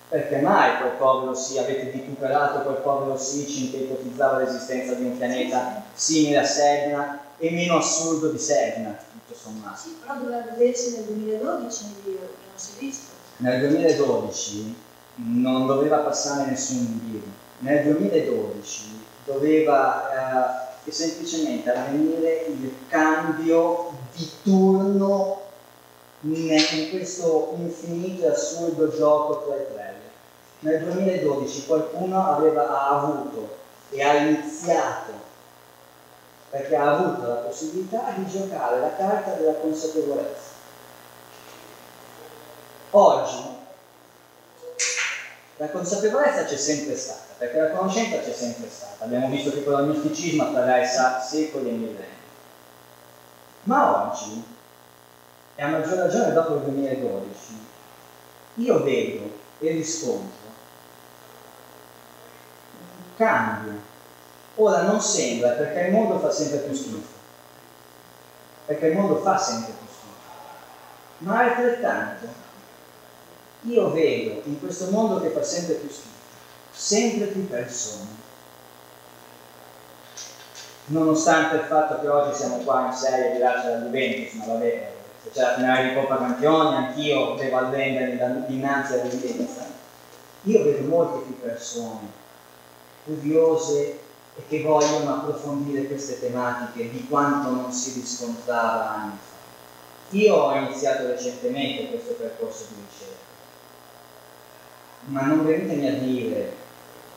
perché 0.07 0.37
mai 0.37 0.77
quel 0.77 0.91
povero 0.91 1.33
sì, 1.33 1.57
avete 1.57 1.85
vituperato 1.85 2.61
quel 2.61 2.75
povero 2.77 3.17
sì, 3.17 3.45
che 3.71 3.77
ipotizzava 3.77 4.37
l'esistenza 4.39 4.93
di 4.93 5.05
un 5.05 5.17
pianeta 5.17 5.83
simile 5.93 6.37
a 6.37 6.45
Segna 6.45 7.19
e 7.37 7.49
meno 7.49 7.77
assurdo 7.77 8.29
di 8.29 8.37
Segna, 8.37 8.95
tutto 9.11 9.37
sommato. 9.37 9.77
Sì, 9.77 9.97
però 9.99 10.19
doveva 10.19 10.43
vedersi 10.51 10.95
nel 10.95 11.05
2012 11.05 11.83
nel 11.83 11.93
video, 12.03 12.27
che 12.27 12.45
non 12.47 12.57
si 12.57 12.71
è 12.75 12.79
visto. 12.79 13.11
Nel 13.37 13.59
2012 13.59 14.75
non 15.15 15.65
doveva 15.65 15.97
passare 15.97 16.49
nessun 16.49 16.99
video. 17.03 17.21
Nel 17.59 17.83
2012 17.83 19.01
doveva 19.25 20.69
eh, 20.83 20.91
semplicemente 20.91 21.71
avvenire 21.71 22.45
il 22.49 22.73
cambio 22.87 23.92
di 24.15 24.29
turno 24.43 25.41
in 26.21 26.89
questo 26.89 27.53
infinito 27.57 28.25
e 28.25 28.29
assurdo 28.29 28.89
gioco 28.95 29.45
tra 29.45 29.55
i 29.55 29.65
player. 29.71 30.01
Nel 30.59 30.83
2012 30.83 31.65
qualcuno 31.65 32.25
aveva, 32.25 32.69
ha 32.69 33.01
avuto 33.01 33.57
e 33.89 34.01
ha 34.01 34.15
iniziato 34.15 35.11
perché 36.49 36.75
ha 36.75 36.95
avuto 36.95 37.27
la 37.27 37.35
possibilità 37.35 38.13
di 38.15 38.27
giocare 38.27 38.79
la 38.79 38.95
carta 38.95 39.33
della 39.33 39.55
consapevolezza. 39.55 40.51
Oggi 42.91 43.43
la 45.57 45.69
consapevolezza 45.69 46.45
c'è 46.45 46.57
sempre 46.57 46.95
stata, 46.95 47.33
perché 47.39 47.59
la 47.59 47.71
conoscenza 47.71 48.19
c'è 48.19 48.33
sempre 48.33 48.69
stata. 48.69 49.03
Abbiamo 49.03 49.29
visto 49.29 49.51
che 49.51 49.63
con 49.63 49.81
il 49.81 49.89
misticismo 49.89 50.43
attraversa 50.43 51.19
secoli 51.21 51.69
e 51.69 51.71
millenni. 51.71 52.12
Ma 53.63 54.09
oggi, 54.09 54.43
e 55.55 55.61
a 55.61 55.67
maggior 55.67 55.97
ragione 55.97 56.33
dopo 56.33 56.55
il 56.55 56.61
2012, 56.63 57.37
io 58.55 58.83
vedo 58.83 59.23
e 59.59 59.71
riscontro 59.71 60.51
un 62.77 63.15
cambio. 63.15 63.91
Ora 64.55 64.81
non 64.83 65.01
sembra 65.01 65.51
perché 65.51 65.87
il 65.87 65.93
mondo 65.93 66.19
fa 66.19 66.29
sempre 66.29 66.59
più 66.59 66.73
schifo, 66.75 67.13
perché 68.65 68.87
il 68.87 68.97
mondo 68.97 69.21
fa 69.21 69.37
sempre 69.37 69.71
più 69.71 69.87
schifo, 69.87 70.13
ma 71.19 71.39
altrettanto 71.39 72.27
io 73.61 73.91
vedo 73.91 74.41
in 74.43 74.59
questo 74.59 74.89
mondo 74.89 75.21
che 75.21 75.29
fa 75.29 75.41
sempre 75.41 75.75
più 75.75 75.89
schifo, 75.89 76.09
sempre 76.71 77.27
più 77.27 77.47
persone. 77.47 78.12
Nonostante 80.85 81.55
il 81.55 81.61
fatto 81.63 82.01
che 82.01 82.07
oggi 82.07 82.35
siamo 82.35 82.57
qua 82.57 82.87
in 82.87 82.93
serie 82.93 83.31
di 83.31 83.39
Lascia 83.39 83.69
da 83.69 83.85
Juventus, 83.85 84.33
ma 84.33 84.45
vabbè, 84.45 84.91
se 85.23 85.29
c'è 85.31 85.41
la 85.41 85.53
finale 85.55 85.89
di 85.89 85.95
Coppa 85.95 86.17
Campioni, 86.17 86.75
anch'io 86.75 87.35
devo 87.35 87.57
arrendermi 87.57 88.17
da- 88.17 88.45
dinanzi 88.45 88.93
all'evidenza. 88.93 89.65
Io 90.43 90.63
vedo 90.63 90.87
molte 90.87 91.25
più 91.25 91.39
persone 91.39 92.21
curiose 93.05 93.99
e 94.35 94.47
che 94.47 94.61
vogliono 94.61 95.15
approfondire 95.15 95.87
queste 95.87 96.19
tematiche 96.19 96.89
di 96.89 97.07
quanto 97.07 97.49
non 97.49 97.71
si 97.71 97.93
riscontrava 97.93 98.89
anni 98.89 99.17
fa. 99.17 100.15
Io 100.17 100.35
ho 100.35 100.55
iniziato 100.55 101.07
recentemente 101.07 101.89
questo 101.89 102.13
percorso 102.13 102.65
di 102.69 102.83
ricerca 102.89 103.23
ma 105.05 105.21
non 105.23 105.45
venitemi 105.45 105.87
a 105.87 105.93
dire 105.93 106.55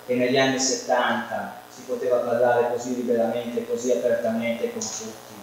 che 0.06 0.14
negli 0.16 0.36
anni 0.36 0.58
70 0.58 1.60
si 1.62 1.65
poteva 1.86 2.18
parlare 2.18 2.70
così 2.72 2.96
liberamente, 2.96 3.66
così 3.66 3.92
apertamente 3.92 4.72
con 4.72 4.80
tutti 4.80 5.34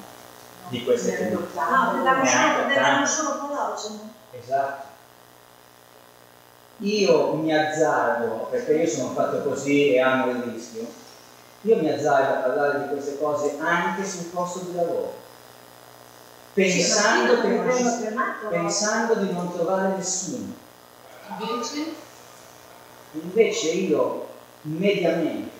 di 0.70 0.84
queste 0.84 1.18
tematiche. 1.18 1.60
No, 1.60 2.04
Neanche 2.04 3.08
solo, 3.08 3.38
palogeno. 3.38 4.10
Esatto. 4.32 4.92
Io 6.80 7.34
mi 7.36 7.54
azzardo, 7.56 8.48
perché 8.50 8.74
io 8.74 8.88
sono 8.88 9.14
fatto 9.14 9.42
così 9.44 9.94
e 9.94 10.00
amo 10.02 10.32
il 10.32 10.42
rischio, 10.52 10.86
io 11.62 11.78
mi 11.78 11.90
azzardo 11.90 12.34
a 12.34 12.42
parlare 12.42 12.80
di 12.82 12.88
queste 12.90 13.18
cose 13.18 13.56
anche 13.60 14.04
sul 14.06 14.26
posto 14.26 14.60
di 14.60 14.76
lavoro, 14.76 15.14
pensando, 16.54 17.36
Sì, 17.36 17.42
che 17.42 17.48
non 17.48 17.72
ci- 17.72 18.14
no? 18.14 18.50
pensando 18.50 19.16
di 19.16 19.32
non 19.32 19.52
trovare 19.54 19.96
nessuno. 19.96 20.54
Invece, 21.40 22.02
Invece 23.12 23.70
io 23.70 24.28
mediamente 24.64 25.53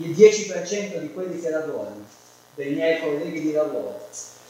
il 0.00 0.12
10% 0.12 0.98
di 0.98 1.12
quelli 1.12 1.40
che 1.40 1.50
lavorano, 1.50 2.06
dei 2.54 2.72
miei 2.72 3.00
colleghi 3.00 3.42
di 3.42 3.52
lavoro, 3.52 4.08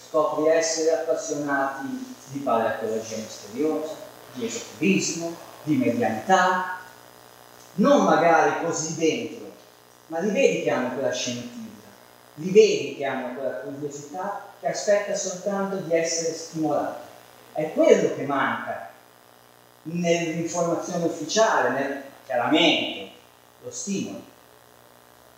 scopri 0.08 0.46
essere 0.46 0.92
appassionati 0.92 1.86
di 2.26 2.38
paleontologia 2.38 3.16
misteriosa, 3.16 3.94
di 4.32 4.46
esoterismo, 4.46 5.34
di 5.64 5.74
medianità, 5.74 6.78
non 7.74 8.04
magari 8.04 8.64
così 8.64 8.94
dentro, 8.94 9.50
ma 10.06 10.20
li 10.20 10.30
vedi 10.30 10.62
che 10.62 10.70
hanno 10.70 10.94
quella 10.94 11.12
scintilla, 11.12 11.88
li 12.34 12.50
vedi 12.50 12.96
che 12.96 13.04
hanno 13.04 13.34
quella 13.34 13.56
curiosità 13.58 14.42
che 14.60 14.68
aspetta 14.68 15.14
soltanto 15.16 15.76
di 15.76 15.94
essere 15.94 16.32
stimolata. 16.32 17.08
È 17.52 17.72
quello 17.72 18.14
che 18.14 18.22
manca 18.22 18.90
nell'informazione 19.82 21.06
ufficiale, 21.06 21.70
nel- 21.70 22.02
chiaramente 22.24 23.10
lo 23.62 23.70
stimolo. 23.70 24.29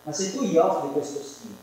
Ma 0.05 0.13
se 0.13 0.37
tu 0.37 0.43
gli 0.43 0.57
offri 0.57 0.91
questo 0.93 1.23
stimolo, 1.23 1.61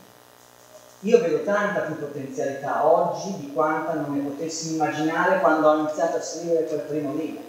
io 1.00 1.18
vedo 1.20 1.42
tanta 1.44 1.80
più 1.80 1.98
potenzialità 1.98 2.86
oggi 2.86 3.36
di 3.38 3.52
quanta 3.52 3.94
non 3.94 4.14
ne 4.14 4.22
potessi 4.22 4.74
immaginare 4.74 5.40
quando 5.40 5.68
ho 5.68 5.78
iniziato 5.80 6.16
a 6.18 6.22
scrivere 6.22 6.66
quel 6.66 6.80
primo 6.80 7.14
libro. 7.14 7.42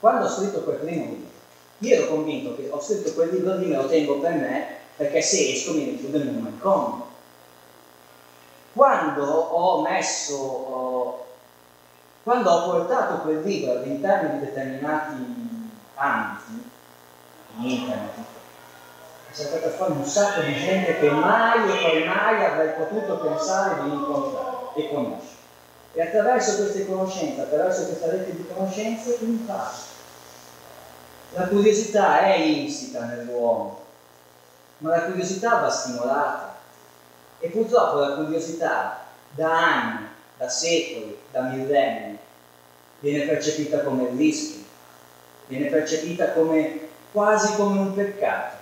Quando 0.00 0.26
ho 0.26 0.28
scritto 0.28 0.60
quel 0.60 0.76
primo 0.76 1.04
libro, 1.04 1.30
io 1.78 1.94
ero 1.94 2.06
convinto 2.06 2.54
che 2.54 2.68
ho 2.70 2.80
scritto 2.80 3.12
quel 3.12 3.30
libro 3.30 3.56
lì, 3.56 3.66
me 3.66 3.76
lo 3.76 3.86
tengo 3.86 4.18
per 4.18 4.32
me, 4.32 4.66
perché 4.96 5.22
se 5.22 5.52
esco 5.52 5.72
mi 5.72 5.84
richiudo 5.84 6.18
in 6.18 6.28
un 6.28 6.42
manicomio. 6.42 7.06
Quando 8.72 9.24
ho 9.24 9.80
messo, 9.80 10.34
ho- 10.36 11.26
quando 12.22 12.50
ho 12.50 12.70
portato 12.70 13.22
quel 13.22 13.42
libro 13.42 13.72
all'interno 13.72 14.34
di 14.34 14.44
determinati 14.44 15.14
ambiti, 15.94 16.70
internet, 17.60 18.37
è 19.38 19.40
saltata 19.40 19.70
fuori 19.70 19.92
un 19.92 20.04
sacco 20.04 20.40
di 20.40 20.54
gente 20.54 20.98
che 20.98 21.10
mai 21.10 21.70
e 21.70 21.82
poi 21.82 22.04
mai 22.04 22.44
avrei 22.44 22.72
potuto 22.72 23.18
pensare 23.18 23.84
di 23.84 23.90
incontrare 23.90 24.56
e 24.74 24.88
conoscere. 24.88 25.36
E 25.92 26.02
attraverso 26.02 26.56
queste 26.56 26.86
conoscenze, 26.86 27.42
attraverso 27.42 27.86
questa 27.86 28.10
rete 28.10 28.34
di 28.34 28.46
conoscenze, 28.52 29.16
imparo. 29.20 29.70
La 31.34 31.46
curiosità 31.46 32.20
è 32.20 32.34
insita 32.36 33.04
nell'uomo, 33.04 33.84
ma 34.78 34.90
la 34.90 35.02
curiosità 35.02 35.60
va 35.60 35.70
stimolata. 35.70 36.56
E 37.38 37.48
purtroppo 37.48 37.98
la 37.98 38.14
curiosità 38.16 39.04
da 39.30 39.50
anni, 39.52 40.06
da 40.36 40.48
secoli, 40.48 41.16
da 41.30 41.42
millenni, 41.42 42.18
viene 42.98 43.24
percepita 43.24 43.80
come 43.82 44.08
rischio, 44.16 44.64
viene 45.46 45.66
percepita 45.66 46.32
come 46.32 46.88
quasi 47.12 47.54
come 47.54 47.78
un 47.78 47.94
peccato 47.94 48.57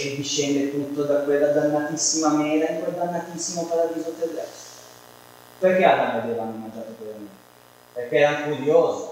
e 0.00 0.14
discende 0.14 0.70
tutto 0.70 1.02
da 1.02 1.22
quella 1.22 1.48
dannatissima 1.48 2.28
mela 2.28 2.68
in 2.68 2.82
quel 2.82 2.94
dannatissimo 2.94 3.64
paradiso 3.64 4.14
terrestre. 4.16 4.76
Perché 5.58 5.84
Adamo 5.84 6.22
ed 6.22 6.30
Eva 6.30 6.42
hanno 6.42 6.56
mangiato 6.56 6.94
quella 6.96 7.14
mela? 7.14 7.30
Perché 7.94 8.16
erano 8.16 8.54
curiosi, 8.54 9.04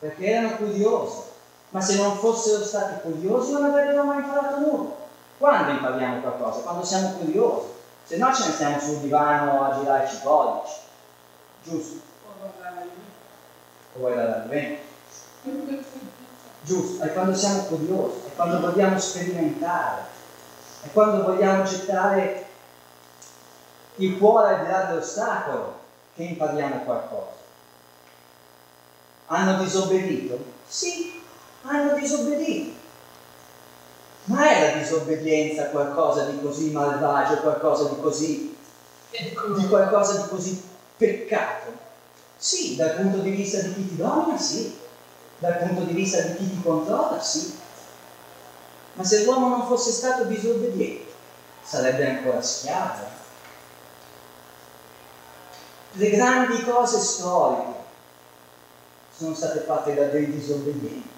perché 0.00 0.26
erano 0.26 0.56
curiosi, 0.56 1.18
ma 1.68 1.80
se 1.80 1.96
non 1.98 2.16
fossero 2.16 2.64
stati 2.64 3.00
curiosi 3.00 3.52
non 3.52 3.66
avrebbero 3.66 4.02
mai 4.02 4.18
imparato 4.18 4.58
nulla. 4.58 4.90
Quando 5.38 5.70
impariamo 5.70 6.20
qualcosa? 6.20 6.62
Quando 6.62 6.84
siamo 6.84 7.10
curiosi, 7.10 7.68
se 8.04 8.16
no 8.16 8.34
ce 8.34 8.46
ne 8.46 8.52
stiamo 8.52 8.80
sul 8.80 8.98
divano 8.98 9.62
a 9.62 9.78
girare 9.78 10.04
i 10.04 10.08
cipollici, 10.08 10.74
giusto? 11.62 12.00
O 13.94 13.98
guardare 14.00 14.32
al 14.32 14.48
vento. 14.48 14.88
Giusto, 16.62 17.02
è 17.02 17.12
quando 17.12 17.34
siamo 17.34 17.62
curiosi, 17.62 18.20
è 18.26 18.34
quando 18.34 18.60
vogliamo 18.60 18.98
sperimentare, 18.98 20.02
è 20.82 20.88
quando 20.92 21.22
vogliamo 21.24 21.64
gettare 21.64 22.46
il 23.96 24.18
cuore 24.18 24.54
al 24.54 24.64
di 24.64 24.70
là 24.70 24.84
dell'ostacolo 24.84 25.78
che 26.14 26.22
impariamo 26.22 26.80
qualcosa. 26.84 27.38
Hanno 29.26 29.62
disobbedito? 29.62 30.38
Sì, 30.66 31.22
hanno 31.62 31.94
disobbedito. 31.94 32.78
Ma 34.24 34.50
è 34.50 34.60
la 34.60 34.78
disobbedienza 34.78 35.70
qualcosa 35.70 36.24
di 36.24 36.40
così 36.40 36.70
malvagio, 36.70 37.40
qualcosa 37.40 37.88
di 37.88 38.00
così, 38.00 38.56
di 39.56 39.66
qualcosa 39.66 40.22
di 40.22 40.28
così 40.28 40.62
peccato? 40.96 41.72
Sì, 42.36 42.76
dal 42.76 42.96
punto 42.96 43.18
di 43.18 43.30
vista 43.30 43.60
di 43.60 43.74
chi 43.74 43.88
ti 43.88 43.96
domina, 43.96 44.38
sì. 44.38 44.76
Dal 45.40 45.56
punto 45.56 45.82
di 45.84 45.94
vista 45.94 46.20
di 46.20 46.36
chi 46.36 46.50
ti 46.50 46.62
controlla, 46.62 47.18
sì. 47.18 47.58
Ma 48.92 49.02
se 49.02 49.24
l'uomo 49.24 49.48
non 49.48 49.66
fosse 49.66 49.90
stato 49.90 50.24
disobbediente, 50.24 51.12
sarebbe 51.62 52.06
ancora 52.06 52.42
schiavo. 52.42 53.04
Le 55.92 56.10
grandi 56.10 56.62
cose 56.62 57.00
storiche 57.00 57.78
sono 59.16 59.34
state 59.34 59.60
fatte 59.60 59.94
da 59.94 60.04
dei 60.04 60.30
disobbedienti. 60.30 61.08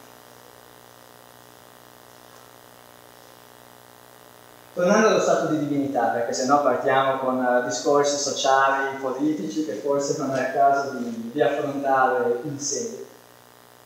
Tornando 4.75 5.09
allo 5.09 5.21
stato 5.21 5.47
di 5.49 5.59
divinità, 5.59 6.07
perché 6.11 6.33
sennò 6.33 6.63
partiamo 6.63 7.19
con 7.19 7.45
uh, 7.45 7.65
discorsi 7.65 8.17
sociali, 8.17 8.99
politici, 8.99 9.67
che 9.67 9.75
forse 9.75 10.17
non 10.19 10.35
è 10.35 10.47
il 10.47 10.53
caso 10.55 10.91
di, 10.93 11.31
di 11.33 11.43
affrontare 11.43 12.41
in 12.45 12.59
sede. 12.59 13.02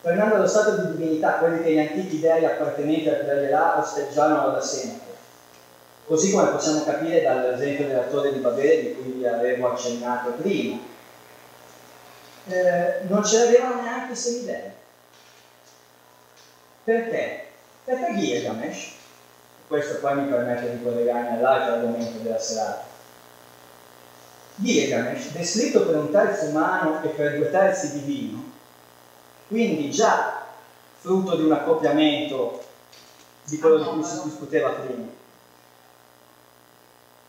Tornando 0.07 0.35
allo 0.35 0.47
stato 0.47 0.77
di 0.77 0.95
divinità, 0.95 1.33
quelli 1.33 1.61
che 1.61 1.73
gli 1.73 1.79
antichi 1.79 2.21
dei 2.21 2.45
appartenenti 2.45 3.09
al 3.09 3.25
Preverà 3.25 3.77
osteggiavano 3.77 4.51
da 4.51 4.61
sempre. 4.61 5.15
Così 6.05 6.31
come 6.31 6.47
possiamo 6.51 6.85
capire 6.85 7.23
dall'esempio 7.23 7.87
della 7.87 8.03
torre 8.03 8.31
di 8.31 8.39
Babele 8.39 8.83
di 8.83 8.93
cui 8.93 9.11
vi 9.11 9.27
avevo 9.27 9.73
accennato 9.73 10.29
prima. 10.29 10.79
Eh, 12.47 12.99
non 13.09 13.21
ce 13.25 13.37
l'avevano 13.37 13.81
neanche 13.81 14.13
i 14.13 14.15
semidei. 14.15 14.71
Perché? 16.85 17.47
Perché 17.83 18.15
Gilgamesh, 18.15 18.91
questo 19.67 19.99
poi 19.99 20.21
mi 20.21 20.29
permette 20.29 20.71
di 20.71 20.83
collegarmi 20.83 21.35
all'altro 21.35 21.73
argomento 21.73 22.19
della 22.19 22.39
serata, 22.39 22.85
Gilgamesh, 24.55 25.31
descritto 25.31 25.85
per 25.85 25.97
un 25.97 26.11
terzo 26.11 26.45
umano 26.45 27.03
e 27.03 27.09
per 27.09 27.35
due 27.35 27.51
terzi 27.51 27.91
divino, 27.91 28.46
quindi 29.47 29.89
già 29.91 30.45
frutto 30.99 31.35
di 31.35 31.43
un 31.43 31.51
accoppiamento 31.51 32.63
di 33.45 33.57
quello 33.59 33.77
di 33.77 33.89
cui 33.89 34.03
si 34.03 34.21
discuteva 34.23 34.69
prima, 34.71 35.05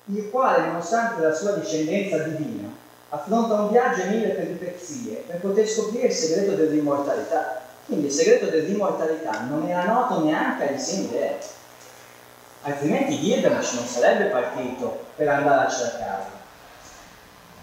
il 0.07 0.31
quale, 0.31 0.67
nonostante 0.67 1.23
la 1.23 1.35
sua 1.35 1.53
discendenza 1.53 2.19
divina, 2.19 2.69
affronta 3.11 3.55
un 3.55 3.71
viaggio 3.71 4.03
e 4.03 4.09
mille 4.09 4.29
peripezie 4.29 5.25
per 5.27 5.41
poter 5.41 5.69
scoprire 5.69 6.09
il 6.09 6.13
segreto 6.13 6.55
dell'immortalità. 6.55 7.63
Quindi 7.87 8.07
il 8.07 8.13
segreto 8.13 8.47
dell'immortalità 8.47 9.43
non 9.43 9.69
era 9.69 9.85
noto 9.85 10.25
neanche 10.25 10.69
agli 10.69 10.79
semidei. 10.79 11.37
Altrimenti 12.63 13.19
Gilgamesh 13.19 13.73
non 13.75 13.87
sarebbe 13.87 14.25
partito 14.25 15.05
per 15.15 15.29
andare 15.29 15.67
a 15.67 15.71
cercarlo. 15.71 16.37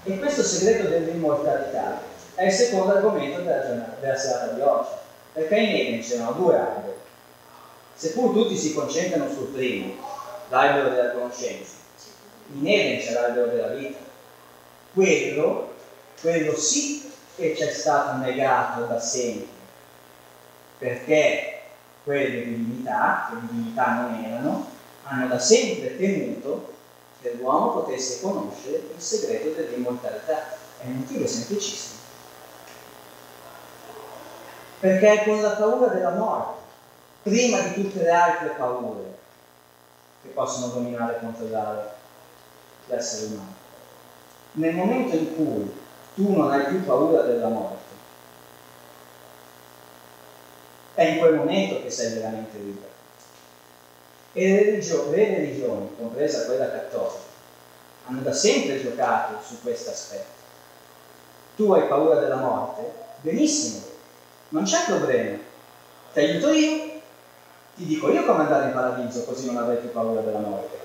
E 0.03 0.19
questo 0.19 0.43
segreto 0.43 0.87
dell'immortalità 0.87 1.99
è 2.35 2.45
il 2.45 2.51
secondo 2.51 2.93
argomento 2.93 3.41
della, 3.41 3.95
della 3.99 4.17
serata 4.17 4.53
di 4.53 4.61
oggi, 4.61 4.89
perché 5.33 5.57
in 5.57 5.75
Eden 5.75 6.01
c'erano 6.01 6.31
due 6.33 6.57
alberi. 6.57 6.93
Seppur 7.95 8.33
tutti 8.33 8.57
si 8.57 8.73
concentrano 8.73 9.29
sul 9.29 9.47
primo, 9.47 9.93
l'albero 10.49 10.89
della 10.89 11.11
conoscenza, 11.11 11.75
in 12.53 12.67
Eden 12.67 12.99
c'è 12.99 13.13
l'albero 13.13 13.47
della 13.47 13.67
vita. 13.69 13.99
Quello, 14.93 15.73
quello 16.21 16.55
sì 16.57 17.09
che 17.35 17.55
ci 17.55 17.63
è 17.63 17.71
stato 17.71 18.17
negato 18.17 18.83
da 18.85 18.99
sempre, 18.99 19.47
perché 20.77 21.61
quelle 22.03 22.43
divinità, 22.43 23.29
che 23.29 23.47
divinità 23.47 23.93
non 23.93 24.23
erano, 24.23 24.69
hanno 25.03 25.27
da 25.27 25.39
sempre 25.39 25.97
temuto 25.97 26.73
che 27.21 27.33
l'uomo 27.39 27.81
potesse 27.81 28.21
conoscere 28.21 28.83
il 28.95 29.01
segreto 29.01 29.49
dell'immortalità. 29.49 30.57
È 30.79 30.85
un 30.85 30.97
motivo 30.97 31.25
semplicissimo. 31.25 32.04
Perché 34.79 35.21
è 35.21 35.23
con 35.25 35.41
la 35.41 35.51
paura 35.51 35.87
della 35.87 36.11
morte, 36.11 36.61
prima 37.23 37.59
di 37.59 37.73
tutte 37.73 38.03
le 38.03 38.11
altre 38.11 38.49
paure, 38.49 39.03
che 40.21 40.29
possono 40.29 40.67
dominare 40.67 41.15
e 41.15 41.19
controllare 41.19 41.89
l'essere 42.87 43.25
umano. 43.25 43.53
Nel 44.53 44.75
momento 44.75 45.15
in 45.15 45.35
cui 45.35 45.83
tu 46.15 46.35
non 46.35 46.51
hai 46.51 46.65
più 46.65 46.83
paura 46.85 47.21
della 47.23 47.47
morte, 47.47 47.93
è 50.95 51.03
in 51.03 51.19
quel 51.19 51.35
momento 51.35 51.81
che 51.81 51.89
sei 51.89 52.13
veramente 52.13 52.57
libero. 52.57 52.93
E 54.33 54.49
le 54.49 54.63
religioni, 54.63 55.15
le 55.15 55.25
religioni, 55.25 55.95
compresa 55.97 56.45
quella 56.45 56.71
cattolica, 56.71 57.19
hanno 58.05 58.21
da 58.21 58.33
sempre 58.33 58.81
giocato 58.81 59.41
su 59.43 59.61
questo 59.61 59.91
aspetto. 59.91 60.43
Tu 61.55 61.71
hai 61.71 61.87
paura 61.87 62.19
della 62.19 62.35
morte? 62.37 62.91
Benissimo, 63.21 63.84
non 64.49 64.63
c'è 64.63 64.85
problema. 64.85 65.37
Ti 66.13 66.19
aiuto 66.19 66.51
io, 66.51 67.01
ti 67.75 67.85
dico 67.85 68.11
io 68.11 68.25
come 68.25 68.43
andare 68.43 68.65
in 68.65 68.73
paradiso 68.73 69.25
così 69.25 69.45
non 69.45 69.57
avrai 69.57 69.77
più 69.77 69.91
paura 69.91 70.21
della 70.21 70.39
morte. 70.39 70.77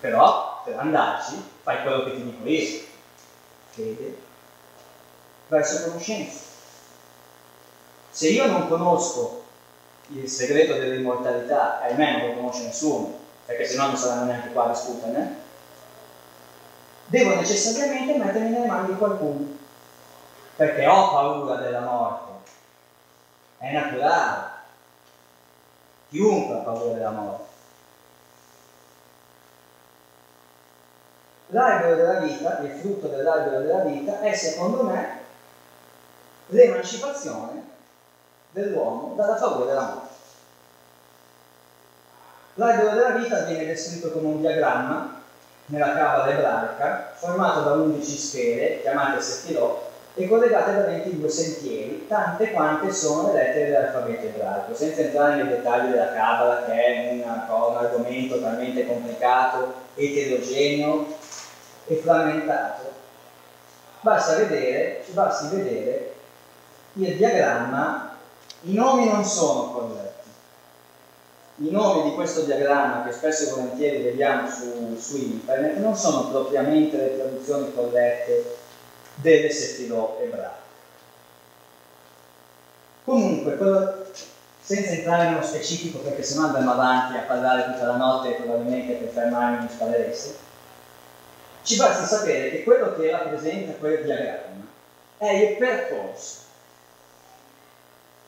Però 0.00 0.62
per 0.64 0.78
andarci 0.78 1.34
fai 1.62 1.82
quello 1.82 2.04
che 2.04 2.14
ti 2.14 2.24
dico 2.24 2.48
io. 2.48 2.88
Fede 3.70 4.28
verso 5.50 5.88
conoscenza. 5.88 6.38
Se 8.10 8.28
io 8.28 8.46
non 8.46 8.68
conosco 8.68 9.42
il 10.08 10.28
segreto 10.28 10.74
dell'immortalità, 10.74 11.80
ahimè 11.80 12.18
non 12.18 12.28
lo 12.28 12.34
conosce 12.34 12.64
nessuno, 12.64 13.18
perché 13.44 13.66
sennò 13.66 13.86
non 13.86 13.96
saranno 13.96 14.24
neanche 14.24 14.52
qua 14.52 14.66
a 14.66 14.68
discuterne, 14.68 15.36
devo 17.06 17.34
necessariamente 17.34 18.16
mettermi 18.16 18.50
nelle 18.50 18.66
mani 18.66 18.86
di 18.92 18.98
qualcuno, 18.98 19.46
perché 20.56 20.86
ho 20.86 21.10
paura 21.10 21.56
della 21.56 21.80
morte. 21.80 22.29
È 23.60 23.70
naturale. 23.72 24.48
Chiunque 26.08 26.54
ha 26.54 26.58
paura 26.60 26.94
della 26.94 27.10
morte. 27.10 27.48
L'albero 31.48 31.94
della 31.96 32.14
vita, 32.14 32.56
il 32.60 32.72
frutto 32.72 33.08
dell'albero 33.08 33.60
della 33.60 33.80
vita, 33.80 34.20
è 34.20 34.32
secondo 34.34 34.84
me 34.84 35.18
l'emancipazione 36.46 37.62
dell'uomo 38.50 39.12
dalla 39.14 39.34
paura 39.34 39.66
della 39.66 39.84
morte. 39.84 40.08
L'albero 42.54 42.94
della 42.94 43.10
vita 43.10 43.42
viene 43.42 43.66
descritto 43.66 44.10
come 44.10 44.28
un 44.28 44.40
diagramma 44.40 45.18
nella 45.66 45.92
cabala 45.92 46.30
ebraica 46.30 47.12
formato 47.12 47.60
da 47.60 47.72
11 47.72 48.16
sfere 48.16 48.80
chiamate 48.80 49.20
sefirot 49.20 49.89
e 50.14 50.28
collegate 50.28 50.72
da 50.74 50.82
22 50.82 51.28
sentieri, 51.28 52.06
tante 52.08 52.50
quante 52.50 52.92
sono 52.92 53.28
le 53.28 53.44
lettere 53.44 53.70
dell'alfabeto 53.70 54.26
ebraico, 54.26 54.74
senza 54.74 55.02
entrare 55.02 55.36
nei 55.36 55.48
dettagli 55.48 55.90
della 55.90 56.12
cabala 56.12 56.64
che 56.64 56.72
è 56.72 57.12
una, 57.12 57.46
un 57.48 57.76
argomento 57.76 58.40
talmente 58.40 58.86
complicato, 58.86 59.72
eterogeneo 59.94 61.06
e 61.86 61.94
frammentato. 61.96 62.98
Basta 64.00 64.36
vedere, 64.36 65.04
basti 65.12 65.54
vedere 65.54 66.14
il 66.94 67.16
diagramma 67.16 68.16
i 68.62 68.74
nomi 68.74 69.08
non 69.08 69.24
sono 69.24 69.72
corretti. 69.72 70.28
i 71.58 71.70
nomi 71.70 72.10
di 72.10 72.14
questo 72.14 72.42
diagramma 72.42 73.04
che 73.04 73.12
spesso 73.12 73.46
e 73.46 73.50
volentieri 73.52 74.02
vediamo 74.02 74.50
su, 74.50 74.96
su 74.98 75.16
internet 75.16 75.76
non 75.76 75.94
sono 75.94 76.28
propriamente 76.28 76.96
le 76.96 77.16
traduzioni 77.16 77.72
corrette 77.72 78.58
delle 79.20 79.50
sefirò 79.50 80.18
ebraiche. 80.22 80.58
Comunque, 83.04 84.10
senza 84.62 84.90
entrare 84.90 85.30
nello 85.30 85.42
specifico 85.42 85.98
perché 85.98 86.22
se 86.22 86.36
no 86.36 86.46
andremo 86.46 86.72
avanti 86.72 87.16
a 87.16 87.22
parlare 87.22 87.72
tutta 87.72 87.86
la 87.86 87.96
notte 87.96 88.28
e 88.30 88.40
probabilmente 88.40 88.92
per 88.94 89.12
fermarmi 89.12 89.64
mi 89.64 89.70
sparereste, 89.70 90.48
ci 91.62 91.76
basta 91.76 92.04
sapere 92.04 92.50
che 92.50 92.62
quello 92.62 92.94
che 92.94 93.10
rappresenta 93.10 93.72
quel 93.78 94.04
diagramma 94.04 94.66
è 95.18 95.28
il 95.28 95.56
percorso 95.56 96.36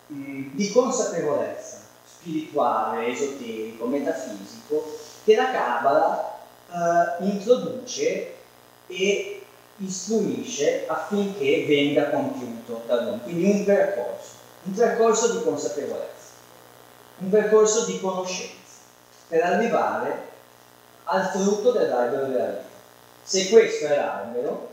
mh, 0.08 0.54
di 0.54 0.70
consapevolezza 0.70 1.78
spirituale, 2.04 3.06
esoterico, 3.06 3.86
metafisico 3.86 4.98
che 5.24 5.34
la 5.34 5.50
Kabbalah 5.50 6.38
eh, 6.70 7.24
introduce 7.24 8.34
e 8.86 9.41
istruisce 9.84 10.84
affinché 10.86 11.64
venga 11.66 12.10
compiuto 12.10 12.82
dall'uomo. 12.86 13.22
Quindi 13.22 13.50
un 13.50 13.64
percorso, 13.64 14.30
un 14.64 14.74
percorso 14.74 15.32
di 15.32 15.42
consapevolezza 15.42 16.12
un 17.22 17.30
percorso 17.30 17.84
di 17.84 18.00
conoscenza 18.00 18.52
per 19.28 19.42
arrivare 19.42 20.30
al 21.04 21.28
frutto 21.30 21.70
dell'albero 21.70 22.26
della 22.26 22.46
vita. 22.46 22.62
Se 23.22 23.48
questo 23.48 23.86
è 23.86 23.96
l'albero, 23.96 24.70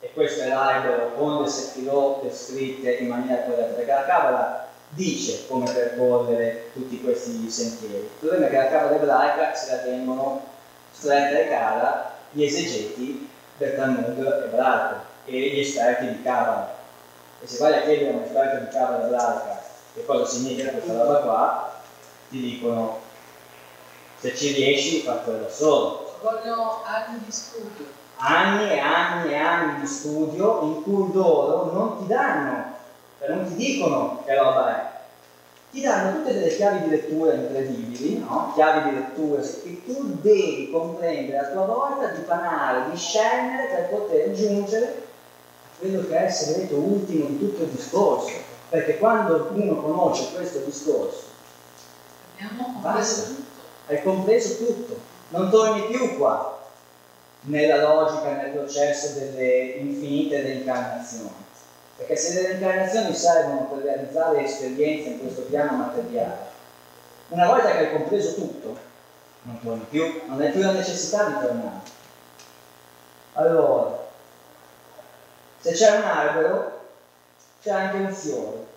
e 0.00 0.12
questo 0.12 0.42
è 0.42 0.48
l'albero 0.48 1.12
con 1.14 1.42
le 1.42 1.48
settirò 1.48 2.20
descritte 2.22 2.94
in 2.94 3.08
maniera 3.08 3.42
corretta, 3.42 3.74
perché 3.74 3.92
la 3.92 4.04
Kabbalah 4.04 4.68
dice 4.88 5.46
come 5.46 5.70
percorrere 5.70 6.70
tutti 6.72 7.00
questi 7.02 7.50
sentieri. 7.50 7.96
Il 7.96 8.08
problema 8.18 8.46
è 8.46 8.50
che 8.50 8.56
la 8.56 8.68
Kabbalah 8.68 8.96
ebraica 8.96 9.54
se 9.54 9.70
la 9.70 9.78
tengono 9.78 10.42
stretta 10.92 11.38
e 11.38 11.48
cara 11.48 12.12
gli 12.30 12.44
esegeti 12.44 13.28
del 13.56 13.76
Talmud 13.76 14.18
ebraico 14.18 14.96
e 15.26 15.32
gli 15.32 15.60
esperti 15.60 16.08
di 16.08 16.22
Kabbalah. 16.22 16.74
E 17.40 17.46
se 17.46 17.58
vai 17.58 17.74
a 17.74 17.82
chiedere 17.82 18.10
a 18.10 18.16
un 18.16 18.22
esperto 18.22 18.64
di 18.64 18.70
Kabbalah 18.70 19.04
ebraica 19.04 19.62
che 19.94 20.04
cosa 20.04 20.26
significa 20.26 20.72
questa 20.72 20.92
roba 20.92 21.18
qua, 21.20 21.80
ti 22.28 22.40
dicono 22.40 23.00
se 24.18 24.34
ci 24.34 24.52
riesci 24.52 25.02
fatelo 25.02 25.38
da 25.38 25.48
solo. 25.48 26.14
Ci 26.14 26.24
vogliono 26.24 26.82
anni 26.84 27.20
di 27.24 27.30
studio. 27.30 28.02
Anni 28.16 28.70
e 28.70 28.78
anni 28.78 29.32
e 29.32 29.36
anni 29.36 29.80
di 29.80 29.86
studio 29.86 30.62
in 30.62 30.82
cui 30.82 31.12
loro 31.12 31.70
non 31.72 31.98
ti 31.98 32.06
danno, 32.06 32.74
cioè 33.18 33.28
non 33.28 33.46
ti 33.46 33.54
dicono 33.54 34.22
che 34.24 34.34
roba 34.34 34.76
è. 34.76 34.93
Ti 35.74 35.80
danno 35.80 36.18
tutte 36.18 36.34
delle 36.34 36.54
chiavi 36.54 36.82
di 36.82 36.90
lettura 36.90 37.32
incredibili, 37.32 38.18
no? 38.20 38.52
chiavi 38.54 38.90
di 38.90 38.94
lettura 38.94 39.42
che 39.42 39.82
tu 39.84 40.18
devi 40.20 40.70
comprendere 40.70 41.38
a 41.38 41.50
tua 41.50 41.64
volta, 41.64 42.06
di 42.12 42.20
panare, 42.20 42.90
di 42.92 42.96
scendere 42.96 43.66
per 43.66 43.88
poter 43.88 44.30
giungere 44.30 44.84
a 44.84 45.78
quello 45.80 46.06
che 46.06 46.16
è 46.16 46.26
il 46.26 46.32
segreto 46.32 46.76
ultimo 46.76 47.26
di 47.26 47.38
tutto 47.40 47.64
il 47.64 47.70
discorso. 47.70 48.30
Perché 48.68 48.98
quando 48.98 49.50
uno 49.52 49.82
conosce 49.82 50.32
questo 50.32 50.60
discorso 50.60 51.24
Basta. 52.80 53.30
hai 53.88 54.00
compreso 54.02 54.64
tutto, 54.64 54.96
non 55.30 55.50
torni 55.50 55.86
più 55.86 56.16
qua 56.16 56.56
nella 57.42 57.82
logica, 57.82 58.30
nel 58.30 58.52
processo 58.52 59.18
delle 59.18 59.74
infinite 59.78 60.40
reincarnazioni. 60.40 61.43
Perché 61.96 62.16
se 62.16 62.34
le 62.34 62.48
reincarnazioni 62.48 63.14
servono 63.14 63.68
per 63.68 63.84
realizzare 63.84 64.44
esperienze 64.44 65.10
in 65.10 65.20
questo 65.20 65.42
piano 65.42 65.76
materiale, 65.76 66.52
una 67.28 67.46
volta 67.46 67.72
che 67.72 67.78
hai 67.78 67.92
compreso 67.92 68.34
tutto, 68.34 68.76
non 69.42 69.60
torni 69.62 69.86
più, 69.88 70.22
non 70.26 70.40
hai 70.40 70.50
più 70.50 70.60
la 70.60 70.72
necessità 70.72 71.24
di 71.24 71.34
tornare. 71.34 71.92
Allora, 73.34 74.06
se 75.60 75.72
c'è 75.72 75.96
un 75.96 76.02
albero, 76.02 76.80
c'è 77.60 77.70
anche 77.70 77.96
un 77.96 78.12
fiore 78.12 78.72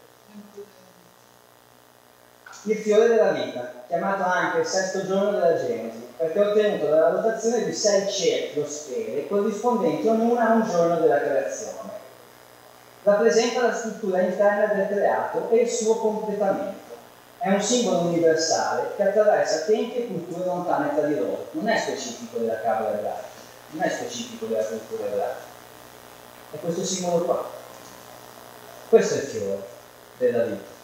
il 2.72 2.78
fiore 2.78 3.08
della 3.08 3.32
vita, 3.32 3.84
chiamato 3.88 4.24
anche 4.24 4.60
il 4.60 4.66
sesto 4.66 5.06
giorno 5.06 5.32
della 5.32 5.56
Genesi, 5.56 6.06
perché 6.18 6.38
è 6.38 6.48
ottenuto 6.48 6.88
dalla 6.88 7.10
rotazione 7.10 7.64
di 7.64 7.74
sei 7.74 8.10
cerclosfere 8.10 9.28
corrispondenti 9.28 10.08
ognuna 10.08 10.50
a 10.50 10.54
un 10.54 10.68
giorno 10.68 11.00
della 11.00 11.22
creazione. 11.22 11.97
Rappresenta 13.08 13.62
la 13.62 13.74
struttura 13.74 14.20
interna 14.20 14.66
del 14.74 14.88
creato 14.88 15.50
e 15.50 15.62
il 15.62 15.70
suo 15.70 15.96
completamento. 15.96 16.96
È 17.38 17.50
un 17.50 17.62
simbolo 17.62 18.00
universale 18.00 18.96
che 18.98 19.04
attraversa 19.04 19.60
tempi 19.60 19.96
e 19.96 20.08
culture 20.08 20.44
lontane 20.44 20.94
tra 20.94 21.08
di 21.08 21.16
loro. 21.16 21.48
Non 21.52 21.70
è 21.70 21.78
specifico 21.78 22.40
della 22.40 22.60
Kabbalah 22.60 22.98
ebraica, 22.98 23.28
non 23.70 23.84
è 23.84 23.90
specifico 23.90 24.48
della 24.48 24.66
cultura 24.66 25.06
ebraica. 25.06 25.40
È 26.52 26.60
questo 26.60 26.84
simbolo 26.84 27.24
qua. 27.24 27.50
Questo 28.90 29.14
è 29.14 29.18
il 29.20 29.24
fiore 29.24 29.68
della 30.18 30.44
vita 30.44 30.76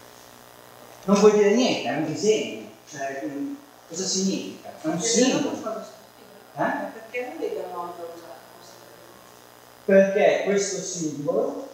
non 1.05 1.19
vuol 1.19 1.33
dire 1.33 1.53
niente, 1.53 1.89
è 1.89 1.97
un 1.97 2.05
disegno. 2.05 2.69
Cioè, 2.89 3.21
mm, 3.25 3.55
cosa 3.89 4.05
significa? 4.05 4.69
È 4.81 4.87
un 4.87 5.01
simbolo. 5.01 5.51
Eh? 5.51 6.71
Perché 6.93 7.27
non 7.27 7.37
questo? 7.37 8.75
Perché 9.83 10.43
questo 10.45 10.77
simbolo 10.77 11.67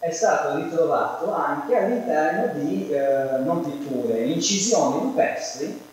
è 0.00 0.10
stato 0.10 0.56
ritrovato 0.56 1.32
anche 1.32 1.76
all'interno 1.76 2.60
di 2.60 2.90
eh, 2.90 3.38
non 3.38 3.62
pitture, 3.62 4.20
incisioni 4.20 5.00
rupestri 5.00 5.86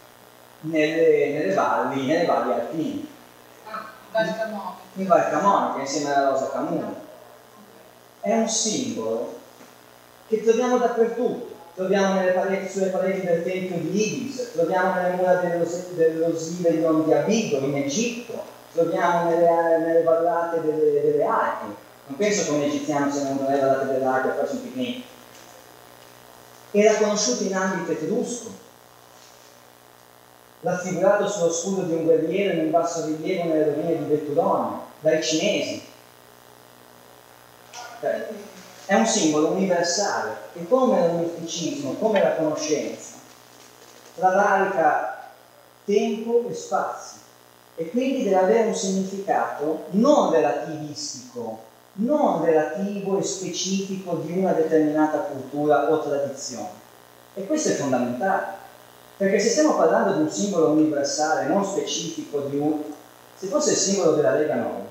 nelle, 0.61 1.31
nelle 1.33 1.53
valli, 1.53 2.05
nelle 2.05 2.25
valli 2.25 2.51
alpine, 2.51 3.13
Ah, 3.67 4.23
in 4.93 5.07
Val 5.07 5.29
Camonica 5.29 5.79
insieme 5.79 6.13
alla 6.13 6.29
Rosa 6.29 6.49
Camuna. 6.51 6.93
È 8.21 8.31
un 8.33 8.47
simbolo 8.47 9.39
che 10.27 10.41
troviamo 10.43 10.77
dappertutto. 10.77 11.53
Troviamo 11.75 12.13
nelle 12.13 12.31
pareti, 12.31 12.71
sulle 12.71 12.87
pareti 12.87 13.25
del 13.25 13.43
tempio 13.43 13.77
di 13.77 14.21
Ibis, 14.21 14.53
troviamo 14.53 14.93
nelle 14.93 15.15
mura 15.15 15.33
dell'Osirion 15.33 17.03
di 17.03 17.11
Abido 17.11 17.57
in 17.57 17.75
Egitto, 17.75 18.41
troviamo 18.71 19.29
nelle, 19.29 19.79
nelle 19.79 20.03
vallate 20.03 20.61
delle, 20.61 21.01
delle 21.01 21.25
Alpi. 21.25 21.75
Non 22.07 22.17
penso 22.17 22.43
che 22.43 22.51
un 22.51 22.61
egiziano 22.61 23.11
se 23.11 23.23
non 23.23 23.37
nelle 23.37 23.59
vallate 23.59 23.85
delle 23.85 24.05
Alpi 24.05 24.27
a 24.27 24.33
farsi 24.33 24.55
un 24.55 24.61
picnic. 24.61 25.03
Era 26.71 26.97
conosciuto 26.97 27.43
in 27.43 27.55
ambito 27.55 27.91
etrusco, 27.91 28.51
raffigurato 30.61 31.27
sullo 31.27 31.51
scudo 31.51 31.81
di 31.83 31.93
un 31.93 32.03
guerriero 32.03 32.53
in 32.53 32.65
un 32.65 32.71
basso 32.71 33.05
rilievo 33.05 33.45
nelle 33.45 33.65
rovine 33.65 33.97
di 33.97 34.05
Vetturone, 34.05 34.77
dai 34.99 35.23
cinesi. 35.23 35.83
È 38.85 38.93
un 38.93 39.05
simbolo 39.05 39.49
universale 39.49 40.35
che 40.53 40.67
come 40.67 41.07
l'unificismo, 41.07 41.93
come 41.93 42.21
la 42.21 42.35
conoscenza, 42.35 43.13
travalica 44.15 45.31
tempo 45.85 46.45
e 46.47 46.53
spazio 46.53 47.19
e 47.75 47.89
quindi 47.89 48.23
deve 48.23 48.37
avere 48.37 48.67
un 48.67 48.75
significato 48.75 49.85
non 49.91 50.31
relativistico, 50.31 51.73
non 51.95 52.43
relativo 52.43 53.17
e 53.19 53.23
specifico 53.23 54.15
di 54.15 54.37
una 54.37 54.51
determinata 54.51 55.19
cultura 55.19 55.91
o 55.91 55.99
tradizione. 56.01 56.83
E 57.33 57.45
questo 57.45 57.69
è 57.69 57.73
fondamentale, 57.73 58.45
perché 59.17 59.39
se 59.39 59.49
stiamo 59.49 59.75
parlando 59.75 60.13
di 60.13 60.21
un 60.21 60.29
simbolo 60.29 60.69
universale, 60.69 61.47
non 61.47 61.63
specifico 61.63 62.41
di 62.41 62.57
un... 62.57 62.81
Se 63.37 63.47
fosse 63.47 63.71
il 63.71 63.77
simbolo 63.77 64.13
della 64.13 64.35
Lega 64.35 64.55
Nord, 64.55 64.85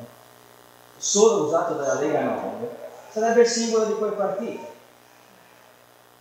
solo 0.97 1.47
usato 1.47 1.75
dalla 1.75 2.01
Lega 2.01 2.21
Nord, 2.21 2.69
sarebbe 3.11 3.43
il 3.43 3.47
simbolo 3.47 3.85
di 3.87 3.95
quel 3.95 4.13
partito. 4.13 4.73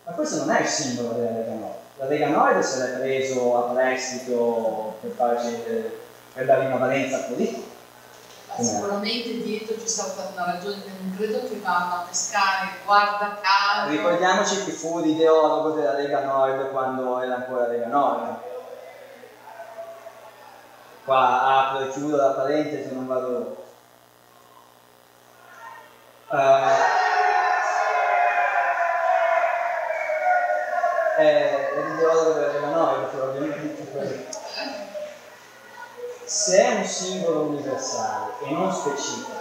Ma 0.05 0.11
questo 0.13 0.37
non 0.37 0.49
è 0.49 0.61
il 0.61 0.67
simbolo 0.67 1.13
della 1.13 1.31
Lega 1.31 1.51
Nord. 1.51 1.75
La 1.97 2.05
Lega 2.07 2.27
Nord 2.27 2.59
se 2.59 2.79
l'è 2.79 2.99
preso 2.99 3.57
a 3.57 3.71
prestito 3.73 4.95
per, 5.01 5.11
farci, 5.11 5.55
per 6.33 6.45
dare 6.45 6.65
una 6.65 6.77
valenza 6.77 7.19
politica. 7.19 7.72
Sicuramente 8.59 9.41
dietro 9.41 9.75
c'è 9.75 9.87
stata 9.87 10.31
una 10.33 10.45
ragione 10.45 10.83
che 10.83 10.91
non 10.99 11.15
credo 11.17 11.39
che 11.47 11.59
vanno 11.63 11.95
a 11.95 12.05
pescare, 12.07 12.69
guarda 12.85 13.39
caso. 13.41 13.89
Ricordiamoci 13.89 14.63
chi 14.63 14.71
fu 14.71 14.99
l'ideologo 14.99 15.71
della 15.71 15.93
Lega 15.93 16.23
Nord 16.23 16.69
quando 16.69 17.19
era 17.19 17.35
ancora 17.35 17.67
Lega 17.67 17.87
Nord. 17.87 18.37
Qua 21.03 21.41
apro 21.41 21.85
e 21.85 21.89
chiudo 21.89 22.15
la 22.15 22.29
parentesi, 22.29 22.93
non 22.93 23.07
vado 23.07 23.61
Uh, 26.33 26.37
è 31.17 31.71
l'ideologo 31.75 32.31
della 32.33 32.51
Lega 32.53 32.67
Nord, 32.67 33.05
probabilmente. 33.09 34.32
Se 36.25 36.57
è 36.57 36.75
un 36.75 36.85
simbolo 36.85 37.41
universale 37.41 38.33
e 38.45 38.51
non 38.51 38.73
specifico, 38.73 39.31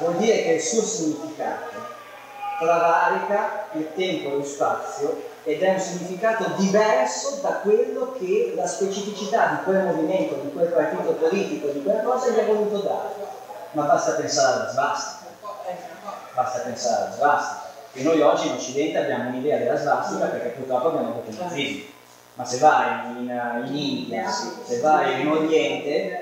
vuol 0.00 0.16
dire 0.16 0.42
che 0.42 0.52
il 0.52 0.60
suo 0.60 0.82
significato 0.82 2.00
travalica 2.58 3.66
il 3.72 3.88
tempo 3.94 4.28
e 4.28 4.36
lo 4.36 4.44
spazio 4.44 5.30
ed 5.44 5.62
è 5.62 5.72
un 5.72 5.80
significato 5.80 6.44
diverso 6.56 7.40
da 7.42 7.60
quello 7.62 8.14
che 8.18 8.52
la 8.56 8.66
specificità 8.66 9.46
di 9.48 9.64
quel 9.64 9.84
movimento, 9.84 10.34
di 10.42 10.52
quel 10.52 10.68
partito 10.68 11.12
politico, 11.12 11.68
di 11.68 11.82
quella 11.82 12.02
cosa 12.02 12.30
gli 12.30 12.38
ha 12.38 12.44
voluto 12.44 12.78
dare. 12.78 13.08
Ma 13.72 13.82
basta 13.84 14.12
pensare 14.12 14.60
alla 14.60 14.70
svastica, 14.70 15.30
basta 16.34 16.58
pensare 16.60 17.04
alla 17.04 17.14
svastica, 17.14 17.70
che 17.92 18.02
noi 18.02 18.20
oggi 18.20 18.46
in 18.46 18.54
Occidente 18.54 18.98
abbiamo 18.98 19.30
un'idea 19.30 19.58
della 19.58 19.78
svastica 19.78 20.26
perché 20.26 20.48
purtroppo 20.50 20.88
abbiamo 20.88 21.08
avuto 21.08 21.30
il 21.30 21.38
nazismo. 21.40 21.90
Ma 22.34 22.44
se 22.46 22.58
vai 22.58 23.06
in, 23.18 23.64
in 23.66 23.76
India, 23.76 24.30
se 24.30 24.80
vai 24.80 25.20
in 25.20 25.28
Oriente, 25.28 26.21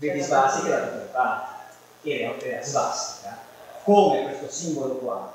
vedi 0.00 0.20
svastiche 0.20 0.70
da 0.70 0.78
tutte 0.80 0.96
le 0.96 1.08
parti. 1.12 1.58
Era, 2.02 2.34
era 2.40 2.62
svastica, 2.62 3.36
come 3.84 4.22
questo 4.22 4.50
simbolo 4.50 4.94
qua, 4.94 5.32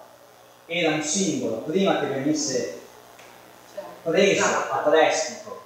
era 0.66 0.96
un 0.96 1.04
simbolo 1.04 1.58
prima 1.58 2.00
che 2.00 2.08
venisse 2.08 2.80
preso 4.02 4.46
a 4.72 4.78
prestito 4.78 5.62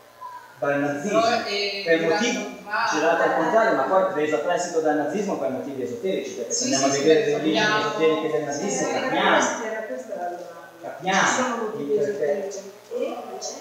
dal 0.59 0.79
nazismo. 0.79 1.21
Per 1.21 2.01
motivi 2.01 2.65
girato 2.91 3.23
al 3.23 3.35
contrario, 3.35 3.75
ma 3.75 3.83
poi 3.83 4.11
preso 4.11 4.35
a 4.35 4.39
prestito 4.39 4.81
dal 4.81 4.97
nazismo 4.97 5.37
per 5.37 5.49
motivi 5.51 5.83
esoterici, 5.83 6.31
perché 6.31 6.51
se 6.51 6.63
andiamo 6.65 6.85
a 6.85 6.89
vedere 6.89 7.25
le 7.25 7.33
origini 7.35 7.79
esoteriche 7.79 8.31
del 8.31 8.43
nazismo 8.43 8.87
capiamo, 8.91 9.37
capiamo 10.81 11.71
perché. 11.95 12.61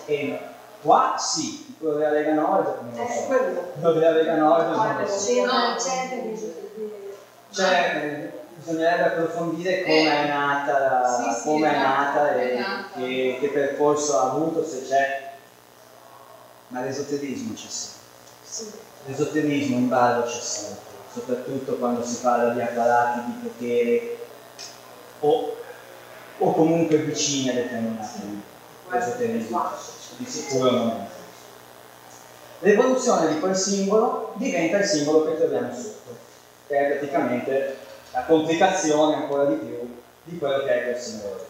E 0.06 0.38
qua 0.82 1.16
sì, 1.18 1.74
quello 1.78 1.96
della 1.96 2.10
Lega 2.10 2.32
Nord 2.34 2.78
non 2.82 2.94
lo 2.96 3.06
so, 3.12 3.26
quello 3.26 3.92
della 3.92 4.10
Lega 4.10 4.34
Nord 4.36 4.66
non 4.68 4.96
lo 5.00 5.06
so. 5.06 5.14
Cioè, 7.50 8.32
bisognerebbe 8.54 9.04
approfondire 9.04 9.82
come 9.82 10.24
è 10.24 10.28
nata, 10.28 10.78
la, 10.78 11.22
Sì, 11.32 11.40
sì, 11.40 11.44
come 11.46 11.74
è 11.74 11.78
nata 11.78 12.34
è 12.34 12.46
e 12.46 12.58
nata. 12.58 12.98
che, 12.98 13.50
percorso 13.52 14.18
ha 14.18 14.30
avuto, 14.30 14.64
se 14.64 14.84
c'è. 14.86 15.32
Ma 16.68 16.82
l'esoterismo 16.82 17.54
c'è 17.54 17.66
sempre. 17.68 18.80
L'esoterismo 19.06 19.76
in 19.76 19.88
ballo 19.88 20.24
c'è 20.24 20.40
sempre, 20.40 20.82
soprattutto 21.12 21.76
quando 21.76 22.04
si 22.04 22.16
parla 22.20 22.52
di 22.52 22.60
apparati 22.60 23.20
di 23.24 23.48
potere 23.48 24.18
o, 25.20 25.56
o 26.38 26.52
comunque 26.52 26.98
vicini 26.98 27.48
a 27.48 27.54
determinati 27.54 28.42
esoterismi. 28.92 29.56
Di 30.18 30.26
sicuro. 30.26 31.06
L'evoluzione 32.58 33.32
di 33.32 33.38
quel 33.38 33.54
simbolo 33.54 34.32
diventa 34.34 34.78
il 34.78 34.84
simbolo 34.84 35.24
che 35.24 35.36
troviamo 35.36 35.72
sotto, 35.72 36.16
che 36.66 36.76
è 36.76 36.90
praticamente 36.90 37.76
la 38.10 38.24
complicazione 38.24 39.14
ancora 39.14 39.44
di 39.44 39.54
più 39.54 40.00
di 40.24 40.38
quello 40.38 40.64
che 40.64 40.74
è 40.74 40.82
quel 40.82 40.98
simbolo. 40.98 41.46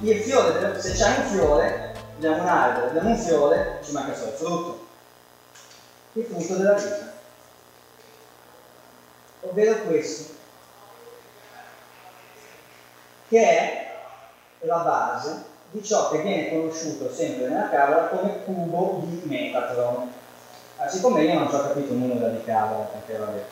Il 0.00 0.22
fiore, 0.22 0.80
se 0.80 0.92
c'è 0.92 1.18
un 1.18 1.24
fiore, 1.24 1.94
abbiamo 2.16 2.42
un 2.42 2.48
albero, 2.48 2.86
abbiamo 2.86 3.10
un 3.10 3.18
fiore, 3.18 3.80
ci 3.84 3.92
manca 3.92 4.14
solo 4.14 4.30
il 4.30 4.36
frutto. 4.36 4.86
Il 6.14 6.24
frutto 6.24 6.54
della 6.54 6.72
vita. 6.72 7.12
Ovvero 9.40 9.82
questo, 9.82 10.36
che 13.28 13.42
è 13.42 13.96
la 14.60 14.78
base 14.78 15.44
di 15.70 15.82
ciò 15.84 16.10
che 16.10 16.18
viene 16.18 16.48
conosciuto 16.48 17.12
sempre 17.12 17.48
nella 17.48 17.68
Cabala 17.68 18.06
come 18.06 18.42
cubo 18.44 19.02
di 19.04 19.22
Metatron. 19.24 20.10
Ah, 20.76 20.88
siccome 20.88 21.22
io 21.22 21.34
non 21.34 21.48
ci 21.48 21.54
ho 21.54 21.62
capito 21.62 21.92
nulla 21.92 22.28
di 22.28 22.42
Cabala, 22.44 22.84
perché 22.84 23.18
vabbè, 23.18 23.44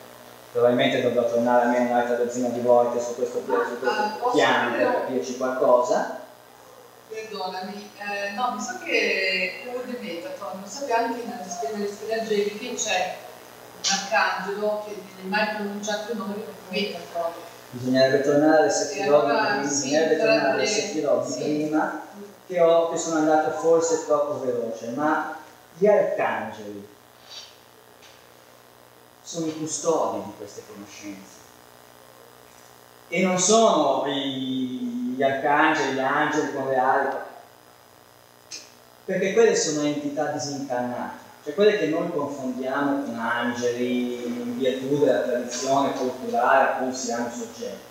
probabilmente 0.51 1.01
dovrò 1.01 1.29
tornare 1.29 1.65
almeno 1.65 1.91
un'altra 1.91 2.15
dozzina 2.15 2.47
di 2.49 2.61
volte 2.61 2.99
su 2.99 3.15
questo, 3.15 3.43
su 3.45 3.51
Ah, 3.51 3.55
questo 3.55 4.17
posso 4.19 4.35
piano 4.35 4.75
per 4.75 4.91
capirci 4.93 5.37
qualcosa. 5.37 6.21
Perdonami, 7.09 7.91
eh, 7.97 8.31
no, 8.31 8.53
mi 8.55 8.61
sa 8.61 8.79
che 8.83 9.61
quello 9.63 9.81
di 9.85 9.97
Metatron, 10.05 10.59
mi 10.61 10.67
sa 10.67 10.85
che 10.85 10.93
anche 10.93 11.21
nelle 11.23 11.49
spese 11.49 11.73
delle 11.73 11.87
spese 11.87 12.19
angeliche 12.19 12.73
c'è 12.73 13.15
un 13.75 13.97
arcangelo 13.97 14.83
che 14.85 14.95
non 14.95 15.05
viene 15.15 15.29
mai 15.29 15.55
pronunciato 15.55 16.11
il 16.11 16.17
nome 16.17 16.33
di 16.35 16.43
Metatron. 16.69 17.31
Bisognerebbe 17.69 18.21
tornare 18.23 18.57
alle 18.59 18.67
E 18.67 18.71
Sefirot 18.71 19.23
allora, 19.25 19.57
di- 19.61 19.67
sì, 19.67 19.73
bisognerebbe 19.73 20.17
tornare 20.17 20.49
alle 20.51 20.65
sarebbe- 20.65 20.87
Sefirot 20.87 21.25
di 21.25 21.31
sì. 21.31 21.39
prima 21.39 22.01
che, 22.47 22.59
ho, 22.61 22.89
che 22.91 22.97
sono 22.97 23.15
andato 23.17 23.51
forse 23.59 24.05
troppo 24.05 24.39
veloce, 24.39 24.87
ma 24.91 25.35
gli 25.77 25.85
arcangeli 25.85 26.87
sono 29.21 29.45
i 29.47 29.57
custodi 29.57 30.23
di 30.23 30.31
queste 30.37 30.61
conoscenze. 30.65 31.35
E 33.09 33.21
non 33.21 33.37
sono 33.37 34.05
i- 34.07 35.13
gli 35.15 35.21
arcangeli, 35.23 35.93
gli 35.95 35.99
angeli 35.99 36.53
con 36.53 36.67
le 36.69 36.77
ali, 36.77 37.15
perché 39.05 39.33
quelle 39.33 39.55
sono 39.55 39.81
entità 39.81 40.25
disincarnate, 40.31 41.25
cioè 41.47 41.55
quelle 41.55 41.77
che 41.77 41.85
noi 41.85 42.11
confondiamo 42.11 43.03
con 43.03 43.17
angeli 43.17 44.25
in 44.25 44.57
virtù 44.57 44.97
della 44.99 45.21
tradizione 45.21 45.93
culturale 45.93 46.63
a 46.63 46.75
cui 46.75 46.93
siamo 46.93 47.29
soggetti. 47.29 47.85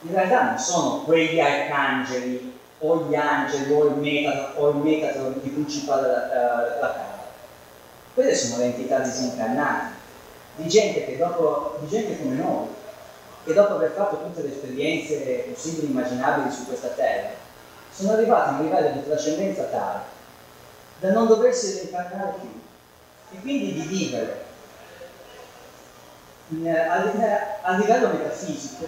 In 0.00 0.10
realtà 0.10 0.46
non 0.46 0.58
sono 0.58 1.02
quegli 1.04 1.38
arcangeli 1.38 2.58
o 2.80 3.06
gli 3.06 3.14
angeli 3.14 3.72
o 3.72 3.84
il 3.84 3.94
metatron, 3.94 4.80
metatron 4.80 5.40
di 5.40 5.54
cui 5.54 5.68
ci 5.68 5.84
parla 5.84 6.08
la, 6.08 6.26
la, 6.80 6.88
Cabala. 6.88 7.28
Quelle 8.12 8.34
sono 8.34 8.56
le 8.56 8.64
entità 8.64 8.98
disincarnate, 8.98 9.92
di 10.56 10.68
gente, 10.68 11.04
che 11.04 11.16
dopo, 11.16 11.78
di 11.82 11.86
gente 11.86 12.18
come 12.18 12.34
noi, 12.34 12.66
che 13.44 13.52
dopo 13.52 13.74
aver 13.74 13.92
fatto 13.92 14.20
tutte 14.20 14.42
le 14.42 14.50
esperienze 14.52 15.44
possibili 15.52 15.86
e 15.86 15.90
immaginabili 15.90 16.50
su 16.50 16.66
questa 16.66 16.88
terra, 16.88 17.28
sono 17.92 18.14
arrivati 18.14 18.48
a 18.48 18.52
un 18.54 18.62
livello 18.64 18.90
di 18.90 19.04
trascendenza 19.04 19.62
tale 19.64 20.18
da 20.98 21.12
non 21.12 21.28
doversi 21.28 21.78
reincarnare 21.78 22.34
più 22.40 22.59
e 23.32 23.40
quindi 23.40 23.72
di 23.74 23.80
vivere 23.82 24.48
a, 27.62 27.76
livello 27.76 28.08
metafisico 28.08 28.86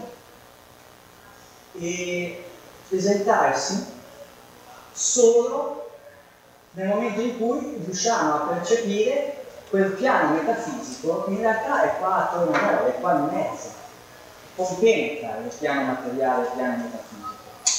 e 1.75 2.45
presentarsi 2.89 3.87
solo 4.93 5.91
nel 6.73 6.89
momento 6.89 7.21
in 7.21 7.39
cui 7.39 7.81
riusciamo 7.85 8.35
a 8.35 8.39
percepire 8.49 9.45
quel 9.71 9.93
piano 9.93 10.35
metafisico 10.35 11.25
che 11.25 11.31
in 11.31 11.39
realtà 11.39 11.85
è 11.85 11.99
qua 11.99 12.29
attorno 12.29 12.55
a 12.55 12.61
noi, 12.61 12.91
è 12.91 13.01
qua 13.01 13.13
in 13.13 13.25
mezzo, 13.33 13.69
compenetra 14.57 15.39
il 15.39 15.53
piano 15.59 15.83
materiale 15.85 16.43
il 16.43 16.53
piano 16.55 16.77
metafisico. 16.77 17.31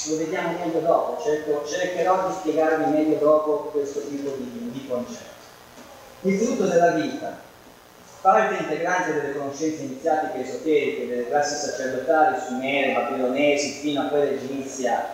Lo 0.10 0.18
vediamo 0.18 0.58
meglio 0.58 0.80
dopo, 0.80 1.22
cerco- 1.22 1.66
cercherò 1.66 2.28
di 2.28 2.34
spiegarvi 2.34 2.92
meglio 2.92 3.18
dopo 3.18 3.70
questo 3.72 4.08
tipo 4.08 4.36
di, 4.38 4.72
di 4.72 4.88
concetto. 4.88 5.33
Il 6.26 6.40
frutto 6.40 6.64
della 6.68 6.92
vita, 6.92 7.38
parte 8.22 8.56
integrante 8.56 9.14
delle 9.14 9.36
conoscenze 9.36 9.82
iniziatiche 9.82 10.48
esoteriche 10.48 11.08
delle 11.10 11.28
classi 11.28 11.56
sacerdotali 11.56 12.40
sumere, 12.40 12.94
babilonesi 12.94 13.72
fino 13.82 14.04
a 14.04 14.06
quella 14.06 14.30
egizia 14.32 15.06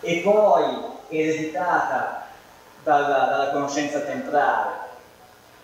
e 0.00 0.20
poi 0.22 0.76
ereditata 1.08 2.26
dalla, 2.82 3.24
dalla 3.30 3.50
conoscenza 3.50 4.00
templare, 4.00 4.72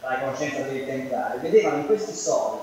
dalla 0.00 0.20
conoscenza 0.20 0.62
templari, 0.62 1.38
vedevano 1.40 1.76
in 1.76 1.86
questi 1.86 2.14
soli, 2.14 2.60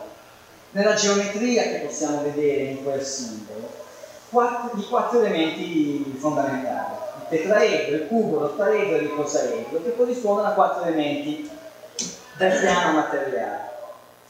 nella 0.72 0.96
geometria 0.96 1.62
che 1.62 1.84
possiamo 1.86 2.24
vedere 2.24 2.64
in 2.64 2.84
quel 2.84 3.04
simbolo, 3.04 3.70
quattro, 4.32 4.80
i 4.80 4.88
quattro 4.88 5.20
elementi 5.20 6.18
fondamentali, 6.18 6.96
il 7.18 7.28
tetraedro, 7.30 7.96
il 7.98 8.08
cubo, 8.08 8.40
l'ottaedro 8.40 8.96
e 8.96 9.02
l'icosaedro, 9.02 9.84
che 9.84 9.96
corrispondono 9.96 10.48
a 10.48 10.54
quattro 10.54 10.86
elementi 10.86 11.51
del 12.38 12.60
piano 12.60 12.94
materiale 12.94 13.72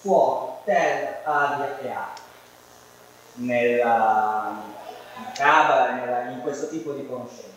fuoco, 0.02 0.62
terra, 0.66 1.22
aria 1.24 1.80
e 1.80 1.90
acqua. 1.90 2.30
Nella, 3.34 4.64
nella 5.38 6.30
in 6.32 6.42
questo 6.42 6.68
tipo 6.70 6.94
di 6.94 7.08
conoscenza. 7.08 7.50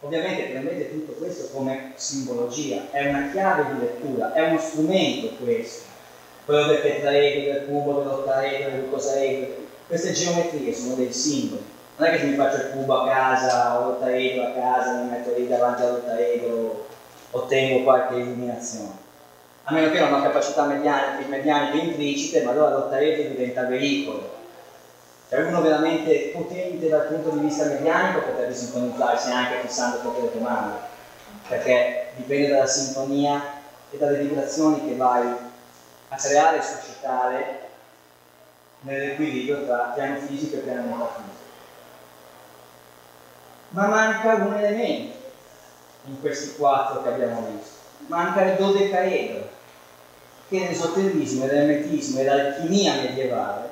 Ovviamente 0.00 0.50
prendete 0.50 0.90
tutto 0.90 1.12
questo 1.12 1.48
come 1.56 1.92
simbologia, 1.94 2.90
è 2.90 3.08
una 3.08 3.30
chiave 3.30 3.72
di 3.72 3.80
lettura, 3.80 4.34
è 4.34 4.48
uno 4.48 4.58
strumento 4.58 5.42
questo, 5.42 5.84
quello 6.44 6.66
del 6.66 6.82
tetraedro, 6.82 7.52
del 7.52 7.66
cubo, 7.66 8.00
dell'ottaedro, 8.00 8.70
dell'icosaedro. 8.70 9.64
Queste 9.86 10.12
geometrie 10.12 10.74
sono 10.74 10.94
dei 10.96 11.12
simboli. 11.12 11.64
Non 11.96 12.08
è 12.08 12.10
che 12.10 12.18
se 12.18 12.24
mi 12.24 12.36
faccio 12.36 12.56
il 12.56 12.70
cubo 12.72 13.00
a 13.00 13.08
casa 13.08 13.78
o 13.78 13.84
l'ottaedro 13.86 14.44
a 14.44 14.50
casa, 14.50 15.02
mi 15.02 15.10
metto 15.10 15.32
lì 15.34 15.48
davanti 15.48 15.82
all'ottaedro, 15.82 16.86
ottengo 17.30 17.84
qualche 17.84 18.16
illuminazione 18.16 19.04
a 19.68 19.72
meno 19.72 19.90
che 19.90 19.98
non 19.98 20.12
ho 20.12 20.22
capacità 20.22 20.64
medianiche, 20.64 21.28
medianiche 21.28 21.76
implicite, 21.76 22.42
ma 22.42 22.52
allora 22.52 22.70
l'ottaedro 22.70 23.30
diventa 23.30 23.64
veicolo. 23.64 24.34
Cioè 25.28 25.42
uno 25.42 25.60
veramente 25.60 26.30
potente 26.32 26.88
dal 26.88 27.06
punto 27.08 27.30
di 27.30 27.40
vista 27.40 27.64
medianico 27.64 28.20
potrebbe 28.20 28.54
sintonizzarsi 28.54 29.28
anche 29.30 29.58
fissando 29.58 29.98
tutte 29.98 30.20
le 30.20 30.30
comando, 30.30 30.78
perché 31.48 32.10
dipende 32.14 32.48
dalla 32.48 32.66
sintonia 32.66 33.42
e 33.90 33.96
dalle 33.96 34.18
vibrazioni 34.18 34.86
che 34.86 34.94
vai 34.94 35.34
a 36.10 36.16
creare 36.16 36.58
e 36.58 36.62
suscitare 36.62 37.58
nell'equilibrio 38.80 39.64
tra 39.64 39.90
piano 39.94 40.16
fisico 40.18 40.56
e 40.56 40.60
piano 40.60 40.82
metafisico. 40.82 41.44
Ma 43.70 43.86
manca 43.88 44.34
un 44.34 44.54
elemento 44.54 45.16
in 46.04 46.20
questi 46.20 46.54
quattro 46.54 47.02
che 47.02 47.08
abbiamo 47.08 47.48
visto. 47.50 47.74
Manca 48.06 48.44
il 48.44 48.56
dodecaedro, 48.56 49.45
che 50.48 50.58
l'esoterismo, 50.58 51.46
l'ermetismo 51.46 52.20
e 52.20 52.24
l'alchimia 52.24 52.94
medievale 52.94 53.68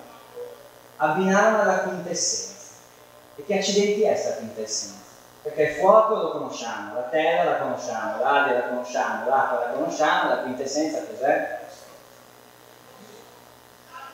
abbinarono 0.96 1.62
alla 1.62 1.78
quintessenza. 1.80 2.52
E 3.36 3.44
che 3.44 3.58
accidenti 3.58 4.02
è 4.02 4.12
questa 4.12 4.34
quintessenza? 4.34 5.02
Perché 5.42 5.62
il 5.62 5.74
fuoco 5.74 6.14
lo 6.14 6.30
conosciamo, 6.32 6.94
la 6.94 7.02
terra 7.02 7.50
la 7.50 7.58
conosciamo, 7.58 8.20
l'aria 8.20 8.54
la 8.54 8.68
conosciamo, 8.68 9.28
l'acqua 9.28 9.66
la 9.66 9.72
conosciamo, 9.72 10.28
la 10.30 10.38
quintessenza 10.38 11.02
cos'è? 11.04 11.60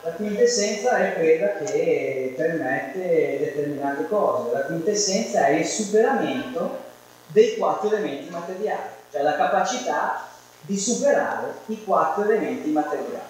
La 0.03 0.11
quintessenza 0.11 0.97
è 0.97 1.13
quella 1.13 1.53
che 1.63 2.33
permette 2.35 3.37
determinate 3.39 4.07
cose, 4.07 4.51
la 4.51 4.61
quintessenza 4.61 5.45
è 5.45 5.51
il 5.51 5.65
superamento 5.65 6.79
dei 7.27 7.55
quattro 7.55 7.89
elementi 7.89 8.29
materiali, 8.29 8.89
cioè 9.11 9.21
la 9.21 9.35
capacità 9.35 10.30
di 10.71 10.79
superare 10.79 11.53
i 11.65 11.83
quattro 11.83 12.23
elementi 12.23 12.69
materiali. 12.69 13.29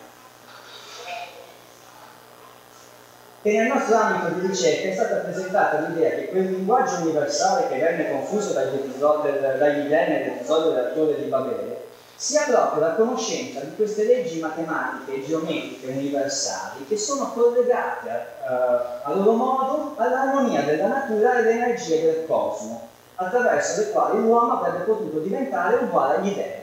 E 3.43 3.57
nel 3.57 3.67
nostro 3.67 3.95
ambito 3.95 4.39
di 4.39 4.47
ricerca 4.47 4.89
è 4.89 4.93
stata 4.93 5.15
presentata 5.15 5.79
l'idea 5.79 6.11
che 6.11 6.27
quel 6.27 6.51
linguaggio 6.51 7.01
universale 7.01 7.67
che 7.67 7.79
venne 7.79 8.11
confuso 8.11 8.53
dagli, 8.53 8.75
episodi, 8.75 9.39
dagli 9.57 9.85
idee 9.85 10.07
nell'episodio 10.07 10.71
del 10.73 10.91
Torre 10.93 11.15
di 11.15 11.27
Babele 11.27 11.89
sia 12.15 12.43
proprio 12.43 12.81
la 12.81 12.93
conoscenza 12.93 13.61
di 13.61 13.75
queste 13.75 14.03
leggi 14.03 14.39
matematiche 14.39 15.15
e 15.15 15.25
geometriche 15.25 15.87
universali 15.87 16.85
che 16.87 16.95
sono 16.95 17.31
collegate 17.33 18.09
a, 18.45 19.01
a 19.01 19.13
loro 19.15 19.31
modo 19.31 19.93
all'armonia 19.97 20.61
della 20.61 20.85
natura 20.85 21.33
e 21.33 21.37
alle 21.39 21.51
energie 21.53 22.03
del 22.03 22.25
cosmo, 22.27 22.89
attraverso 23.15 23.79
le 23.79 23.89
quali 23.89 24.21
l'uomo 24.21 24.59
avrebbe 24.59 24.83
potuto 24.83 25.17
diventare 25.17 25.77
uguale 25.77 26.17
agli 26.17 26.35
dei 26.35 26.60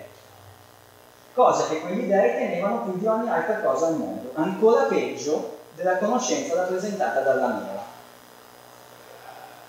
cosa 1.38 1.68
che 1.68 1.78
quegli 1.78 2.08
dei 2.08 2.32
tenevano 2.32 2.82
più 2.82 2.98
di 2.98 3.06
ogni 3.06 3.30
altra 3.30 3.60
cosa 3.60 3.86
al 3.86 3.94
mondo, 3.94 4.32
ancora 4.34 4.86
peggio 4.86 5.58
della 5.76 5.98
conoscenza 5.98 6.56
rappresentata 6.56 7.20
dalla 7.20 7.46
mela. 7.46 7.86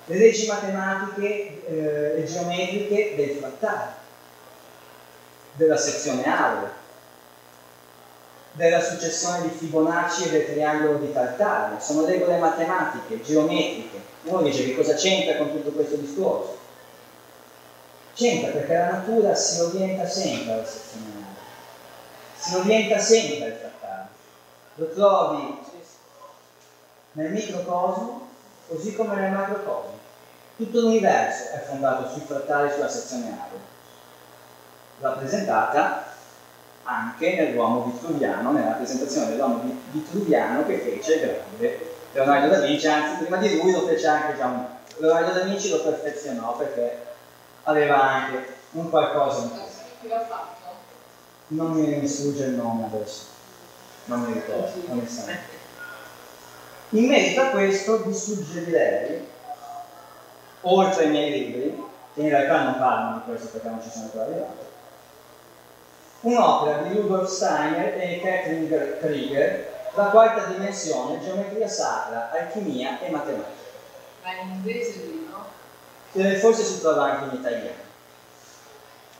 Le 0.05 0.17
leggi 0.17 0.47
matematiche 0.47 1.67
eh, 1.67 2.21
e 2.21 2.25
geometriche 2.25 3.13
dei 3.15 3.35
frattali, 3.35 3.91
della 5.53 5.77
sezione 5.77 6.23
aurea, 6.23 6.71
della 8.53 8.81
successione 8.81 9.43
di 9.43 9.49
Fibonacci 9.49 10.23
e 10.23 10.29
del 10.31 10.45
triangolo 10.47 10.97
di 10.97 11.13
Tartaglia, 11.13 11.79
sono 11.79 12.03
regole 12.03 12.39
matematiche, 12.39 13.21
geometriche. 13.21 13.99
Uno 14.23 14.41
dice 14.41 14.63
che 14.63 14.75
cosa 14.75 14.95
c'entra 14.95 15.37
con 15.37 15.51
tutto 15.51 15.69
questo 15.69 15.97
discorso? 15.97 16.57
C'entra 18.15 18.53
perché 18.53 18.73
la 18.73 18.89
natura 18.89 19.35
si 19.35 19.61
orienta 19.61 20.07
sempre 20.07 20.53
alla 20.53 20.65
sezione 20.65 21.05
aurea 21.05 21.18
si 22.39 22.55
orienta 22.55 22.97
sempre 22.97 23.47
il 23.47 23.53
frattale. 23.53 24.07
Lo 24.75 24.89
trovi 24.91 25.59
nel 27.11 27.31
microcosmo 27.31 28.27
così 28.67 28.95
come 28.95 29.15
nel 29.15 29.31
macrocosmo. 29.31 29.97
Tutto 30.55 30.79
l'universo 30.79 31.51
è 31.51 31.59
fondato 31.67 32.09
sui 32.09 32.21
frattali 32.21 32.71
sulla 32.71 32.89
sezione 32.89 33.29
aurea, 33.29 33.59
rappresentata 34.99 36.05
anche 36.83 37.35
nell'uomo 37.35 37.83
vitruviano, 37.83 38.51
nella 38.51 38.71
presentazione 38.71 39.29
dell'uomo 39.29 39.61
vitruviano 39.91 40.65
che 40.65 40.79
fece 40.79 41.19
grande 41.19 41.97
Leonardo 42.11 42.47
da 42.47 42.65
Vinci, 42.65 42.87
anzi 42.87 43.23
prima 43.23 43.37
di 43.37 43.61
lui 43.61 43.71
lo 43.71 43.85
fece 43.85 44.07
anche 44.07 44.37
già 44.37 44.45
un... 44.45 44.65
Leonardo 44.97 45.31
da 45.31 45.45
Vinci 45.45 45.69
lo 45.69 45.81
perfezionò 45.81 46.57
perché 46.57 47.05
aveva 47.63 48.01
anche 48.01 48.55
un 48.71 48.89
qualcosa 48.89 49.43
in 49.43 49.51
più. 49.51 50.09
Non 51.51 51.71
mi 51.71 52.07
sfugge 52.07 52.43
il 52.45 52.51
nome 52.51 52.85
adesso, 52.85 53.23
non 54.05 54.21
mi 54.21 54.33
ricordo, 54.33 54.71
onestamente. 54.87 55.57
In 56.89 57.07
merito 57.07 57.41
a 57.41 57.47
questo 57.47 58.03
vi 58.03 58.13
suggerirei, 58.13 59.27
oltre 60.61 61.05
ai 61.05 61.09
miei 61.09 61.31
libri, 61.31 61.83
che 62.13 62.21
in 62.21 62.29
realtà 62.29 62.63
non 62.65 62.77
parlano 62.77 63.15
di 63.17 63.23
questo 63.31 63.47
perché 63.47 63.67
non 63.67 63.81
ci 63.81 63.89
sono 63.89 64.03
ancora 64.05 64.25
arrivato, 64.25 64.65
un'opera 66.21 66.81
di 66.83 66.95
Rudolf 66.99 67.31
Steiner 67.31 67.97
e 67.97 68.21
Catherine 68.21 68.97
Krieger, 68.99 69.77
La 69.95 70.05
quarta 70.05 70.45
dimensione, 70.51 71.19
geometria 71.19 71.67
sacra, 71.67 72.29
alchimia 72.31 72.99
e 73.01 73.09
matematica. 73.09 73.67
Ma 74.21 74.33
in 74.43 74.49
inglese 74.51 74.99
lì, 74.99 75.27
no? 75.27 75.45
Eh, 76.11 76.35
Forse 76.35 76.63
si 76.63 76.79
trova 76.79 77.05
anche 77.05 77.35
in 77.35 77.41
italiano 77.41 77.88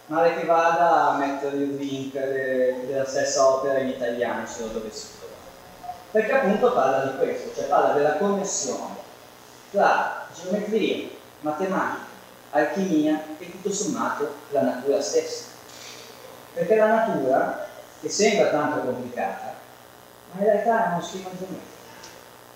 male 0.10 0.36
che 0.36 0.46
vada 0.46 1.10
a 1.10 1.18
mettere 1.18 1.58
il 1.58 1.76
link 1.76 2.14
della 2.14 3.06
stessa 3.06 3.48
opera 3.48 3.78
in 3.78 3.90
italiano 3.90 4.46
se 4.46 4.64
lo 4.64 4.68
dovessi 4.70 5.08
trovare. 5.18 5.38
Perché 6.12 6.34
appunto 6.34 6.74
parla 6.74 7.06
di 7.06 7.18
questo, 7.18 7.54
cioè 7.54 7.68
parla 7.68 7.94
della 7.94 8.18
connessione 8.18 8.98
tra 9.72 10.28
geometria, 10.34 11.10
matematica, 11.42 12.06
alchimia 12.50 13.22
e 13.38 13.52
tutto 13.52 13.72
sommato 13.72 14.34
la 14.50 14.62
natura 14.62 15.00
stessa. 15.00 15.46
Perché 16.54 16.76
la 16.76 16.88
natura, 16.88 17.68
che 18.02 18.10
sembra 18.10 18.50
tanto 18.50 18.80
complicata, 18.80 19.54
ma 20.32 20.42
in 20.42 20.46
realtà 20.46 20.86
è 20.86 20.94
uno 20.94 21.02
schema 21.04 21.30
geometrico. 21.38 21.78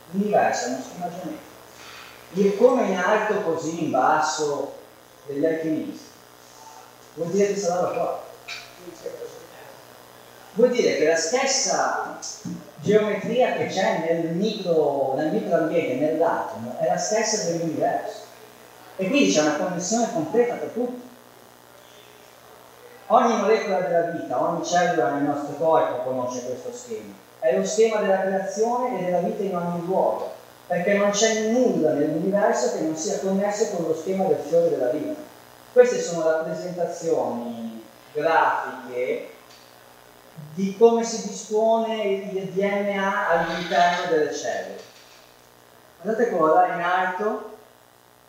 L'universo 0.10 0.66
è 0.66 0.70
uno 0.70 0.82
schema 0.82 1.10
geometrico. 1.10 1.52
Il 2.32 2.58
come 2.58 2.88
in 2.88 2.98
alto 2.98 3.42
così 3.42 3.84
in 3.84 3.92
basso 3.92 4.74
degli 5.28 5.46
alchimisti 5.46 6.13
vuol 7.16 7.30
dire 7.30 7.54
che 7.54 7.60
sarà 7.60 7.88
qua. 7.88 8.22
Vuol 10.54 10.70
dire 10.70 10.98
che 10.98 11.08
la 11.08 11.16
stessa 11.16 12.20
geometria 12.76 13.54
che 13.54 13.68
c'è 13.68 14.04
nel, 14.06 14.36
micro, 14.36 15.14
nel 15.16 15.32
microambiente, 15.32 15.96
nell'atomo, 15.96 16.76
è 16.80 16.86
la 16.86 16.98
stessa 16.98 17.50
dell'universo. 17.50 18.22
E 18.98 19.08
quindi 19.08 19.32
c'è 19.32 19.42
una 19.42 19.56
connessione 19.56 20.12
completa 20.14 20.56
tra 20.56 20.68
tutti. 20.68 21.02
Ogni 23.08 23.38
molecola 23.38 23.80
della 23.80 24.12
vita, 24.12 24.42
ogni 24.42 24.66
cellula 24.66 25.12
nel 25.12 25.24
nostro 25.24 25.56
corpo 25.56 26.04
conosce 26.04 26.46
questo 26.46 26.72
schema. 26.72 27.14
È 27.40 27.58
lo 27.58 27.66
schema 27.66 28.00
della 28.00 28.22
creazione 28.22 29.00
e 29.00 29.06
della 29.06 29.20
vita 29.20 29.44
in 29.44 29.56
ogni 29.56 29.86
luogo, 29.86 30.32
perché 30.68 30.94
non 30.94 31.10
c'è 31.10 31.50
nulla 31.50 31.94
nell'universo 31.94 32.74
che 32.74 32.82
non 32.82 32.96
sia 32.96 33.20
connesso 33.20 33.76
con 33.76 33.86
lo 33.88 33.96
schema 33.96 34.26
del 34.26 34.40
fiore 34.48 34.70
della 34.70 34.90
vita. 34.90 35.32
Queste 35.74 36.00
sono 36.00 36.30
rappresentazioni 36.30 37.84
grafiche 38.14 39.30
di 40.54 40.78
come 40.78 41.04
si 41.04 41.28
dispone 41.28 42.04
il 42.04 42.50
DNA 42.50 43.28
all'interno 43.28 44.12
delle 44.12 44.36
cellule. 44.36 44.82
Guardate 46.00 46.30
qua 46.30 46.68
in 46.76 46.82
alto 46.82 47.58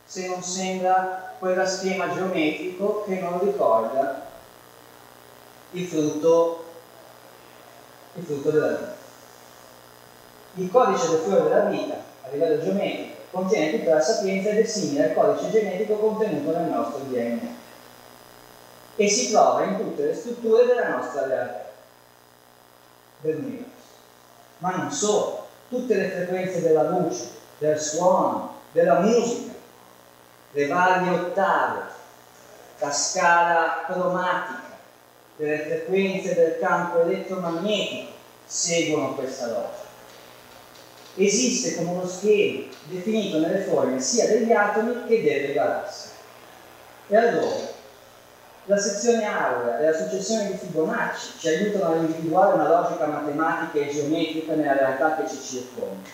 se 0.06 0.26
non 0.26 0.42
sembra 0.42 1.34
quella 1.38 1.66
schema 1.66 2.14
geometrico 2.14 3.04
che 3.04 3.20
non 3.20 3.38
ricorda 3.40 4.22
il 5.72 5.86
frutto, 5.86 6.64
il 8.14 8.24
frutto 8.24 8.50
della 8.50 8.68
vita. 8.68 8.94
Il 10.54 10.70
codice 10.70 11.08
del 11.10 11.18
fiore 11.18 11.42
della 11.42 11.64
vita 11.64 11.96
a 12.22 12.28
livello 12.30 12.62
geometrico 12.62 13.13
contiene 13.34 13.78
tutta 13.78 13.94
la 13.94 14.00
sapienza 14.00 14.50
ed 14.50 14.58
è 14.60 14.64
simile 14.64 15.08
al 15.08 15.14
codice 15.14 15.50
genetico 15.50 15.96
contenuto 15.96 16.56
nel 16.56 16.70
nostro 16.70 17.00
DNA 17.00 17.62
e 18.94 19.08
si 19.08 19.30
trova 19.32 19.64
in 19.64 19.76
tutte 19.76 20.06
le 20.06 20.14
strutture 20.14 20.66
della 20.66 20.96
nostra 20.96 21.26
realtà, 21.26 21.72
dell'universo. 23.22 23.72
Ma 24.58 24.76
non 24.76 24.92
solo, 24.92 25.48
tutte 25.68 25.96
le 25.96 26.10
frequenze 26.10 26.62
della 26.62 26.90
luce, 26.90 27.28
del 27.58 27.80
suono, 27.80 28.60
della 28.70 29.00
musica, 29.00 29.52
le 30.52 30.66
varie 30.68 31.10
ottave, 31.10 31.80
la 32.78 32.92
scala 32.92 33.82
cromatica, 33.86 34.62
delle 35.36 35.58
frequenze 35.58 36.34
del 36.34 36.58
campo 36.60 37.00
elettromagnetico 37.00 38.12
seguono 38.46 39.14
questa 39.14 39.46
logica 39.46 39.83
esiste 41.16 41.76
come 41.76 41.90
uno 41.90 42.06
schema 42.06 42.64
definito 42.84 43.38
nelle 43.38 43.60
forme 43.60 44.00
sia 44.00 44.26
degli 44.26 44.50
atomi 44.50 45.04
che 45.06 45.22
delle 45.22 45.52
galassie. 45.52 46.10
E 47.08 47.16
allora, 47.16 47.72
la 48.66 48.78
sezione 48.78 49.24
aurea 49.26 49.78
e 49.78 49.84
la 49.90 49.96
successione 49.96 50.50
di 50.50 50.56
Fibonacci 50.56 51.38
ci 51.38 51.48
aiutano 51.48 51.92
ad 51.94 52.00
individuare 52.02 52.54
una 52.54 52.68
logica 52.68 53.06
matematica 53.06 53.78
e 53.78 53.92
geometrica 53.92 54.54
nella 54.54 54.72
realtà 54.72 55.16
che 55.16 55.28
ci 55.28 55.40
circonda, 55.40 56.08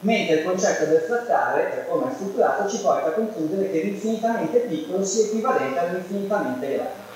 mentre 0.00 0.36
il 0.36 0.44
concetto 0.44 0.84
del 0.84 1.00
frattale, 1.00 1.64
per 1.64 1.88
come 1.88 2.10
è 2.10 2.14
strutturato, 2.14 2.68
ci 2.68 2.78
porta 2.78 3.08
a 3.08 3.12
concludere 3.12 3.70
che 3.70 3.80
l'infinitamente 3.80 4.58
piccolo 4.60 5.04
sia 5.04 5.24
equivalente 5.26 5.78
all'infinitamente 5.78 6.72
grande. 6.72 7.06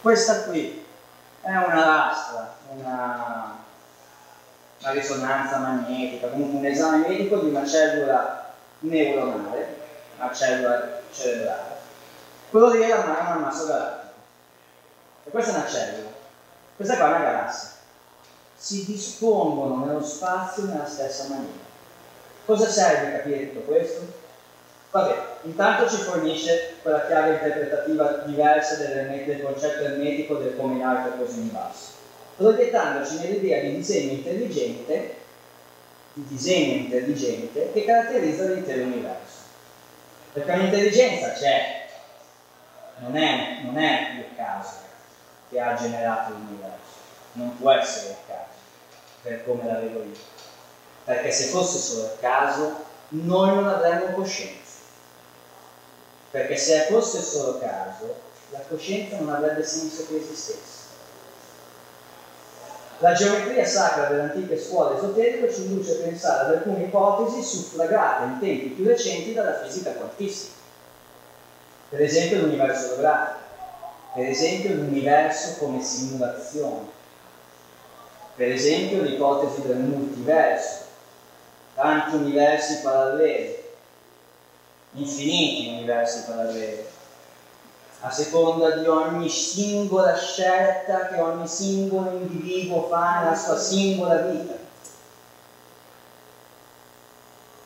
Questa 0.00 0.44
qui 0.44 0.82
è 1.42 1.50
una 1.50 1.84
lastra, 1.84 2.56
una 2.74 3.59
una 4.80 4.92
risonanza 4.92 5.58
magnetica, 5.58 6.28
comunque 6.28 6.58
un 6.58 6.64
esame 6.66 7.08
medico 7.08 7.36
di 7.36 7.50
una 7.50 7.66
cellula 7.66 8.54
neuronale, 8.80 9.76
una 10.16 10.32
cellula 10.32 11.00
cerebrale, 11.12 11.78
quello 12.50 12.70
lì 12.70 12.80
è 12.80 12.88
la 12.88 12.98
una 13.00 13.38
massa 13.38 13.66
galattica. 13.66 14.12
E 15.24 15.30
questa 15.30 15.52
è 15.52 15.54
una 15.56 15.68
cellula, 15.68 16.10
questa 16.76 16.96
qua 16.96 17.06
è 17.06 17.08
una 17.10 17.20
galassia. 17.20 17.68
Si 18.56 18.84
dispongono 18.84 19.84
nello 19.84 20.04
spazio 20.04 20.64
nella 20.64 20.86
stessa 20.86 21.28
maniera. 21.28 21.68
Cosa 22.44 22.68
serve 22.68 23.12
capire 23.12 23.52
tutto 23.52 23.60
questo? 23.66 24.18
Vabbè, 24.90 25.14
intanto 25.42 25.88
ci 25.88 26.02
fornisce 26.02 26.74
quella 26.82 27.06
chiave 27.06 27.34
interpretativa 27.34 28.22
diversa 28.24 28.74
del, 28.74 29.24
del 29.24 29.42
concetto 29.42 29.84
ermetico 29.84 30.34
del 30.34 30.56
come 30.56 30.74
in 30.74 30.82
alto 30.82 31.14
e 31.14 31.18
così 31.18 31.38
in 31.38 31.52
basso, 31.52 31.92
proiettandoci 32.40 33.18
nell'idea 33.18 33.60
di 33.60 33.76
disegno 33.76 34.12
intelligente, 34.12 35.16
di 36.14 36.26
disegno 36.26 36.74
intelligente 36.74 37.70
che 37.72 37.84
caratterizza 37.84 38.44
l'intero 38.44 38.84
universo. 38.84 39.38
Perché 40.32 40.52
un'intelligenza 40.52 41.32
c'è, 41.32 41.88
non 42.98 43.16
è, 43.16 43.60
non 43.64 43.76
è 43.76 44.14
il 44.18 44.36
caso 44.36 44.76
che 45.50 45.60
ha 45.60 45.74
generato 45.74 46.32
l'universo, 46.32 46.98
non 47.32 47.58
può 47.58 47.72
essere 47.72 48.10
il 48.10 48.16
caso, 48.26 48.58
per 49.22 49.44
come 49.44 49.66
la 49.66 49.78
vedo 49.78 49.98
io. 49.98 50.38
Perché 51.04 51.30
se 51.30 51.46
fosse 51.46 51.78
solo 51.78 52.04
il 52.04 52.18
caso, 52.20 52.84
noi 53.08 53.54
non 53.54 53.68
avremmo 53.68 54.14
coscienza 54.14 54.70
perché 56.30 56.56
se 56.56 56.86
fosse 56.88 57.20
solo 57.20 57.58
caso, 57.58 58.14
la 58.50 58.60
coscienza 58.68 59.18
non 59.18 59.34
avrebbe 59.34 59.64
senso 59.64 60.04
per 60.04 60.22
se 60.22 60.34
stessa. 60.34 60.79
La 63.02 63.14
geometria 63.14 63.64
sacra 63.64 64.08
delle 64.08 64.22
antiche 64.24 64.58
scuole 64.58 64.98
esoteriche 64.98 65.50
ci 65.50 65.62
induce 65.62 65.92
a 65.92 66.04
pensare 66.04 66.44
ad 66.44 66.56
alcune 66.56 66.84
ipotesi 66.84 67.42
suffragate 67.42 68.24
in 68.24 68.38
tempi 68.40 68.68
più 68.68 68.84
recenti 68.86 69.32
dalla 69.32 69.62
fisica 69.62 69.92
quantistica. 69.92 70.52
Per 71.88 72.02
esempio 72.02 72.40
l'universo 72.40 72.88
olografico, 72.88 73.38
per 74.12 74.28
esempio 74.28 74.74
l'universo 74.74 75.56
come 75.58 75.82
simulazione, 75.82 76.88
per 78.34 78.50
esempio 78.50 79.00
l'ipotesi 79.00 79.62
del 79.62 79.78
multiverso, 79.78 80.84
tanti 81.74 82.16
universi 82.16 82.80
paralleli, 82.82 83.56
infiniti 84.92 85.68
universi 85.68 86.24
paralleli, 86.26 86.84
a 88.02 88.10
seconda 88.10 88.76
di 88.76 88.86
ogni 88.86 89.28
singola 89.28 90.16
scelta 90.16 91.08
che 91.08 91.20
ogni 91.20 91.46
singolo 91.46 92.10
individuo 92.12 92.88
fa 92.88 93.20
nella 93.20 93.36
sua 93.36 93.58
singola 93.58 94.16
vita. 94.22 94.54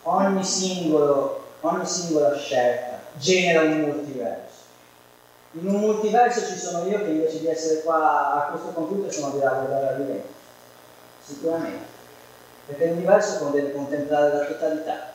Ogni, 0.02 0.44
singolo, 0.44 1.44
ogni 1.61 1.86
singola 1.86 2.36
scelta 2.36 3.01
genera 3.16 3.62
un 3.62 3.81
multiverso. 3.81 4.62
In 5.52 5.69
un 5.69 5.81
multiverso 5.81 6.44
ci 6.47 6.59
sono 6.59 6.85
io 6.89 6.98
che 6.98 7.11
invece 7.11 7.39
di 7.39 7.47
essere 7.47 7.82
qua 7.82 8.35
a 8.35 8.51
questo 8.51 8.70
computer 8.70 9.12
sono 9.12 9.31
di 9.31 9.39
là 9.39 9.51
a 9.51 9.55
guardare 9.55 9.98
lì 9.98 10.06
dentro. 10.06 10.32
Sicuramente. 11.24 11.93
Perché 12.66 12.89
l'universo 12.89 13.44
deve 13.51 13.73
contemplare 13.73 14.36
la 14.36 14.44
totalità 14.47 15.12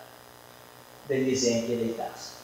degli 1.06 1.32
esempi 1.32 1.74
e 1.74 1.78
dei 1.78 1.96
tasti. 1.96 2.39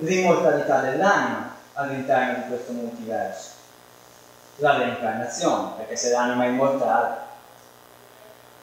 L'immortalità 0.00 0.80
dell'anima 0.80 1.56
all'interno 1.72 2.42
di 2.42 2.48
questo 2.48 2.72
multiverso, 2.72 3.50
la 4.56 4.76
reincarnazione, 4.76 5.72
perché 5.76 5.96
se 5.96 6.10
l'anima 6.10 6.44
è 6.44 6.48
immortale, 6.48 7.16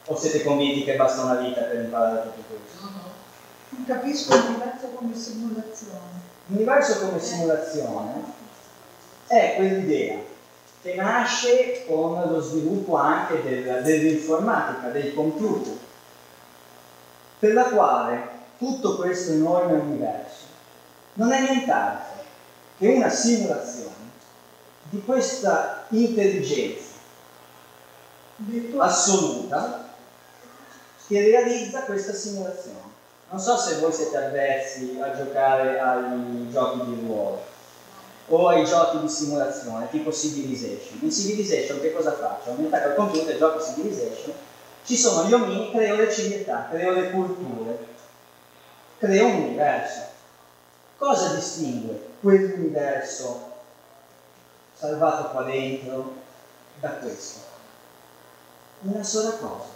o 0.06 0.16
siete 0.16 0.42
convinti 0.42 0.84
che 0.84 0.96
basta 0.96 1.24
una 1.24 1.34
vita 1.34 1.60
per 1.62 1.82
imparare 1.82 2.22
tutto 2.22 2.42
questo? 2.48 2.88
Non 3.68 3.84
capisco 3.84 4.34
l'universo 4.34 4.86
come 4.94 5.14
simulazione. 5.14 6.24
L'universo 6.46 7.00
come 7.00 7.20
simulazione 7.20 8.12
è 9.26 9.54
quell'idea 9.56 10.18
che 10.80 10.94
nasce 10.94 11.84
con 11.86 12.22
lo 12.30 12.40
sviluppo 12.40 12.96
anche 12.96 13.42
del, 13.42 13.82
dell'informatica, 13.82 14.88
dei 14.88 15.12
computer, 15.12 15.76
per 17.40 17.52
la 17.52 17.64
quale 17.64 18.28
tutto 18.56 18.96
questo 18.96 19.32
enorme 19.32 19.74
universo 19.74 20.45
non 21.16 21.32
è 21.32 21.40
nient'altro 21.40 22.24
che 22.78 22.88
una 22.88 23.10
simulazione 23.10 23.94
di 24.84 25.02
questa 25.04 25.84
intelligenza 25.90 26.94
assoluta 28.78 29.88
che 31.06 31.20
realizza 31.20 31.82
questa 31.82 32.12
simulazione. 32.12 32.94
Non 33.28 33.40
so 33.40 33.56
se 33.56 33.78
voi 33.80 33.92
siete 33.92 34.16
avversi 34.16 34.98
a 35.02 35.14
giocare 35.14 35.78
ai 35.78 36.48
giochi 36.50 36.86
di 36.86 37.06
ruolo 37.06 37.42
o 38.28 38.48
ai 38.48 38.64
giochi 38.64 39.00
di 39.00 39.08
simulazione 39.08 39.88
tipo 39.90 40.12
Civilization. 40.12 40.98
In 41.00 41.10
Civilization 41.10 41.80
che 41.80 41.92
cosa 41.92 42.12
faccio? 42.12 42.50
Ho 42.50 42.54
mettato 42.54 42.88
al 42.88 42.94
computer, 42.94 43.36
gioco 43.36 43.62
Civilization 43.62 44.34
ci 44.86 44.96
sono 44.96 45.26
gli 45.26 45.32
omini, 45.32 45.72
creo 45.72 45.96
le 45.96 46.12
civiltà, 46.12 46.68
creo 46.70 46.92
le 46.92 47.10
culture, 47.10 47.86
creo 48.98 49.26
un 49.26 49.42
universo. 49.42 50.05
Cosa 50.98 51.34
distingue 51.34 52.00
quell'universo 52.22 53.52
salvato 54.74 55.28
qua 55.28 55.42
dentro 55.42 56.14
da 56.80 56.88
questo? 56.88 57.40
Una 58.80 59.02
sola 59.02 59.32
cosa, 59.32 59.66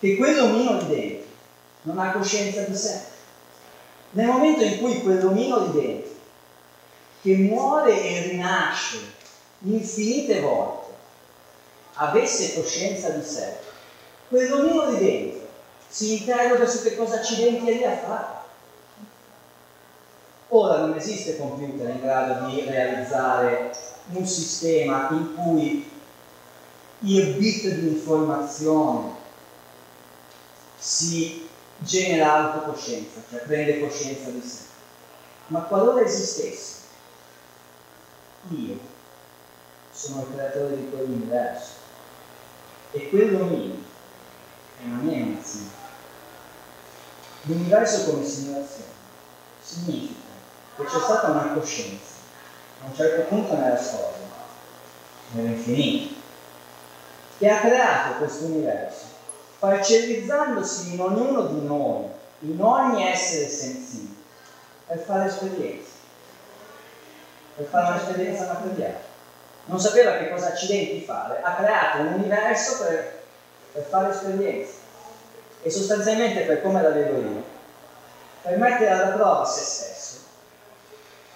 che 0.00 0.16
quell'omino 0.16 0.78
lì 0.78 0.86
dentro 0.86 1.28
non 1.82 1.98
ha 2.00 2.10
coscienza 2.10 2.62
di 2.62 2.74
sé. 2.74 3.00
Nel 4.10 4.26
momento 4.26 4.62
in 4.62 4.78
cui 4.78 5.00
quell'omino 5.02 5.58
lì 5.60 5.70
dentro, 5.70 6.12
che 7.22 7.34
muore 7.36 8.02
e 8.02 8.22
rinasce 8.22 8.96
infinite 9.60 10.40
volte, 10.40 10.88
avesse 11.94 12.54
coscienza 12.54 13.10
di 13.10 13.22
sé, 13.22 13.54
quell'omino 14.28 14.86
di 14.86 14.98
dentro 14.98 15.46
si 15.88 16.18
interroga 16.18 16.66
su 16.66 16.82
che 16.82 16.96
cosa 16.96 17.16
accidenti 17.16 17.68
è 17.68 17.74
lì 17.74 17.84
a 17.84 17.96
fare. 17.96 18.37
Ora 20.50 20.78
non 20.78 20.96
esiste 20.96 21.36
computer 21.36 21.90
in 21.90 22.00
grado 22.00 22.46
di 22.46 22.62
realizzare 22.62 23.70
un 24.12 24.26
sistema 24.26 25.08
in 25.10 25.34
cui 25.34 25.90
il 27.00 27.34
bit 27.34 27.68
di 27.68 27.88
informazione 27.88 29.10
si 30.78 31.46
genera 31.76 32.52
autocoscienza, 32.52 33.20
cioè 33.30 33.40
prende 33.40 33.80
coscienza 33.80 34.30
di 34.30 34.40
sé. 34.40 34.62
Ma 35.48 35.60
qualora 35.60 36.02
esistesse, 36.02 36.76
io 38.48 38.78
sono 39.92 40.22
il 40.22 40.34
creatore 40.34 40.76
di 40.76 40.88
quell'universo 40.88 41.72
e 42.92 43.08
quell'omino 43.10 43.74
e 44.80 44.86
non 44.86 45.08
è 45.10 45.22
un'azione. 45.22 45.86
L'universo 47.42 48.10
come 48.10 48.26
simulazione 48.26 48.92
significa 49.62 50.27
che 50.78 50.84
c'è 50.84 50.98
stata 50.98 51.28
una 51.28 51.52
coscienza 51.52 52.14
a 52.82 52.86
un 52.86 52.94
certo 52.94 53.22
punto 53.22 53.54
nella 53.54 53.76
storia, 53.76 54.26
nell'infinito, 55.32 56.14
che 57.36 57.50
ha 57.50 57.60
creato 57.60 58.18
questo 58.18 58.46
universo, 58.46 59.04
parcellizzandosi 59.58 60.94
in 60.94 61.00
ognuno 61.00 61.42
di 61.42 61.66
noi, 61.66 62.06
in 62.40 62.62
ogni 62.62 63.10
essere 63.10 63.48
sensibile, 63.48 64.14
per 64.86 64.98
fare 65.00 65.26
esperienza, 65.26 65.90
per 67.56 67.66
fare 67.66 67.88
un'esperienza 67.88 68.52
materiale. 68.52 69.06
Non 69.66 69.80
sapeva 69.80 70.16
che 70.16 70.30
cosa 70.30 70.46
accidenti 70.46 71.04
fare, 71.04 71.42
ha 71.42 71.54
creato 71.56 71.98
un 71.98 72.12
universo 72.14 72.78
per 72.78 73.18
per 73.72 73.86
fare 73.88 74.10
esperienza. 74.10 74.72
E 75.62 75.70
sostanzialmente 75.70 76.42
per 76.42 76.62
come 76.62 76.82
la 76.82 76.90
vedo 76.90 77.18
io, 77.18 77.42
per 78.42 78.56
mettere 78.58 78.90
alla 78.90 79.16
prova 79.16 79.44
se 79.44 79.60
stesso, 79.60 79.87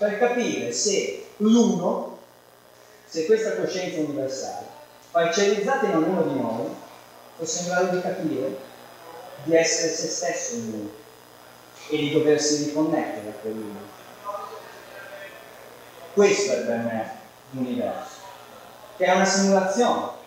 per 0.02 0.18
capire 0.18 0.72
se 0.72 1.28
l'uno, 1.36 2.18
se 3.06 3.24
questa 3.24 3.54
coscienza 3.54 4.00
universale, 4.00 4.66
parcellizzata 5.12 5.86
in 5.86 5.94
ognuno 5.94 6.22
di 6.22 6.40
noi, 6.40 6.74
fosse 7.36 7.60
in 7.60 7.66
grado 7.68 7.94
di 7.94 8.02
capire 8.02 8.56
di 9.44 9.54
essere 9.54 9.92
se 9.92 10.08
stesso 10.08 10.56
l'uno 10.56 10.90
e 11.88 11.96
di 11.96 12.10
doversi 12.10 12.64
riconnettere 12.64 13.28
a 13.28 13.40
quell'uno. 13.40 13.78
Questo 16.14 16.52
è 16.52 16.56
per 16.56 16.78
me 16.78 17.10
l'universo, 17.50 18.16
che 18.96 19.04
è 19.04 19.14
una 19.14 19.24
simulazione 19.24 20.20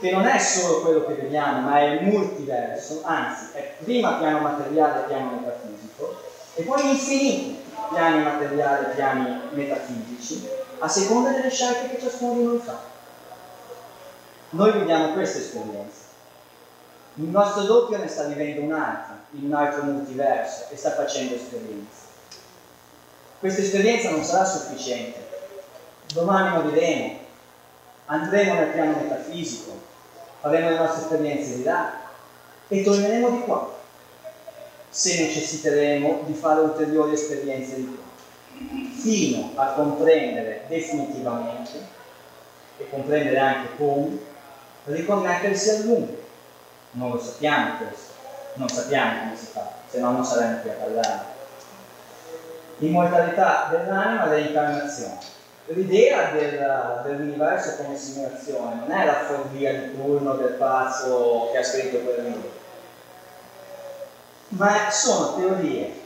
che 0.00 0.10
non 0.10 0.26
è 0.26 0.36
solo 0.40 0.80
quello 0.80 1.06
che 1.06 1.14
vediamo, 1.14 1.60
ma 1.60 1.78
è 1.78 1.84
il 1.92 2.06
multiverso, 2.06 3.02
anzi 3.04 3.52
è 3.52 3.76
prima 3.84 4.14
piano 4.14 4.40
materiale 4.40 5.04
e 5.04 5.06
piano 5.06 5.30
metafisico, 5.30 6.34
e 6.56 6.62
poi 6.62 6.90
infiniti 6.90 7.62
piani 7.90 8.22
materiali 8.22 8.94
piani 8.94 9.40
metafisici, 9.52 10.48
a 10.78 10.88
seconda 10.88 11.30
delle 11.30 11.50
scelte 11.50 11.90
che 11.90 12.00
ciascuno 12.00 12.32
di 12.34 12.44
noi 12.44 12.58
fa. 12.58 12.78
Noi 14.50 14.72
viviamo 14.72 15.12
questa 15.12 15.38
esperienza. 15.38 16.04
Il 17.14 17.28
nostro 17.28 17.62
doppio 17.62 17.98
ne 17.98 18.08
sta 18.08 18.24
vivendo 18.24 18.62
un'altra, 18.62 19.18
in 19.32 19.44
un 19.44 19.54
altro 19.54 19.82
multiverso, 19.84 20.64
e 20.70 20.76
sta 20.76 20.92
facendo 20.92 21.34
esperienza. 21.34 22.04
Questa 23.38 23.60
esperienza 23.60 24.10
non 24.10 24.24
sarà 24.24 24.44
sufficiente. 24.44 25.24
Domani 26.12 26.56
moriremo, 26.56 27.18
andremo 28.06 28.54
nel 28.54 28.68
piano 28.68 28.96
metafisico, 29.00 29.72
faremo 30.40 30.70
le 30.70 30.78
nostre 30.78 31.02
esperienze 31.02 31.56
di 31.56 31.62
là 31.64 31.92
e 32.68 32.82
torneremo 32.82 33.30
di 33.30 33.40
qua, 33.40 33.74
se 34.96 35.26
necessiteremo 35.26 36.22
di 36.24 36.32
fare 36.32 36.60
ulteriori 36.60 37.12
esperienze 37.12 37.74
di 37.76 37.84
qua, 37.84 38.04
fino 38.98 39.50
a 39.56 39.66
comprendere 39.72 40.64
definitivamente 40.68 41.86
e 42.78 42.88
comprendere 42.88 43.38
anche 43.38 43.76
come 43.76 44.18
riconnettersi 44.84 45.68
a 45.68 45.78
lui. 45.80 46.16
Non 46.92 47.10
lo 47.10 47.20
sappiamo 47.20 47.76
questo, 47.76 48.14
non 48.54 48.70
sappiamo 48.70 49.20
come 49.20 49.36
si 49.36 49.46
fa, 49.52 49.70
se 49.86 50.00
no 50.00 50.12
non 50.12 50.24
saremmo 50.24 50.60
qui 50.60 50.70
a 50.70 50.72
parlare. 50.72 51.24
Immortalità 52.78 53.68
dell'anima 53.70 54.24
e 54.24 54.28
reincarnazione. 54.30 55.18
L'idea 55.66 56.30
del, 56.30 57.02
dell'universo 57.04 57.82
come 57.82 57.98
simulazione 57.98 58.76
non 58.76 58.90
è 58.90 59.04
la 59.04 59.24
follia 59.24 59.74
di 59.74 59.94
turno 59.94 60.36
del 60.36 60.52
pazzo 60.52 61.50
che 61.52 61.58
ha 61.58 61.62
scritto 61.62 61.98
quel 61.98 62.22
libro, 62.24 62.64
ma 64.48 64.90
sono 64.90 65.36
teorie 65.36 66.04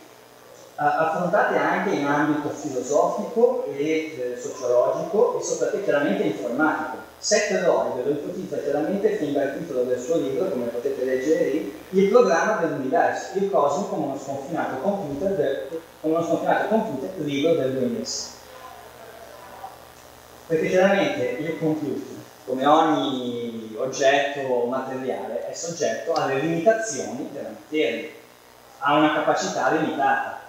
affrontate 0.82 1.58
anche 1.58 1.90
in 1.90 2.06
ambito 2.06 2.48
filosofico 2.48 3.66
e 3.66 4.34
eh, 4.34 4.40
sociologico 4.40 5.38
e 5.38 5.42
soprattutto 5.42 5.84
chiaramente 5.84 6.22
informatico. 6.22 7.08
Seth 7.18 7.62
Roy 7.62 8.02
lo 8.02 8.10
ipotizza 8.10 8.56
chiaramente 8.56 9.16
fin 9.16 9.34
dal 9.34 9.58
titolo 9.58 9.82
del 9.82 10.00
suo 10.00 10.16
libro, 10.16 10.48
come 10.48 10.66
potete 10.66 11.04
leggere 11.04 11.50
lì, 11.50 11.78
il 11.90 12.08
programma 12.08 12.56
dell'universo, 12.62 13.36
il 13.38 13.50
Cosmo 13.50 13.88
come 13.88 14.06
uno 14.06 14.18
sconfinato 14.18 14.80
computer, 14.80 15.34
del, 15.34 15.80
uno 16.00 16.22
sconfinato 16.22 16.68
computer 16.68 17.10
libro 17.18 17.54
del 17.56 17.72
2006. 17.72 18.30
Perché 20.46 20.68
chiaramente 20.68 21.22
il 21.40 21.58
computer, 21.58 22.16
come 22.46 22.64
ogni 22.64 23.76
oggetto 23.76 24.64
materiale, 24.64 25.46
è 25.46 25.52
soggetto 25.52 26.14
alle 26.14 26.40
limitazioni 26.40 27.28
della 27.32 27.50
materia, 27.50 28.08
ha 28.80 28.94
una 28.94 29.14
capacità 29.14 29.70
limitata 29.70 30.40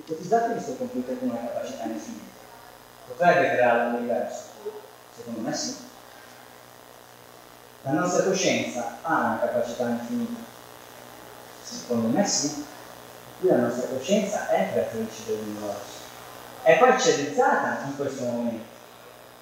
Ipotizzate 0.00 0.52
questo 0.52 0.76
computer 0.76 1.18
con 1.18 1.28
una 1.28 1.46
capacità 1.46 1.84
infinita. 1.84 2.38
Potrebbe 3.06 3.50
creare 3.50 3.90
l'universo? 3.90 4.44
Secondo 5.14 5.40
me 5.40 5.54
sì. 5.54 5.76
La 7.82 7.92
nostra 7.92 8.24
coscienza 8.24 8.96
ha 9.02 9.14
una 9.14 9.38
capacità 9.40 9.88
infinita? 9.88 10.40
Secondo 11.62 12.16
me 12.16 12.26
sì. 12.26 12.64
Qui 13.40 13.48
la 13.48 13.56
nostra 13.56 13.88
coscienza 13.88 14.48
è 14.48 14.70
creatrice 14.70 15.24
dell'universo. 15.26 15.98
È 16.62 16.78
parcellizzata 16.78 17.84
in 17.86 17.96
questo 17.96 18.24
momento, 18.24 18.64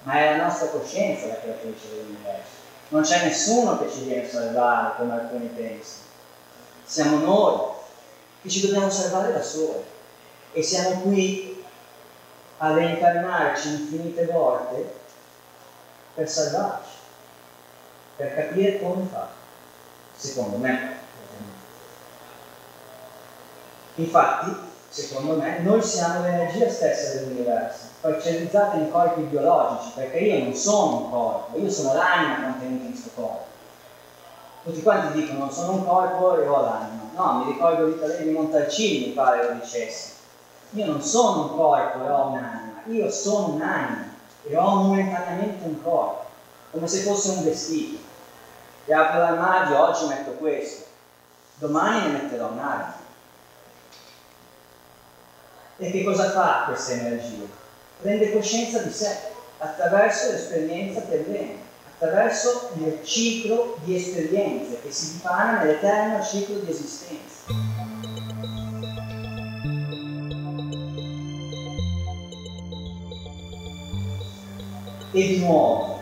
ma 0.03 0.13
è 0.13 0.37
la 0.37 0.43
nostra 0.43 0.67
coscienza 0.67 1.27
la 1.27 1.39
creatrice 1.39 1.89
dell'universo. 1.89 2.57
Non 2.89 3.01
c'è 3.01 3.23
nessuno 3.23 3.79
che 3.79 3.89
ci 3.89 4.03
viene 4.03 4.25
a 4.25 4.29
salvare 4.29 4.95
come 4.97 5.13
alcuni 5.13 5.47
pensano. 5.47 6.07
Siamo 6.85 7.17
noi 7.17 7.77
che 8.41 8.49
ci 8.49 8.61
dobbiamo 8.61 8.89
salvare 8.89 9.33
da 9.33 9.41
soli 9.41 9.83
e 10.53 10.63
siamo 10.63 11.01
qui 11.01 11.63
a 12.57 12.73
reincarnarci 12.73 13.69
infinite 13.69 14.25
volte 14.25 14.97
per 16.13 16.29
salvarci, 16.29 16.91
per 18.15 18.35
capire 18.35 18.81
come 18.81 19.07
fare, 19.11 19.29
secondo 20.15 20.57
me. 20.57 20.97
Infatti, 23.95 24.55
secondo 24.89 25.35
me, 25.35 25.59
noi 25.59 25.81
siamo 25.81 26.21
l'energia 26.21 26.69
stessa 26.69 27.19
dell'universo, 27.19 27.85
parcellizzata 28.01 28.77
in 28.77 28.91
corpi 28.91 29.21
biologici, 29.21 29.91
perché 29.95 30.17
io 30.19 30.43
non 30.43 30.53
sono 30.53 30.97
un 30.97 31.09
corpo, 31.09 31.57
io 31.57 31.69
sono 31.69 31.93
l'anima 31.93 32.43
contenuta 32.43 32.85
in 32.85 32.91
questo 32.91 33.09
corpo. 33.15 33.47
Tutti 34.63 34.81
quanti 34.81 35.19
dicono 35.19 35.49
sono 35.51 35.73
un 35.73 35.85
corpo 35.85 36.41
e 36.41 36.47
ho 36.47 36.61
l'anima. 36.61 37.08
No, 37.19 37.43
mi 37.43 37.51
ricordo 37.51 37.85
l'Italia 37.85 38.15
di 38.15 38.29
Montalcini, 38.29 39.07
mi 39.07 39.13
pare 39.13 39.45
lo 39.45 39.59
dicesse 39.59 40.17
io 40.71 40.85
non 40.85 41.01
sono 41.01 41.43
un 41.43 41.55
corpo 41.55 42.05
e 42.05 42.09
ho 42.09 42.27
un'anima, 42.27 42.81
io 42.85 43.09
sono 43.09 43.53
un'anima 43.55 44.13
e 44.43 44.55
ho 44.55 44.75
momentaneamente 44.75 45.65
un 45.65 45.81
corpo, 45.81 46.25
come 46.71 46.87
se 46.87 47.01
fosse 47.01 47.29
un 47.29 47.43
vestito. 47.43 48.07
E 48.85 48.93
apro 48.93 49.19
l'armadio, 49.19 49.81
oggi 49.81 50.05
metto 50.05 50.31
questo, 50.33 50.85
domani 51.55 52.11
ne 52.11 52.19
metterò 52.19 52.49
un'altra. 52.49 52.97
E 55.77 55.91
che 55.91 56.03
cosa 56.03 56.29
fa 56.31 56.63
questa 56.67 56.93
energia? 56.93 57.45
Prende 58.01 58.31
coscienza 58.31 58.79
di 58.79 58.91
sé 58.91 59.17
attraverso 59.57 60.31
l'esperienza 60.31 61.01
terrena, 61.01 61.61
attraverso 62.01 62.69
il 62.77 62.99
ciclo 63.03 63.75
di 63.83 63.97
esperienze 63.97 64.79
che 64.81 64.89
si 64.89 65.13
dipana 65.13 65.59
nell'eterno 65.59 66.23
ciclo 66.23 66.59
di 66.59 66.71
esistenza. 66.71 67.43
E 75.11 75.27
di 75.27 75.39
nuovo, 75.39 75.99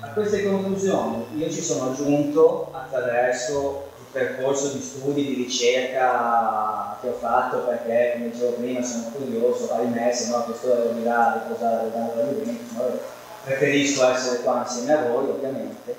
a 0.00 0.08
queste 0.10 0.44
conclusioni 0.44 1.26
io 1.36 1.50
ci 1.50 1.62
sono 1.62 1.92
giunto 1.94 2.70
attraverso 2.72 3.88
il 3.98 4.04
percorso 4.12 4.68
di 4.68 4.80
studi, 4.80 5.26
di 5.26 5.34
ricerca 5.34 6.96
che 7.00 7.08
ho 7.08 7.14
fatto 7.14 7.58
perché, 7.64 8.12
come 8.14 8.30
dicevo 8.30 8.52
prima, 8.52 8.82
sono 8.82 9.10
curioso, 9.14 9.72
ahimè, 9.72 10.12
se 10.12 10.28
no 10.28 10.36
a 10.36 10.42
quest'ora 10.42 10.82
devo 10.82 10.92
dirà 10.92 11.42
riposare 11.42 11.90
la 11.92 12.22
vivente, 12.22 13.16
preferisco 13.48 14.06
essere 14.10 14.42
qua 14.42 14.64
insieme 14.66 14.92
a 14.92 15.08
voi 15.08 15.30
ovviamente. 15.30 15.96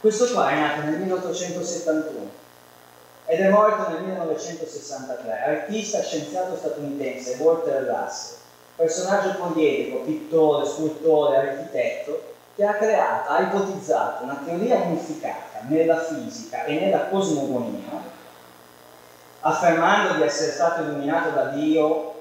Questo 0.00 0.32
qua 0.32 0.50
è 0.50 0.58
nato 0.58 0.80
nel 0.82 0.98
1871 0.98 2.38
ed 3.26 3.40
è 3.40 3.50
morto 3.50 3.90
nel 3.90 4.02
1963, 4.02 5.44
artista 5.44 6.02
scienziato 6.02 6.56
statunitense 6.56 7.36
Walter 7.38 7.84
Russell 7.84 8.38
personaggio 8.80 9.34
poliedrico, 9.34 9.98
pittore, 9.98 10.66
scultore, 10.66 11.36
architetto, 11.36 12.32
che 12.56 12.64
ha 12.64 12.72
creato, 12.72 13.30
ha 13.30 13.40
ipotizzato 13.42 14.24
una 14.24 14.40
teoria 14.42 14.76
unificata 14.76 15.60
nella 15.68 15.98
fisica 15.98 16.64
e 16.64 16.80
nella 16.80 17.08
cosmogonia, 17.08 17.90
affermando 19.40 20.14
di 20.14 20.22
essere 20.22 20.52
stato 20.52 20.80
illuminato 20.80 21.28
da 21.30 21.44
Dio 21.48 22.19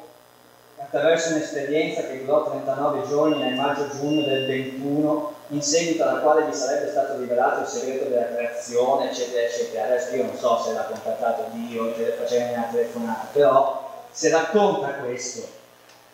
attraverso 0.91 1.35
un'esperienza 1.35 2.01
che 2.01 2.25
durò 2.25 2.49
39 2.49 3.07
giorni 3.07 3.37
nel 3.37 3.53
maggio-giugno 3.53 4.23
del 4.23 4.47
21, 4.47 5.33
in 5.49 5.61
seguito 5.61 6.03
alla 6.03 6.19
quale 6.19 6.47
gli 6.47 6.53
sarebbe 6.53 6.89
stato 6.89 7.19
rivelato 7.19 7.61
il 7.61 7.67
segreto 7.67 8.05
della 8.05 8.29
creazione, 8.29 9.11
eccetera, 9.11 9.47
eccetera. 9.47 9.85
Adesso 9.85 10.15
io 10.15 10.23
non 10.23 10.35
so 10.35 10.59
se 10.63 10.73
l'ha 10.73 10.85
contattato 10.85 11.45
Dio, 11.51 11.93
se 11.95 12.15
faceva 12.19 12.51
una 12.53 12.67
telefonata, 12.71 13.27
però 13.31 14.03
se 14.11 14.29
racconta 14.29 14.93
questo 14.93 15.47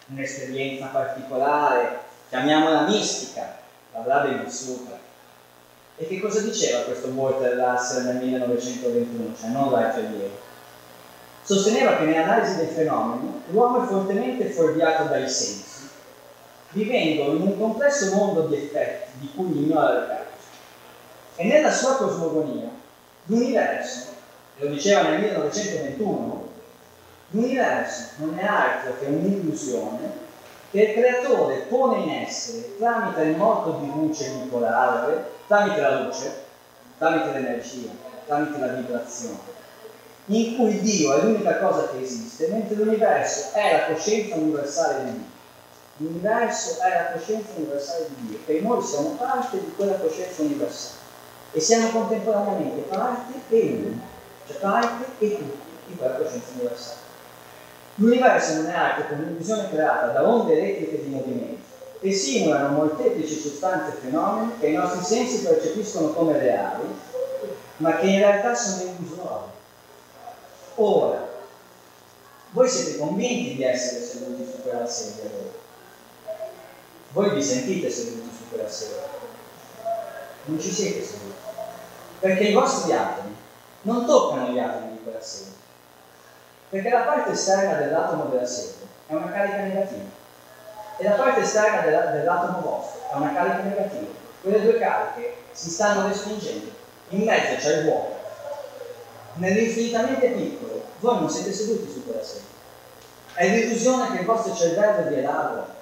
un'esperienza 0.07 0.87
particolare, 0.87 1.99
chiamiamola 2.27 2.81
mistica, 2.81 3.55
l'avrà 3.93 4.19
ben 4.19 4.43
vissuta. 4.43 4.99
E 5.95 6.05
che 6.05 6.19
cosa 6.19 6.41
diceva 6.41 6.79
questo 6.79 7.07
Walter 7.07 7.55
Russell 7.55 8.03
nel 8.03 8.15
1921, 8.17 9.35
cioè 9.39 9.49
non 9.51 9.71
l'altro 9.71 10.01
ieri? 10.01 10.43
Sosteneva 11.45 11.97
che 11.97 12.05
nell'analisi 12.05 12.57
del 12.57 12.67
fenomeno 12.69 13.41
l'uomo 13.49 13.83
è 13.83 13.87
fortemente 13.87 14.49
fuorviato 14.49 15.03
dai 15.03 15.29
sensi, 15.29 15.87
vivendo 16.71 17.35
in 17.35 17.41
un 17.43 17.57
complesso 17.59 18.15
mondo 18.15 18.47
di 18.47 18.55
effetti 18.55 19.11
di 19.19 19.31
cui 19.35 19.63
ignora 19.63 19.93
le 19.93 20.07
cause. 20.07 20.23
E 21.35 21.47
nella 21.47 21.71
sua 21.71 21.97
cosmogonia 21.97 22.69
l'universo, 23.25 24.05
lo 24.57 24.67
diceva 24.67 25.03
nel 25.03 25.19
1921, 25.19 26.53
L'universo 27.29 28.03
non 28.17 28.37
è 28.37 28.43
altro 28.43 28.97
che 28.99 29.07
un'illusione 29.07 30.23
che 30.71 30.81
il 30.81 30.93
creatore 30.93 31.65
pone 31.67 32.03
in 32.03 32.09
essere 32.09 32.77
tramite 32.77 33.21
il 33.23 33.35
moto 33.35 33.79
di 33.81 33.87
luce 33.87 34.29
bipolare, 34.29 35.31
tramite 35.47 35.81
la 35.81 36.01
luce, 36.01 36.43
tramite 36.97 37.31
l'energia, 37.31 37.89
tramite 38.25 38.57
la 38.59 38.67
vibrazione, 38.67 39.54
in 40.27 40.55
cui 40.55 40.79
Dio 40.79 41.13
è 41.15 41.23
l'unica 41.23 41.59
cosa 41.59 41.89
che 41.89 42.01
esiste, 42.01 42.47
mentre 42.47 42.75
l'universo 42.75 43.51
è 43.53 43.71
la 43.71 43.93
coscienza 43.93 44.35
universale 44.35 45.03
di 45.03 45.11
Dio. 45.11 45.33
L'universo 45.97 46.81
è 46.81 46.89
la 46.89 47.11
coscienza 47.17 47.49
universale 47.55 48.07
di 48.09 48.27
Dio 48.27 48.39
e 48.45 48.59
noi 48.61 48.83
siamo 48.83 49.09
parte 49.11 49.59
di 49.59 49.71
quella 49.75 49.93
coscienza 49.93 50.41
universale 50.41 51.03
e 51.51 51.59
siamo 51.59 51.89
contemporaneamente 51.89 52.81
parte 52.81 53.33
e 53.49 53.81
uno, 53.85 54.01
cioè 54.47 54.57
parte 54.57 55.05
e 55.19 55.37
tutti 55.37 55.57
di 55.87 55.95
quella 55.95 56.15
coscienza 56.15 56.47
universale. 56.53 57.03
L'universo 57.95 58.55
non 58.55 58.65
è 58.67 58.73
altro 58.73 59.07
che 59.07 59.13
un'illusione 59.13 59.69
creata 59.69 60.07
da 60.07 60.27
onde 60.27 60.57
elettriche 60.57 61.03
di 61.03 61.09
movimento 61.09 61.63
e 62.01 62.11
simulano 62.11 62.75
molteplici 62.75 63.39
sostanze 63.39 63.93
e 63.95 64.01
fenomeni 64.01 64.51
che 64.59 64.67
i 64.67 64.73
nostri 64.73 65.03
sensi 65.03 65.43
percepiscono 65.43 66.09
come 66.09 66.37
reali, 66.37 66.93
ma 67.77 67.95
che 67.95 68.07
in 68.07 68.19
realtà 68.19 68.53
sono 68.53 68.91
illusori. 68.91 69.53
Ora, 70.77 71.25
voi 72.49 72.67
siete 72.67 72.97
convinti 72.97 73.55
di 73.55 73.63
essere 73.63 74.01
seduti 74.01 74.45
su 74.49 74.61
quella 74.61 74.85
sedia 74.85 75.29
voi? 75.29 75.51
Voi 77.11 77.35
vi 77.35 77.41
sentite 77.41 77.89
seduti 77.89 78.29
su 78.35 78.49
quella 78.49 78.69
sedia? 78.69 79.07
Non 80.45 80.59
ci 80.59 80.71
siete 80.71 81.01
seduti. 81.01 81.33
Perché 82.19 82.43
i 82.43 82.53
vostri 82.53 82.91
atomi 82.91 83.35
non 83.83 84.05
toccano 84.05 84.49
gli 84.49 84.59
atomi 84.59 84.91
di 84.91 85.03
quella 85.03 85.21
sedia. 85.21 85.53
Perché 86.69 86.89
la 86.89 87.01
parte 87.01 87.31
esterna 87.31 87.77
dell'atomo 87.77 88.25
della 88.25 88.45
sedia 88.45 88.85
è 89.07 89.13
una 89.13 89.31
carica 89.31 89.57
negativa 89.57 90.23
e 90.97 91.03
la 91.03 91.15
parte 91.15 91.41
esterna 91.41 91.81
della, 91.81 92.05
dell'atomo 92.07 92.59
vostro 92.61 93.01
è 93.11 93.15
una 93.15 93.33
carica 93.33 93.61
negativa. 93.61 94.07
Quelle 94.41 94.61
due 94.61 94.77
cariche 94.77 95.35
si 95.53 95.69
stanno 95.69 96.07
restringendo. 96.07 96.71
In 97.09 97.23
mezzo 97.23 97.55
c'è 97.55 97.77
il 97.77 97.83
vuoto. 97.85 98.14
Nell'infinitamente 99.35 100.27
piccolo, 100.29 100.83
voi 100.99 101.19
non 101.19 101.29
siete 101.29 101.53
seduti 101.53 101.91
su 101.91 102.05
quella 102.05 102.23
sedia. 102.23 102.53
È 103.33 103.47
l'illusione 103.47 104.11
che 104.11 104.19
il 104.21 104.25
vostro 104.25 104.55
cervello 104.55 105.09
vi 105.09 105.15
elabora 105.15 105.73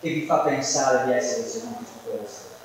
che 0.00 0.08
vi 0.10 0.26
fa 0.26 0.38
pensare 0.40 1.06
di 1.06 1.12
essere 1.12 1.48
seduti 1.48 1.84
su 1.84 2.08
quella 2.08 2.28
sedia. 2.28 2.56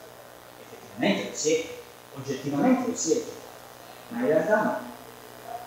Effettivamente 0.61 1.30
lo 1.30 1.35
siete, 1.35 1.69
oggettivamente 2.15 2.89
lo 2.89 2.95
siete, 2.95 3.31
ma 4.10 4.19
in 4.19 4.26
realtà 4.26 4.61
no. 4.64 4.77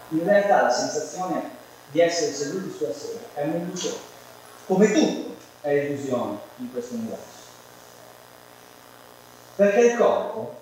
In 0.09 0.25
realtà 0.25 0.63
la 0.63 0.71
sensazione 0.71 1.51
di 1.91 2.01
essere 2.01 2.33
seduti 2.33 2.75
sulla 2.77 2.93
sedia 2.93 3.21
è 3.35 3.45
un'illusione 3.45 4.11
come 4.67 4.93
tutto 4.93 5.35
è 5.61 5.71
illusione 5.71 6.39
in 6.57 6.73
questo 6.73 6.95
universo. 6.95 7.41
Perché 9.57 9.81
il 9.81 9.97
corpo, 9.97 10.62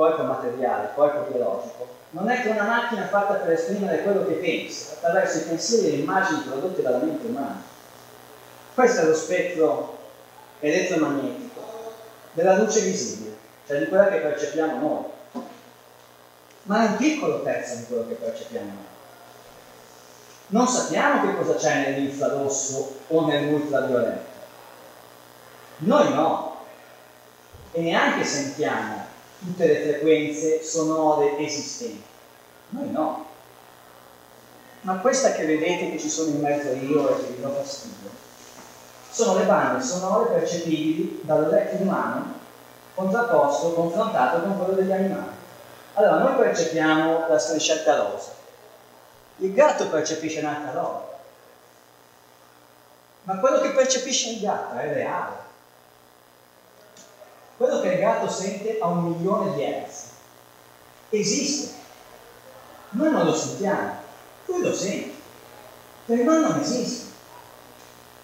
corpo 0.00 0.22
materiale, 0.22 0.92
corpo 0.94 1.30
biologico, 1.30 1.86
non 2.12 2.30
è 2.30 2.40
che 2.40 2.48
una 2.48 2.62
macchina 2.62 3.06
fatta 3.06 3.34
per 3.34 3.50
esprimere 3.50 4.02
quello 4.02 4.26
che 4.26 4.32
pensa, 4.34 4.94
attraverso 4.94 5.38
i 5.38 5.42
pensieri 5.42 5.88
e 5.88 5.90
le 5.90 5.96
immagini 5.98 6.40
prodotte 6.40 6.80
dalla 6.80 7.04
mente 7.04 7.26
umana. 7.26 7.62
Questo 8.72 9.02
è 9.02 9.04
lo 9.04 9.14
spettro 9.14 9.98
elettromagnetico 10.60 11.60
della 12.32 12.56
luce 12.56 12.80
visibile, 12.80 13.36
cioè 13.66 13.78
di 13.78 13.88
quella 13.88 14.08
che 14.08 14.20
percepiamo 14.20 14.78
noi. 14.78 15.42
Ma 16.62 16.82
è 16.82 16.86
un 16.86 16.96
piccolo 16.96 17.40
pezzo 17.40 17.74
di 17.76 17.84
quello 17.84 18.08
che 18.08 18.14
percepiamo 18.14 18.64
noi 18.64 18.88
non 20.52 20.66
sappiamo 20.66 21.22
che 21.22 21.36
cosa 21.36 21.54
c'è 21.54 21.90
nell'infrarosso 21.90 22.96
o 23.06 23.24
nell'ultravioletto. 23.24 24.30
Noi 25.76 26.12
no. 26.12 26.56
E 27.70 27.80
neanche 27.82 28.24
sentiamo 28.24 28.99
tutte 29.40 29.66
le 29.66 29.82
frequenze 29.82 30.62
sonore 30.62 31.38
esistenti. 31.38 32.02
Noi 32.70 32.90
no. 32.90 33.26
Ma 34.82 34.98
questa 34.98 35.32
che 35.32 35.44
vedete 35.44 35.90
che 35.90 35.98
ci 35.98 36.08
sono 36.08 36.30
in 36.30 36.40
mezzo 36.40 36.72
io 36.72 37.08
e 37.08 37.20
che 37.20 37.32
vi 37.32 37.42
do 37.42 37.50
fastidio, 37.50 38.08
sono 39.10 39.38
le 39.38 39.44
bande 39.44 39.82
sonore 39.82 40.30
percepibili 40.32 41.20
dall'orecchio 41.22 41.80
umano 41.80 42.38
contrapposto, 42.94 43.72
confrontato 43.72 44.42
con 44.42 44.58
quello 44.58 44.74
degli 44.74 44.92
animali. 44.92 45.38
Allora, 45.94 46.18
noi 46.18 46.34
percepiamo 46.36 47.28
la 47.28 47.38
striscetta 47.38 47.96
rosa, 47.96 48.32
il 49.38 49.52
gatto 49.52 49.88
percepisce 49.88 50.40
un'altra 50.40 50.72
roba. 50.72 51.08
Ma 53.22 53.38
quello 53.38 53.60
che 53.60 53.70
percepisce 53.70 54.30
il 54.30 54.40
gatto 54.40 54.78
è 54.78 54.92
reale. 54.92 55.48
Quello 57.60 57.82
che 57.82 57.88
il 57.88 57.98
gatto 57.98 58.26
sente 58.26 58.78
a 58.80 58.86
un 58.86 59.02
milione 59.02 59.52
di 59.52 59.62
hertz 59.62 60.04
esiste. 61.10 61.74
Noi 62.92 63.10
non 63.10 63.26
lo 63.26 63.34
sentiamo, 63.34 63.96
lui 64.46 64.62
lo 64.62 64.74
sente. 64.74 65.10
Per 66.06 66.16
noi 66.16 66.40
non 66.40 66.58
esiste. 66.58 67.10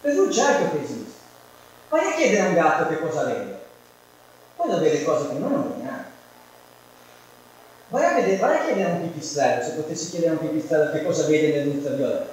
Per 0.01 0.15
lui 0.15 0.33
certo 0.33 0.71
che 0.71 0.83
esiste. 0.83 1.13
Vai 1.91 2.13
a 2.13 2.15
chiedere 2.15 2.47
a 2.47 2.49
un 2.49 2.55
gatto 2.55 2.89
che 2.89 2.99
cosa 2.99 3.25
vede. 3.25 3.61
Quello 4.57 4.79
vede 4.79 5.05
cose 5.05 5.29
che 5.29 5.35
noi 5.35 5.51
non 5.51 5.71
vediamo. 5.71 6.05
Vai 7.89 8.05
a, 8.07 8.15
vedere, 8.15 8.39
vai 8.39 8.57
a 8.57 8.65
chiedere 8.65 8.91
a 8.91 8.95
un 8.95 9.03
pipistrello, 9.03 9.63
se 9.63 9.73
potessi 9.73 10.09
chiedere 10.09 10.31
a 10.31 10.41
un 10.41 10.49
pipistrello 10.49 10.93
che 10.93 11.05
cosa 11.05 11.27
vede 11.27 11.59
nell'ultravioletto. 11.59 12.31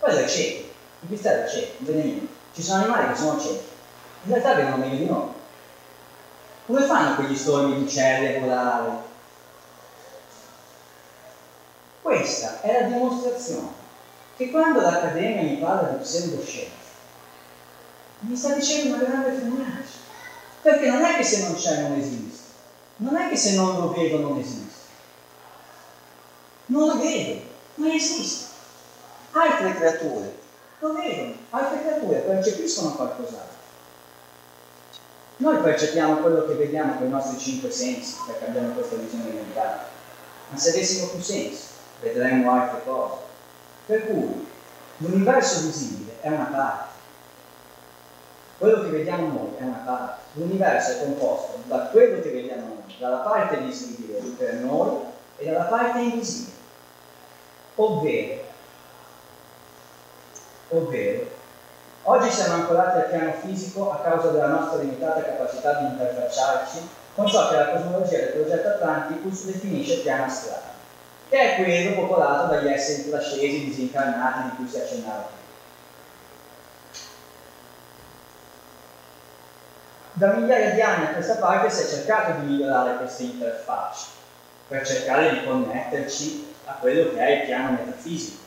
Quello 0.00 0.18
è 0.18 0.26
cieco, 0.26 0.62
il 0.62 0.72
pipistrello 0.98 1.44
è 1.44 1.48
cieco, 1.48 1.72
non 1.78 1.94
vede 1.94 2.08
niente. 2.08 2.26
Ci 2.54 2.62
sono 2.62 2.82
animali 2.82 3.12
che 3.12 3.16
sono 3.20 3.40
ciechi, 3.40 3.62
in 4.24 4.32
realtà 4.32 4.54
vedono 4.54 4.76
meglio 4.78 4.96
di 4.96 5.06
noi. 5.06 5.38
Come 6.70 6.84
fanno 6.84 7.16
quegli 7.16 7.34
stormi 7.34 7.74
di 7.74 7.82
uccelli 7.82 8.36
a 8.36 8.38
volare? 8.38 8.90
Questa 12.00 12.60
è 12.60 12.80
la 12.80 12.86
dimostrazione 12.86 13.70
che 14.36 14.52
quando 14.52 14.80
l'Accademia 14.80 15.42
mi 15.42 15.56
parla 15.56 15.88
di 15.88 15.96
pseudoscienza, 16.04 16.70
mi 18.20 18.36
sta 18.36 18.54
dicendo 18.54 18.94
una 18.94 19.02
grande 19.02 19.32
fregnaccia. 19.32 19.98
Perché 20.62 20.86
non 20.86 21.02
è 21.02 21.16
che 21.16 21.24
se 21.24 21.42
non 21.42 21.54
c'è 21.54 21.80
non 21.80 21.98
esiste, 21.98 22.44
non 22.98 23.16
è 23.16 23.28
che 23.28 23.36
se 23.36 23.54
non 23.54 23.80
lo 23.80 23.88
vedo 23.90 24.20
non 24.20 24.38
esiste 24.38 24.78
non 26.66 26.86
lo 26.86 26.98
vedo, 26.98 27.40
non 27.74 27.90
esiste. 27.90 28.44
Altre 29.32 29.74
creature 29.74 30.38
lo 30.78 30.92
vedono, 30.92 31.34
altre 31.50 31.80
creature 31.80 32.18
percepiscono 32.20 32.94
qualcos'altro. 32.94 33.59
Noi 35.40 35.56
percepiamo 35.58 36.16
quello 36.16 36.46
che 36.46 36.54
vediamo 36.54 36.96
con 36.96 37.06
i 37.06 37.10
nostri 37.10 37.38
cinque 37.38 37.70
sensi, 37.70 38.16
perché 38.26 38.46
abbiamo 38.46 38.74
questa 38.74 38.96
visione 38.96 39.30
limitata. 39.30 39.88
Ma 40.48 40.58
se 40.58 40.70
avessimo 40.70 41.08
più 41.08 41.20
sensi, 41.20 41.64
vedremmo 42.00 42.50
altre 42.52 42.82
cose. 42.84 43.14
Per 43.86 44.06
cui 44.06 44.46
l'universo 44.98 45.62
visibile 45.62 46.12
è 46.20 46.28
una 46.28 46.44
parte. 46.44 46.88
Quello 48.58 48.82
che 48.82 48.90
vediamo 48.90 49.28
noi 49.28 49.50
è 49.56 49.62
una 49.62 49.82
parte. 49.84 50.20
L'universo 50.34 50.92
è 50.92 50.98
composto 51.04 51.62
da 51.64 51.86
quello 51.86 52.20
che 52.20 52.30
vediamo 52.30 52.66
noi, 52.66 52.96
dalla 52.98 53.18
parte 53.18 53.56
visibile 53.56 54.18
per 54.36 54.54
noi 54.54 54.98
e 55.38 55.46
dalla 55.46 55.64
parte 55.64 56.00
invisibile 56.00 56.58
ovvero, 57.76 58.42
ovvero, 60.68 61.26
oggi 62.10 62.28
siamo 62.28 62.54
ancorati 62.54 62.98
al 62.98 63.08
piano 63.08 63.32
fisico 63.40 63.92
a 63.92 64.00
causa 64.02 64.30
della 64.30 64.48
nostra 64.48 64.80
limitata 64.80 65.22
capacità 65.22 65.74
di 65.74 65.86
interfacciarci 65.86 66.88
con 67.14 67.28
ciò 67.28 67.48
che 67.48 67.54
la 67.54 67.68
cosmologia 67.68 68.18
del 68.18 68.32
progetto 68.32 68.68
Atlanticus 68.68 69.44
definisce 69.44 69.98
piano 69.98 70.24
astrale, 70.24 70.72
che 71.28 71.38
è 71.38 71.56
quello 71.62 72.00
popolato 72.00 72.52
dagli 72.52 72.66
esseri 72.66 73.08
trascesi, 73.08 73.64
disincarnati 73.64 74.42
di 74.42 74.56
cui 74.56 74.66
si 74.66 74.78
accennava 74.78 75.22
prima. 75.22 75.38
Da 80.12 80.32
migliaia 80.32 80.70
di 80.72 80.82
anni 80.82 81.04
a 81.06 81.12
questa 81.12 81.36
parte 81.36 81.70
si 81.70 81.82
è 81.82 81.86
cercato 81.86 82.40
di 82.40 82.46
migliorare 82.46 82.96
queste 82.96 83.22
interfacce 83.22 84.06
per 84.66 84.84
cercare 84.84 85.30
di 85.30 85.44
connetterci 85.44 86.54
a 86.64 86.72
quello 86.72 87.12
che 87.12 87.20
è 87.20 87.30
il 87.30 87.46
piano 87.46 87.70
metafisico, 87.70 88.39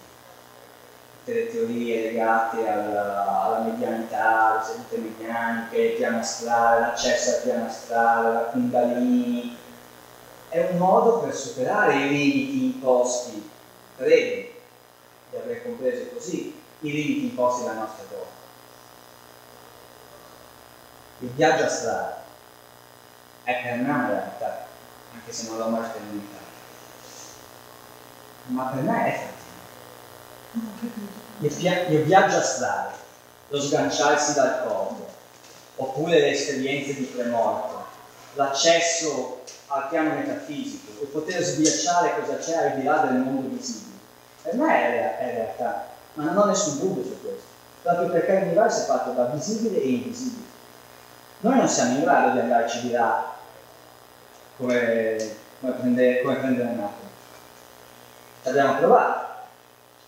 tutte 1.23 1.33
le 1.33 1.51
teorie 1.51 2.11
legate 2.11 2.67
alla, 2.67 3.43
alla 3.43 3.59
medianità, 3.59 4.51
alle 4.51 4.63
sedute 4.63 4.97
medianiche, 4.97 5.77
il 5.77 5.95
piano 5.95 6.19
astrale, 6.19 6.81
l'accesso 6.81 7.37
al 7.37 7.41
piano 7.43 7.65
astrale, 7.65 8.33
la 8.33 8.39
kundalini, 8.41 9.57
è 10.49 10.67
un 10.71 10.77
modo 10.77 11.19
per 11.19 11.33
superare 11.33 11.95
i 11.95 12.09
limiti 12.09 12.65
imposti, 12.65 13.49
credo 13.95 14.51
di 15.29 15.37
aver 15.37 15.63
compreso 15.63 16.09
così, 16.13 16.61
i 16.81 16.91
limiti 16.91 17.23
imposti 17.23 17.63
dalla 17.63 17.79
nostra 17.79 18.03
corpo. 18.09 18.41
Il 21.19 21.29
viaggio 21.29 21.63
astrale 21.63 22.15
è 23.43 23.61
per 23.63 23.77
me 23.77 23.89
una 23.89 24.07
realtà, 24.07 24.67
anche 25.13 25.31
se 25.31 25.47
non 25.47 25.57
l'ho 25.57 25.69
mai 25.69 25.85
sperimentato 25.85 26.41
ma 28.47 28.63
per 28.65 28.83
me 28.83 29.05
è. 29.05 29.32
Il, 31.39 32.03
viaggio 32.03 32.38
astrale, 32.38 32.91
lo 33.47 33.59
sganciarsi 33.59 34.34
dal 34.34 34.63
corpo, 34.63 35.07
oppure 35.77 36.19
le 36.19 36.31
esperienze 36.31 36.93
di 36.93 37.03
premorto, 37.05 37.85
l'accesso 38.35 39.41
al 39.67 39.88
piano 39.89 40.13
metafisico, 40.13 41.01
il 41.01 41.07
poter 41.07 41.41
sbirciare 41.41 42.19
cosa 42.19 42.38
c'è 42.38 42.55
al 42.55 42.80
di 42.80 42.84
là 42.84 42.97
del 42.97 43.17
mondo 43.17 43.49
visibile. 43.49 43.97
Per 44.43 44.55
me 44.55 44.67
è, 44.67 45.17
è 45.17 45.34
realtà, 45.34 45.88
ma 46.13 46.25
non 46.25 46.38
ho 46.38 46.45
nessun 46.45 46.80
dubbio 46.80 47.03
su 47.03 47.19
questo, 47.21 47.47
proprio 47.81 48.09
perché 48.09 48.39
l'universo 48.39 48.81
è 48.81 48.85
fatto 48.85 49.11
da 49.11 49.25
visibile 49.25 49.81
e 49.81 49.88
invisibile. 49.88 50.51
Noi 51.39 51.57
non 51.57 51.67
siamo 51.67 51.95
in 51.95 52.01
grado 52.01 52.31
di 52.31 52.39
andarci 52.39 52.81
di 52.81 52.91
là 52.91 53.34
come, 54.57 55.35
come, 55.59 55.73
prendere, 55.73 56.21
come. 56.21 57.01
Ci 58.43 58.49
abbiamo 58.49 58.77
provato. 58.77 59.22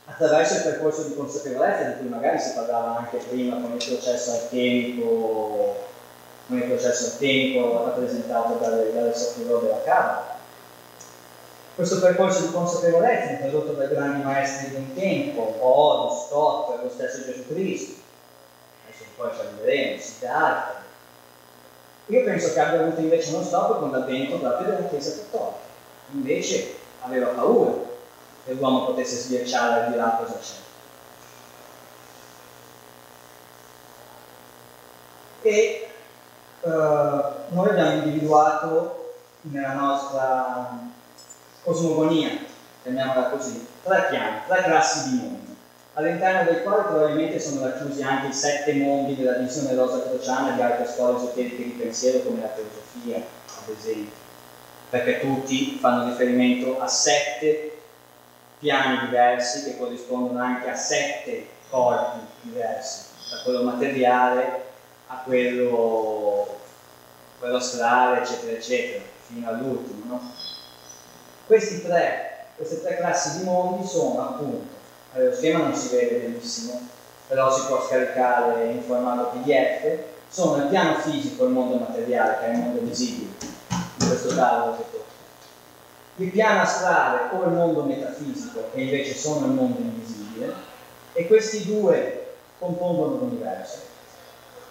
Attraverso 0.06 0.56
il 0.56 0.64
percorso 0.64 1.04
di 1.04 1.16
consapevolezza 1.16 1.84
di 1.84 1.98
cui 2.00 2.08
magari 2.08 2.40
si 2.40 2.54
parlava 2.54 2.98
anche 2.98 3.18
prima 3.18 3.56
con 3.56 3.74
il 3.74 3.84
processo 3.84 4.32
alchemico, 4.32 5.76
con 6.48 6.58
il 6.58 6.64
processo 6.64 7.06
alchemico 7.06 7.86
rappresentato 7.86 8.54
dalle, 8.56 8.94
dalle 8.94 9.16
software 9.16 9.62
della 9.62 9.82
Kabbalah. 9.84 10.34
Questo 11.74 12.00
percorso 12.00 12.42
di 12.42 12.52
consapevolezza 12.52 13.32
introdotto 13.32 13.74
dai 13.74 13.90
grandi 13.90 14.24
maestri 14.24 14.70
di 14.70 14.76
un 14.76 14.94
tempo, 14.94 15.56
Horus, 15.60 16.26
Stott, 16.28 16.82
lo 16.82 16.90
stesso 16.90 17.26
Gesù 17.26 17.48
Cristo, 17.48 18.00
adesso 18.86 19.04
poi 19.18 19.30
ci 19.34 19.40
arriveremo, 19.42 20.02
Siddhartha. 20.02 20.84
Io 22.08 22.24
penso 22.24 22.54
che 22.54 22.60
abbia 22.60 22.82
avuto 22.82 23.02
invece 23.02 23.34
uno 23.34 23.44
stop 23.44 23.80
con 23.80 23.92
l'avvento 23.92 24.38
proprio 24.38 24.68
della 24.68 24.88
Chiesa 24.88 25.16
Cattolica, 25.16 25.58
invece 26.12 26.76
aveva 27.02 27.30
paura 27.30 27.85
che 28.46 28.54
l'uomo 28.54 28.86
potesse 28.86 29.18
sbirciare 29.18 29.86
al 29.86 29.92
di 29.92 29.98
là 29.98 30.18
cosa 30.20 30.38
c'è. 30.40 30.54
E 35.42 35.88
uh, 36.62 36.70
noi 36.70 37.70
abbiamo 37.70 38.04
individuato 38.04 39.14
nella 39.42 39.74
nostra 39.74 40.78
cosmogonia, 41.64 42.30
chiamiamola 42.84 43.30
così, 43.30 43.68
tre 43.84 44.08
piani, 44.10 44.40
tre 44.48 44.64
classi 44.64 45.10
di 45.10 45.18
mondi, 45.18 45.56
all'interno 45.94 46.52
dei 46.52 46.64
quali 46.64 46.84
probabilmente 46.84 47.40
sono 47.40 47.64
racchiusi 47.64 48.02
anche 48.04 48.28
i 48.28 48.34
sette 48.34 48.74
mondi 48.74 49.16
della 49.16 49.38
visione 49.38 49.76
rosa 49.76 50.04
crociana 50.04 50.52
di 50.52 50.62
altre 50.62 50.88
scuole 50.88 51.18
esoteriche 51.18 51.64
di 51.64 51.70
pensiero 51.72 52.20
come 52.20 52.42
la 52.42 52.50
filosofia, 52.50 53.18
ad 53.18 53.76
esempio, 53.76 54.14
perché 54.90 55.20
tutti 55.20 55.78
fanno 55.80 56.06
riferimento 56.06 56.80
a 56.80 56.88
sette 56.88 57.75
piani 58.60 59.06
diversi 59.06 59.64
che 59.64 59.78
corrispondono 59.78 60.40
anche 60.40 60.70
a 60.70 60.76
sette 60.76 61.48
corpi 61.70 62.20
diversi, 62.42 63.06
da 63.32 63.44
quello 63.44 63.64
materiale 63.64 64.64
a 65.08 65.22
quello, 65.24 66.60
quello 67.40 67.58
astrale, 67.58 68.22
eccetera, 68.22 68.54
eccetera, 68.54 69.04
fino 69.28 69.48
all'ultimo. 69.48 70.04
No? 70.08 70.32
Tre, 71.48 72.46
queste 72.56 72.82
tre 72.82 72.98
classi 72.98 73.38
di 73.38 73.44
mondi 73.44 73.88
sono 73.88 74.20
appunto, 74.22 74.74
lo 75.14 75.34
schema 75.34 75.60
non 75.60 75.76
si 75.76 75.90
vede 75.90 76.18
benissimo, 76.18 76.82
però 77.28 77.52
si 77.52 77.66
può 77.68 77.86
scaricare 77.86 78.66
in 78.66 78.82
formato 78.82 79.38
PDF, 79.38 79.98
sono 80.30 80.64
il 80.64 80.70
piano 80.70 80.98
fisico, 81.00 81.46
il 81.46 81.52
mondo 81.52 81.76
materiale, 81.76 82.40
che 82.40 82.46
è 82.46 82.50
il 82.54 82.60
mondo 82.60 82.82
visibile, 82.82 83.32
di 83.96 84.08
questo 84.08 84.36
tavolo 84.36 84.78
che 84.78 84.84
tocca. 84.92 85.05
Il 86.18 86.32
piano 86.32 86.62
astrale 86.62 87.36
o 87.36 87.44
il 87.44 87.52
mondo 87.52 87.84
metafisico, 87.84 88.70
che 88.74 88.82
invece 88.82 89.16
sono 89.16 89.48
il 89.48 89.52
mondo 89.52 89.80
invisibile, 89.80 90.54
e 91.14 91.28
questi 91.28 91.66
due 91.66 92.36
compongono 92.58 93.18
l'universo. 93.18 93.80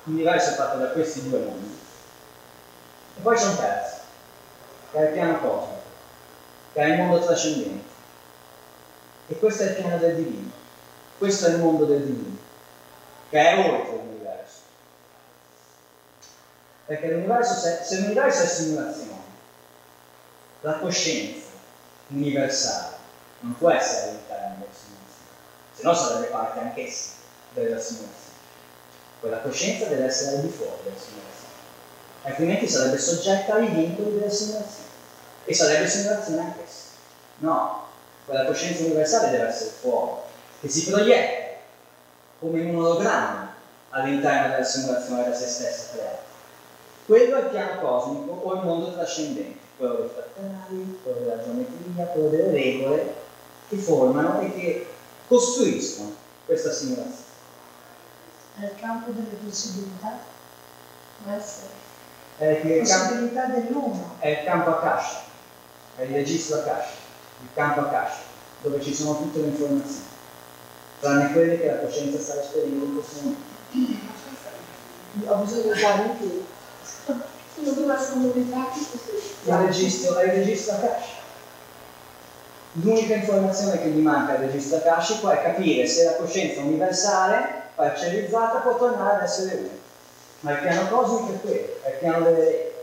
L'universo 0.04 0.50
è 0.50 0.54
fatto 0.54 0.78
da 0.78 0.88
questi 0.88 1.28
due 1.28 1.38
mondi. 1.40 1.76
E 3.16 3.20
poi 3.20 3.36
c'è 3.36 3.46
un 3.46 3.56
terzo, 3.56 3.96
che 4.90 4.98
è 4.98 5.06
il 5.08 5.12
piano 5.12 5.40
cosmico 5.40 5.74
che 6.74 6.80
è 6.80 6.86
il 6.86 6.96
mondo 6.96 7.24
trascendente. 7.24 7.92
E 9.28 9.38
questo 9.38 9.62
è 9.62 9.66
il 9.68 9.74
piano 9.76 9.96
del 9.96 10.16
divino. 10.16 10.50
Questo 11.16 11.46
è 11.46 11.50
il 11.50 11.60
mondo 11.60 11.84
del 11.84 12.02
divino, 12.02 12.36
che 13.30 13.38
è 13.38 13.70
oltre 13.70 13.96
l'universo. 13.96 14.58
Perché 16.86 17.12
l'universo, 17.12 17.54
se, 17.54 17.84
se 17.84 18.00
l'universo 18.00 18.42
è 18.42 18.46
simulazione, 18.46 19.13
la 20.64 20.78
coscienza 20.78 21.48
universale 22.08 22.96
non 23.40 23.54
può 23.58 23.70
essere 23.70 24.08
all'interno 24.08 24.56
della 24.58 24.72
simulazione, 24.72 25.28
se 25.74 25.82
no 25.82 25.94
sarebbe 25.94 26.26
parte 26.28 26.58
anch'essa 26.60 27.10
della 27.52 27.78
simulazione. 27.78 28.32
Quella 29.20 29.38
coscienza 29.40 29.84
deve 29.86 30.06
essere 30.06 30.36
al 30.36 30.42
di 30.42 30.48
fuori 30.48 30.78
della 30.84 30.96
simulazione, 30.96 31.52
altrimenti 32.22 32.66
sarebbe 32.66 32.98
soggetta 32.98 33.54
ai 33.56 33.66
vincoli 33.66 34.18
della 34.18 34.30
simulazione 34.30 34.88
e 35.44 35.54
sarebbe 35.54 35.86
simulazione 35.86 36.40
anch'essa. 36.40 36.82
No, 37.36 37.86
quella 38.24 38.46
coscienza 38.46 38.84
universale 38.84 39.32
deve 39.32 39.48
essere 39.48 39.70
fuori, 39.70 40.20
che 40.62 40.68
si 40.70 40.90
proietta 40.90 41.58
come 42.38 42.62
un 42.62 42.76
ologramma 42.76 43.54
all'interno 43.90 44.48
della 44.48 44.64
simulazione 44.64 45.28
da 45.28 45.34
se 45.34 45.46
stessa 45.46 45.92
creata. 45.92 46.22
Quello 47.04 47.36
è 47.36 47.40
il 47.40 47.48
piano 47.48 47.80
cosmico 47.82 48.32
o 48.32 48.54
il 48.54 48.62
mondo 48.62 48.94
trascendente, 48.94 49.63
quello 49.76 49.94
dei 49.94 50.09
frattali, 50.09 51.01
quello 51.02 51.18
della 51.20 51.42
geometria, 51.42 52.06
quello 52.06 52.28
delle 52.28 52.51
regole 52.51 53.14
che 53.68 53.76
formano 53.76 54.40
e 54.40 54.52
che 54.52 54.86
costruiscono 55.26 56.14
questa 56.46 56.72
simulazione. 56.72 57.22
Nel 58.56 58.74
campo 58.80 59.10
delle 59.10 59.36
possibilità 59.44 60.18
può 61.22 61.32
essere. 61.32 61.82
È 62.36 62.44
il 62.46 62.78
possibilità 62.80 63.46
dell'uno. 63.46 64.16
È 64.18 64.28
il 64.28 64.44
campo 64.44 64.70
Akasha 64.70 65.24
è 65.96 66.02
il 66.02 66.10
registro 66.10 66.59
Akasha, 66.59 66.94
il 67.42 67.48
campo 67.55 67.80
Akasha, 67.80 68.22
dove 68.62 68.82
ci 68.82 68.94
sono 68.94 69.16
tutte 69.16 69.40
le 69.40 69.48
informazioni, 69.48 70.06
tranne 71.01 71.32
quelle 71.32 71.59
che 71.59 71.66
la 71.66 71.78
coscienza 71.78 72.18
sta 72.18 72.40
esperendo 72.40 72.84
in 72.84 72.94
questo 72.94 73.20
momento. 73.22 73.52
Ho 75.26 75.36
bisogno 75.36 75.62
di 75.62 75.68
usare 75.68 76.02
in 76.02 76.44
più. 77.55 77.64
Sono 77.64 77.86
due 77.86 77.97
comunità 78.10 78.66
Il 79.44 79.66
registro 79.66 80.16
è 80.16 80.24
il 80.24 80.32
registro 80.32 80.74
Akasha. 80.76 81.22
L'unica 82.72 83.14
informazione 83.14 83.81
che 83.81 83.89
gli 83.89 84.01
manca 84.01 84.32
al 84.32 84.39
registro 84.39 84.78
akashico 84.78 85.31
è 85.31 85.40
capire 85.40 85.86
se 85.86 86.05
la 86.05 86.16
coscienza 86.16 86.60
universale, 86.60 87.62
parcellizzata, 87.76 88.59
può 88.59 88.76
tornare 88.76 89.18
ad 89.18 89.22
essere 89.22 89.55
una. 89.55 89.68
Ma 90.40 90.51
il 90.52 90.59
piano 90.59 90.89
cosmico 90.89 91.35
è 91.35 91.40
quello, 91.40 91.68
è 91.82 91.89
il 91.90 91.97
piano 92.01 92.24
delle. 92.24 92.73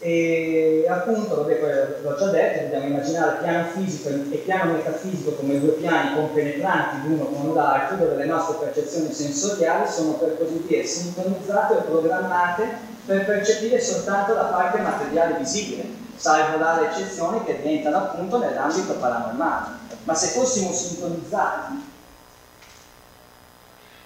E 0.00 0.86
appunto, 0.88 1.42
vabbè, 1.42 1.98
l'ho 2.02 2.16
già 2.16 2.26
detto, 2.26 2.62
dobbiamo 2.62 2.86
immaginare 2.86 3.38
piano 3.42 3.68
fisico 3.70 4.10
e 4.10 4.36
piano 4.36 4.72
metafisico 4.74 5.32
come 5.32 5.58
due 5.58 5.72
piani 5.72 6.14
compenetranti 6.14 7.08
l'uno 7.08 7.24
con 7.24 7.52
l'altro, 7.52 7.96
dove 7.96 8.14
le 8.14 8.26
nostre 8.26 8.64
percezioni 8.64 9.12
sensoriali 9.12 9.90
sono 9.90 10.12
per 10.12 10.38
così 10.38 10.64
dire 10.68 10.84
sintonizzate 10.84 11.74
o 11.74 11.80
programmate 11.82 12.68
per 13.06 13.24
percepire 13.24 13.80
soltanto 13.80 14.34
la 14.34 14.44
parte 14.44 14.78
materiale 14.78 15.38
visibile, 15.38 15.84
salvo 16.14 16.58
rare 16.58 16.90
eccezioni 16.90 17.42
che 17.42 17.60
diventano 17.60 17.96
appunto 17.96 18.38
nell'ambito 18.38 18.92
paranormale. 18.92 19.66
Ma 20.04 20.14
se 20.14 20.28
fossimo 20.28 20.70
sintonizzati 20.70 21.72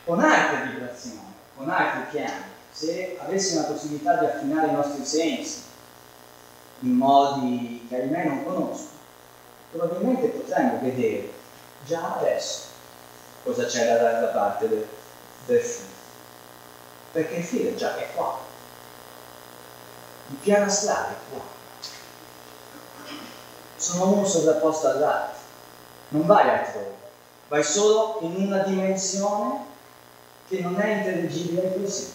con 0.05 0.21
altre 0.21 0.71
vibrazioni, 0.71 1.35
con 1.55 1.69
altri 1.69 2.01
piani, 2.13 2.45
se 2.73 3.19
avessimo 3.23 3.61
la 3.61 3.67
possibilità 3.67 4.15
di 4.17 4.25
affinare 4.25 4.69
i 4.69 4.73
nostri 4.73 5.05
sensi, 5.05 5.71
in 6.83 6.97
modi 6.97 7.87
che 7.89 7.97
ahimè 7.97 8.25
non 8.25 8.45
conosco, 8.45 8.89
probabilmente 9.71 10.29
potremmo 10.29 10.79
vedere 10.81 11.33
già 11.85 12.17
adesso 12.17 12.71
cosa 13.45 13.67
c'è 13.67 13.87
dall'altra 13.87 14.29
parte 14.29 14.69
del, 14.69 14.87
del 15.47 15.61
filo. 15.61 15.91
Perché 17.13 17.35
il 17.37 17.45
filo 17.45 17.75
già 17.75 17.97
è 17.97 18.09
qua. 18.15 18.39
Il 20.29 20.37
piano 20.37 20.65
astrale 20.65 21.09
è 21.09 21.17
qua. 21.31 21.41
Sono 23.77 24.13
uno 24.13 24.25
sovrapposto 24.25 24.89
all'altro. 24.89 25.41
Non 26.09 26.27
vai 26.27 26.49
altrove, 26.49 26.95
vai 27.49 27.65
solo 27.65 28.19
in 28.21 28.47
una 28.47 28.59
dimensione 28.59 29.71
che 30.49 30.61
non 30.61 30.79
è 30.79 30.99
intelligibile 30.99 31.63
ai 31.63 31.73
tuoi 31.75 31.89
sensi. 31.89 32.13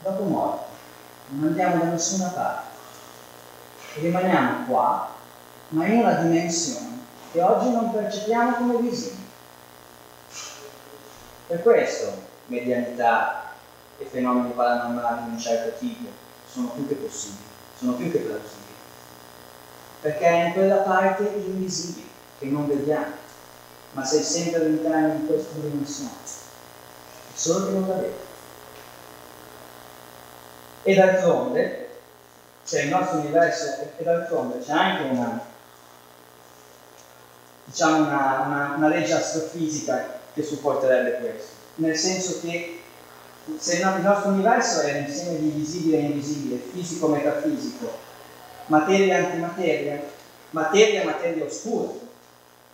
Dopo 0.00 0.22
morte 0.24 0.75
non 1.28 1.48
andiamo 1.48 1.78
da 1.78 1.90
nessuna 1.90 2.28
parte, 2.28 2.68
rimaniamo 4.00 4.66
qua, 4.66 5.14
ma 5.68 5.86
in 5.86 5.98
una 5.98 6.12
dimensione 6.14 7.00
che 7.32 7.42
oggi 7.42 7.70
non 7.70 7.92
percepiamo 7.92 8.56
come 8.56 8.76
visibile. 8.78 9.24
Per 11.48 11.62
questo 11.62 12.12
medianità 12.46 13.52
e 13.98 14.04
fenomeni 14.04 14.52
paranormali 14.52 15.24
di 15.24 15.30
un 15.30 15.38
certo 15.38 15.78
tipo 15.78 16.08
sono 16.48 16.68
più 16.68 16.86
che 16.86 16.94
possibili, 16.94 17.44
sono 17.76 17.92
più 17.92 18.10
che 18.10 18.18
plausibili, 18.18 18.74
perché 20.00 20.24
è 20.26 20.46
in 20.46 20.52
quella 20.52 20.76
parte 20.76 21.24
invisibile 21.24 22.08
che 22.38 22.46
non 22.46 22.66
vediamo, 22.66 23.14
ma 23.92 24.04
sei 24.04 24.22
sempre 24.22 24.60
all'interno 24.60 25.14
di 25.16 25.26
questa 25.26 25.54
dimensione, 25.54 26.10
solo 27.34 27.66
che 27.66 27.72
non 27.72 27.88
la 27.88 27.94
vedi. 27.94 28.24
E 30.88 30.94
d'altronde, 30.94 31.88
c'è 32.64 32.82
il 32.82 32.90
nostro 32.90 33.18
universo, 33.18 33.90
e 33.96 34.04
d'altronde 34.04 34.64
c'è 34.64 34.70
anche 34.70 35.02
una, 35.16 35.40
diciamo 37.64 37.96
una, 38.06 38.42
una, 38.46 38.74
una 38.76 38.86
legge 38.86 39.14
astrofisica 39.14 40.20
che 40.32 40.44
supporterebbe 40.44 41.18
questo, 41.18 41.54
nel 41.76 41.96
senso 41.96 42.38
che 42.40 42.82
se 43.58 43.78
il 43.78 44.00
nostro 44.00 44.30
universo 44.30 44.82
è 44.82 45.00
l'insieme 45.00 45.40
di 45.40 45.48
visibile 45.48 45.96
e 45.96 46.02
invisibile, 46.02 46.62
fisico-metafisico, 46.72 47.90
materia 48.66 49.16
e 49.16 49.24
antimateria, 49.24 50.02
materia 50.50 51.02
è 51.02 51.04
materia 51.04 51.44
oscura, 51.44 51.94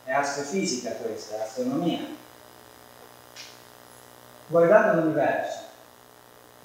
è 0.05 0.13
astrofisica 0.13 0.91
questa, 0.91 1.37
è 1.37 1.41
astronomia. 1.41 2.01
Guardando 4.49 5.01
l'universo, 5.01 5.61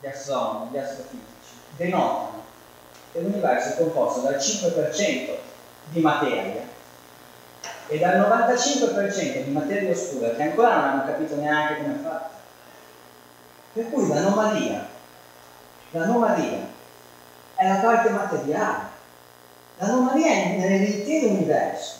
gli 0.01 0.07
astronomi, 0.07 0.71
gli 0.71 0.77
astrofisici, 0.77 1.36
denotano 1.75 2.43
che 3.11 3.19
l'universo 3.19 3.69
è 3.69 3.77
composto 3.77 4.21
dal 4.21 4.35
5% 4.35 5.35
di 5.89 5.99
materia 5.99 6.61
e 7.87 7.97
dal 7.97 8.19
95% 8.19 9.43
di 9.43 9.51
materia 9.51 9.91
oscura 9.91 10.31
che 10.31 10.43
ancora 10.43 10.75
non 10.75 10.83
hanno 10.89 11.05
capito 11.05 11.35
neanche 11.35 11.77
come 11.77 11.95
è 11.95 12.03
fatta. 12.03 12.29
Per 13.73 13.89
cui 13.89 14.07
l'anomalia, 14.07 14.87
l'anomalia 15.91 16.59
è 17.55 17.67
la 17.67 17.75
parte 17.75 18.09
materiale. 18.09 18.95
L'anomalia 19.77 20.57
nell'intero 20.57 21.27
universo, 21.27 21.95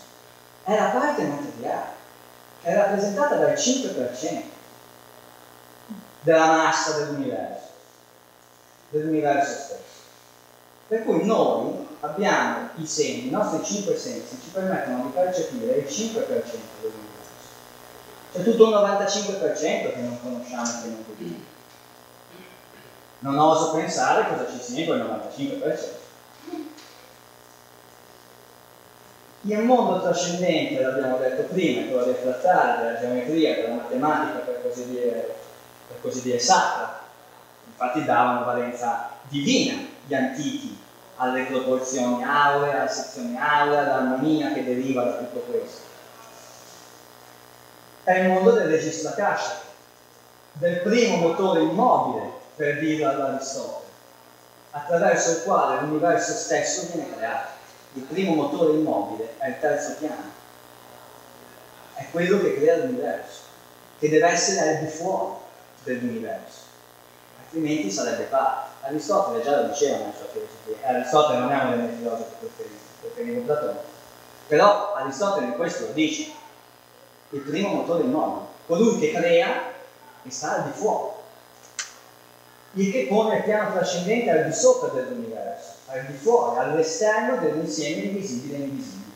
è 0.63 0.75
la 0.75 0.87
parte 0.87 1.23
materiale, 1.23 1.91
è 2.61 2.73
rappresentata 2.73 3.35
dal 3.35 3.53
5% 3.53 4.41
della 6.21 6.47
massa 6.47 6.97
dell'universo, 6.97 7.66
dell'universo 8.89 9.51
stesso. 9.51 10.05
Per 10.87 11.03
cui 11.03 11.25
noi 11.25 11.85
abbiamo 12.01 12.69
i 12.75 12.85
segni, 12.85 13.27
i 13.27 13.31
nostri 13.31 13.63
5 13.63 13.95
sensi 13.97 14.39
ci 14.41 14.49
permettono 14.51 15.03
di 15.03 15.11
percepire 15.13 15.73
il 15.73 15.85
5% 15.85 16.27
dell'universo. 16.27 17.15
C'è 18.31 18.43
tutto 18.43 18.67
un 18.67 18.73
95% 18.73 19.93
che 19.93 19.99
non 19.99 20.21
conosciamo 20.21 20.67
e 20.67 20.81
che 20.81 20.87
non 20.87 21.03
vediamo. 21.07 21.55
Non 23.19 23.37
oso 23.37 23.73
pensare 23.73 24.29
cosa 24.29 24.49
ci 24.49 24.61
sia 24.61 24.79
in 24.79 24.85
quel 24.85 25.21
95%. 25.31 26.05
Il 29.41 29.59
mondo 29.59 30.01
trascendente, 30.01 30.81
l'abbiamo 30.81 31.17
detto 31.17 31.43
prima, 31.43 31.87
quello 31.87 32.03
del 32.03 32.15
frattale, 32.15 32.83
della 32.83 32.99
geometria, 32.99 33.55
della 33.55 33.75
matematica, 33.75 34.39
per 34.39 34.61
così 34.61 34.89
dire, 34.89 35.35
per 35.87 36.01
così 36.01 36.21
dire 36.21 36.39
sacra, 36.39 37.06
infatti 37.79 38.05
davano 38.05 38.43
valenza 38.43 39.11
divina 39.29 39.77
gli 40.07 40.15
antichi 40.15 40.75
alle 41.17 41.43
proporzioni 41.43 42.23
auree, 42.23 42.73
alla 42.73 42.87
sezione 42.87 43.39
aurea, 43.39 43.81
all'armonia 43.81 44.51
che 44.51 44.63
deriva 44.63 45.03
da 45.03 45.11
tutto 45.17 45.39
questo. 45.41 45.81
È 48.03 48.19
il 48.19 48.29
mondo 48.29 48.51
del 48.51 48.69
registro 48.69 49.09
akashico, 49.11 49.65
del 50.53 50.81
primo 50.81 51.17
motore 51.17 51.61
immobile, 51.61 52.31
per 52.55 52.79
dirlo 52.79 53.09
all'Aristotele, 53.09 53.85
attraverso 54.71 55.31
il 55.31 55.43
quale 55.43 55.81
l'universo 55.81 56.33
stesso 56.33 56.87
viene 56.93 57.15
creato. 57.15 57.49
Il 57.93 58.03
primo 58.03 58.33
motore 58.33 58.73
immobile 58.73 59.35
è 59.37 59.49
il 59.49 59.59
terzo 59.59 59.95
piano, 59.99 60.31
è 61.93 62.05
quello 62.11 62.39
che 62.39 62.55
crea 62.55 62.77
l'universo, 62.77 63.41
che 63.99 64.09
deve 64.09 64.27
essere 64.27 64.77
al 64.77 64.83
di 64.83 64.89
fuori 64.91 65.33
dell'universo, 65.83 66.66
altrimenti 67.47 67.89
sarebbe 67.89 68.23
parte. 68.23 68.75
Aristotele 68.87 69.43
già 69.43 69.61
lo 69.61 69.67
diceva 69.67 69.97
nella 69.97 70.13
sua 70.13 70.27
filosofia, 70.31 70.87
Aristotele 70.87 71.39
non 71.39 71.51
è 71.51 71.61
uno 71.61 71.69
dei 71.71 71.79
miei 71.79 71.97
filosofi 71.97 72.35
preferiti, 72.39 72.75
preferivo 73.01 73.41
Platone, 73.41 73.79
però 74.47 74.93
Aristotele 74.93 75.55
questo 75.55 75.87
lo 75.87 75.91
dice, 75.93 76.31
il 77.31 77.39
primo 77.41 77.69
motore 77.69 78.03
immobile, 78.03 78.45
colui 78.65 78.99
che 78.99 79.11
crea 79.11 79.73
e 80.23 80.31
sta 80.31 80.57
al 80.57 80.71
di 80.71 80.77
fuori, 80.77 81.15
il 82.73 82.91
che 82.91 83.07
pone 83.07 83.37
il 83.37 83.43
piano 83.43 83.73
trascendente 83.73 84.29
al 84.29 84.45
di 84.45 84.53
sopra 84.53 84.89
dell'universo, 84.89 85.71
al 85.87 86.05
di 86.05 86.13
fuori, 86.13 86.59
all'esterno 86.59 87.37
dell'insieme 87.37 88.03
invisibile 88.03 88.57
e 88.57 88.61
invisibile. 88.61 89.15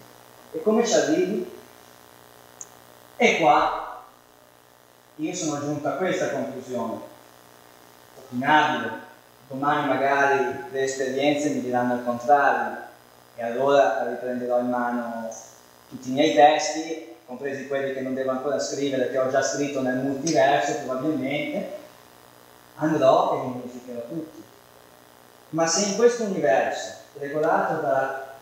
E 0.51 0.61
come 0.63 0.85
ci 0.85 0.93
arrivi? 0.95 1.59
E 3.15 3.39
qua 3.39 4.03
io 5.15 5.35
sono 5.35 5.59
giunto 5.61 5.87
a 5.87 5.91
questa 5.91 6.31
conclusione, 6.31 7.10
opinabile, 8.31 8.91
domani 9.49 9.87
magari 9.87 10.63
le 10.71 10.83
esperienze 10.83 11.49
mi 11.49 11.61
diranno 11.61 11.95
il 11.95 12.05
contrario. 12.05 12.77
E 13.35 13.43
allora 13.43 14.07
riprenderò 14.07 14.59
in 14.59 14.69
mano 14.69 15.29
tutti 15.89 16.09
i 16.09 16.13
miei 16.13 16.33
testi, 16.33 17.15
compresi 17.25 17.67
quelli 17.67 17.93
che 17.93 18.01
non 18.01 18.13
devo 18.13 18.31
ancora 18.31 18.59
scrivere, 18.59 19.09
che 19.09 19.17
ho 19.17 19.29
già 19.29 19.41
scritto 19.41 19.81
nel 19.81 19.97
multiverso 19.97 20.79
probabilmente, 20.85 21.79
andrò 22.75 23.33
e 23.33 23.41
li 23.41 23.53
modificherò 23.53 24.01
tutti. 24.07 24.43
Ma 25.49 25.67
se 25.67 25.89
in 25.89 25.95
questo 25.97 26.23
universo, 26.23 26.93
regolato 27.19 27.81
da 27.81 28.35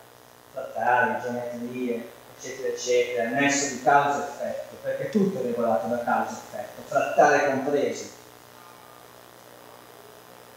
trattati, 0.53 1.23
geometrie, 1.23 2.09
eccetera, 2.37 2.67
eccetera, 2.67 3.29
nesso 3.29 3.73
di 3.73 3.83
causa 3.83 4.19
e 4.19 4.47
effetto, 4.47 4.75
perché 4.81 5.09
tutto 5.09 5.39
è 5.39 5.43
regolato 5.43 5.87
da 5.87 6.03
causa 6.03 6.31
e 6.31 6.59
effetto, 6.59 6.81
trattare 6.87 7.47
compresi, 7.47 8.11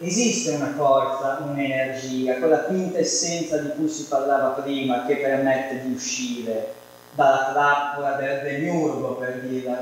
esiste 0.03 0.57
una 0.57 0.73
forza, 0.75 1.39
un'energia, 1.43 2.35
quella 2.37 2.61
quintessenza 2.61 3.59
di 3.59 3.71
cui 3.77 3.89
si 3.89 4.07
parlava 4.07 4.61
prima 4.61 5.07
che 5.07 5.17
permette 5.17 5.83
di 5.83 5.95
uscire 5.95 6.75
dalla 7.15 7.51
trappola 7.53 8.13
del 8.13 8.43
demiurgo 8.43 9.15
per 9.15 9.41
dirla, 9.41 9.73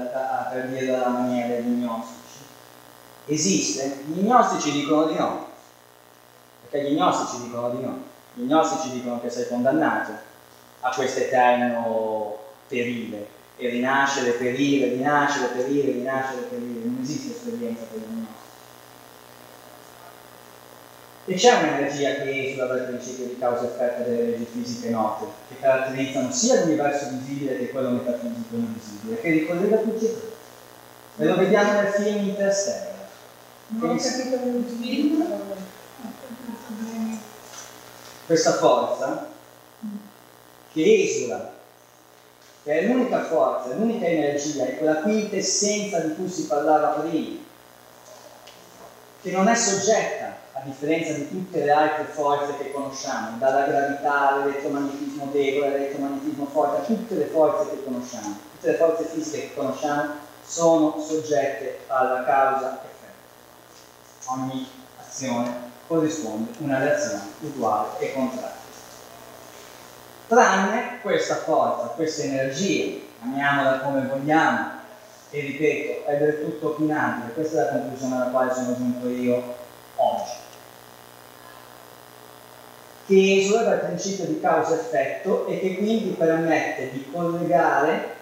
per 0.52 0.94
alla 0.94 1.09
maniera 1.09 1.48
degli 1.48 1.82
gnostici. 1.82 2.18
Esiste? 3.26 4.02
Gli 4.06 4.22
gnostici 4.22 4.72
dicono 4.72 5.06
di 5.06 5.14
no, 5.14 5.47
perché 6.68 6.90
gli 6.90 6.97
gnostici 6.97 7.44
dicono 7.44 7.70
di 7.70 7.82
no. 7.82 8.02
Gli 8.34 8.42
gnostici 8.42 8.92
dicono 8.94 9.20
che 9.20 9.30
sei 9.30 9.48
condannato 9.48 10.12
a 10.80 10.90
questo 10.94 11.20
eterno 11.20 12.38
perile, 12.68 13.38
e 13.56 13.68
rinascere, 13.68 14.32
perire, 14.32 14.88
rinascere, 14.88 15.48
perire, 15.48 15.92
rinascere, 15.92 16.42
perire. 16.42 16.84
Non 16.84 16.98
esiste 17.02 17.32
esperienza 17.32 17.84
per 17.90 17.98
gli 18.01 18.12
gnostici. 18.12 18.38
E 21.31 21.35
c'è 21.35 21.59
un'energia 21.59 22.15
che 22.15 22.48
esula 22.48 22.65
dal 22.65 22.86
principio 22.86 23.27
di 23.27 23.39
causa-effetto 23.39 24.02
delle 24.02 24.31
leggi 24.31 24.48
fisiche 24.51 24.90
note, 24.90 25.27
che 25.47 25.61
caratterizzano 25.61 26.32
sia 26.32 26.65
l'universo 26.65 27.11
visibile 27.11 27.57
che 27.57 27.70
quello 27.70 27.90
metafisico 27.90 28.57
invisibile, 28.57 29.20
che 29.20 29.31
ricollega 29.31 29.77
tutti 29.77 30.07
e 30.07 30.09
tre. 30.09 30.28
E 31.19 31.24
lo 31.24 31.36
vediamo 31.36 31.73
nel 31.74 31.93
film 31.93 32.31
Interstellar. 32.31 32.94
Non 33.69 33.90
ho 33.90 33.97
capito 33.97 34.35
il 34.35 34.65
film. 34.81 35.23
Questa 38.27 38.52
forza 38.55 39.28
che 40.73 41.02
esula, 41.05 41.52
che 42.65 42.73
è 42.73 42.86
l'unica 42.89 43.23
forza, 43.23 43.73
l'unica 43.77 44.07
energia, 44.07 44.65
è 44.65 44.78
quella 44.78 44.97
quintessenza 44.97 46.01
di 46.01 46.15
cui 46.16 46.28
si 46.28 46.48
parlava 46.48 46.89
prima, 46.98 47.39
che 49.23 49.31
non 49.31 49.47
è 49.47 49.55
soggetta 49.55 50.39
a 50.60 50.64
differenza 50.64 51.14
di 51.14 51.26
tutte 51.26 51.64
le 51.64 51.70
altre 51.70 52.04
forze 52.04 52.58
che 52.58 52.70
conosciamo, 52.70 53.38
dalla 53.38 53.64
gravità 53.64 54.28
all'elettromagnetismo 54.28 55.30
debole, 55.32 55.68
all'elettromagnetismo 55.68 56.46
forte, 56.52 56.82
a 56.82 56.84
tutte 56.84 57.14
le 57.14 57.24
forze 57.26 57.70
che 57.70 57.82
conosciamo, 57.82 58.38
tutte 58.52 58.72
le 58.72 58.76
forze 58.76 59.04
fisiche 59.04 59.40
che 59.40 59.54
conosciamo 59.54 60.12
sono 60.44 61.00
soggette 61.00 61.80
alla 61.86 62.24
causa-effetto. 62.24 62.88
Ogni 64.26 64.68
azione 65.00 65.50
corrisponde 65.86 66.50
a 66.50 66.62
una 66.62 66.78
reazione 66.78 67.22
uguale 67.40 67.98
e 67.98 68.12
contraria. 68.12 68.58
Tranne 70.26 70.98
questa 71.00 71.36
forza, 71.36 71.86
questa 71.94 72.22
energia, 72.24 73.00
chiamiamola 73.18 73.78
come 73.78 74.06
vogliamo, 74.06 74.78
e 75.30 75.40
ripeto, 75.40 76.06
è 76.06 76.18
del 76.18 76.42
tutto 76.42 76.68
opinabile, 76.72 77.32
questa 77.32 77.62
è 77.62 77.64
la 77.64 77.70
conclusione 77.70 78.16
alla 78.16 78.30
quale 78.30 78.52
sono 78.52 78.76
giunto 78.76 79.08
io 79.08 79.54
oggi 79.96 80.48
che 83.10 83.40
esula 83.40 83.62
dal 83.62 83.80
principio 83.80 84.24
di 84.26 84.40
causa-effetto 84.40 85.48
e 85.48 85.58
che 85.58 85.78
quindi 85.78 86.10
permette 86.10 86.92
di 86.92 87.10
collegare 87.10 88.18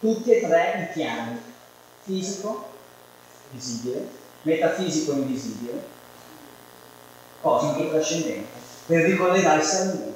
tutti 0.00 0.32
e 0.32 0.40
tre 0.40 0.88
i 0.90 0.92
piani, 0.92 1.40
fisico, 2.02 2.68
visibile, 3.52 4.08
metafisico 4.42 5.12
invisibile, 5.12 5.80
cosmico 7.40 7.90
trascendente, 7.90 8.58
per 8.86 9.04
ricollegarsi 9.04 9.76
a 9.76 9.84
lui. 9.84 10.14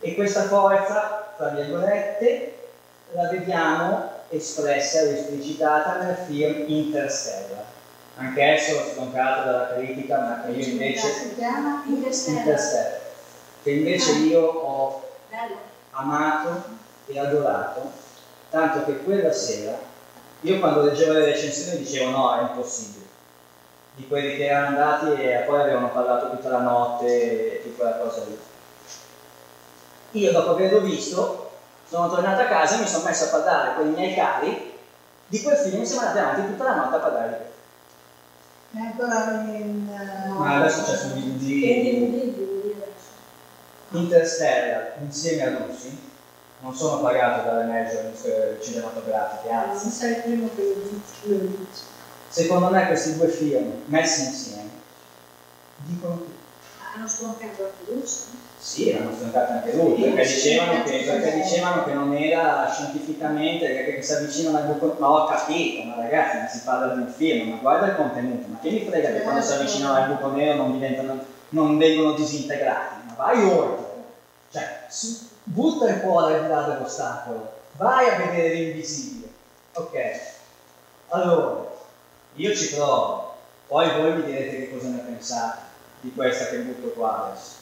E 0.00 0.14
questa 0.14 0.42
forza, 0.48 1.32
tra 1.38 1.48
virgolette, 1.48 2.68
la 3.12 3.28
vediamo 3.30 4.10
espressa 4.28 5.00
e 5.00 5.14
esplicitata 5.14 6.02
nel 6.02 6.16
film 6.26 6.64
Interstellar 6.66 7.80
anch'esso 8.16 8.92
scontato 8.94 9.44
dalla 9.44 9.74
critica, 9.74 10.18
ma 10.18 10.42
che 10.44 10.52
io 10.52 10.66
invece 10.66 11.12
Si 11.12 11.34
chiama 11.34 11.82
Interstellar. 11.86 13.00
Che 13.62 13.70
invece 13.70 14.12
io 14.12 14.40
ho 14.40 15.10
amato 15.90 16.62
e 17.06 17.18
adorato, 17.18 17.90
tanto 18.50 18.84
che 18.84 19.02
quella 19.02 19.32
sera 19.32 19.90
io 20.44 20.58
quando 20.58 20.82
leggevo 20.82 21.12
le 21.12 21.26
recensioni 21.26 21.78
dicevo 21.78 22.10
no, 22.10 22.36
è 22.36 22.42
impossibile. 22.42 23.06
Di 23.94 24.08
quelli 24.08 24.36
che 24.36 24.46
erano 24.46 24.66
andati 24.68 25.12
e 25.22 25.44
poi 25.46 25.60
avevano 25.60 25.90
parlato 25.90 26.30
tutta 26.30 26.48
la 26.48 26.58
notte 26.58 27.06
e 27.06 27.62
tutta 27.62 27.84
quella 27.84 27.96
cosa 27.98 28.24
lì. 28.24 28.38
Io 30.20 30.32
dopo 30.32 30.50
averlo 30.50 30.80
visto, 30.80 31.52
sono 31.88 32.08
tornato 32.08 32.42
a 32.42 32.46
casa 32.46 32.76
e 32.76 32.80
mi 32.80 32.88
sono 32.88 33.04
messo 33.04 33.24
a 33.24 33.28
parlare 33.28 33.74
con 33.74 33.86
i 33.86 33.90
miei 33.90 34.14
cari 34.14 34.78
di 35.26 35.42
quel 35.42 35.56
film 35.56 35.80
e 35.80 35.84
siamo 35.84 36.08
andati 36.08 36.18
avanti 36.18 36.46
tutta 36.50 36.64
la 36.64 36.74
notte 36.74 36.96
a 36.96 36.98
parlare 36.98 37.28
di 37.28 37.34
quello. 37.34 37.51
È 38.74 38.78
ancora 38.78 39.42
in... 39.48 39.86
Ma 40.38 40.56
adesso 40.56 40.82
c'è 40.84 40.96
su 40.96 41.14
Che 41.14 41.82
DVD. 41.82 42.40
Interstellar 43.94 44.94
insieme 45.02 45.42
a 45.42 45.50
Lucy. 45.58 45.98
Non 46.60 46.74
sono 46.74 47.02
pagato 47.02 47.44
dalle 47.44 47.64
major 47.64 48.58
cinematografiche, 48.62 49.52
anzi. 49.52 49.84
Non 49.84 49.92
sei 49.92 50.10
il 50.12 50.22
primo 50.22 50.48
che 50.54 50.74
lo 51.24 51.36
dice. 51.36 51.82
Secondo 52.28 52.70
me 52.70 52.86
questi 52.86 53.16
due 53.16 53.28
film 53.28 53.82
messi 53.86 54.24
insieme 54.26 54.70
dicono 55.76 56.16
tutto. 56.16 56.32
Ah, 56.78 56.98
non 56.98 57.08
ancora 57.44 57.70
Lucy? 57.88 58.20
Sì, 58.62 58.92
l'hanno 58.92 59.12
stroncato 59.12 59.52
anche 59.54 59.72
lui, 59.74 60.00
perché 60.00 60.22
dicevano 60.22 60.84
che, 60.84 61.02
perché 61.04 61.42
dicevano 61.42 61.84
che 61.84 61.92
non 61.94 62.14
era 62.14 62.70
scientificamente, 62.72 63.66
che, 63.66 63.96
che 63.96 64.02
si 64.02 64.12
avvicinano 64.12 64.56
al 64.56 64.64
buco. 64.64 64.96
Ma 65.00 65.10
ho 65.10 65.26
capito, 65.26 65.82
ma 65.82 65.96
ragazzi, 65.96 66.36
ma 66.38 66.46
si 66.48 66.60
parla 66.60 66.94
di 66.94 67.00
un 67.00 67.08
film, 67.08 67.50
ma 67.50 67.56
guarda 67.56 67.86
il 67.86 67.96
contenuto, 67.96 68.46
ma 68.48 68.60
che 68.60 68.70
mi 68.70 68.84
frega 68.84 69.10
che 69.10 69.22
quando 69.22 69.42
si 69.42 69.52
avvicinano 69.52 69.94
al 69.94 70.06
buco 70.06 70.30
nero 70.30 70.54
non, 70.54 70.70
diventano, 70.70 71.18
non 71.50 71.76
vengono 71.76 72.12
disintegrati, 72.12 72.94
ma 73.08 73.14
vai 73.16 73.42
oltre. 73.42 73.84
Cioè, 74.52 74.76
su- 74.86 75.18
butta 75.42 75.88
il 75.88 76.00
cuore 76.00 76.34
al 76.34 76.42
di 76.42 76.46
là 76.46 76.62
dell'ostacolo, 76.62 77.50
vai 77.72 78.08
a 78.10 78.14
vedere 78.14 78.54
l'invisibile. 78.54 79.28
Ok, 79.74 80.20
allora, 81.08 81.64
io 82.34 82.54
ci 82.54 82.68
provo, 82.68 83.32
poi 83.66 83.90
voi 83.90 84.14
mi 84.14 84.22
direte 84.22 84.56
che 84.56 84.70
cosa 84.70 84.88
ne 84.88 84.98
pensate 84.98 85.58
di 86.00 86.12
questa 86.14 86.46
che 86.46 86.58
butto 86.58 86.88
qua 86.90 87.24
adesso. 87.24 87.60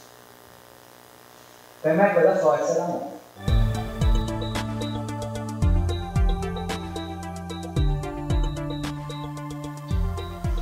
Per 1.80 1.94
me 1.94 2.12
quella 2.12 2.36
forza 2.36 2.74
è 2.74 2.76
l'amore. 2.76 3.18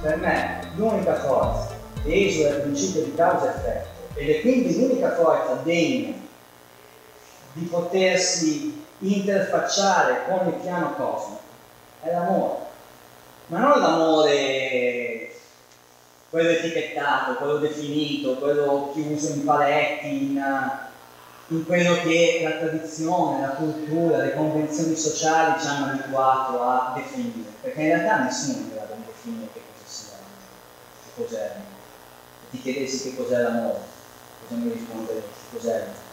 Per 0.00 0.16
me 0.18 0.60
l'unica 0.76 1.14
forza 1.16 1.74
che 2.04 2.26
esula 2.26 2.50
dal 2.50 2.60
principio 2.60 3.02
di 3.02 3.14
causa 3.16 3.46
e 3.46 3.48
effetto 3.48 3.88
ed 4.14 4.30
è 4.30 4.40
quindi 4.42 4.78
l'unica 4.78 5.16
forza 5.16 5.54
degna 5.64 6.14
di 7.54 7.64
potersi 7.64 8.86
interfacciare 9.00 10.22
con 10.28 10.46
il 10.46 10.54
piano 10.54 10.94
cosmico 10.94 11.40
è 12.02 12.12
l'amore. 12.12 12.58
Ma 13.46 13.58
non 13.58 13.80
l'amore 13.80 15.32
quello 16.30 16.50
etichettato, 16.50 17.34
quello 17.34 17.56
definito, 17.56 18.36
quello 18.36 18.90
chiuso 18.92 19.32
in 19.32 19.44
paletti, 19.44 20.08
in, 20.08 20.86
in 21.50 21.64
quello 21.64 22.02
che 22.02 22.40
la 22.42 22.58
tradizione, 22.58 23.40
la 23.40 23.54
cultura, 23.54 24.18
le 24.18 24.34
convenzioni 24.34 24.94
sociali 24.94 25.58
ci 25.58 25.66
hanno 25.66 25.86
abituato 25.86 26.62
a 26.62 26.92
definire, 26.94 27.52
perché 27.62 27.80
in 27.80 27.86
realtà 27.88 28.24
nessuno 28.24 28.56
è 28.56 28.60
in 28.60 28.70
grado 28.74 28.94
di 28.96 29.04
definire 29.06 29.48
che 29.54 29.60
cosa 29.72 29.90
sia 29.90 30.08
l'amore, 30.12 30.34
che 31.04 31.22
cos'è 31.22 31.38
l'amore. 31.38 31.76
Se 32.40 32.50
ti 32.50 32.60
chiedessi 32.60 33.02
che 33.02 33.16
cos'è 33.16 33.40
l'amore, 33.40 33.80
cosa 34.46 34.60
mi 34.60 34.72
risponderesti? 34.72 35.38
Cos'è 35.52 35.70
l'amore? 35.70 36.06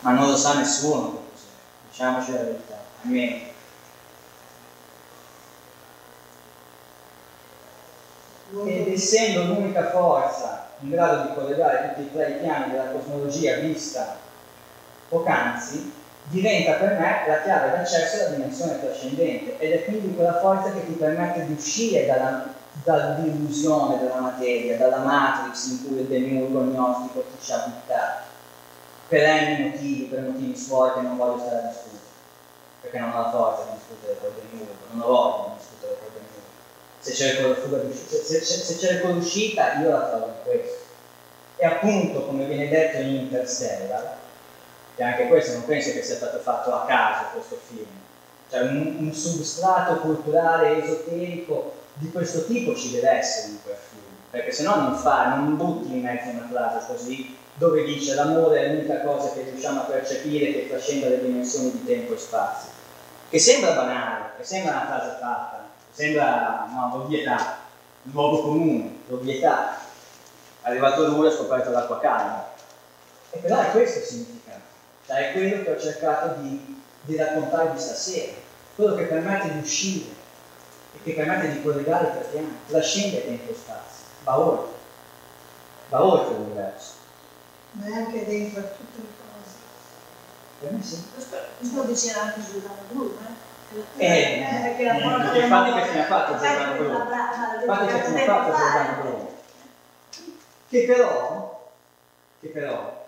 Ma 0.00 0.10
non 0.12 0.26
lo 0.28 0.36
sa 0.36 0.54
nessuno 0.54 1.10
che 1.10 1.18
cos'è, 1.32 1.46
diciamoci 1.88 2.32
la 2.32 2.38
verità, 2.38 2.78
almeno. 3.02 3.54
ed 8.64 8.86
essendo 8.86 9.42
l'unica 9.42 9.90
forza 9.90 10.68
in 10.80 10.90
grado 10.90 11.22
di 11.22 11.34
collegare 11.34 11.94
tutti 11.94 12.06
e 12.06 12.12
tre 12.12 12.30
i 12.30 12.40
piani 12.40 12.70
della 12.70 12.92
cosmologia 12.92 13.56
vista 13.56 14.18
poc'anzi, 15.08 15.92
diventa 16.24 16.72
per 16.74 16.98
me 16.98 17.24
la 17.28 17.42
chiave 17.42 17.70
d'accesso 17.70 18.26
alla 18.26 18.36
dimensione 18.36 18.80
trascendente 18.80 19.58
ed 19.58 19.72
è 19.72 19.84
quindi 19.84 20.14
quella 20.14 20.40
forza 20.40 20.72
che 20.72 20.86
ti 20.86 20.92
permette 20.92 21.46
di 21.46 21.52
uscire 21.52 22.06
dalla, 22.06 22.54
dall'illusione 22.84 23.98
della 23.98 24.20
materia, 24.20 24.76
dalla 24.76 24.98
matrix 24.98 25.66
in 25.66 25.86
cui 25.86 26.00
il 26.00 26.06
demiurgo 26.06 26.62
gnostico 26.62 27.20
ti 27.20 27.44
ci 27.44 27.52
ha 27.52 27.58
buttato 27.58 28.24
per 29.08 29.22
n 29.22 29.62
motivi, 29.62 30.04
per 30.06 30.22
motivi 30.22 30.56
suoi 30.56 30.92
che 30.94 31.00
non 31.00 31.16
voglio 31.16 31.38
stare 31.38 31.58
a 31.58 31.60
discutere, 31.60 32.00
perché 32.80 32.98
non 32.98 33.14
ho 33.14 33.20
la 33.20 33.30
forza 33.30 33.62
di 33.70 33.76
discutere 33.76 34.18
col 34.20 34.32
demiurgo, 34.34 34.72
non 34.90 35.00
ho 35.00 35.06
voglia 35.06 35.44
di 35.46 35.54
discutere 35.58 35.96
col 36.00 36.10
demiurgo 36.12 36.36
se 36.98 37.12
cerco, 37.12 37.48
la 37.48 37.54
fuga 37.54 37.76
d'uscita- 37.78 38.20
se, 38.20 38.40
se- 38.42 38.60
se 38.64 38.76
cerco 38.78 39.08
l'uscita 39.08 39.74
io 39.74 39.90
la 39.90 40.08
trovo 40.08 40.26
in 40.26 40.42
questo. 40.42 40.84
E 41.56 41.64
appunto, 41.64 42.24
come 42.26 42.46
viene 42.46 42.68
detto 42.68 42.98
in 42.98 43.14
Interstellar, 43.14 44.16
e 44.96 45.04
anche 45.04 45.28
questo 45.28 45.52
non 45.52 45.66
penso 45.66 45.92
che 45.92 46.02
sia 46.02 46.16
stato 46.16 46.38
fatto 46.38 46.74
a 46.74 46.84
caso 46.86 47.26
questo 47.32 47.58
film, 47.68 47.86
cioè 48.50 48.62
un, 48.62 48.96
un 48.98 49.12
substrato 49.12 49.96
culturale 49.96 50.82
esoterico 50.82 51.74
di 51.94 52.10
questo 52.10 52.46
tipo 52.46 52.74
ci 52.74 52.92
deve 52.92 53.10
essere 53.10 53.52
in 53.52 53.62
quel 53.62 53.76
film, 53.76 54.14
perché 54.30 54.52
se 54.52 54.62
no 54.62 54.74
non 54.76 54.96
fa, 54.96 55.34
non 55.34 55.56
butti 55.56 55.92
in 55.92 56.02
mezzo 56.02 56.30
una 56.30 56.48
frase 56.50 56.86
così 56.86 57.36
dove 57.54 57.84
dice 57.84 58.14
l'amore 58.14 58.60
è 58.60 58.72
l'unica 58.72 59.00
cosa 59.00 59.32
che 59.32 59.42
riusciamo 59.42 59.80
a 59.80 59.84
percepire 59.84 60.52
che 60.52 60.68
trascenda 60.68 61.08
le 61.08 61.22
dimensioni 61.22 61.70
di 61.72 61.84
tempo 61.84 62.14
e 62.14 62.18
spazio, 62.18 62.70
che 63.30 63.38
sembra 63.38 63.72
banale, 63.72 64.30
che 64.36 64.44
sembra 64.44 64.72
una 64.72 64.86
frase 64.86 65.16
fatta, 65.18 65.64
sembra 65.90 66.66
no, 66.70 66.98
l'ovvietà, 66.98 67.58
il 68.02 68.12
luogo 68.12 68.42
comune, 68.42 68.98
l'ovvietà. 69.08 69.78
Arrivato 70.62 71.06
lui 71.06 71.26
ha 71.28 71.30
scoperto 71.30 71.70
l'acqua 71.70 72.00
calda. 72.00 72.52
E 73.30 73.38
però 73.38 73.60
è 73.60 73.70
questo 73.70 74.00
il 74.00 74.04
significato, 74.04 74.35
è 75.14 75.32
quello 75.32 75.62
che 75.62 75.70
ho 75.70 75.78
cercato 75.78 76.40
di, 76.40 76.82
di 77.02 77.16
raccontarvi 77.16 77.78
stasera, 77.78 78.32
quello 78.74 78.96
che 78.96 79.04
permette 79.04 79.52
di 79.52 79.58
uscire 79.60 80.10
e 80.94 81.02
che 81.02 81.12
permette 81.12 81.52
di 81.52 81.62
collegare 81.62 82.08
i 82.08 82.10
tre 82.10 82.28
piani, 82.30 82.58
trascende 82.66 83.24
e 83.26 83.54
spazio, 83.54 84.04
va 84.24 84.38
oltre, 84.38 84.74
va 85.90 86.04
oltre 86.04 86.34
l'universo. 86.34 86.92
Ma 87.72 87.86
è 87.86 87.92
anche 87.92 88.24
dentro 88.26 88.60
a 88.60 88.64
tutte 88.64 88.96
le 88.96 89.08
cose. 89.16 89.56
Per 90.60 90.72
me 90.72 90.82
sì. 90.82 91.02
Questo, 91.14 91.36
questo 91.58 91.76
lo 91.76 91.82
diceva 91.84 92.22
anche 92.22 92.40
Giordano 92.40 92.80
Bruno, 92.88 93.18
eh? 93.20 93.44
Eh, 93.96 94.60
perché 94.62 94.84
la 94.84 94.96
eh, 94.96 95.02
parola 95.02 95.24
perché 95.24 95.40
infatti 95.40 95.72
che 95.72 95.86
fine 95.86 96.00
ha 96.00 96.06
fatto 96.06 96.38
Giordano 96.38 96.74
Bruno? 96.76 96.98
Infatti 97.60 97.86
che 97.86 98.02
fine 98.02 98.22
ha 98.22 98.24
fatto. 98.24 98.56
Giordano 98.56 99.00
Bruno? 99.00 99.30
Che 100.68 100.84
però, 100.84 101.70
che 102.40 102.48
però 102.48 103.05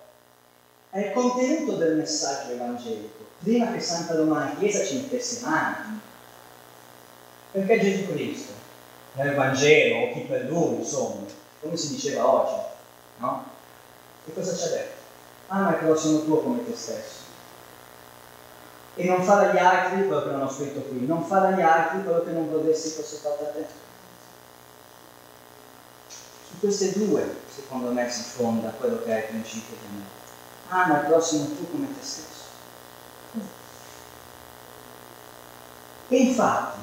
è 0.99 1.07
il 1.07 1.13
contenuto 1.13 1.77
del 1.77 1.97
messaggio 1.97 2.53
evangelico, 2.53 3.25
prima 3.43 3.73
che 3.73 3.81
Santa 3.81 4.17
Romana 4.17 4.57
Chiesa 4.59 4.85
ci 4.85 4.97
mettesse 4.97 5.47
mani. 5.47 6.01
Perché 7.53 7.81
Gesù 7.81 8.13
Cristo, 8.13 8.53
nel 9.13 9.35
Vangelo, 9.35 10.07
o 10.07 10.13
chi 10.13 10.21
per 10.21 10.45
lui, 10.45 10.77
insomma, 10.77 11.27
come 11.61 11.77
si 11.77 11.95
diceva 11.95 12.29
oggi, 12.29 12.61
no? 13.19 13.45
Che 14.25 14.33
cosa 14.33 14.57
ci 14.57 14.65
ha 14.65 14.71
detto? 14.71 14.97
Ama 15.47 15.71
il 15.71 15.77
prossimo 15.77 16.25
tuo 16.25 16.41
come 16.41 16.65
te 16.65 16.77
stesso. 16.77 17.27
E 18.97 19.05
non 19.05 19.23
fare 19.23 19.51
agli 19.51 19.59
altri 19.59 20.07
quello 20.07 20.25
che 20.25 20.31
non 20.31 20.43
ho 20.43 20.51
scritto 20.51 20.81
qui, 20.81 21.07
non 21.07 21.25
fare 21.25 21.55
agli 21.55 21.63
altri 21.63 22.03
quello 22.03 22.23
che 22.23 22.33
non 22.33 22.51
vorresti 22.51 22.91
fosse 22.91 23.17
fatto 23.17 23.45
a 23.45 23.47
te. 23.47 23.65
Su 26.49 26.59
queste 26.59 26.99
due, 26.99 27.37
secondo 27.55 27.93
me, 27.93 28.11
si 28.11 28.23
fonda 28.23 28.71
quello 28.71 29.03
che 29.05 29.15
è 29.15 29.19
il 29.19 29.31
principio 29.31 29.77
di 29.81 29.97
me. 29.97 30.18
Ama 30.69 31.01
il 31.01 31.07
prossimo 31.07 31.47
tu 31.47 31.71
come 31.71 31.87
te 31.87 32.05
stesso. 32.05 32.27
E 36.09 36.17
infatti, 36.17 36.79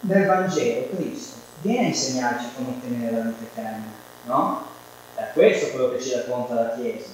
nel 0.00 0.26
Vangelo 0.26 0.88
Cristo 0.94 1.36
viene 1.62 1.86
a 1.86 1.88
insegnarci 1.88 2.46
come 2.56 2.68
ottenere 2.70 3.16
la 3.16 3.22
vita 3.24 3.42
eterna, 3.42 3.84
no? 4.24 4.66
È 5.14 5.30
questo 5.32 5.70
quello 5.70 5.90
che 5.90 6.00
ci 6.00 6.12
racconta 6.14 6.54
la 6.54 6.74
Chiesa. 6.74 7.10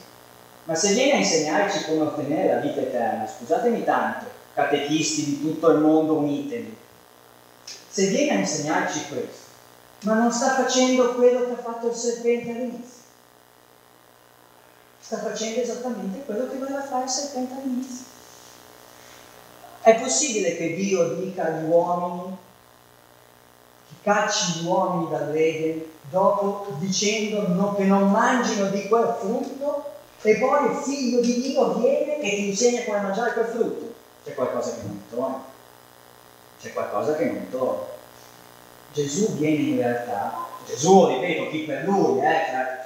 Ma 0.64 0.74
se 0.74 0.92
viene 0.94 1.12
a 1.12 1.16
insegnarci 1.16 1.84
come 1.84 2.02
ottenere 2.02 2.54
la 2.54 2.60
vita 2.60 2.80
eterna, 2.80 3.26
scusatemi 3.26 3.84
tanto, 3.84 4.26
catechisti 4.54 5.24
di 5.24 5.40
tutto 5.40 5.70
il 5.70 5.78
mondo 5.78 6.14
unitevi, 6.14 6.76
se 7.88 8.06
viene 8.06 8.36
a 8.36 8.40
insegnarci 8.40 9.06
questo, 9.08 9.48
ma 10.02 10.14
non 10.14 10.30
sta 10.30 10.54
facendo 10.54 11.14
quello 11.14 11.46
che 11.46 11.52
ha 11.52 11.62
fatto 11.62 11.88
il 11.88 11.94
serpente 11.94 12.50
all'inizio, 12.50 12.99
sta 15.10 15.18
facendo 15.28 15.60
esattamente 15.60 16.24
quello 16.24 16.48
che 16.48 16.56
voleva 16.56 16.82
fare 16.82 17.02
il 17.02 17.10
serpente 17.10 17.54
all'inizio. 17.54 18.04
È 19.80 19.94
possibile 19.96 20.56
che 20.56 20.74
Dio 20.74 21.14
dica 21.14 21.46
agli 21.46 21.68
uomini, 21.68 22.36
che 23.88 23.94
cacci 24.02 24.60
gli 24.60 24.66
uomini 24.66 25.10
dall'Eden, 25.10 25.82
dopo 26.10 26.68
dicendo 26.78 27.48
no- 27.48 27.74
che 27.74 27.86
non 27.86 28.08
mangino 28.12 28.68
di 28.68 28.86
quel 28.86 29.16
frutto, 29.18 29.84
e 30.22 30.36
poi 30.36 30.70
il 30.70 30.76
figlio 30.76 31.20
di 31.20 31.40
Dio 31.40 31.74
viene 31.74 32.20
e 32.20 32.36
ti 32.36 32.48
insegna 32.50 32.84
come 32.84 33.00
mangiare 33.00 33.32
quel 33.32 33.46
frutto. 33.46 33.94
C'è 34.24 34.34
qualcosa 34.34 34.74
che 34.74 34.82
non 34.82 35.02
torna. 35.10 35.42
C'è 36.60 36.72
qualcosa 36.72 37.16
che 37.16 37.24
non 37.24 37.48
torna. 37.50 37.84
Gesù 38.92 39.34
viene 39.38 39.56
in 39.56 39.76
realtà, 39.78 40.46
Gesù, 40.64 41.06
ripeto, 41.06 41.48
chi 41.48 41.60
per 41.60 41.82
lui, 41.84 42.20
eh, 42.20 42.46
cioè, 42.48 42.79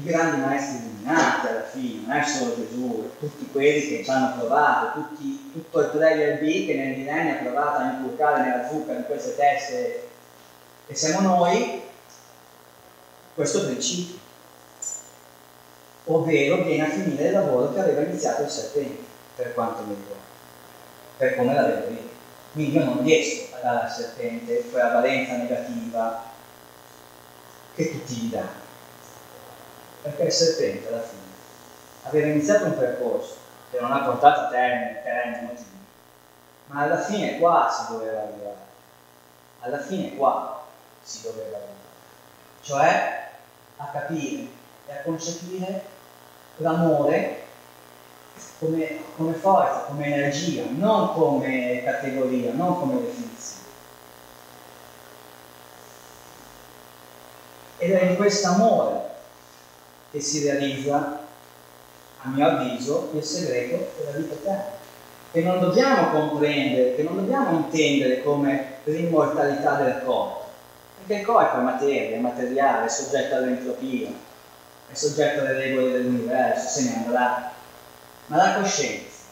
i 0.00 0.04
grandi 0.04 0.40
maestri 0.40 0.78
illuminati 0.78 1.46
alla 1.48 1.64
fine, 1.64 2.06
non 2.06 2.16
è 2.16 2.24
solo 2.24 2.54
Gesù, 2.54 3.10
tutti 3.18 3.48
quelli 3.50 3.88
che 3.88 4.04
ci 4.04 4.10
hanno 4.10 4.38
provato, 4.38 5.00
tutti, 5.00 5.50
tutto 5.52 5.80
il 5.80 5.88
player 5.88 6.38
B 6.38 6.66
che 6.66 6.74
nel 6.74 6.96
millennio 6.96 7.34
ha 7.34 7.42
provato 7.42 7.78
a 7.78 7.92
inculcare 7.92 8.42
nella 8.42 8.68
zucca 8.68 8.94
di 8.94 9.02
queste 9.04 9.34
teste 9.34 10.08
e 10.86 10.94
siamo 10.94 11.20
noi, 11.20 11.82
questo 13.34 13.64
principio. 13.64 14.16
Ovvero 16.04 16.62
viene 16.62 16.86
a 16.86 16.90
finire 16.90 17.26
il 17.26 17.32
lavoro 17.32 17.72
che 17.72 17.80
aveva 17.80 18.02
iniziato 18.02 18.42
il 18.42 18.48
serpente, 18.48 19.02
per 19.34 19.52
quanto 19.52 19.82
mi 19.82 19.94
riguarda, 19.94 20.24
per 21.16 21.36
come 21.36 21.54
l'avevo 21.54 21.90
io. 21.90 22.08
Quindi 22.52 22.76
io 22.76 22.84
non 22.84 23.02
riesco 23.02 23.56
a 23.56 23.58
dare 23.60 23.84
al 23.86 23.92
serpente 23.92 24.64
quella 24.70 24.92
valenza 24.92 25.36
negativa 25.36 26.22
che 27.74 27.90
tutti 27.90 28.14
gli 28.14 28.30
danno 28.30 28.67
perché 30.08 30.24
il 30.24 30.32
serpente 30.32 30.88
alla 30.88 31.02
fine. 31.02 31.22
Aveva 32.02 32.28
iniziato 32.28 32.64
un 32.64 32.78
percorso 32.78 33.36
che 33.70 33.80
non 33.80 33.92
ha 33.92 34.04
portato 34.04 34.40
a 34.40 34.48
termine 34.48 35.00
per 35.02 35.26
n 35.26 35.44
motivi, 35.44 35.78
ma 36.66 36.82
alla 36.82 37.00
fine 37.00 37.38
qua 37.38 37.70
si 37.70 37.92
doveva 37.92 38.22
arrivare, 38.22 38.56
alla 39.60 39.78
fine 39.78 40.16
qua 40.16 40.64
si 41.02 41.22
doveva 41.22 41.56
arrivare, 41.56 41.66
cioè 42.62 43.30
a 43.76 43.86
capire 43.92 44.48
e 44.86 44.92
a 44.92 45.02
concepire 45.02 45.82
l'amore 46.56 47.42
come, 48.58 49.00
come 49.16 49.34
forza, 49.34 49.80
come 49.86 50.06
energia, 50.06 50.64
non 50.70 51.12
come 51.12 51.82
categoria, 51.84 52.52
non 52.52 52.78
come 52.78 53.02
definizione. 53.02 53.66
Ed 57.76 57.92
è 57.92 58.02
in 58.04 58.16
questo 58.16 58.48
amore 58.48 59.07
che 60.10 60.20
si 60.20 60.42
realizza, 60.44 61.26
a 62.20 62.28
mio 62.28 62.46
avviso, 62.46 63.10
il 63.14 63.22
segreto 63.22 63.92
della 63.98 64.16
vita 64.16 64.34
eterna. 64.34 64.76
Che 65.30 65.42
non 65.42 65.60
dobbiamo 65.60 66.10
comprendere, 66.10 66.94
che 66.94 67.02
non 67.02 67.16
dobbiamo 67.16 67.58
intendere 67.58 68.22
come 68.22 68.76
l'immortalità 68.84 69.74
del 69.74 70.02
corpo, 70.02 70.46
perché 70.98 71.20
il 71.20 71.26
corpo 71.26 71.58
è 71.58 71.62
materia, 71.62 72.16
è 72.16 72.20
materiale, 72.20 72.86
è 72.86 72.88
soggetto 72.88 73.34
all'entropia, 73.34 74.08
è 74.90 74.94
soggetto 74.94 75.40
alle 75.40 75.52
regole 75.52 75.92
dell'universo, 75.92 76.68
se 76.68 76.88
ne 76.88 76.96
andrà. 77.04 77.52
Ma 78.26 78.36
la 78.36 78.54
coscienza, 78.54 79.24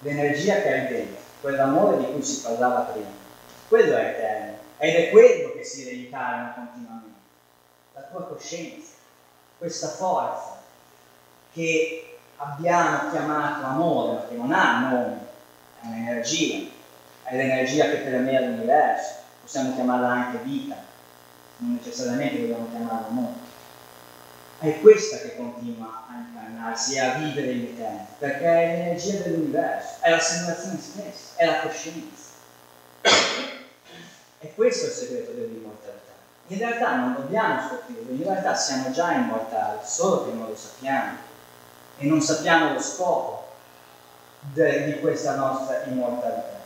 l'energia 0.00 0.60
che 0.60 0.72
hai 0.72 0.88
dentro, 0.88 1.22
quell'amore 1.40 1.98
di 1.98 2.12
cui 2.12 2.22
si 2.22 2.40
parlava 2.40 2.80
prima, 2.80 3.06
quello 3.68 3.96
è 3.96 4.04
eterno 4.06 4.56
ed 4.78 4.94
è 4.94 5.10
quello 5.10 5.52
che 5.52 5.64
si 5.64 5.84
reincarna 5.84 6.54
continuamente, 6.54 7.18
la 7.94 8.00
tua 8.10 8.22
coscienza 8.26 8.87
questa 9.58 9.88
forza 9.88 10.62
che 11.52 12.18
abbiamo 12.36 13.10
chiamato 13.10 13.66
amore, 13.66 14.12
ma 14.12 14.26
che 14.28 14.34
non 14.36 14.52
ha 14.52 14.88
nome, 14.88 15.18
è 15.80 15.86
un'energia, 15.86 16.70
è 17.24 17.36
l'energia 17.36 17.90
che 17.90 17.96
permea 17.96 18.40
l'universo, 18.40 19.14
possiamo 19.42 19.74
chiamarla 19.74 20.08
anche 20.08 20.38
vita, 20.44 20.76
non 21.58 21.74
necessariamente 21.74 22.40
dobbiamo 22.40 22.68
chiamarla 22.70 23.08
amore. 23.08 23.46
È 24.60 24.80
questa 24.80 25.18
che 25.18 25.36
continua 25.36 26.06
a 26.08 26.14
incarnarsi 26.16 26.94
e 26.94 27.00
a 27.00 27.14
vivere 27.14 27.50
in 27.50 27.64
eterno, 27.64 28.06
perché 28.18 28.44
è 28.44 28.76
l'energia 28.76 29.18
dell'universo, 29.22 29.96
è 30.00 30.10
la 30.10 30.20
simulazione 30.20 30.78
stessa, 30.80 31.36
è 31.36 31.44
la 31.44 31.60
coscienza. 31.60 32.26
E 34.40 34.54
questo 34.54 34.84
è 34.86 34.88
il 34.90 34.94
segreto 34.94 35.32
dell'immortalità 35.32 36.07
in 36.48 36.58
realtà 36.58 36.96
non 36.96 37.14
dobbiamo 37.14 37.60
scoprirlo, 37.60 38.12
in 38.12 38.22
realtà 38.22 38.54
siamo 38.54 38.90
già 38.90 39.12
immortali, 39.12 39.78
solo 39.84 40.24
che 40.24 40.32
non 40.32 40.48
lo 40.48 40.56
sappiamo 40.56 41.16
e 41.98 42.06
non 42.06 42.20
sappiamo 42.22 42.72
lo 42.72 42.80
scopo 42.80 43.48
de, 44.40 44.84
di 44.84 45.00
questa 45.00 45.36
nostra 45.36 45.84
immortalità. 45.84 46.56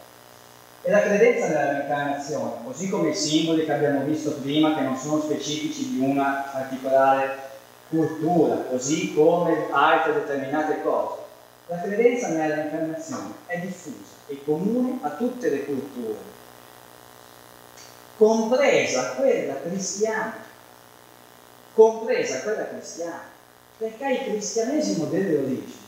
E 0.82 0.90
la 0.90 1.00
credenza 1.00 1.46
nella 1.48 1.72
reincarnazione, 1.72 2.64
così 2.64 2.88
come 2.88 3.10
i 3.10 3.14
simboli 3.14 3.64
che 3.64 3.72
abbiamo 3.72 4.02
visto 4.02 4.32
prima, 4.32 4.74
che 4.74 4.82
non 4.82 4.96
sono 4.96 5.20
specifici 5.20 5.92
di 5.92 6.00
una 6.00 6.48
particolare 6.52 7.50
cultura, 7.88 8.56
così 8.70 9.14
come 9.14 9.66
altre 9.70 10.14
determinate 10.14 10.82
cose, 10.82 11.20
la 11.66 11.80
credenza 11.80 12.28
nella 12.28 12.54
reincarnazione 12.54 13.32
è 13.46 13.59
diffusa 13.59 14.14
e 14.26 14.42
comune 14.44 14.98
a 15.02 15.10
tutte 15.10 15.50
le 15.50 15.64
culture 15.64 16.40
compresa 18.22 19.14
quella 19.16 19.54
cristiana, 19.62 20.34
compresa 21.74 22.42
quella 22.42 22.68
cristiana, 22.68 23.22
perché 23.78 24.12
il 24.12 24.24
cristianesimo 24.26 25.06
delle 25.06 25.38
origini 25.38 25.80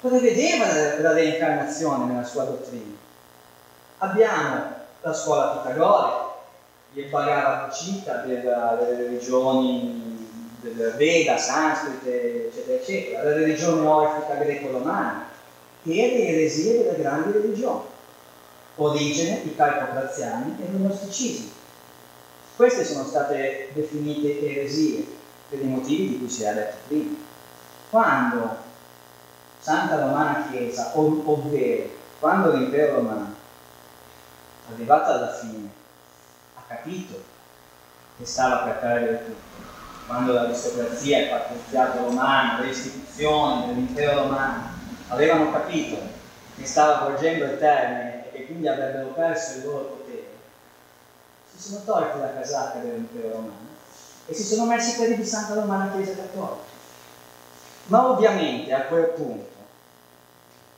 prevedeva 0.00 0.66
la, 0.66 1.00
la 1.00 1.12
reincarnazione 1.12 2.06
nella 2.06 2.24
sua 2.24 2.44
dottrina. 2.44 2.96
Abbiamo 3.98 4.74
la 5.02 5.12
scuola 5.12 5.58
pitagorica, 5.58 6.34
il 6.94 7.04
Bhagavad 7.04 7.72
Gita 7.72 8.14
delle 8.24 8.96
religioni 8.96 10.26
del 10.62 10.94
Veda, 10.96 11.38
Sanscrite, 11.38 12.48
eccetera, 12.48 12.76
eccetera, 12.76 13.22
la 13.22 13.34
religione 13.34 13.86
orfica 13.86 14.34
greco-romana 14.34 15.26
e 15.84 15.94
le 15.94 16.26
eresie 16.26 16.82
delle 16.82 16.98
grandi 16.98 17.30
religioni 17.30 17.96
origine, 18.78 19.42
i 19.44 19.54
calcograziani 19.54 20.56
e 20.60 20.70
lo 20.70 20.78
gnosticismo. 20.78 21.50
Queste 22.56 22.84
sono 22.84 23.04
state 23.04 23.70
definite 23.72 24.40
eresie 24.40 25.06
per 25.48 25.60
i 25.60 25.66
motivi 25.66 26.08
di 26.08 26.18
cui 26.18 26.28
si 26.28 26.42
era 26.42 26.54
detto 26.54 26.76
prima. 26.88 27.16
Quando 27.90 28.56
Santa 29.60 30.00
Romana 30.00 30.48
Chiesa, 30.50 30.92
ov- 30.94 31.26
ovvero 31.26 31.88
quando 32.18 32.52
l'impero 32.52 32.96
romano, 32.96 33.34
arrivato 34.72 35.12
alla 35.12 35.32
fine, 35.34 35.70
ha 36.54 36.62
capito 36.66 37.22
che 38.16 38.24
stava 38.26 38.64
per 38.64 38.78
perdere 38.78 39.24
tutto, 39.24 39.66
quando 40.06 40.32
l'aristocrazia, 40.32 41.18
il 41.18 41.28
patriziato 41.28 42.04
romano, 42.04 42.62
le 42.62 42.70
istituzioni 42.70 43.66
dell'impero 43.66 44.22
romano 44.22 44.70
avevano 45.08 45.52
capito 45.52 45.96
che 46.56 46.66
stava 46.66 47.08
volgendo 47.08 47.44
il 47.44 47.58
termine 47.58 48.17
quindi 48.48 48.66
avrebbero 48.66 49.08
perso 49.08 49.58
il 49.58 49.64
loro 49.64 49.84
potere, 49.84 50.26
si 51.54 51.68
sono 51.68 51.84
tolti 51.84 52.18
la 52.18 52.32
casacca 52.32 52.78
dell'impero 52.78 53.28
romano 53.28 53.66
e 54.24 54.32
si 54.32 54.42
sono 54.42 54.64
messi 54.64 54.96
quelli 54.96 55.16
di 55.16 55.24
Santa 55.24 55.52
Romana 55.52 55.92
Chiesa 55.92 56.14
Cattolica. 56.14 56.76
Ma 57.88 58.08
ovviamente 58.08 58.72
a 58.72 58.86
quel 58.86 59.08
punto, 59.08 59.50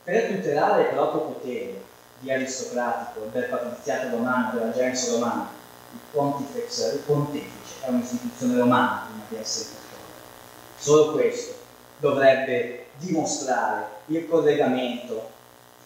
per 0.03 0.33
tutelare 0.33 0.83
il 0.83 0.89
proprio 0.89 1.21
potere 1.21 1.85
di 2.19 2.33
aristocratico, 2.33 3.29
del 3.31 3.45
patriziato 3.45 4.11
romano, 4.17 4.53
della 4.53 4.73
gens 4.73 5.13
romana, 5.13 5.51
il 5.93 6.01
pontifex, 6.11 6.93
il 6.93 7.01
pontefice 7.01 7.85
è 7.85 7.89
un'istituzione 7.89 8.59
romana 8.59 9.07
prima 9.07 9.25
di 9.29 9.37
essere 9.37 9.69
cattolica. 9.69 10.19
Solo 10.77 11.13
questo 11.13 11.55
dovrebbe 11.99 12.87
dimostrare 12.99 13.87
il 14.07 14.29
collegamento 14.29 15.39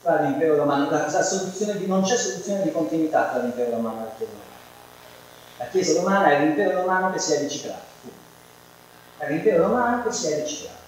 tra 0.04 0.20
l'impero 0.20 0.56
romano, 0.56 0.90
la, 0.90 1.10
la 1.10 1.22
di, 1.78 1.86
non 1.86 2.02
c'è 2.02 2.14
soluzione 2.14 2.62
di 2.62 2.70
continuità 2.70 3.30
tra 3.30 3.40
l'impero 3.40 3.70
romano 3.70 4.02
e 4.02 4.04
la 4.04 4.10
Chiesa 4.14 4.32
romana. 4.32 4.52
La 5.56 5.64
Chiesa 5.64 6.00
romana 6.00 6.26
è 6.28 6.40
l'impero 6.44 6.80
romano 6.82 7.10
che 7.10 7.18
si 7.18 7.32
è 7.32 7.38
riciclato. 7.38 7.82
È 9.16 9.30
l'impero 9.30 9.62
romano 9.66 10.02
che 10.02 10.12
si 10.12 10.30
è 10.30 10.42
riciclato. 10.42 10.82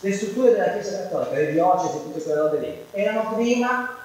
Le 0.00 0.12
strutture 0.14 0.52
della 0.52 0.72
Chiesa 0.72 0.96
cattolica, 1.02 1.36
le 1.36 1.52
diocesi 1.52 2.02
tutte 2.02 2.22
quelle 2.22 2.40
robe 2.40 2.58
lì, 2.58 2.86
erano 2.92 3.34
prima 3.34 3.96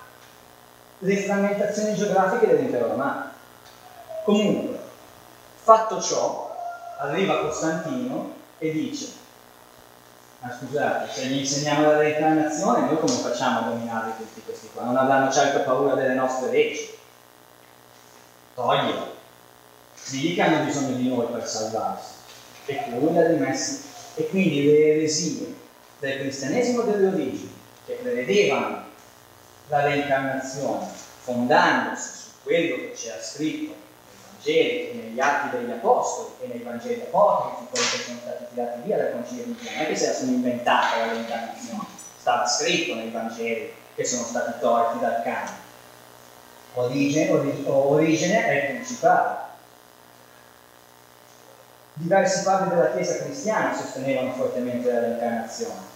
le 0.99 1.17
frammentazioni 1.17 1.95
geografiche 1.95 2.47
dell'impero 2.47 2.87
romano. 2.87 3.29
Comunque, 4.25 4.77
fatto 5.55 6.01
ciò, 6.01 6.53
arriva 6.99 7.39
Costantino 7.39 8.33
e 8.57 8.71
dice 8.71 9.21
ma 10.43 10.51
scusate, 10.51 11.09
se 11.09 11.27
gli 11.27 11.37
insegniamo 11.37 11.83
la 11.83 11.97
reincarnazione, 11.99 12.87
noi 12.87 12.99
come 12.99 13.13
facciamo 13.13 13.59
a 13.59 13.61
dominare 13.69 14.11
tutti 14.17 14.41
questi 14.43 14.69
qua? 14.73 14.83
Non 14.83 14.97
avranno 14.97 15.31
certo 15.31 15.61
paura 15.61 15.95
delle 15.95 16.15
nostre 16.15 16.51
leggi. 16.51 16.89
Toglielo. 18.53 19.15
Digli 20.09 20.35
che 20.35 20.41
hanno 20.41 20.65
bisogno 20.65 20.97
di 20.97 21.07
noi 21.07 21.27
per 21.27 21.47
salvarsi. 21.47 22.15
E 22.65 22.83
lui 22.89 23.13
l'ha 23.13 23.27
rimessi. 23.27 23.83
E 24.15 24.27
quindi 24.27 24.65
le 24.65 24.95
eresie 24.95 25.55
del 25.99 26.19
cristianesimo 26.19 26.81
delle 26.81 27.07
origini, 27.07 27.53
che 27.85 27.99
prevedevano 28.01 28.83
la 29.69 29.81
reincarnazione, 29.83 30.87
fondandosi 31.21 32.09
su 32.09 32.29
quello 32.43 32.75
che 32.75 32.91
c'era 32.91 33.21
scritto 33.21 33.82
Vangeli 34.43 35.01
negli 35.01 35.19
atti 35.19 35.57
degli 35.57 35.71
Apostoli 35.71 36.33
e 36.41 36.47
nei 36.47 36.63
Vangeli 36.63 37.01
apocrifi, 37.01 37.67
quelli 37.71 37.87
che 37.89 38.03
sono 38.05 38.19
stati 38.21 38.45
tirati 38.53 38.81
via 38.81 38.97
dal 38.97 39.11
Concilio 39.13 39.45
di 39.45 39.55
Trento, 39.55 39.73
non 39.73 39.85
è 39.85 39.87
che 39.87 39.95
se 39.95 40.07
la 40.07 40.13
sono 40.13 40.31
inventata 40.31 40.97
la 40.97 41.11
reincarnazione, 41.13 41.85
stava 42.19 42.45
scritto 42.45 42.95
nei 42.95 43.09
Vangeli 43.09 43.71
che 43.95 44.05
sono 44.05 44.23
stati 44.23 44.59
tolti 44.59 44.99
dal 44.99 45.21
canone. 45.23 45.61
Origine, 46.73 47.31
origine, 47.31 47.69
origine 47.69 48.45
è 48.45 48.53
il 48.53 48.75
principale. 48.75 49.41
diversi 51.95 52.43
padri 52.43 52.69
della 52.69 52.91
Chiesa 52.91 53.23
cristiana 53.23 53.73
sostenevano 53.73 54.33
fortemente 54.33 54.91
la 54.91 54.99
reincarnazione, 54.99 55.91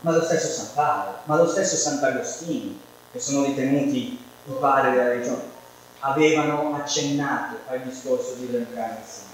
ma 0.00 0.12
lo 0.12 0.22
stesso 0.24 0.48
San 0.48 0.74
Paolo, 0.74 1.18
ma 1.24 1.36
lo 1.36 1.48
stesso 1.48 1.76
Sant'Agostino, 1.76 2.74
che 3.12 3.20
sono 3.20 3.44
ritenuti 3.44 4.20
i 4.44 4.52
padri 4.58 4.90
della 4.90 5.08
religione, 5.10 5.56
avevano 6.00 6.74
accennato 6.74 7.56
al 7.66 7.80
discorso 7.80 8.34
di 8.34 8.48
reincarnazione. 8.50 9.26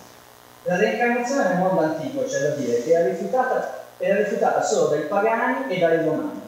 La 0.65 0.77
reincarnazione 0.77 1.49
nel 1.49 1.59
mondo 1.59 1.81
antico 1.81 2.25
c'è 2.25 2.41
da 2.41 2.55
dire 2.55 2.83
che 2.83 2.93
era 2.93 3.09
rifiutata, 3.09 3.85
era 3.99 4.17
rifiutata 4.17 4.63
solo 4.63 4.89
dai 4.89 5.03
pagani 5.03 5.75
e 5.75 5.79
dai 5.79 6.05
romani 6.05 6.41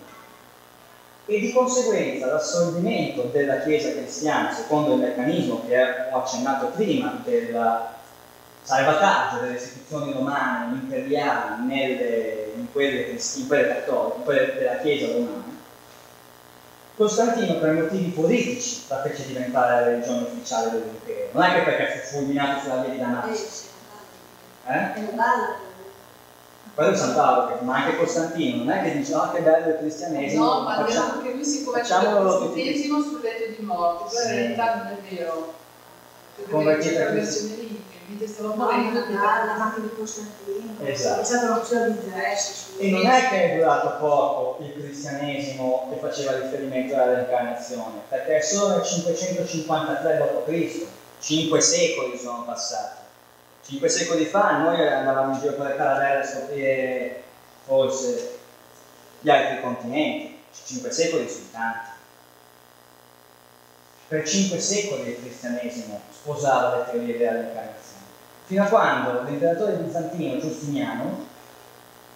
e 1.29 1.41
di 1.41 1.53
conseguenza 1.53 2.27
l'assorbimento 2.27 3.23
della 3.33 3.59
Chiesa 3.59 3.91
cristiana, 3.91 4.53
secondo 4.53 4.95
il 4.95 5.01
meccanismo 5.01 5.63
che 5.67 5.77
ho 6.13 6.19
accennato 6.19 6.67
prima, 6.69 7.21
del 7.25 7.81
salvataggio 8.63 9.41
delle 9.41 9.57
istituzioni 9.57 10.13
romane 10.13 10.75
imperiali 10.75 11.67
nelle, 11.67 12.53
in, 12.55 12.71
quelle, 12.73 13.11
in 13.11 13.47
quelle 13.49 13.69
cattoliche, 13.69 14.17
in 14.19 14.23
quelle 14.23 14.55
della 14.55 14.79
Chiesa 14.79 15.13
romana, 15.13 15.56
Costantino 16.97 17.59
per 17.59 17.73
motivi 17.73 18.11
politici 18.11 18.85
la 18.89 19.03
fece 19.03 19.27
diventare 19.27 19.75
la 19.75 19.87
religione 19.87 20.23
ufficiale 20.23 20.71
dell'impero, 20.71 21.29
non 21.33 21.43
è 21.43 21.55
che 21.55 21.61
perché 21.61 21.99
fu 21.99 22.17
fulminato 22.17 22.63
sulla 22.63 22.77
via 22.77 22.89
di 22.89 22.99
Damasco. 22.99 23.65
Eh? 24.67 25.65
Quello 26.75 26.91
è 26.91 26.97
San 26.97 27.15
Paolo, 27.15 27.59
ma 27.63 27.85
anche 27.85 27.99
Costantino, 27.99 28.65
non 28.65 28.71
è 28.71 28.83
che 28.83 28.97
dice 28.97 29.15
oh 29.15 29.31
che 29.31 29.41
bello 29.41 29.69
il 29.69 29.77
cristianesimo. 29.77 30.45
No, 30.45 30.61
ma 30.63 30.75
facciamo, 30.77 31.13
anche 31.13 31.33
lui 31.35 31.45
si 31.45 31.65
converte 31.65 31.95
il 31.95 32.53
cristianesimo 32.53 33.03
sul 33.03 33.21
letto 33.21 33.61
di 33.61 33.67
morte, 33.67 34.15
però 34.15 34.27
sì. 34.27 34.33
in 34.33 34.37
realtà 34.37 34.75
non 34.75 34.87
è 34.87 35.15
vero. 35.15 35.55
Convertito 36.49 37.01
al 37.01 37.09
cristianesimo. 37.09 37.85
Mentre 38.09 38.29
stavo 38.29 38.55
morendo 38.55 39.01
la 39.01 39.57
macchina 39.59 39.87
di 39.87 39.97
Costantino, 39.97 40.77
esatto. 40.85 41.21
è 41.21 41.25
stata 41.25 41.47
un'opzione 41.47 41.87
di 41.87 41.99
interesse. 41.99 42.79
E 42.79 42.91
non 42.91 43.05
è 43.05 43.29
che 43.29 43.53
è 43.53 43.57
durato 43.57 43.97
poco 43.99 44.63
il 44.63 44.73
cristianesimo 44.73 45.89
che 45.91 45.99
faceva 45.99 46.39
riferimento 46.39 46.95
alla 46.95 47.15
reincarnazione, 47.15 48.03
perché 48.09 48.39
è 48.39 48.41
solo 48.41 48.77
nel 48.77 48.85
553 48.85 50.19
d.C., 50.47 50.87
cinque 51.19 51.61
secoli 51.61 52.17
sono 52.17 52.45
passati 52.45 53.05
Cinque 53.67 53.89
secoli 53.89 54.27
fa 54.27 54.59
noi 54.59 54.81
andavamo 54.81 55.35
in 55.35 55.41
giro 55.41 55.57
con 55.57 55.67
le 55.67 55.75
caravelle 55.75 56.23
a 56.23 56.25
scoprire 56.25 57.23
forse 57.65 58.39
gli 59.19 59.29
altri 59.29 59.61
continenti, 59.61 60.39
cinque 60.65 60.93
secoli 60.93 61.29
sono 61.29 61.47
tanti. 61.51 61.91
Per 64.07 64.25
cinque 64.25 64.61
secoli 64.61 65.09
il 65.09 65.21
cristianesimo 65.21 66.01
sposava 66.13 66.77
le 66.77 66.91
teorie 66.93 67.19
della 67.19 67.33
reincarnazione, 67.33 67.86
fino 68.47 68.63
a 68.63 68.67
quando 68.67 69.23
l'imperatore 69.25 69.73
bizantino 69.73 70.39
Giustiniano 70.39 71.27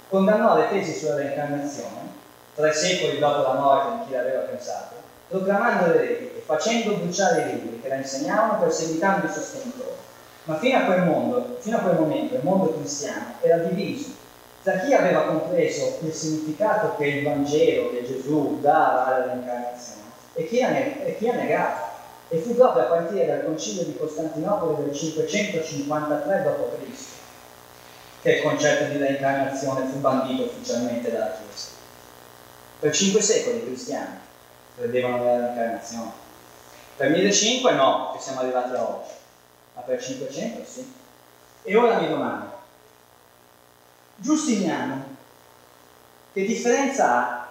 condannò 0.09 0.57
le 0.57 0.69
tesi 0.69 0.95
sulla 0.95 1.17
reincarnazione, 1.17 2.09
tre 2.55 2.73
secoli 2.73 3.19
dopo 3.19 3.43
la 3.43 3.55
morte 3.55 3.99
di 3.99 4.07
chi 4.07 4.13
l'aveva 4.13 4.41
pensato, 4.41 4.95
proclamando 5.29 5.87
le 5.87 5.99
regole 5.99 6.37
e 6.37 6.43
facendo 6.45 6.95
bruciare 6.95 7.43
i 7.43 7.53
libri 7.53 7.81
che 7.81 7.89
la 7.89 7.97
insegnavano 7.97 8.61
perseguitando 8.61 9.27
i 9.27 9.31
sostenitori. 9.31 9.91
Ma 10.45 10.57
fino 10.59 10.79
a 10.79 10.83
quel 10.83 11.03
mondo, 11.03 11.57
fino 11.59 11.77
a 11.77 11.81
quel 11.81 11.99
momento, 11.99 12.35
il 12.35 12.41
mondo 12.43 12.75
cristiano 12.75 13.35
era 13.41 13.59
diviso 13.59 14.19
tra 14.63 14.79
chi 14.79 14.93
aveva 14.93 15.23
compreso 15.23 15.97
il 16.01 16.13
significato 16.13 16.95
che 16.97 17.07
il 17.07 17.25
Vangelo, 17.25 17.91
che 17.91 18.05
Gesù 18.05 18.59
dava 18.61 19.07
alla 19.07 19.25
reincarnazione, 19.25 20.01
e 20.35 20.47
chi 20.47 20.63
ha 20.63 21.35
negato. 21.35 21.90
E 22.33 22.39
fu 22.39 22.55
proprio 22.55 22.85
a 22.85 22.87
partire 22.87 23.27
dal 23.27 23.45
concilio 23.45 23.83
di 23.83 23.97
Costantinopoli 23.97 24.85
del 24.85 24.95
553 24.95 26.43
d.C. 26.43 27.05
che 28.23 28.31
il 28.31 28.43
concetto 28.43 28.93
di 28.93 28.99
reincarnazione 28.99 29.87
fu 29.87 29.99
bandito 29.99 30.45
ufficialmente 30.45 31.11
dalla 31.11 31.33
Chiesa. 31.33 31.71
Per 32.79 32.95
cinque 32.95 33.21
secoli 33.21 33.59
i 33.59 33.65
cristiani 33.65 34.19
credevano 34.77 35.17
nella 35.17 35.47
reincarnazione. 35.47 36.13
Per 36.97 37.11
1500 37.11 37.75
no, 37.75 38.13
che 38.15 38.23
siamo 38.23 38.41
arrivati 38.41 38.75
a 38.75 38.83
oggi 38.83 39.11
ma 39.75 39.83
per 39.83 40.03
500 40.03 40.65
sì. 40.65 40.93
E 41.63 41.77
ora 41.77 41.99
mi 41.99 42.09
domando, 42.09 42.59
Giustiniano, 44.17 45.17
che 46.33 46.45
differenza 46.45 47.49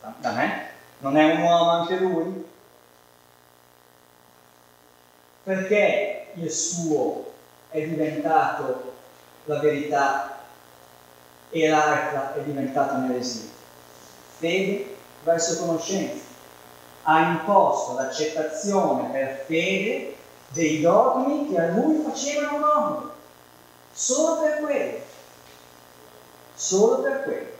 ha 0.00 0.14
da 0.18 0.32
me? 0.32 0.68
Non 0.98 1.16
è 1.16 1.34
un 1.34 1.42
uomo 1.42 1.70
anche 1.70 1.96
lui? 1.96 2.44
Perché 5.46 6.26
il 6.34 6.50
suo 6.50 7.32
è 7.70 7.80
diventato 7.80 8.94
la 9.44 9.60
verità 9.60 10.40
e 11.50 11.68
l'altra 11.68 12.34
è 12.34 12.40
diventata 12.40 12.94
un'eresia? 12.94 13.48
Fede 14.38 14.96
verso 15.22 15.64
conoscenza. 15.64 16.24
Ha 17.04 17.20
imposto 17.30 17.94
l'accettazione 17.94 19.08
per 19.10 19.44
fede 19.46 20.16
dei 20.48 20.80
dogmi 20.80 21.48
che 21.48 21.60
a 21.60 21.68
lui 21.68 22.02
facevano 22.02 22.58
comodo, 22.58 23.12
solo 23.92 24.40
per 24.40 24.58
quello, 24.58 24.98
solo 26.56 27.02
per 27.02 27.22
quello. 27.22 27.55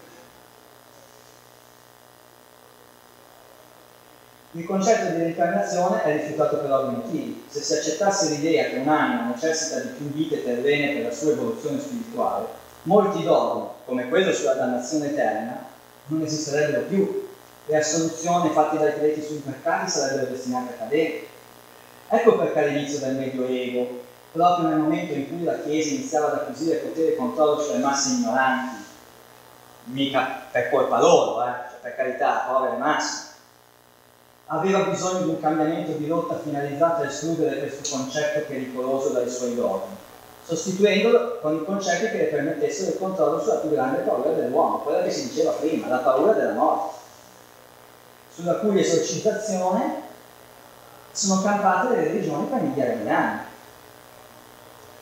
Il 4.57 4.65
concetto 4.65 5.13
di 5.13 5.23
reincarnazione 5.23 6.03
è 6.03 6.13
rifiutato 6.13 6.57
per 6.57 6.73
ovvi 6.73 6.97
motivi. 6.97 7.45
Se 7.47 7.61
si 7.61 7.75
accettasse 7.75 8.31
l'idea 8.31 8.71
che 8.71 8.79
un'anima 8.79 9.27
necessita 9.27 9.81
di 9.81 9.89
più 9.89 10.07
vite 10.07 10.43
terrene 10.43 10.95
per 10.95 11.05
la 11.05 11.13
sua 11.13 11.33
evoluzione 11.33 11.79
spirituale, 11.79 12.47
molti 12.85 13.23
dogmi, 13.23 13.69
come 13.85 14.09
quello 14.09 14.33
sulla 14.33 14.55
dannazione 14.55 15.09
eterna, 15.11 15.63
non 16.07 16.23
esisterebbero 16.23 16.87
più. 16.87 17.29
Le 17.67 17.77
assoluzioni 17.77 18.49
fatte 18.51 18.79
dai 18.79 18.93
preti 18.93 19.23
sui 19.23 19.43
mercati 19.45 19.91
sarebbero 19.91 20.31
destinate 20.31 20.73
a 20.73 20.77
cadere 20.77 21.27
Ecco 22.09 22.37
perché 22.39 22.61
all'inizio 22.61 23.01
del 23.01 23.17
Medioevo, 23.17 24.05
proprio 24.31 24.69
nel 24.69 24.79
momento 24.79 25.13
in 25.13 25.29
cui 25.29 25.43
la 25.43 25.61
Chiesa 25.61 25.95
iniziava 25.95 26.29
ad 26.29 26.35
acquisire 26.35 26.77
potere 26.77 27.13
e 27.13 27.17
controllo 27.17 27.61
sulle 27.61 27.79
masse 27.79 28.11
ignoranti, 28.11 28.85
mica 29.85 30.43
per 30.53 30.71
colpa 30.71 31.01
loro, 31.01 31.45
eh, 31.45 31.51
cioè 31.69 31.79
per 31.83 31.97
carità, 31.97 32.45
povere 32.49 32.77
masse, 32.77 33.26
aveva 34.47 34.81
bisogno 34.81 35.25
di 35.25 35.29
un 35.31 35.41
cambiamento 35.41 35.93
di 35.93 36.07
rotta 36.07 36.39
finalizzato 36.39 37.03
a 37.03 37.07
escludere 37.07 37.59
questo 37.59 37.97
concetto 37.97 38.47
pericoloso 38.47 39.09
dai 39.09 39.29
suoi 39.29 39.57
dogmi, 39.57 39.97
sostituendolo 40.45 41.41
con 41.41 41.57
i 41.57 41.65
concetti 41.65 42.11
che 42.11 42.17
le 42.19 42.25
permettessero 42.25 42.93
il 42.93 42.99
controllo 42.99 43.41
sulla 43.41 43.57
più 43.57 43.71
grande 43.71 44.03
paura 44.03 44.31
dell'uomo, 44.31 44.79
quella 44.79 45.03
che 45.03 45.11
si 45.11 45.29
diceva 45.29 45.53
prima, 45.53 45.89
la 45.89 45.99
paura 45.99 46.33
della 46.33 46.53
morte, 46.53 46.95
sulla 48.33 48.55
cui 48.55 48.79
esorcizzazione 48.79 50.05
sono 51.11 51.43
campate 51.43 51.95
le 51.95 52.05
religioni 52.05 52.47
per 52.47 52.61
migliaia 52.61 52.97
di 52.97 53.09
anni. 53.09 53.41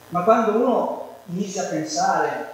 Ma 0.08 0.22
quando 0.22 0.52
uno 0.52 1.08
inizia 1.26 1.64
a 1.64 1.66
pensare 1.66 2.52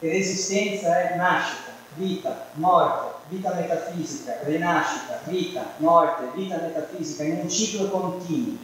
che 0.00 0.08
l'esistenza 0.08 1.10
è 1.10 1.16
nascita, 1.16 1.70
vita, 1.94 2.46
morte, 2.54 3.13
vita 3.28 3.52
metafisica, 3.54 4.38
rinascita, 4.42 5.20
vita, 5.24 5.62
morte, 5.78 6.30
vita 6.34 6.56
metafisica 6.56 7.22
in 7.24 7.40
un 7.40 7.48
ciclo 7.48 7.88
continuo, 7.88 8.58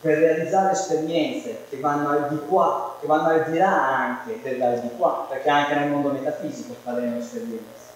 per 0.00 0.18
realizzare 0.18 0.72
esperienze 0.72 1.64
che 1.68 1.78
vanno 1.80 2.10
al 2.10 2.28
di 2.28 2.38
qua, 2.46 2.96
che 3.00 3.06
vanno 3.06 3.28
al 3.28 3.50
di 3.50 3.58
là 3.58 3.96
anche 3.96 4.40
dell'al 4.42 4.80
di 4.80 4.90
qua, 4.96 5.26
perché 5.28 5.48
anche 5.48 5.74
nel 5.74 5.90
mondo 5.90 6.10
metafisico 6.10 6.74
faremo 6.82 7.18
esperienze. 7.18 7.86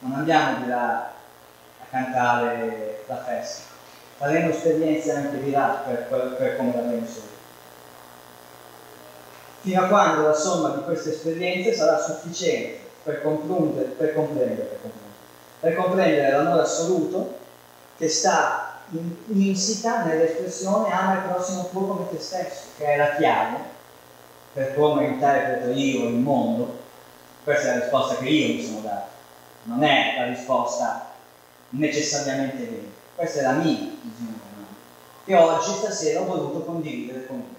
Non 0.00 0.12
andiamo 0.12 0.58
di 0.62 0.68
là 0.68 1.10
a 1.80 1.84
cantare 1.90 3.04
la 3.06 3.16
festa 3.16 3.76
faremo 4.18 4.50
esperienze 4.50 5.12
anche 5.12 5.40
di 5.40 5.52
là 5.52 5.82
per, 5.86 6.06
per, 6.08 6.34
per 6.36 6.56
come 6.56 6.74
la 6.74 6.80
penso 6.80 7.20
fino 9.60 9.84
a 9.84 9.86
quando 9.86 10.22
la 10.22 10.34
somma 10.34 10.70
di 10.70 10.82
queste 10.82 11.10
esperienze 11.10 11.72
sarà 11.72 11.98
sufficiente 11.98 12.87
per 13.08 13.22
comprendere, 13.22 13.86
per 13.86 14.14
comprendere, 14.14 14.80
per 15.60 15.74
comprendere, 15.74 16.30
l'amore 16.30 16.60
assoluto 16.60 17.38
che 17.96 18.06
sta 18.06 18.82
in, 18.90 19.16
insita 19.28 20.04
nell'espressione 20.04 20.92
ama 20.92 21.14
il 21.14 21.32
prossimo 21.32 21.68
tuo 21.70 21.86
come 21.86 22.10
te 22.10 22.18
stesso, 22.18 22.64
che 22.76 22.84
è 22.84 22.96
la 22.98 23.16
chiave 23.16 23.56
per 24.52 24.74
come 24.74 25.06
interpreto 25.06 25.70
io 25.70 26.08
il 26.08 26.16
mondo. 26.16 26.76
Questa 27.44 27.68
è 27.68 27.78
la 27.78 27.84
risposta 27.84 28.16
che 28.16 28.28
io 28.28 28.54
mi 28.54 28.62
sono 28.62 28.80
dato, 28.80 29.08
non 29.62 29.82
è 29.82 30.14
la 30.18 30.26
risposta 30.26 31.06
necessariamente 31.70 32.62
vera. 32.64 32.96
Questa 33.14 33.38
è 33.38 33.42
la 33.42 33.52
mia 33.52 33.88
visione 34.02 34.36
che 35.24 35.34
oggi 35.34 35.72
stasera 35.72 36.20
ho 36.20 36.24
voluto 36.24 36.60
condividere 36.60 37.26
con 37.26 37.36
voi. 37.36 37.56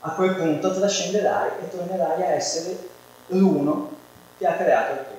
A 0.00 0.10
quel 0.10 0.34
punto 0.36 0.72
trascenderai 0.72 1.50
e 1.62 1.68
tornerai 1.68 2.22
a 2.22 2.30
essere 2.30 2.96
l'uno 3.28 3.90
che 4.38 4.46
ha 4.46 4.56
creato 4.56 4.92
il 4.92 4.98
tutto. 4.98 5.16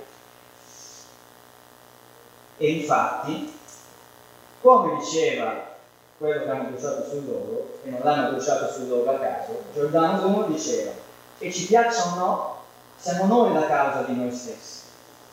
E 2.58 2.72
infatti, 2.72 3.58
come 4.62 4.98
diceva 4.98 5.68
quello 6.18 6.44
che 6.44 6.50
hanno 6.50 6.70
bruciato 6.70 7.08
sul 7.08 7.26
loro, 7.26 7.80
e 7.84 7.90
non 7.90 8.02
l'hanno 8.04 8.32
bruciato 8.32 8.72
sul 8.72 8.90
loro 8.90 9.12
a 9.12 9.20
caso, 9.20 9.64
Giordano 9.74 10.18
Bruno 10.20 10.48
diceva, 10.48 10.92
che 11.38 11.52
ci 11.52 11.68
piaccia 11.68 12.04
o 12.04 12.16
no, 12.16 12.58
siamo 12.98 13.26
noi 13.26 13.54
la 13.54 13.66
causa 13.66 14.02
di 14.02 14.16
noi 14.16 14.32
stessi. 14.32 14.80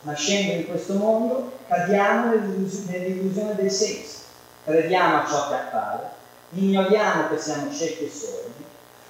Nascendo 0.03 0.53
in 0.53 0.67
questo 0.69 0.95
mondo, 0.95 1.53
cadiamo 1.67 2.31
nell'illus- 2.31 2.85
nell'illusione 2.85 3.57
dei 3.57 3.71
sensi, 3.71 4.19
crediamo 4.65 5.23
a 5.23 5.27
ciò 5.27 5.49
che 5.49 5.55
appare, 5.55 6.11
ignoriamo 6.51 7.29
che 7.29 7.39
siamo 7.39 7.73
ciechi 7.73 8.05
e 8.05 8.11
sordi, 8.11 8.65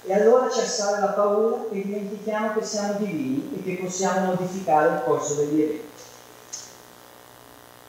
e 0.07 0.15
allora 0.15 0.49
ci 0.49 0.60
assale 0.60 1.01
la 1.01 1.09
paura 1.09 1.65
e 1.68 1.83
dimentichiamo 1.83 2.55
che 2.55 2.65
siamo 2.65 2.93
divini 2.93 3.57
e 3.57 3.62
che 3.65 3.83
possiamo 3.83 4.26
modificare 4.26 4.94
il 4.94 5.02
corso 5.05 5.35
degli 5.35 5.60
eventi. 5.60 5.94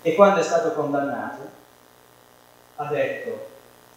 E 0.01 0.15
quando 0.15 0.39
è 0.39 0.43
stato 0.43 0.73
condannato, 0.73 1.41
ha 2.77 2.85
detto, 2.85 3.47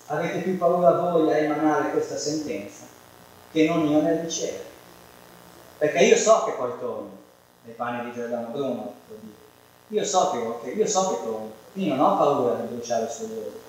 avete 0.07 0.41
più 0.41 0.59
paura 0.59 0.91
voi 0.93 1.33
a 1.33 1.39
emanare 1.39 1.93
questa 1.93 2.19
sentenza 2.19 2.85
che 3.53 3.67
non 3.67 3.87
io 3.87 4.03
nel 4.03 4.21
ricevere. 4.21 4.65
Perché 5.79 6.01
io 6.01 6.17
so 6.17 6.45
che 6.45 6.53
poi 6.53 6.73
torno, 6.79 7.11
nei 7.65 7.75
panni 7.75 8.05
di 8.05 8.13
Giordano 8.13 8.49
Bruno, 8.49 8.95
per 9.09 9.17
dire. 9.21 9.39
Io 9.89 10.05
so 10.05 10.61
che, 10.63 10.71
io 10.71 10.87
so 10.87 11.09
che 11.09 11.23
torno, 11.25 11.53
quindi 11.73 11.91
non 11.91 12.01
ho 12.01 12.19
paura 12.19 12.55
di 12.57 12.75
bruciare 12.75 13.11
sul 13.11 13.31
loro. 13.35 13.61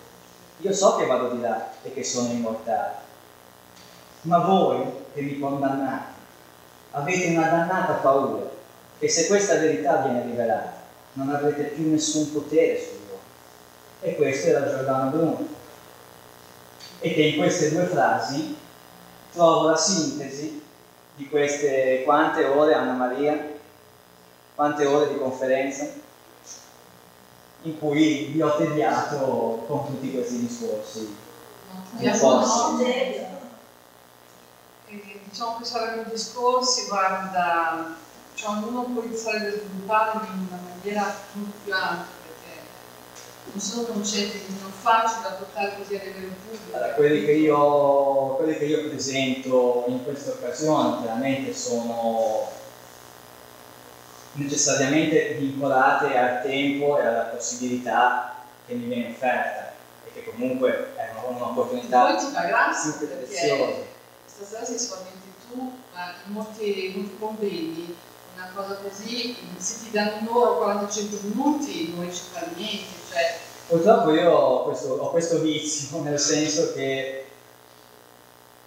Io 0.58 0.74
so 0.74 0.98
che 0.98 1.06
vado 1.06 1.30
di 1.30 1.40
là 1.40 1.70
e 1.84 1.94
che 1.94 2.04
sono 2.04 2.32
immortale. 2.32 3.10
Ma 4.22 4.38
voi 4.40 4.84
che 5.14 5.22
mi 5.22 5.40
condannate, 5.40 6.14
avete 6.92 7.28
una 7.28 7.50
dannata 7.50 7.94
paura 7.94 8.50
che 9.00 9.10
se 9.10 9.28
questa 9.28 9.56
verità 9.56 9.98
viene 9.98 10.24
rivelata, 10.24 10.74
non 11.14 11.30
avrete 11.30 11.64
più 11.64 11.90
nessun 11.90 12.32
potere 12.32 12.80
su 12.80 12.92
di 12.92 13.06
voi. 13.10 13.18
E 14.02 14.16
questo 14.16 14.48
era 14.48 14.70
Giordano 14.70 15.10
Bruno. 15.10 15.48
E 17.00 17.14
che 17.14 17.22
in 17.22 17.38
queste 17.38 17.72
due 17.72 17.86
frasi 17.86 18.56
trovo 19.32 19.70
la 19.70 19.76
sintesi 19.76 20.64
di 21.16 21.28
queste 21.30 22.04
quante 22.04 22.46
ore 22.46 22.76
Anna 22.76 22.94
Maria, 22.94 23.58
quante 24.54 24.86
ore 24.86 25.08
di 25.12 25.18
conferenza 25.18 25.88
in 27.64 27.80
cui 27.80 28.26
vi 28.26 28.42
ho 28.42 28.56
tediato 28.56 29.64
con 29.68 29.86
tutti 29.88 30.12
questi 30.12 30.40
discorsi. 30.40 31.16
No? 31.98 33.31
Diciamo 35.32 35.60
che 35.60 35.66
saranno 35.66 36.04
discorsi, 36.12 36.88
guarda, 36.88 37.96
cioè 38.34 38.50
ognuno 38.50 38.84
può 38.84 39.02
iniziare 39.02 39.48
a 39.48 39.52
svilupparli 39.52 40.28
in 40.28 40.48
una 40.50 40.60
maniera 40.62 41.16
più 41.32 41.48
ampia, 41.74 42.06
perché 42.26 42.60
non 43.46 43.62
sono 43.62 43.84
concetti 43.84 44.44
non 44.62 44.72
facili 44.72 45.22
da 45.22 45.30
portare 45.30 45.78
così 45.78 45.96
a 45.96 46.04
livello 46.04 46.34
pubblico. 46.46 46.76
Allora, 46.76 46.94
quelli 46.96 47.24
che, 47.24 47.32
io, 47.32 48.36
quelli 48.36 48.58
che 48.58 48.66
io 48.66 48.90
presento 48.90 49.86
in 49.88 50.04
questa 50.04 50.32
occasione 50.32 51.02
chiaramente 51.02 51.54
sono 51.54 52.50
necessariamente 54.34 55.36
vincolate 55.36 56.18
al 56.18 56.42
tempo 56.42 57.00
e 57.00 57.06
alla 57.06 57.24
possibilità 57.24 58.36
che 58.66 58.74
mi 58.74 58.86
viene 58.86 59.12
offerta 59.12 59.72
e 60.04 60.12
che 60.14 60.26
comunque 60.26 60.94
è 60.96 61.10
un'opportunità 61.26 62.06
Poi 62.06 62.18
ti 62.18 62.32
più 62.32 63.06
perché 63.06 63.88
stasera 64.26 64.66
sei 64.66 64.80
solamente 64.80 65.21
tu, 65.52 65.72
ma 65.94 66.14
in 66.26 66.34
molti, 66.34 66.94
molti 66.96 67.18
convegni 67.20 67.96
una 68.36 68.50
cosa 68.56 68.76
così, 68.76 69.36
se 69.58 69.84
ti 69.84 69.92
danno 69.92 70.20
un'ora 70.22 70.50
o 70.52 70.58
45 70.58 71.20
minuti 71.24 71.94
non 71.94 72.04
riesci 72.04 72.22
a 72.22 72.40
fare 72.40 72.52
niente, 72.56 72.94
cioè 73.10 73.40
Purtroppo 73.72 74.12
io 74.12 74.30
ho 74.30 74.64
questo, 74.64 74.96
ho 74.96 75.12
questo 75.12 75.40
vizio, 75.40 76.02
nel 76.04 76.20
senso 76.20 76.74
che 76.74 77.26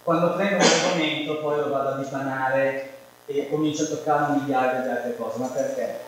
quando 0.01 0.33
prendo 0.33 0.55
un 0.55 0.61
argomento 0.61 1.41
poi 1.41 1.59
lo 1.59 1.69
vado 1.69 1.89
a 1.89 1.97
dipanare 1.97 2.97
e 3.27 3.47
comincio 3.47 3.83
a 3.83 3.87
toccare 3.87 4.31
un 4.31 4.41
miliardo 4.41 4.81
di 4.81 4.89
altre 4.89 5.15
cose. 5.15 5.37
Ma 5.37 5.47
perché? 5.47 5.99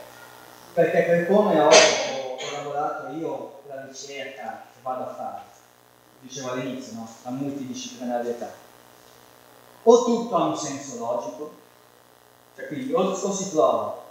Perché 0.74 1.02
per 1.04 1.28
come 1.28 1.60
ho, 1.60 1.68
ho 1.68 2.52
lavorato 2.54 3.14
io 3.14 3.62
la 3.68 3.86
ricerca 3.86 4.66
che 4.74 4.80
vado 4.82 5.04
a 5.04 5.14
fare, 5.14 5.42
dicevo 6.22 6.54
all'inizio, 6.54 6.94
no? 6.96 7.08
la 7.22 7.30
multidisciplinarietà, 7.30 8.52
o 9.84 10.04
tutto 10.04 10.36
ha 10.36 10.44
un 10.46 10.58
senso 10.58 10.98
logico, 11.00 11.52
cioè 12.56 12.68
quindi 12.68 12.94
o, 12.94 13.00
o 13.00 13.32
si 13.34 13.50
trova 13.52 14.06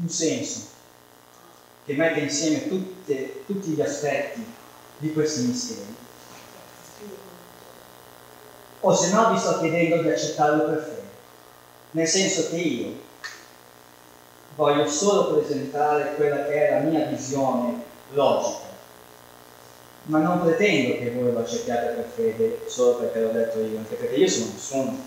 un 0.00 0.08
senso 0.08 0.60
che 1.84 1.94
mette 1.94 2.20
insieme 2.20 2.68
tutte- 2.68 3.44
tutti 3.46 3.68
gli 3.70 3.80
aspetti 3.80 4.44
di 4.98 5.12
questi 5.12 5.42
misteri, 5.42 5.96
o 8.80 8.94
se 8.94 9.10
no 9.10 9.30
vi 9.30 9.38
sto 9.38 9.60
chiedendo 9.60 10.02
di 10.02 10.10
accettarlo 10.10 10.64
per 10.64 10.78
fede, 10.78 11.08
nel 11.92 12.06
senso 12.06 12.48
che 12.48 12.56
io 12.56 12.92
voglio 14.56 14.86
solo 14.88 15.32
presentare 15.34 16.14
quella 16.14 16.44
che 16.44 16.68
è 16.68 16.70
la 16.70 16.78
mia 16.88 17.06
visione 17.06 17.82
logica, 18.10 18.63
ma 20.04 20.18
non 20.18 20.42
pretendo 20.42 20.98
che 20.98 21.12
voi 21.12 21.32
lo 21.32 21.38
accettiate 21.38 21.94
per 21.94 22.10
fede 22.14 22.64
solo 22.66 22.98
perché 22.98 23.20
l'ho 23.20 23.32
detto 23.32 23.60
io, 23.60 23.78
anche 23.78 23.94
perché 23.94 24.16
io 24.16 24.28
sono 24.28 24.52
nessuno, 24.52 24.98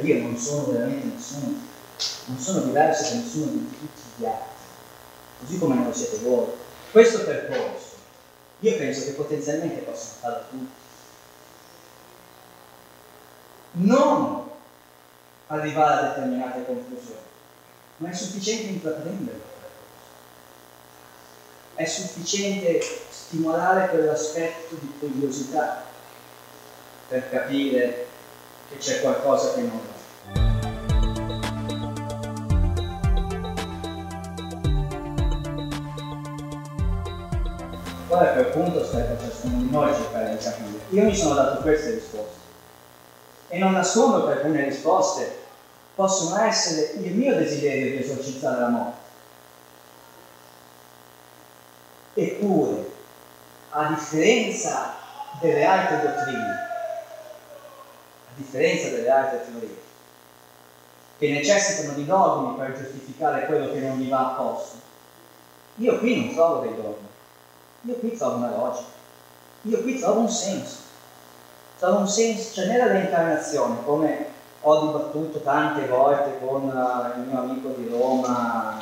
io 0.00 0.18
non 0.20 0.36
sono 0.36 0.72
veramente 0.72 1.06
nessuno, 1.14 1.54
non 2.26 2.38
sono 2.38 2.60
diverso 2.60 3.02
da 3.02 3.20
nessuno 3.20 3.46
di 3.46 3.68
tutti 3.68 4.00
gli 4.16 4.24
altri 4.24 4.56
così 5.38 5.58
come 5.58 5.74
non 5.74 5.86
lo 5.86 5.92
siete 5.92 6.18
voi. 6.18 6.46
Questo 6.90 7.24
percorso 7.24 7.96
io 8.60 8.76
penso 8.76 9.04
che 9.04 9.12
potenzialmente 9.12 9.82
possono 9.82 10.14
farlo 10.20 10.44
tutti. 10.50 10.72
Non 13.72 14.50
arrivare 15.46 16.06
a 16.06 16.08
determinate 16.08 16.64
conclusioni, 16.64 17.20
ma 17.98 18.10
è 18.10 18.12
sufficiente 18.12 18.70
percorso. 18.80 19.46
È 21.74 21.84
sufficiente 21.84 22.80
stimolare 23.28 23.90
quell'aspetto 23.90 24.76
di 24.80 24.90
curiosità 24.98 25.84
per 27.08 27.28
capire 27.28 28.06
che 28.70 28.78
c'è 28.78 29.02
qualcosa 29.02 29.52
che 29.52 29.60
non 29.60 29.80
va. 29.86 29.96
Qual 38.08 38.24
è 38.24 38.32
quel 38.32 38.46
punto 38.46 38.82
spetta 38.82 39.12
a 39.12 39.18
ciascuno 39.18 39.58
di 39.58 39.70
noi 39.70 39.94
cercare 39.94 40.30
di 40.30 40.42
capire. 40.42 40.78
Io 40.88 41.04
mi 41.04 41.14
sono 41.14 41.34
dato 41.34 41.60
queste 41.60 41.90
risposte 41.90 42.38
e 43.48 43.58
non 43.58 43.72
nascondo 43.72 44.26
che 44.26 44.32
alcune 44.32 44.64
risposte 44.64 45.36
possono 45.94 46.42
essere 46.42 46.92
il 47.02 47.14
mio 47.14 47.36
desiderio 47.36 47.90
di 47.90 48.02
esorcizzare 48.02 48.60
la 48.60 48.68
morte. 48.68 49.06
Eppure, 52.14 52.96
a 53.78 53.88
differenza 53.92 54.94
delle 55.40 55.64
altre 55.64 56.00
dottrine, 56.00 56.66
a 58.26 58.32
differenza 58.34 58.88
delle 58.88 59.10
altre 59.10 59.44
teorie, 59.44 59.82
che 61.18 61.30
necessitano 61.30 61.94
di 61.94 62.04
dogmi 62.04 62.56
per 62.56 62.76
giustificare 62.76 63.46
quello 63.46 63.72
che 63.72 63.80
non 63.80 63.98
gli 63.98 64.08
va 64.08 64.20
a 64.20 64.34
posto, 64.34 64.76
io 65.76 65.98
qui 65.98 66.16
non 66.16 66.34
trovo 66.34 66.60
dei 66.60 66.74
dogmi. 66.74 67.06
Io 67.82 67.94
qui 67.94 68.16
trovo 68.16 68.36
una 68.36 68.50
logica, 68.50 68.88
io 69.62 69.80
qui 69.82 70.00
trovo 70.00 70.20
un 70.20 70.28
senso, 70.28 70.78
trovo 71.78 71.98
un 71.98 72.08
senso, 72.08 72.52
cioè 72.52 72.66
nella 72.66 72.88
reincarnazione, 72.88 73.84
come 73.84 74.26
ho 74.60 74.86
dibattuto 74.86 75.38
tante 75.40 75.86
volte 75.86 76.38
con 76.40 76.68
eh, 76.68 77.20
il 77.20 77.26
mio 77.26 77.38
amico 77.38 77.68
di 77.68 77.88
Roma, 77.88 78.78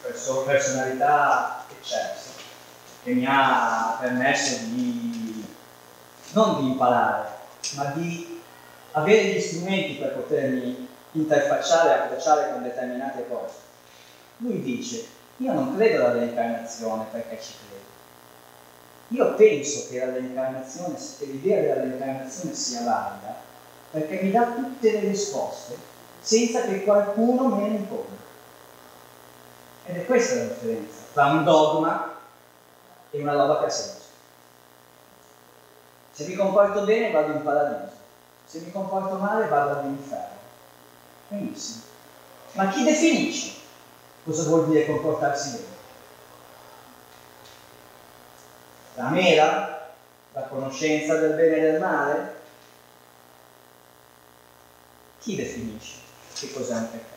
perso- 0.00 0.42
personalità 0.44 1.64
eccelsa, 1.68 2.27
che 3.02 3.12
mi 3.12 3.24
ha 3.26 3.96
permesso 4.00 4.64
di, 4.64 5.44
non 6.32 6.60
di 6.60 6.70
imparare, 6.70 7.28
ma 7.74 7.84
di 7.86 8.40
avere 8.92 9.32
gli 9.32 9.40
strumenti 9.40 9.94
per 9.94 10.14
potermi 10.14 10.88
interfacciare 11.12 11.88
e 11.88 11.92
approcciare 11.94 12.52
con 12.52 12.62
determinate 12.62 13.26
cose. 13.28 13.54
Lui 14.38 14.60
dice, 14.62 15.06
io 15.38 15.52
non 15.52 15.76
credo 15.76 16.04
alla 16.04 16.14
reincarnazione 16.14 17.06
perché 17.10 17.38
ci 17.40 17.52
credo. 17.52 17.86
Io 19.08 19.34
penso 19.34 19.88
che 19.88 20.04
l'idea 21.24 21.60
della 21.60 21.80
reincarnazione 21.80 22.54
sia 22.54 22.82
valida 22.82 23.36
perché 23.90 24.20
mi 24.22 24.30
dà 24.30 24.52
tutte 24.54 24.90
le 24.90 25.00
risposte 25.00 25.76
senza 26.20 26.60
che 26.62 26.84
qualcuno 26.84 27.56
me 27.56 27.68
ne 27.68 27.76
imponga. 27.76 28.16
Ed 29.86 29.96
è 29.96 30.04
questa 30.04 30.34
la 30.34 30.44
differenza 30.44 30.98
tra 31.14 31.26
un 31.26 31.44
dogma 31.44 32.17
e 33.10 33.20
una 33.22 33.32
roba 33.32 33.58
che 33.60 33.64
ha 33.66 33.70
senso. 33.70 34.06
Se 36.12 36.26
mi 36.26 36.34
comporto 36.34 36.84
bene 36.84 37.12
vado 37.12 37.32
in 37.32 37.42
paradiso, 37.42 37.96
se 38.44 38.60
mi 38.60 38.72
comporto 38.72 39.16
male 39.16 39.46
vado 39.48 39.78
all'inferno. 39.78 40.36
Benissimo. 41.28 41.82
Ma 42.52 42.68
chi 42.70 42.82
definisce 42.82 43.52
cosa 44.24 44.42
vuol 44.44 44.68
dire 44.68 44.86
comportarsi 44.86 45.50
bene? 45.50 45.76
La 48.94 49.08
mela 49.10 49.78
La 50.32 50.42
conoscenza 50.42 51.16
del 51.16 51.34
bene 51.34 51.56
e 51.56 51.60
del 51.60 51.80
male? 51.80 52.34
Chi 55.20 55.34
definisce 55.34 55.96
che 56.34 56.52
cos'è 56.52 56.74
un 56.74 56.90
peccato? 56.90 57.16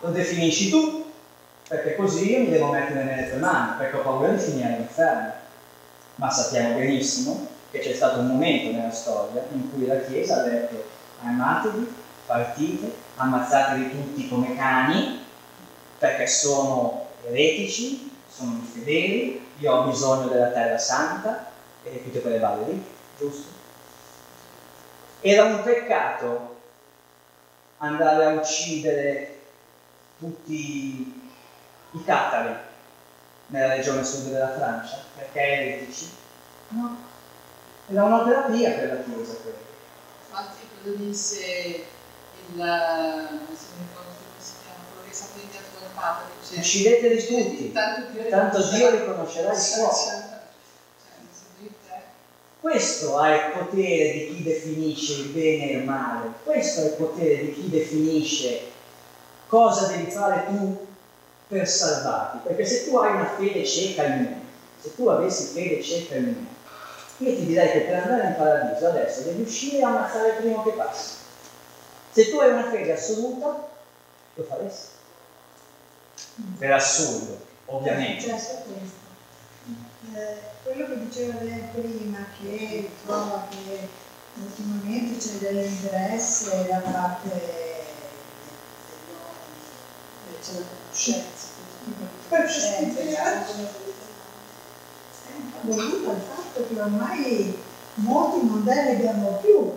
Lo 0.00 0.10
definisci 0.10 0.70
tu, 0.70 1.11
perché 1.72 1.96
così 1.96 2.32
io 2.32 2.40
mi 2.40 2.50
devo 2.50 2.70
mettere 2.70 3.02
nelle 3.02 3.30
tue 3.30 3.38
mani, 3.38 3.78
perché 3.78 3.96
ho 3.96 4.02
paura 4.02 4.28
di 4.28 4.42
finire 4.42 4.74
all'inferno. 4.74 5.32
Ma 6.16 6.28
sappiamo 6.28 6.74
benissimo 6.74 7.48
che 7.70 7.78
c'è 7.78 7.94
stato 7.94 8.18
un 8.18 8.26
momento 8.26 8.76
nella 8.76 8.92
storia 8.92 9.42
in 9.52 9.72
cui 9.72 9.86
la 9.86 9.96
Chiesa 10.00 10.40
ha 10.40 10.42
detto 10.42 10.84
amatevi, 11.22 11.90
partite, 12.26 12.92
ammazzatevi 13.16 13.90
tutti 13.90 14.28
come 14.28 14.54
cani, 14.54 15.24
perché 15.96 16.26
sono 16.26 17.06
eretici, 17.24 18.12
sono 18.28 18.50
infedeli, 18.50 19.42
io 19.56 19.72
ho 19.72 19.88
bisogno 19.88 20.28
della 20.28 20.48
terra 20.48 20.76
santa 20.76 21.52
e 21.84 22.02
tutte 22.02 22.20
quelle 22.20 22.38
balle 22.38 22.66
lì, 22.66 22.84
giusto? 23.16 23.48
Era 25.22 25.44
un 25.44 25.62
peccato 25.62 26.56
andare 27.78 28.26
a 28.26 28.32
uccidere 28.34 29.38
tutti 30.18 31.21
i 31.92 32.04
catari 32.04 32.54
nella 33.46 33.74
regione 33.74 34.04
sud 34.04 34.30
della 34.30 34.52
Francia, 34.52 35.04
perché 35.16 35.40
eretici? 35.40 36.10
No. 36.68 36.96
Era 37.88 38.04
un'opera 38.04 38.42
pia 38.42 38.70
per 38.72 38.88
la 38.88 39.02
Chiesa 39.02 39.34
quella. 39.42 39.58
Infatti 40.28 40.56
cosa 40.82 40.96
disse 40.96 41.84
il, 42.54 42.56
non 42.56 43.56
so 43.56 43.66
come 43.76 44.08
si 44.38 44.52
chiama, 44.62 44.84
quello 44.90 45.08
che 45.08 45.94
Papa, 45.94 46.22
dice 46.40 46.58
Uccideteli 46.58 47.26
tutti, 47.26 47.72
tanto 47.72 48.10
Dio 48.12 48.28
tanto 48.28 48.70
Dio 48.70 48.90
riconoscerà 48.90 49.52
il 49.52 49.58
sì. 49.58 49.80
Cioè, 49.80 50.40
te. 51.60 52.00
Questo 52.60 53.18
ha 53.18 53.34
il 53.34 53.52
potere 53.52 54.12
di 54.12 54.34
chi 54.34 54.42
definisce 54.42 55.12
il 55.20 55.28
bene 55.28 55.70
e 55.70 55.76
il 55.76 55.84
male, 55.84 56.32
questo 56.44 56.80
è 56.80 56.84
il 56.84 56.92
potere 56.92 57.44
di 57.44 57.52
chi 57.52 57.68
definisce 57.68 58.70
cosa 59.48 59.88
devi 59.88 60.10
fare 60.10 60.46
tu 60.46 60.90
per 61.52 61.68
salvarti, 61.68 62.38
perché 62.46 62.64
se 62.64 62.88
tu 62.88 62.96
hai 62.96 63.12
una 63.12 63.28
fede 63.36 63.62
cieca 63.66 64.04
in 64.04 64.22
me, 64.22 64.40
se 64.80 64.94
tu 64.94 65.06
avessi 65.06 65.52
fede 65.52 65.82
cieca 65.82 66.14
in 66.14 66.24
me, 66.24 66.46
io 67.18 67.36
ti 67.36 67.44
direi 67.44 67.70
che 67.72 67.80
per 67.80 68.02
andare 68.02 68.28
in 68.28 68.36
paradiso 68.36 68.86
adesso 68.88 69.20
devi 69.20 69.42
uscire 69.42 69.78
e 69.78 69.84
ammazzare 69.84 70.28
il 70.30 70.34
primo 70.36 70.62
che 70.62 70.70
passi. 70.70 71.16
Se 72.10 72.30
tu 72.30 72.38
hai 72.38 72.52
una 72.52 72.70
fede 72.70 72.94
assoluta, 72.94 73.68
lo 74.34 74.42
faresti. 74.44 74.88
Per 76.58 76.72
assurdo, 76.72 77.38
ovviamente. 77.66 78.24
Certo 78.24 78.62
questo. 78.72 79.00
Eh, 80.14 80.36
quello 80.62 80.86
che 80.86 81.04
diceva 81.04 81.42
lei 81.42 81.64
prima, 81.74 82.24
che 82.40 82.88
trova 83.04 83.46
che 83.50 83.88
ultimamente 84.42 85.18
c'è 85.18 85.32
dell'interesse 85.34 86.66
da 86.66 86.78
parte 86.78 87.71
c'è 90.42 90.54
la 90.54 90.64
di 91.84 91.94
conoscenza, 92.28 92.98
è 95.30 95.66
dovuto 95.66 96.10
al 96.10 96.20
fatto 96.20 96.66
che 96.68 96.80
ormai 96.80 97.62
molti 97.94 98.46
non 98.46 98.64
delegano 98.64 99.38
più 99.40 99.72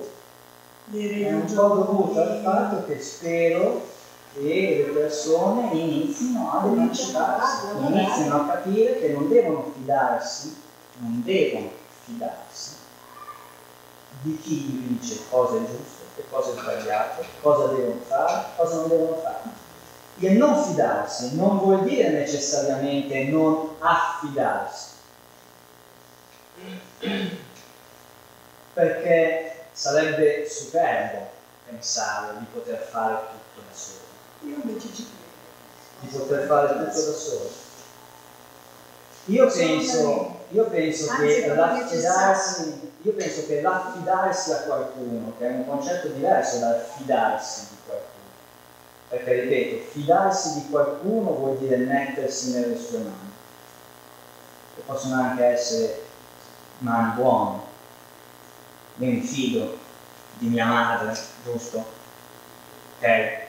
le 0.87 1.27
È 1.27 1.33
un 1.33 1.45
po' 1.45 1.53
dovuto 1.53 2.19
al 2.19 2.41
fatto 2.43 2.85
che 2.85 2.99
spero 3.01 3.87
che 4.33 4.83
le 4.85 4.93
persone 4.93 5.71
inizino 5.71 6.51
ad 6.51 6.71
emanciparsi, 6.71 7.65
inizino 7.79 8.35
a 8.35 8.45
capire 8.45 8.99
che 8.99 9.09
non 9.09 9.27
devono 9.29 9.71
fidarsi, 9.73 10.55
non 10.97 11.21
devono 11.23 11.71
fidarsi 12.03 12.73
di 14.21 14.39
chi 14.39 14.97
dice 14.99 15.21
cosa 15.29 15.57
è 15.57 15.59
giusto 15.59 16.03
e 16.17 16.23
cosa 16.29 16.51
è 16.51 16.59
sbagliato, 16.59 17.23
cosa 17.41 17.67
devono 17.67 18.01
fare, 18.07 18.45
cosa 18.55 18.75
non 18.75 18.87
devono 18.89 19.15
fare. 19.17 19.63
Il 20.17 20.37
non 20.37 20.63
fidarsi 20.63 21.35
non 21.35 21.59
vuol 21.59 21.83
dire 21.83 22.09
necessariamente 22.09 23.25
non 23.25 23.75
affidarsi, 23.79 24.91
perché 28.73 29.65
sarebbe 29.73 30.47
superbo 30.49 31.31
pensare 31.65 32.37
di 32.39 32.45
poter 32.53 32.87
fare 32.89 33.15
tutto 33.29 33.67
da 33.67 33.75
solo 33.75 33.99
Io 34.43 34.55
invece 34.63 34.93
ci 34.93 35.05
credo. 35.05 35.99
di 35.99 36.07
poter 36.07 36.47
fare 36.47 36.67
tutto 36.67 37.05
da 37.05 37.17
solo. 37.17 37.49
Io 39.25 39.47
penso, 39.47 40.39
io 40.49 40.63
penso 40.65 41.13
che 41.15 41.47
l'affidarsi, 41.53 42.91
io 43.01 43.11
penso 43.11 43.45
che 43.47 43.61
l'affidarsi 43.61 44.51
a 44.51 44.57
qualcuno, 44.59 45.33
che 45.37 45.47
è 45.47 45.49
un 45.49 45.67
concetto 45.67 46.07
diverso 46.07 46.59
dal 46.59 46.85
fidarsi 46.95 47.74
perché 49.15 49.41
ripeto, 49.41 49.91
fidarsi 49.91 50.61
di 50.61 50.69
qualcuno 50.69 51.31
vuol 51.31 51.57
dire 51.57 51.77
mettersi 51.77 52.51
nelle 52.51 52.77
sue 52.77 52.99
mani, 52.99 53.31
che 54.75 54.81
possono 54.85 55.21
anche 55.21 55.45
essere 55.45 56.03
mani 56.79 57.13
buone. 57.13 57.59
Io 58.97 59.07
mi 59.11 59.21
fido 59.21 59.77
di 60.37 60.47
mia 60.47 60.65
madre, 60.65 61.17
giusto? 61.43 61.83
Ok? 62.99 63.43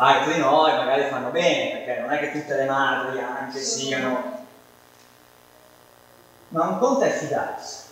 altri 0.00 0.38
no 0.38 0.66
e 0.66 0.76
magari 0.76 1.08
fanno 1.08 1.30
bene, 1.30 1.70
perché 1.70 2.00
non 2.00 2.10
è 2.10 2.18
che 2.18 2.32
tutte 2.32 2.56
le 2.56 2.64
madri 2.64 3.20
anche 3.20 3.60
siano. 3.60 4.38
Ma 6.48 6.64
un 6.64 6.78
conto 6.78 7.04
è 7.04 7.10
fidarsi, 7.10 7.82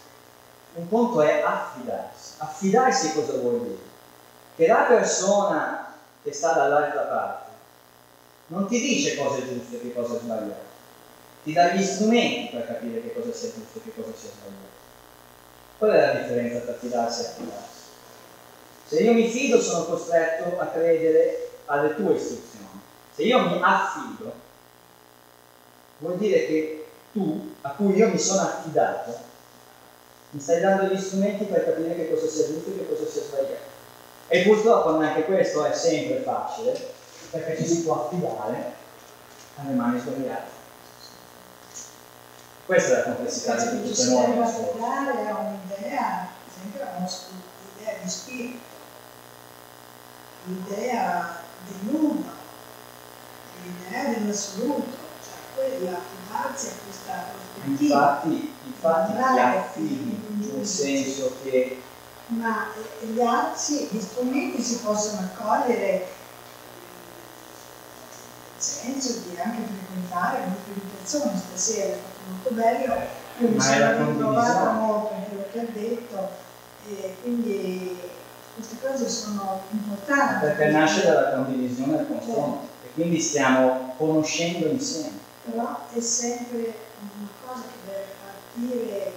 un 0.75 0.89
conto 0.89 1.21
è 1.21 1.43
affidarsi. 1.43 2.33
Affidarsi 2.39 3.15
cosa 3.15 3.39
vuol 3.39 3.61
dire? 3.61 3.87
Che 4.57 4.67
la 4.67 4.83
persona 4.83 5.78
che 6.29 6.35
sta 6.35 6.53
dall'altra 6.53 7.03
parte 7.03 7.47
non 8.49 8.69
ti 8.69 8.81
dice 8.81 9.17
cosa 9.17 9.39
è 9.39 9.47
giusto 9.47 9.77
e 9.77 9.81
che 9.81 9.95
cosa 9.95 10.17
è 10.17 10.21
sbagliato, 10.21 10.67
ti 11.43 11.53
dà 11.53 11.73
gli 11.73 11.83
strumenti 11.83 12.57
per 12.57 12.67
capire 12.67 13.03
che 13.03 13.15
cosa 13.15 13.33
sia 13.33 13.53
giusto 13.53 13.79
e 13.79 13.83
che 13.83 13.95
cosa 13.95 14.17
sia 14.17 14.31
sbagliato. 14.31 14.77
Qual 15.79 15.91
è 15.91 16.01
la 16.01 16.21
differenza 16.21 16.61
tra 16.61 16.75
fidarsi 16.75 17.21
e 17.21 17.27
affidarsi? 17.27 17.79
Se 18.87 19.01
io 19.01 19.13
mi 19.13 19.29
fido 19.29 19.61
sono 19.61 19.85
costretto 19.85 20.59
a 20.59 20.67
credere 20.67 21.51
alle 21.67 21.95
tue 21.95 22.15
istruzioni. 22.15 22.81
Se 23.15 23.23
io 23.23 23.41
mi 23.41 23.59
affido, 23.61 24.33
vuol 25.99 26.17
dire 26.17 26.47
che 26.47 26.87
tu, 27.13 27.55
a 27.61 27.71
cui 27.71 27.95
io 27.97 28.09
mi 28.09 28.19
sono 28.19 28.41
affidato, 28.41 29.15
mi 30.31 30.41
stai 30.41 30.61
dando 30.61 30.85
gli 30.85 30.99
strumenti 30.99 31.45
per 31.45 31.65
capire 31.65 31.95
che 31.95 32.11
cosa 32.11 32.27
sia 32.27 32.47
giusto 32.47 32.71
e 32.71 32.79
che 32.79 32.89
cosa 32.89 33.07
sia 33.07 33.23
sbagliato. 33.23 33.68
E 34.31 34.43
purtroppo 34.43 34.91
non 34.91 35.05
è 35.05 35.15
che 35.15 35.25
questo 35.25 35.65
è 35.65 35.75
sempre 35.75 36.21
facile, 36.21 36.95
perché 37.31 37.57
ci 37.57 37.67
si 37.67 37.83
può 37.83 38.05
affidare 38.07 38.75
alle 39.57 39.73
mani 39.73 39.99
sbagliate. 39.99 40.57
Questa 42.67 42.93
è 42.93 42.97
la 42.97 43.03
complessità 43.05 43.55
di 43.55 43.65
che 43.65 43.71
ci 43.71 43.83
tutte 43.83 43.95
si 43.95 44.09
le 44.11 44.17
debba 44.17 44.35
nuove 44.35 44.43
affidare 44.43 45.29
a 45.29 45.37
un'idea, 45.39 46.29
esempio 46.47 46.81
la 46.85 46.99
nostra 46.99 47.29
idea 47.79 47.95
di 48.03 48.11
spirito, 48.11 48.59
l'idea 50.45 51.41
dell'uno, 51.67 52.31
l'idea 53.63 54.13
dell'assoluto, 54.13 54.97
cioè 55.25 55.39
quella 55.55 55.97
affidarsi 55.97 56.67
a 56.67 56.73
questa 56.85 57.25
prospettiva. 57.33 58.21
Infatti, 58.23 58.55
infatti 58.67 59.13
ti 59.13 59.39
affidi, 59.39 60.53
nel 60.53 60.67
senso 60.67 61.37
che 61.43 61.83
Ma 62.29 62.69
gli 63.01 63.21
altri, 63.21 63.89
gli 63.91 64.01
strumenti 64.01 64.63
si 64.63 64.81
possono 64.81 65.21
accogliere 65.21 66.17
nel 68.59 68.67
senso 68.67 69.21
di 69.29 69.39
anche 69.39 69.63
frequentare 69.63 70.45
di 70.67 70.81
persone, 70.97 71.33
stasera 71.37 71.95
è 71.95 71.97
stato 71.97 72.29
molto 72.29 72.51
bello, 72.51 72.95
io 73.39 73.49
mi 73.49 73.61
sono 73.61 74.11
ritrovata 74.11 74.73
molto 74.73 75.15
in 75.15 75.25
quello 75.29 75.45
che 75.53 75.61
ha 75.61 75.65
detto, 75.73 76.29
e 76.89 77.17
quindi 77.23 78.01
queste 78.55 78.77
cose 78.83 79.09
sono 79.09 79.63
importanti. 79.71 80.47
perché 80.47 80.67
nasce 80.71 81.03
dalla 81.05 81.31
condivisione 81.31 81.93
e 81.93 81.97
dal 81.97 82.09
confronto 82.09 82.67
e 82.85 82.93
quindi 82.95 83.21
stiamo 83.21 83.95
conoscendo 83.97 84.67
insieme. 84.67 85.19
Però 85.45 85.79
è 85.95 86.01
sempre 86.01 86.75
una 86.99 87.29
cosa 87.47 87.63
che 87.63 87.91
deve 87.91 88.07
partire 88.21 89.13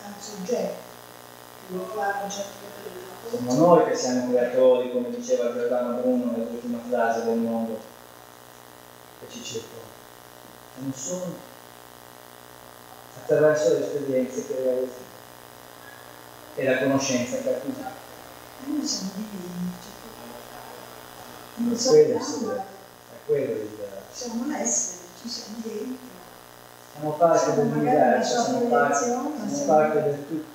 dal 0.00 0.14
soggetto, 0.18 0.89
a 1.78 2.24
un 2.24 2.30
certo 2.30 2.58
Siamo 3.30 3.54
noi 3.54 3.84
che 3.84 3.94
siamo 3.96 4.30
creatori, 4.30 4.90
come 4.90 5.10
diceva 5.10 5.52
Giordano 5.52 6.00
Bruno 6.00 6.32
nell'ultima 6.32 6.80
frase 6.88 7.24
del 7.24 7.38
mondo 7.38 7.78
che 9.20 9.26
ci 9.30 9.42
circonda. 9.44 9.84
Siamo 10.74 10.92
solo 10.92 11.34
attraverso 13.22 13.74
le 13.74 13.84
esperienze 13.86 14.46
che 14.46 14.54
realizziamo 14.54 15.08
e 16.56 16.64
la 16.64 16.78
conoscenza 16.78 17.36
che 17.38 17.54
acquisiamo. 17.54 17.90
Noi 18.64 18.86
siamo 18.86 19.10
divini. 19.14 19.48
Non 21.54 21.76
Quello 21.76 21.94
è 21.94 22.00
il 22.00 22.62
è 22.62 23.26
quello 23.26 23.52
il 23.52 23.68
siamo 24.10 24.46
l'essere, 24.46 24.98
ci 25.20 25.28
siamo 25.28 25.58
dentro. 25.62 26.08
siamo 26.92 27.12
parte 27.12 27.38
Siamo 27.38 27.62
magari 27.62 27.84
dell'universo, 27.84 28.34
la 28.34 28.42
siamo 28.42 28.68
parte, 28.68 29.04
siamo- 29.04 29.66
parte 29.66 30.02
del 30.02 30.26
tutto. 30.26 30.49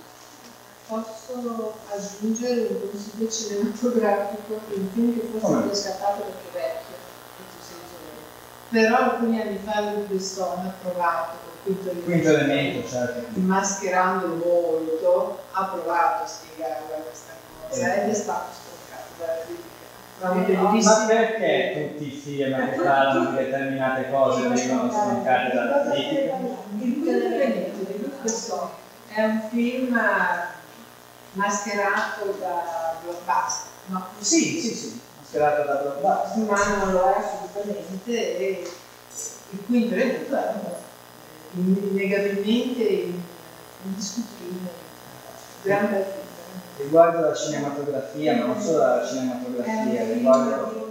Posso 0.88 1.74
aggiungere 1.92 2.68
un 2.70 2.92
consiglio 2.92 3.28
cinematografico 3.28 4.60
di 4.68 4.80
un 4.80 4.90
film 4.94 5.20
che 5.20 5.28
forse 5.32 5.56
non 5.56 5.70
è 5.70 5.74
scattato 5.74 6.22
perché 6.22 6.48
è 6.48 6.54
vecchio, 6.54 6.96
in 7.38 7.46
questo 7.50 7.74
senso 7.74 7.96
vero. 8.06 8.22
però 8.70 9.12
alcuni 9.12 9.42
anni 9.42 9.60
fa 9.64 9.82
Luc 9.82 10.06
Besson 10.10 10.60
ha 10.60 10.74
provato 10.84 11.38
col 11.44 11.54
quinto 11.64 11.90
Il 11.90 12.04
quinto 12.04 12.28
elemento, 12.30 12.88
certo. 12.88 13.24
mascherando 13.34 14.26
il 14.28 14.40
volto, 14.44 15.40
ha 15.54 15.64
provato 15.64 16.24
a 16.24 16.28
spiegarla 16.28 16.96
questa 16.98 17.34
cosa 17.68 17.96
ed 17.96 18.10
è 18.10 18.14
stato 18.14 18.52
stroncato 18.54 19.10
dalla 19.18 19.42
critica. 19.44 19.74
Un 20.18 20.84
Ma 20.84 21.06
perché 21.08 21.90
tutti 21.94 22.14
i 22.14 22.16
film 22.16 22.70
che 22.70 22.80
parlano 22.80 23.32
di 23.32 23.38
determinate 23.38 24.12
cose 24.12 24.48
vengono 24.48 24.92
stroncati 24.92 25.56
dalla 25.56 25.90
critica? 25.90 26.36
Il 26.36 26.80
quinto 26.80 27.10
elemento 27.10 27.92
di 27.92 28.02
Luc 28.02 28.22
Besson 28.22 28.70
è 29.08 29.24
un 29.24 29.42
film 29.50 29.96
eh, 29.96 30.55
mascherato 31.36 32.36
da 32.40 32.98
blockbuster, 33.02 33.70
no? 33.88 34.04
Sì, 34.20 34.60
sì, 34.60 34.74
sì, 34.74 35.00
mascherato 35.18 35.64
da 35.64 35.76
blockbuster. 35.76 36.44
ma 36.44 36.66
non 36.66 36.92
lo 36.92 37.08
è 37.08 37.16
assolutamente 37.16 38.38
e 38.38 38.64
il 39.52 39.60
quinto 39.66 39.94
elemento 39.94 40.36
è 40.36 40.52
innegabilmente 41.54 42.82
indiscutibile 43.84 44.84
gran 45.62 45.90
bel 45.90 46.04
film 46.04 46.24
Riguardo 46.78 47.22
la 47.22 47.34
cinematografia, 47.34 48.36
ma 48.36 48.46
non 48.46 48.60
solo 48.60 48.80
la 48.80 49.02
cinematografia, 49.06 50.04
riguardo... 50.04 50.84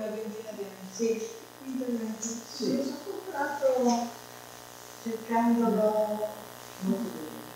Sì, 0.91 1.21
intervento. 1.63 2.27
Sì, 2.51 2.65
sono 2.65 2.83
stato 2.83 4.13
cercando 5.03 5.69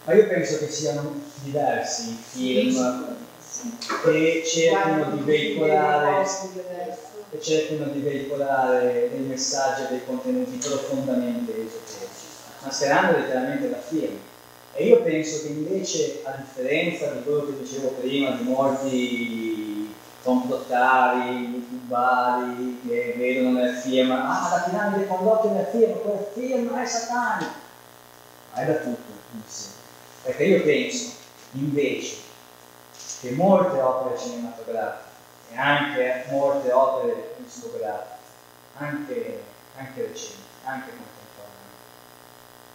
Ma 0.09 0.15
io 0.15 0.27
penso 0.27 0.57
che 0.57 0.70
siano 0.70 1.20
diversi 1.43 2.09
i 2.12 2.19
film 2.31 3.17
che 4.03 4.43
cercano 4.43 5.15
di 5.15 5.23
veicolare 5.23 6.27
che 7.31 7.43
cercano 7.43 7.93
di 7.93 8.01
veicolare 8.01 9.11
dei 9.11 9.27
messaggi 9.27 9.83
e 9.83 9.89
dei 9.91 10.07
contenuti 10.07 10.67
profondamente 10.67 11.53
esoterici, 11.53 12.25
mascherando 12.62 13.19
letteralmente 13.19 13.69
la 13.69 13.81
film. 13.87 14.19
E 14.73 14.87
io 14.87 15.03
penso 15.03 15.43
che 15.43 15.49
invece, 15.49 16.23
a 16.25 16.37
differenza 16.39 17.11
di 17.11 17.23
quello 17.25 17.45
che 17.45 17.59
dicevo 17.59 17.89
prima, 18.01 18.31
di 18.31 18.45
molti 18.45 19.95
complottari, 20.23 21.51
youtubari 21.53 22.81
che 22.89 23.15
vedono 23.15 23.59
nel 23.59 23.75
film, 23.75 24.11
ah, 24.12 24.49
la 24.51 24.65
piramide 24.70 25.07
condotta 25.07 25.51
nel 25.51 25.67
film, 25.70 26.01
quel 26.01 26.27
film 26.33 26.75
è 26.75 26.87
satanico. 26.87 27.53
Ma 28.55 28.62
è 28.62 28.65
da 28.65 28.75
tutto 28.77 29.12
insieme. 29.35 29.77
Perché 30.28 30.44
io 30.44 30.62
penso, 30.62 31.12
invece, 31.52 32.16
che 33.23 33.31
molte 33.31 33.81
opere 33.81 34.18
cinematografiche 34.18 35.08
e 35.50 35.57
anche 35.57 36.24
molte 36.28 36.70
opere 36.70 37.34
discografiche, 37.39 38.16
anche, 38.76 39.42
anche 39.78 40.00
recenti, 40.02 40.42
anche 40.65 40.90
contemporanee, 40.90 41.73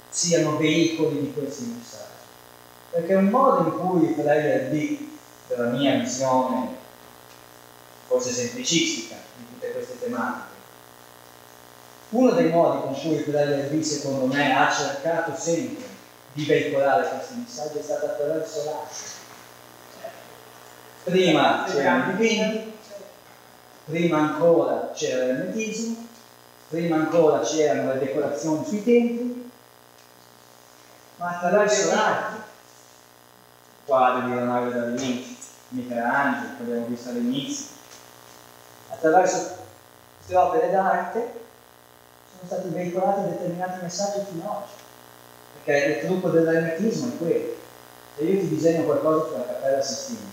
siano 0.10 0.58
veicoli 0.58 1.20
di 1.20 1.34
questi 1.34 1.66
messaggi. 1.66 2.26
Perché 2.90 3.14
un 3.14 3.28
modo 3.28 3.70
in 3.70 3.88
cui 3.88 4.08
player 4.20 4.72
B, 4.72 5.10
della 5.50 5.70
mia 5.70 6.00
visione, 6.00 6.70
forse 8.08 8.32
semplicistica, 8.32 9.18
di 9.38 9.46
tutte 9.46 9.72
queste 9.74 10.00
tematiche, 10.00 10.56
uno 12.10 12.32
dei 12.32 12.50
modi 12.50 12.82
con 12.82 13.00
cui 13.00 13.18
player 13.18 13.70
B, 13.70 13.80
secondo 13.80 14.26
me, 14.26 14.56
ha 14.56 14.72
cercato 14.72 15.36
sempre 15.40 15.93
di 16.34 16.46
veicolare 16.46 17.10
questi 17.10 17.36
messaggi 17.36 17.78
è 17.78 17.82
stato 17.82 18.06
attraverso 18.06 18.64
l'arte. 18.66 19.22
Prima 21.04 21.66
c'erano 21.68 22.12
i 22.12 22.16
dipinti, 22.16 22.78
prima 23.86 24.18
ancora 24.20 24.92
c'era 24.94 25.26
l'ermetismo, 25.26 26.08
prima 26.70 26.96
ancora 26.96 27.40
c'erano 27.40 27.94
le 27.94 28.00
decorazioni 28.00 28.66
sui 28.66 28.84
templi, 28.84 29.52
ma 31.18 31.30
attraverso 31.30 31.88
l'arte, 31.88 32.42
quadri 33.86 34.30
di 34.30 34.36
Leonardo 34.36 34.80
da 34.80 34.86
Vinci, 34.86 35.38
Michelangelo, 35.70 36.56
che 36.56 36.64
abbiamo 36.64 36.86
visto 36.86 37.10
all'inizio, 37.10 37.66
attraverso 38.90 39.58
queste 40.18 40.36
opere 40.36 40.72
d'arte 40.72 41.42
sono 42.30 42.46
stati 42.46 42.70
veicolati 42.70 43.30
determinati 43.30 43.84
messaggi 43.84 44.26
fino 44.30 44.44
ad 44.44 44.56
oggi, 44.56 44.83
perché 45.64 46.00
il 46.00 46.06
trucco 46.06 46.30
dell'ermetismo 46.30 47.14
è 47.14 47.18
quello, 47.18 47.56
se 48.16 48.24
io 48.24 48.40
ti 48.40 48.50
disegno 48.50 48.84
qualcosa 48.84 49.28
sulla 49.28 49.46
cappella 49.46 49.82
Sistina, 49.82 50.32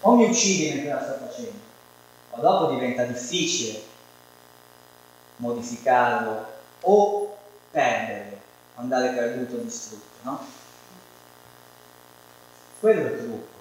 o 0.00 0.14
mi 0.16 0.24
uccidi 0.24 0.74
mentre 0.74 0.92
la 0.92 1.02
sto 1.02 1.26
facendo, 1.26 1.58
ma 2.32 2.38
dopo 2.38 2.72
diventa 2.72 3.04
difficile 3.04 3.82
modificarlo 5.36 6.46
o 6.80 7.36
perderlo, 7.70 8.36
andare 8.76 9.10
perduto 9.10 9.56
o 9.56 9.58
distrutto, 9.58 10.06
no? 10.22 10.46
Quello 12.80 13.06
è 13.06 13.12
il 13.12 13.18
trucco. 13.18 13.52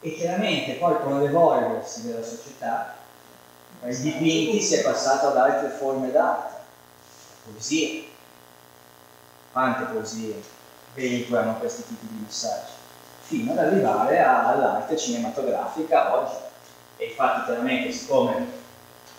E 0.00 0.14
chiaramente 0.14 0.72
poi 0.74 1.00
con 1.00 1.20
l'evolversi 1.20 2.06
della 2.06 2.24
società, 2.24 2.96
dai 3.80 3.96
dipinti 4.00 4.60
si 4.60 4.76
è 4.76 4.82
passato 4.82 5.28
ad 5.28 5.36
altre 5.36 5.68
forme 5.68 6.10
d'arte, 6.10 6.54
la 6.54 7.50
poesia. 7.50 8.10
Quante 9.52 9.84
poesie 9.92 10.42
veicolano 10.94 11.58
questi 11.58 11.86
tipi 11.86 12.06
di 12.08 12.24
messaggi? 12.24 12.72
Fino 13.20 13.52
ad 13.52 13.58
arrivare 13.58 14.18
all'arte 14.22 14.96
cinematografica 14.96 16.14
oggi. 16.14 16.36
E 16.96 17.06
infatti 17.06 17.44
chiaramente 17.44 17.92
siccome 17.92 18.46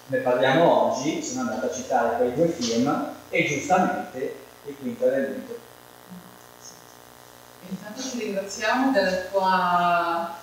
ne 0.08 0.18
parliamo 0.18 0.88
oggi, 0.88 1.24
sono 1.24 1.42
andato 1.42 1.68
a 1.68 1.72
citare 1.72 2.18
quei 2.18 2.34
due 2.34 2.48
film 2.48 3.14
e 3.30 3.46
giustamente 3.46 4.36
il 4.66 4.76
quinto 4.78 5.06
elemento. 5.06 5.58
intanto 7.70 8.02
ti 8.02 8.20
ringraziamo 8.20 8.92
della 8.92 9.16
tua 9.32 10.38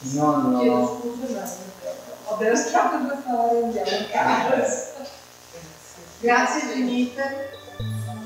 Non 0.00 0.58
chiedo 0.58 0.74
ho... 0.74 1.00
scusa 1.00 1.40
ma 1.40 2.30
ho 2.30 2.36
della 2.36 2.56
strada 2.56 2.96
da 2.98 3.16
fare 3.16 3.62
andiamo 3.62 3.90
a 3.90 4.04
casa 4.10 5.06
grazie 6.20 6.62
infinite 6.62 7.57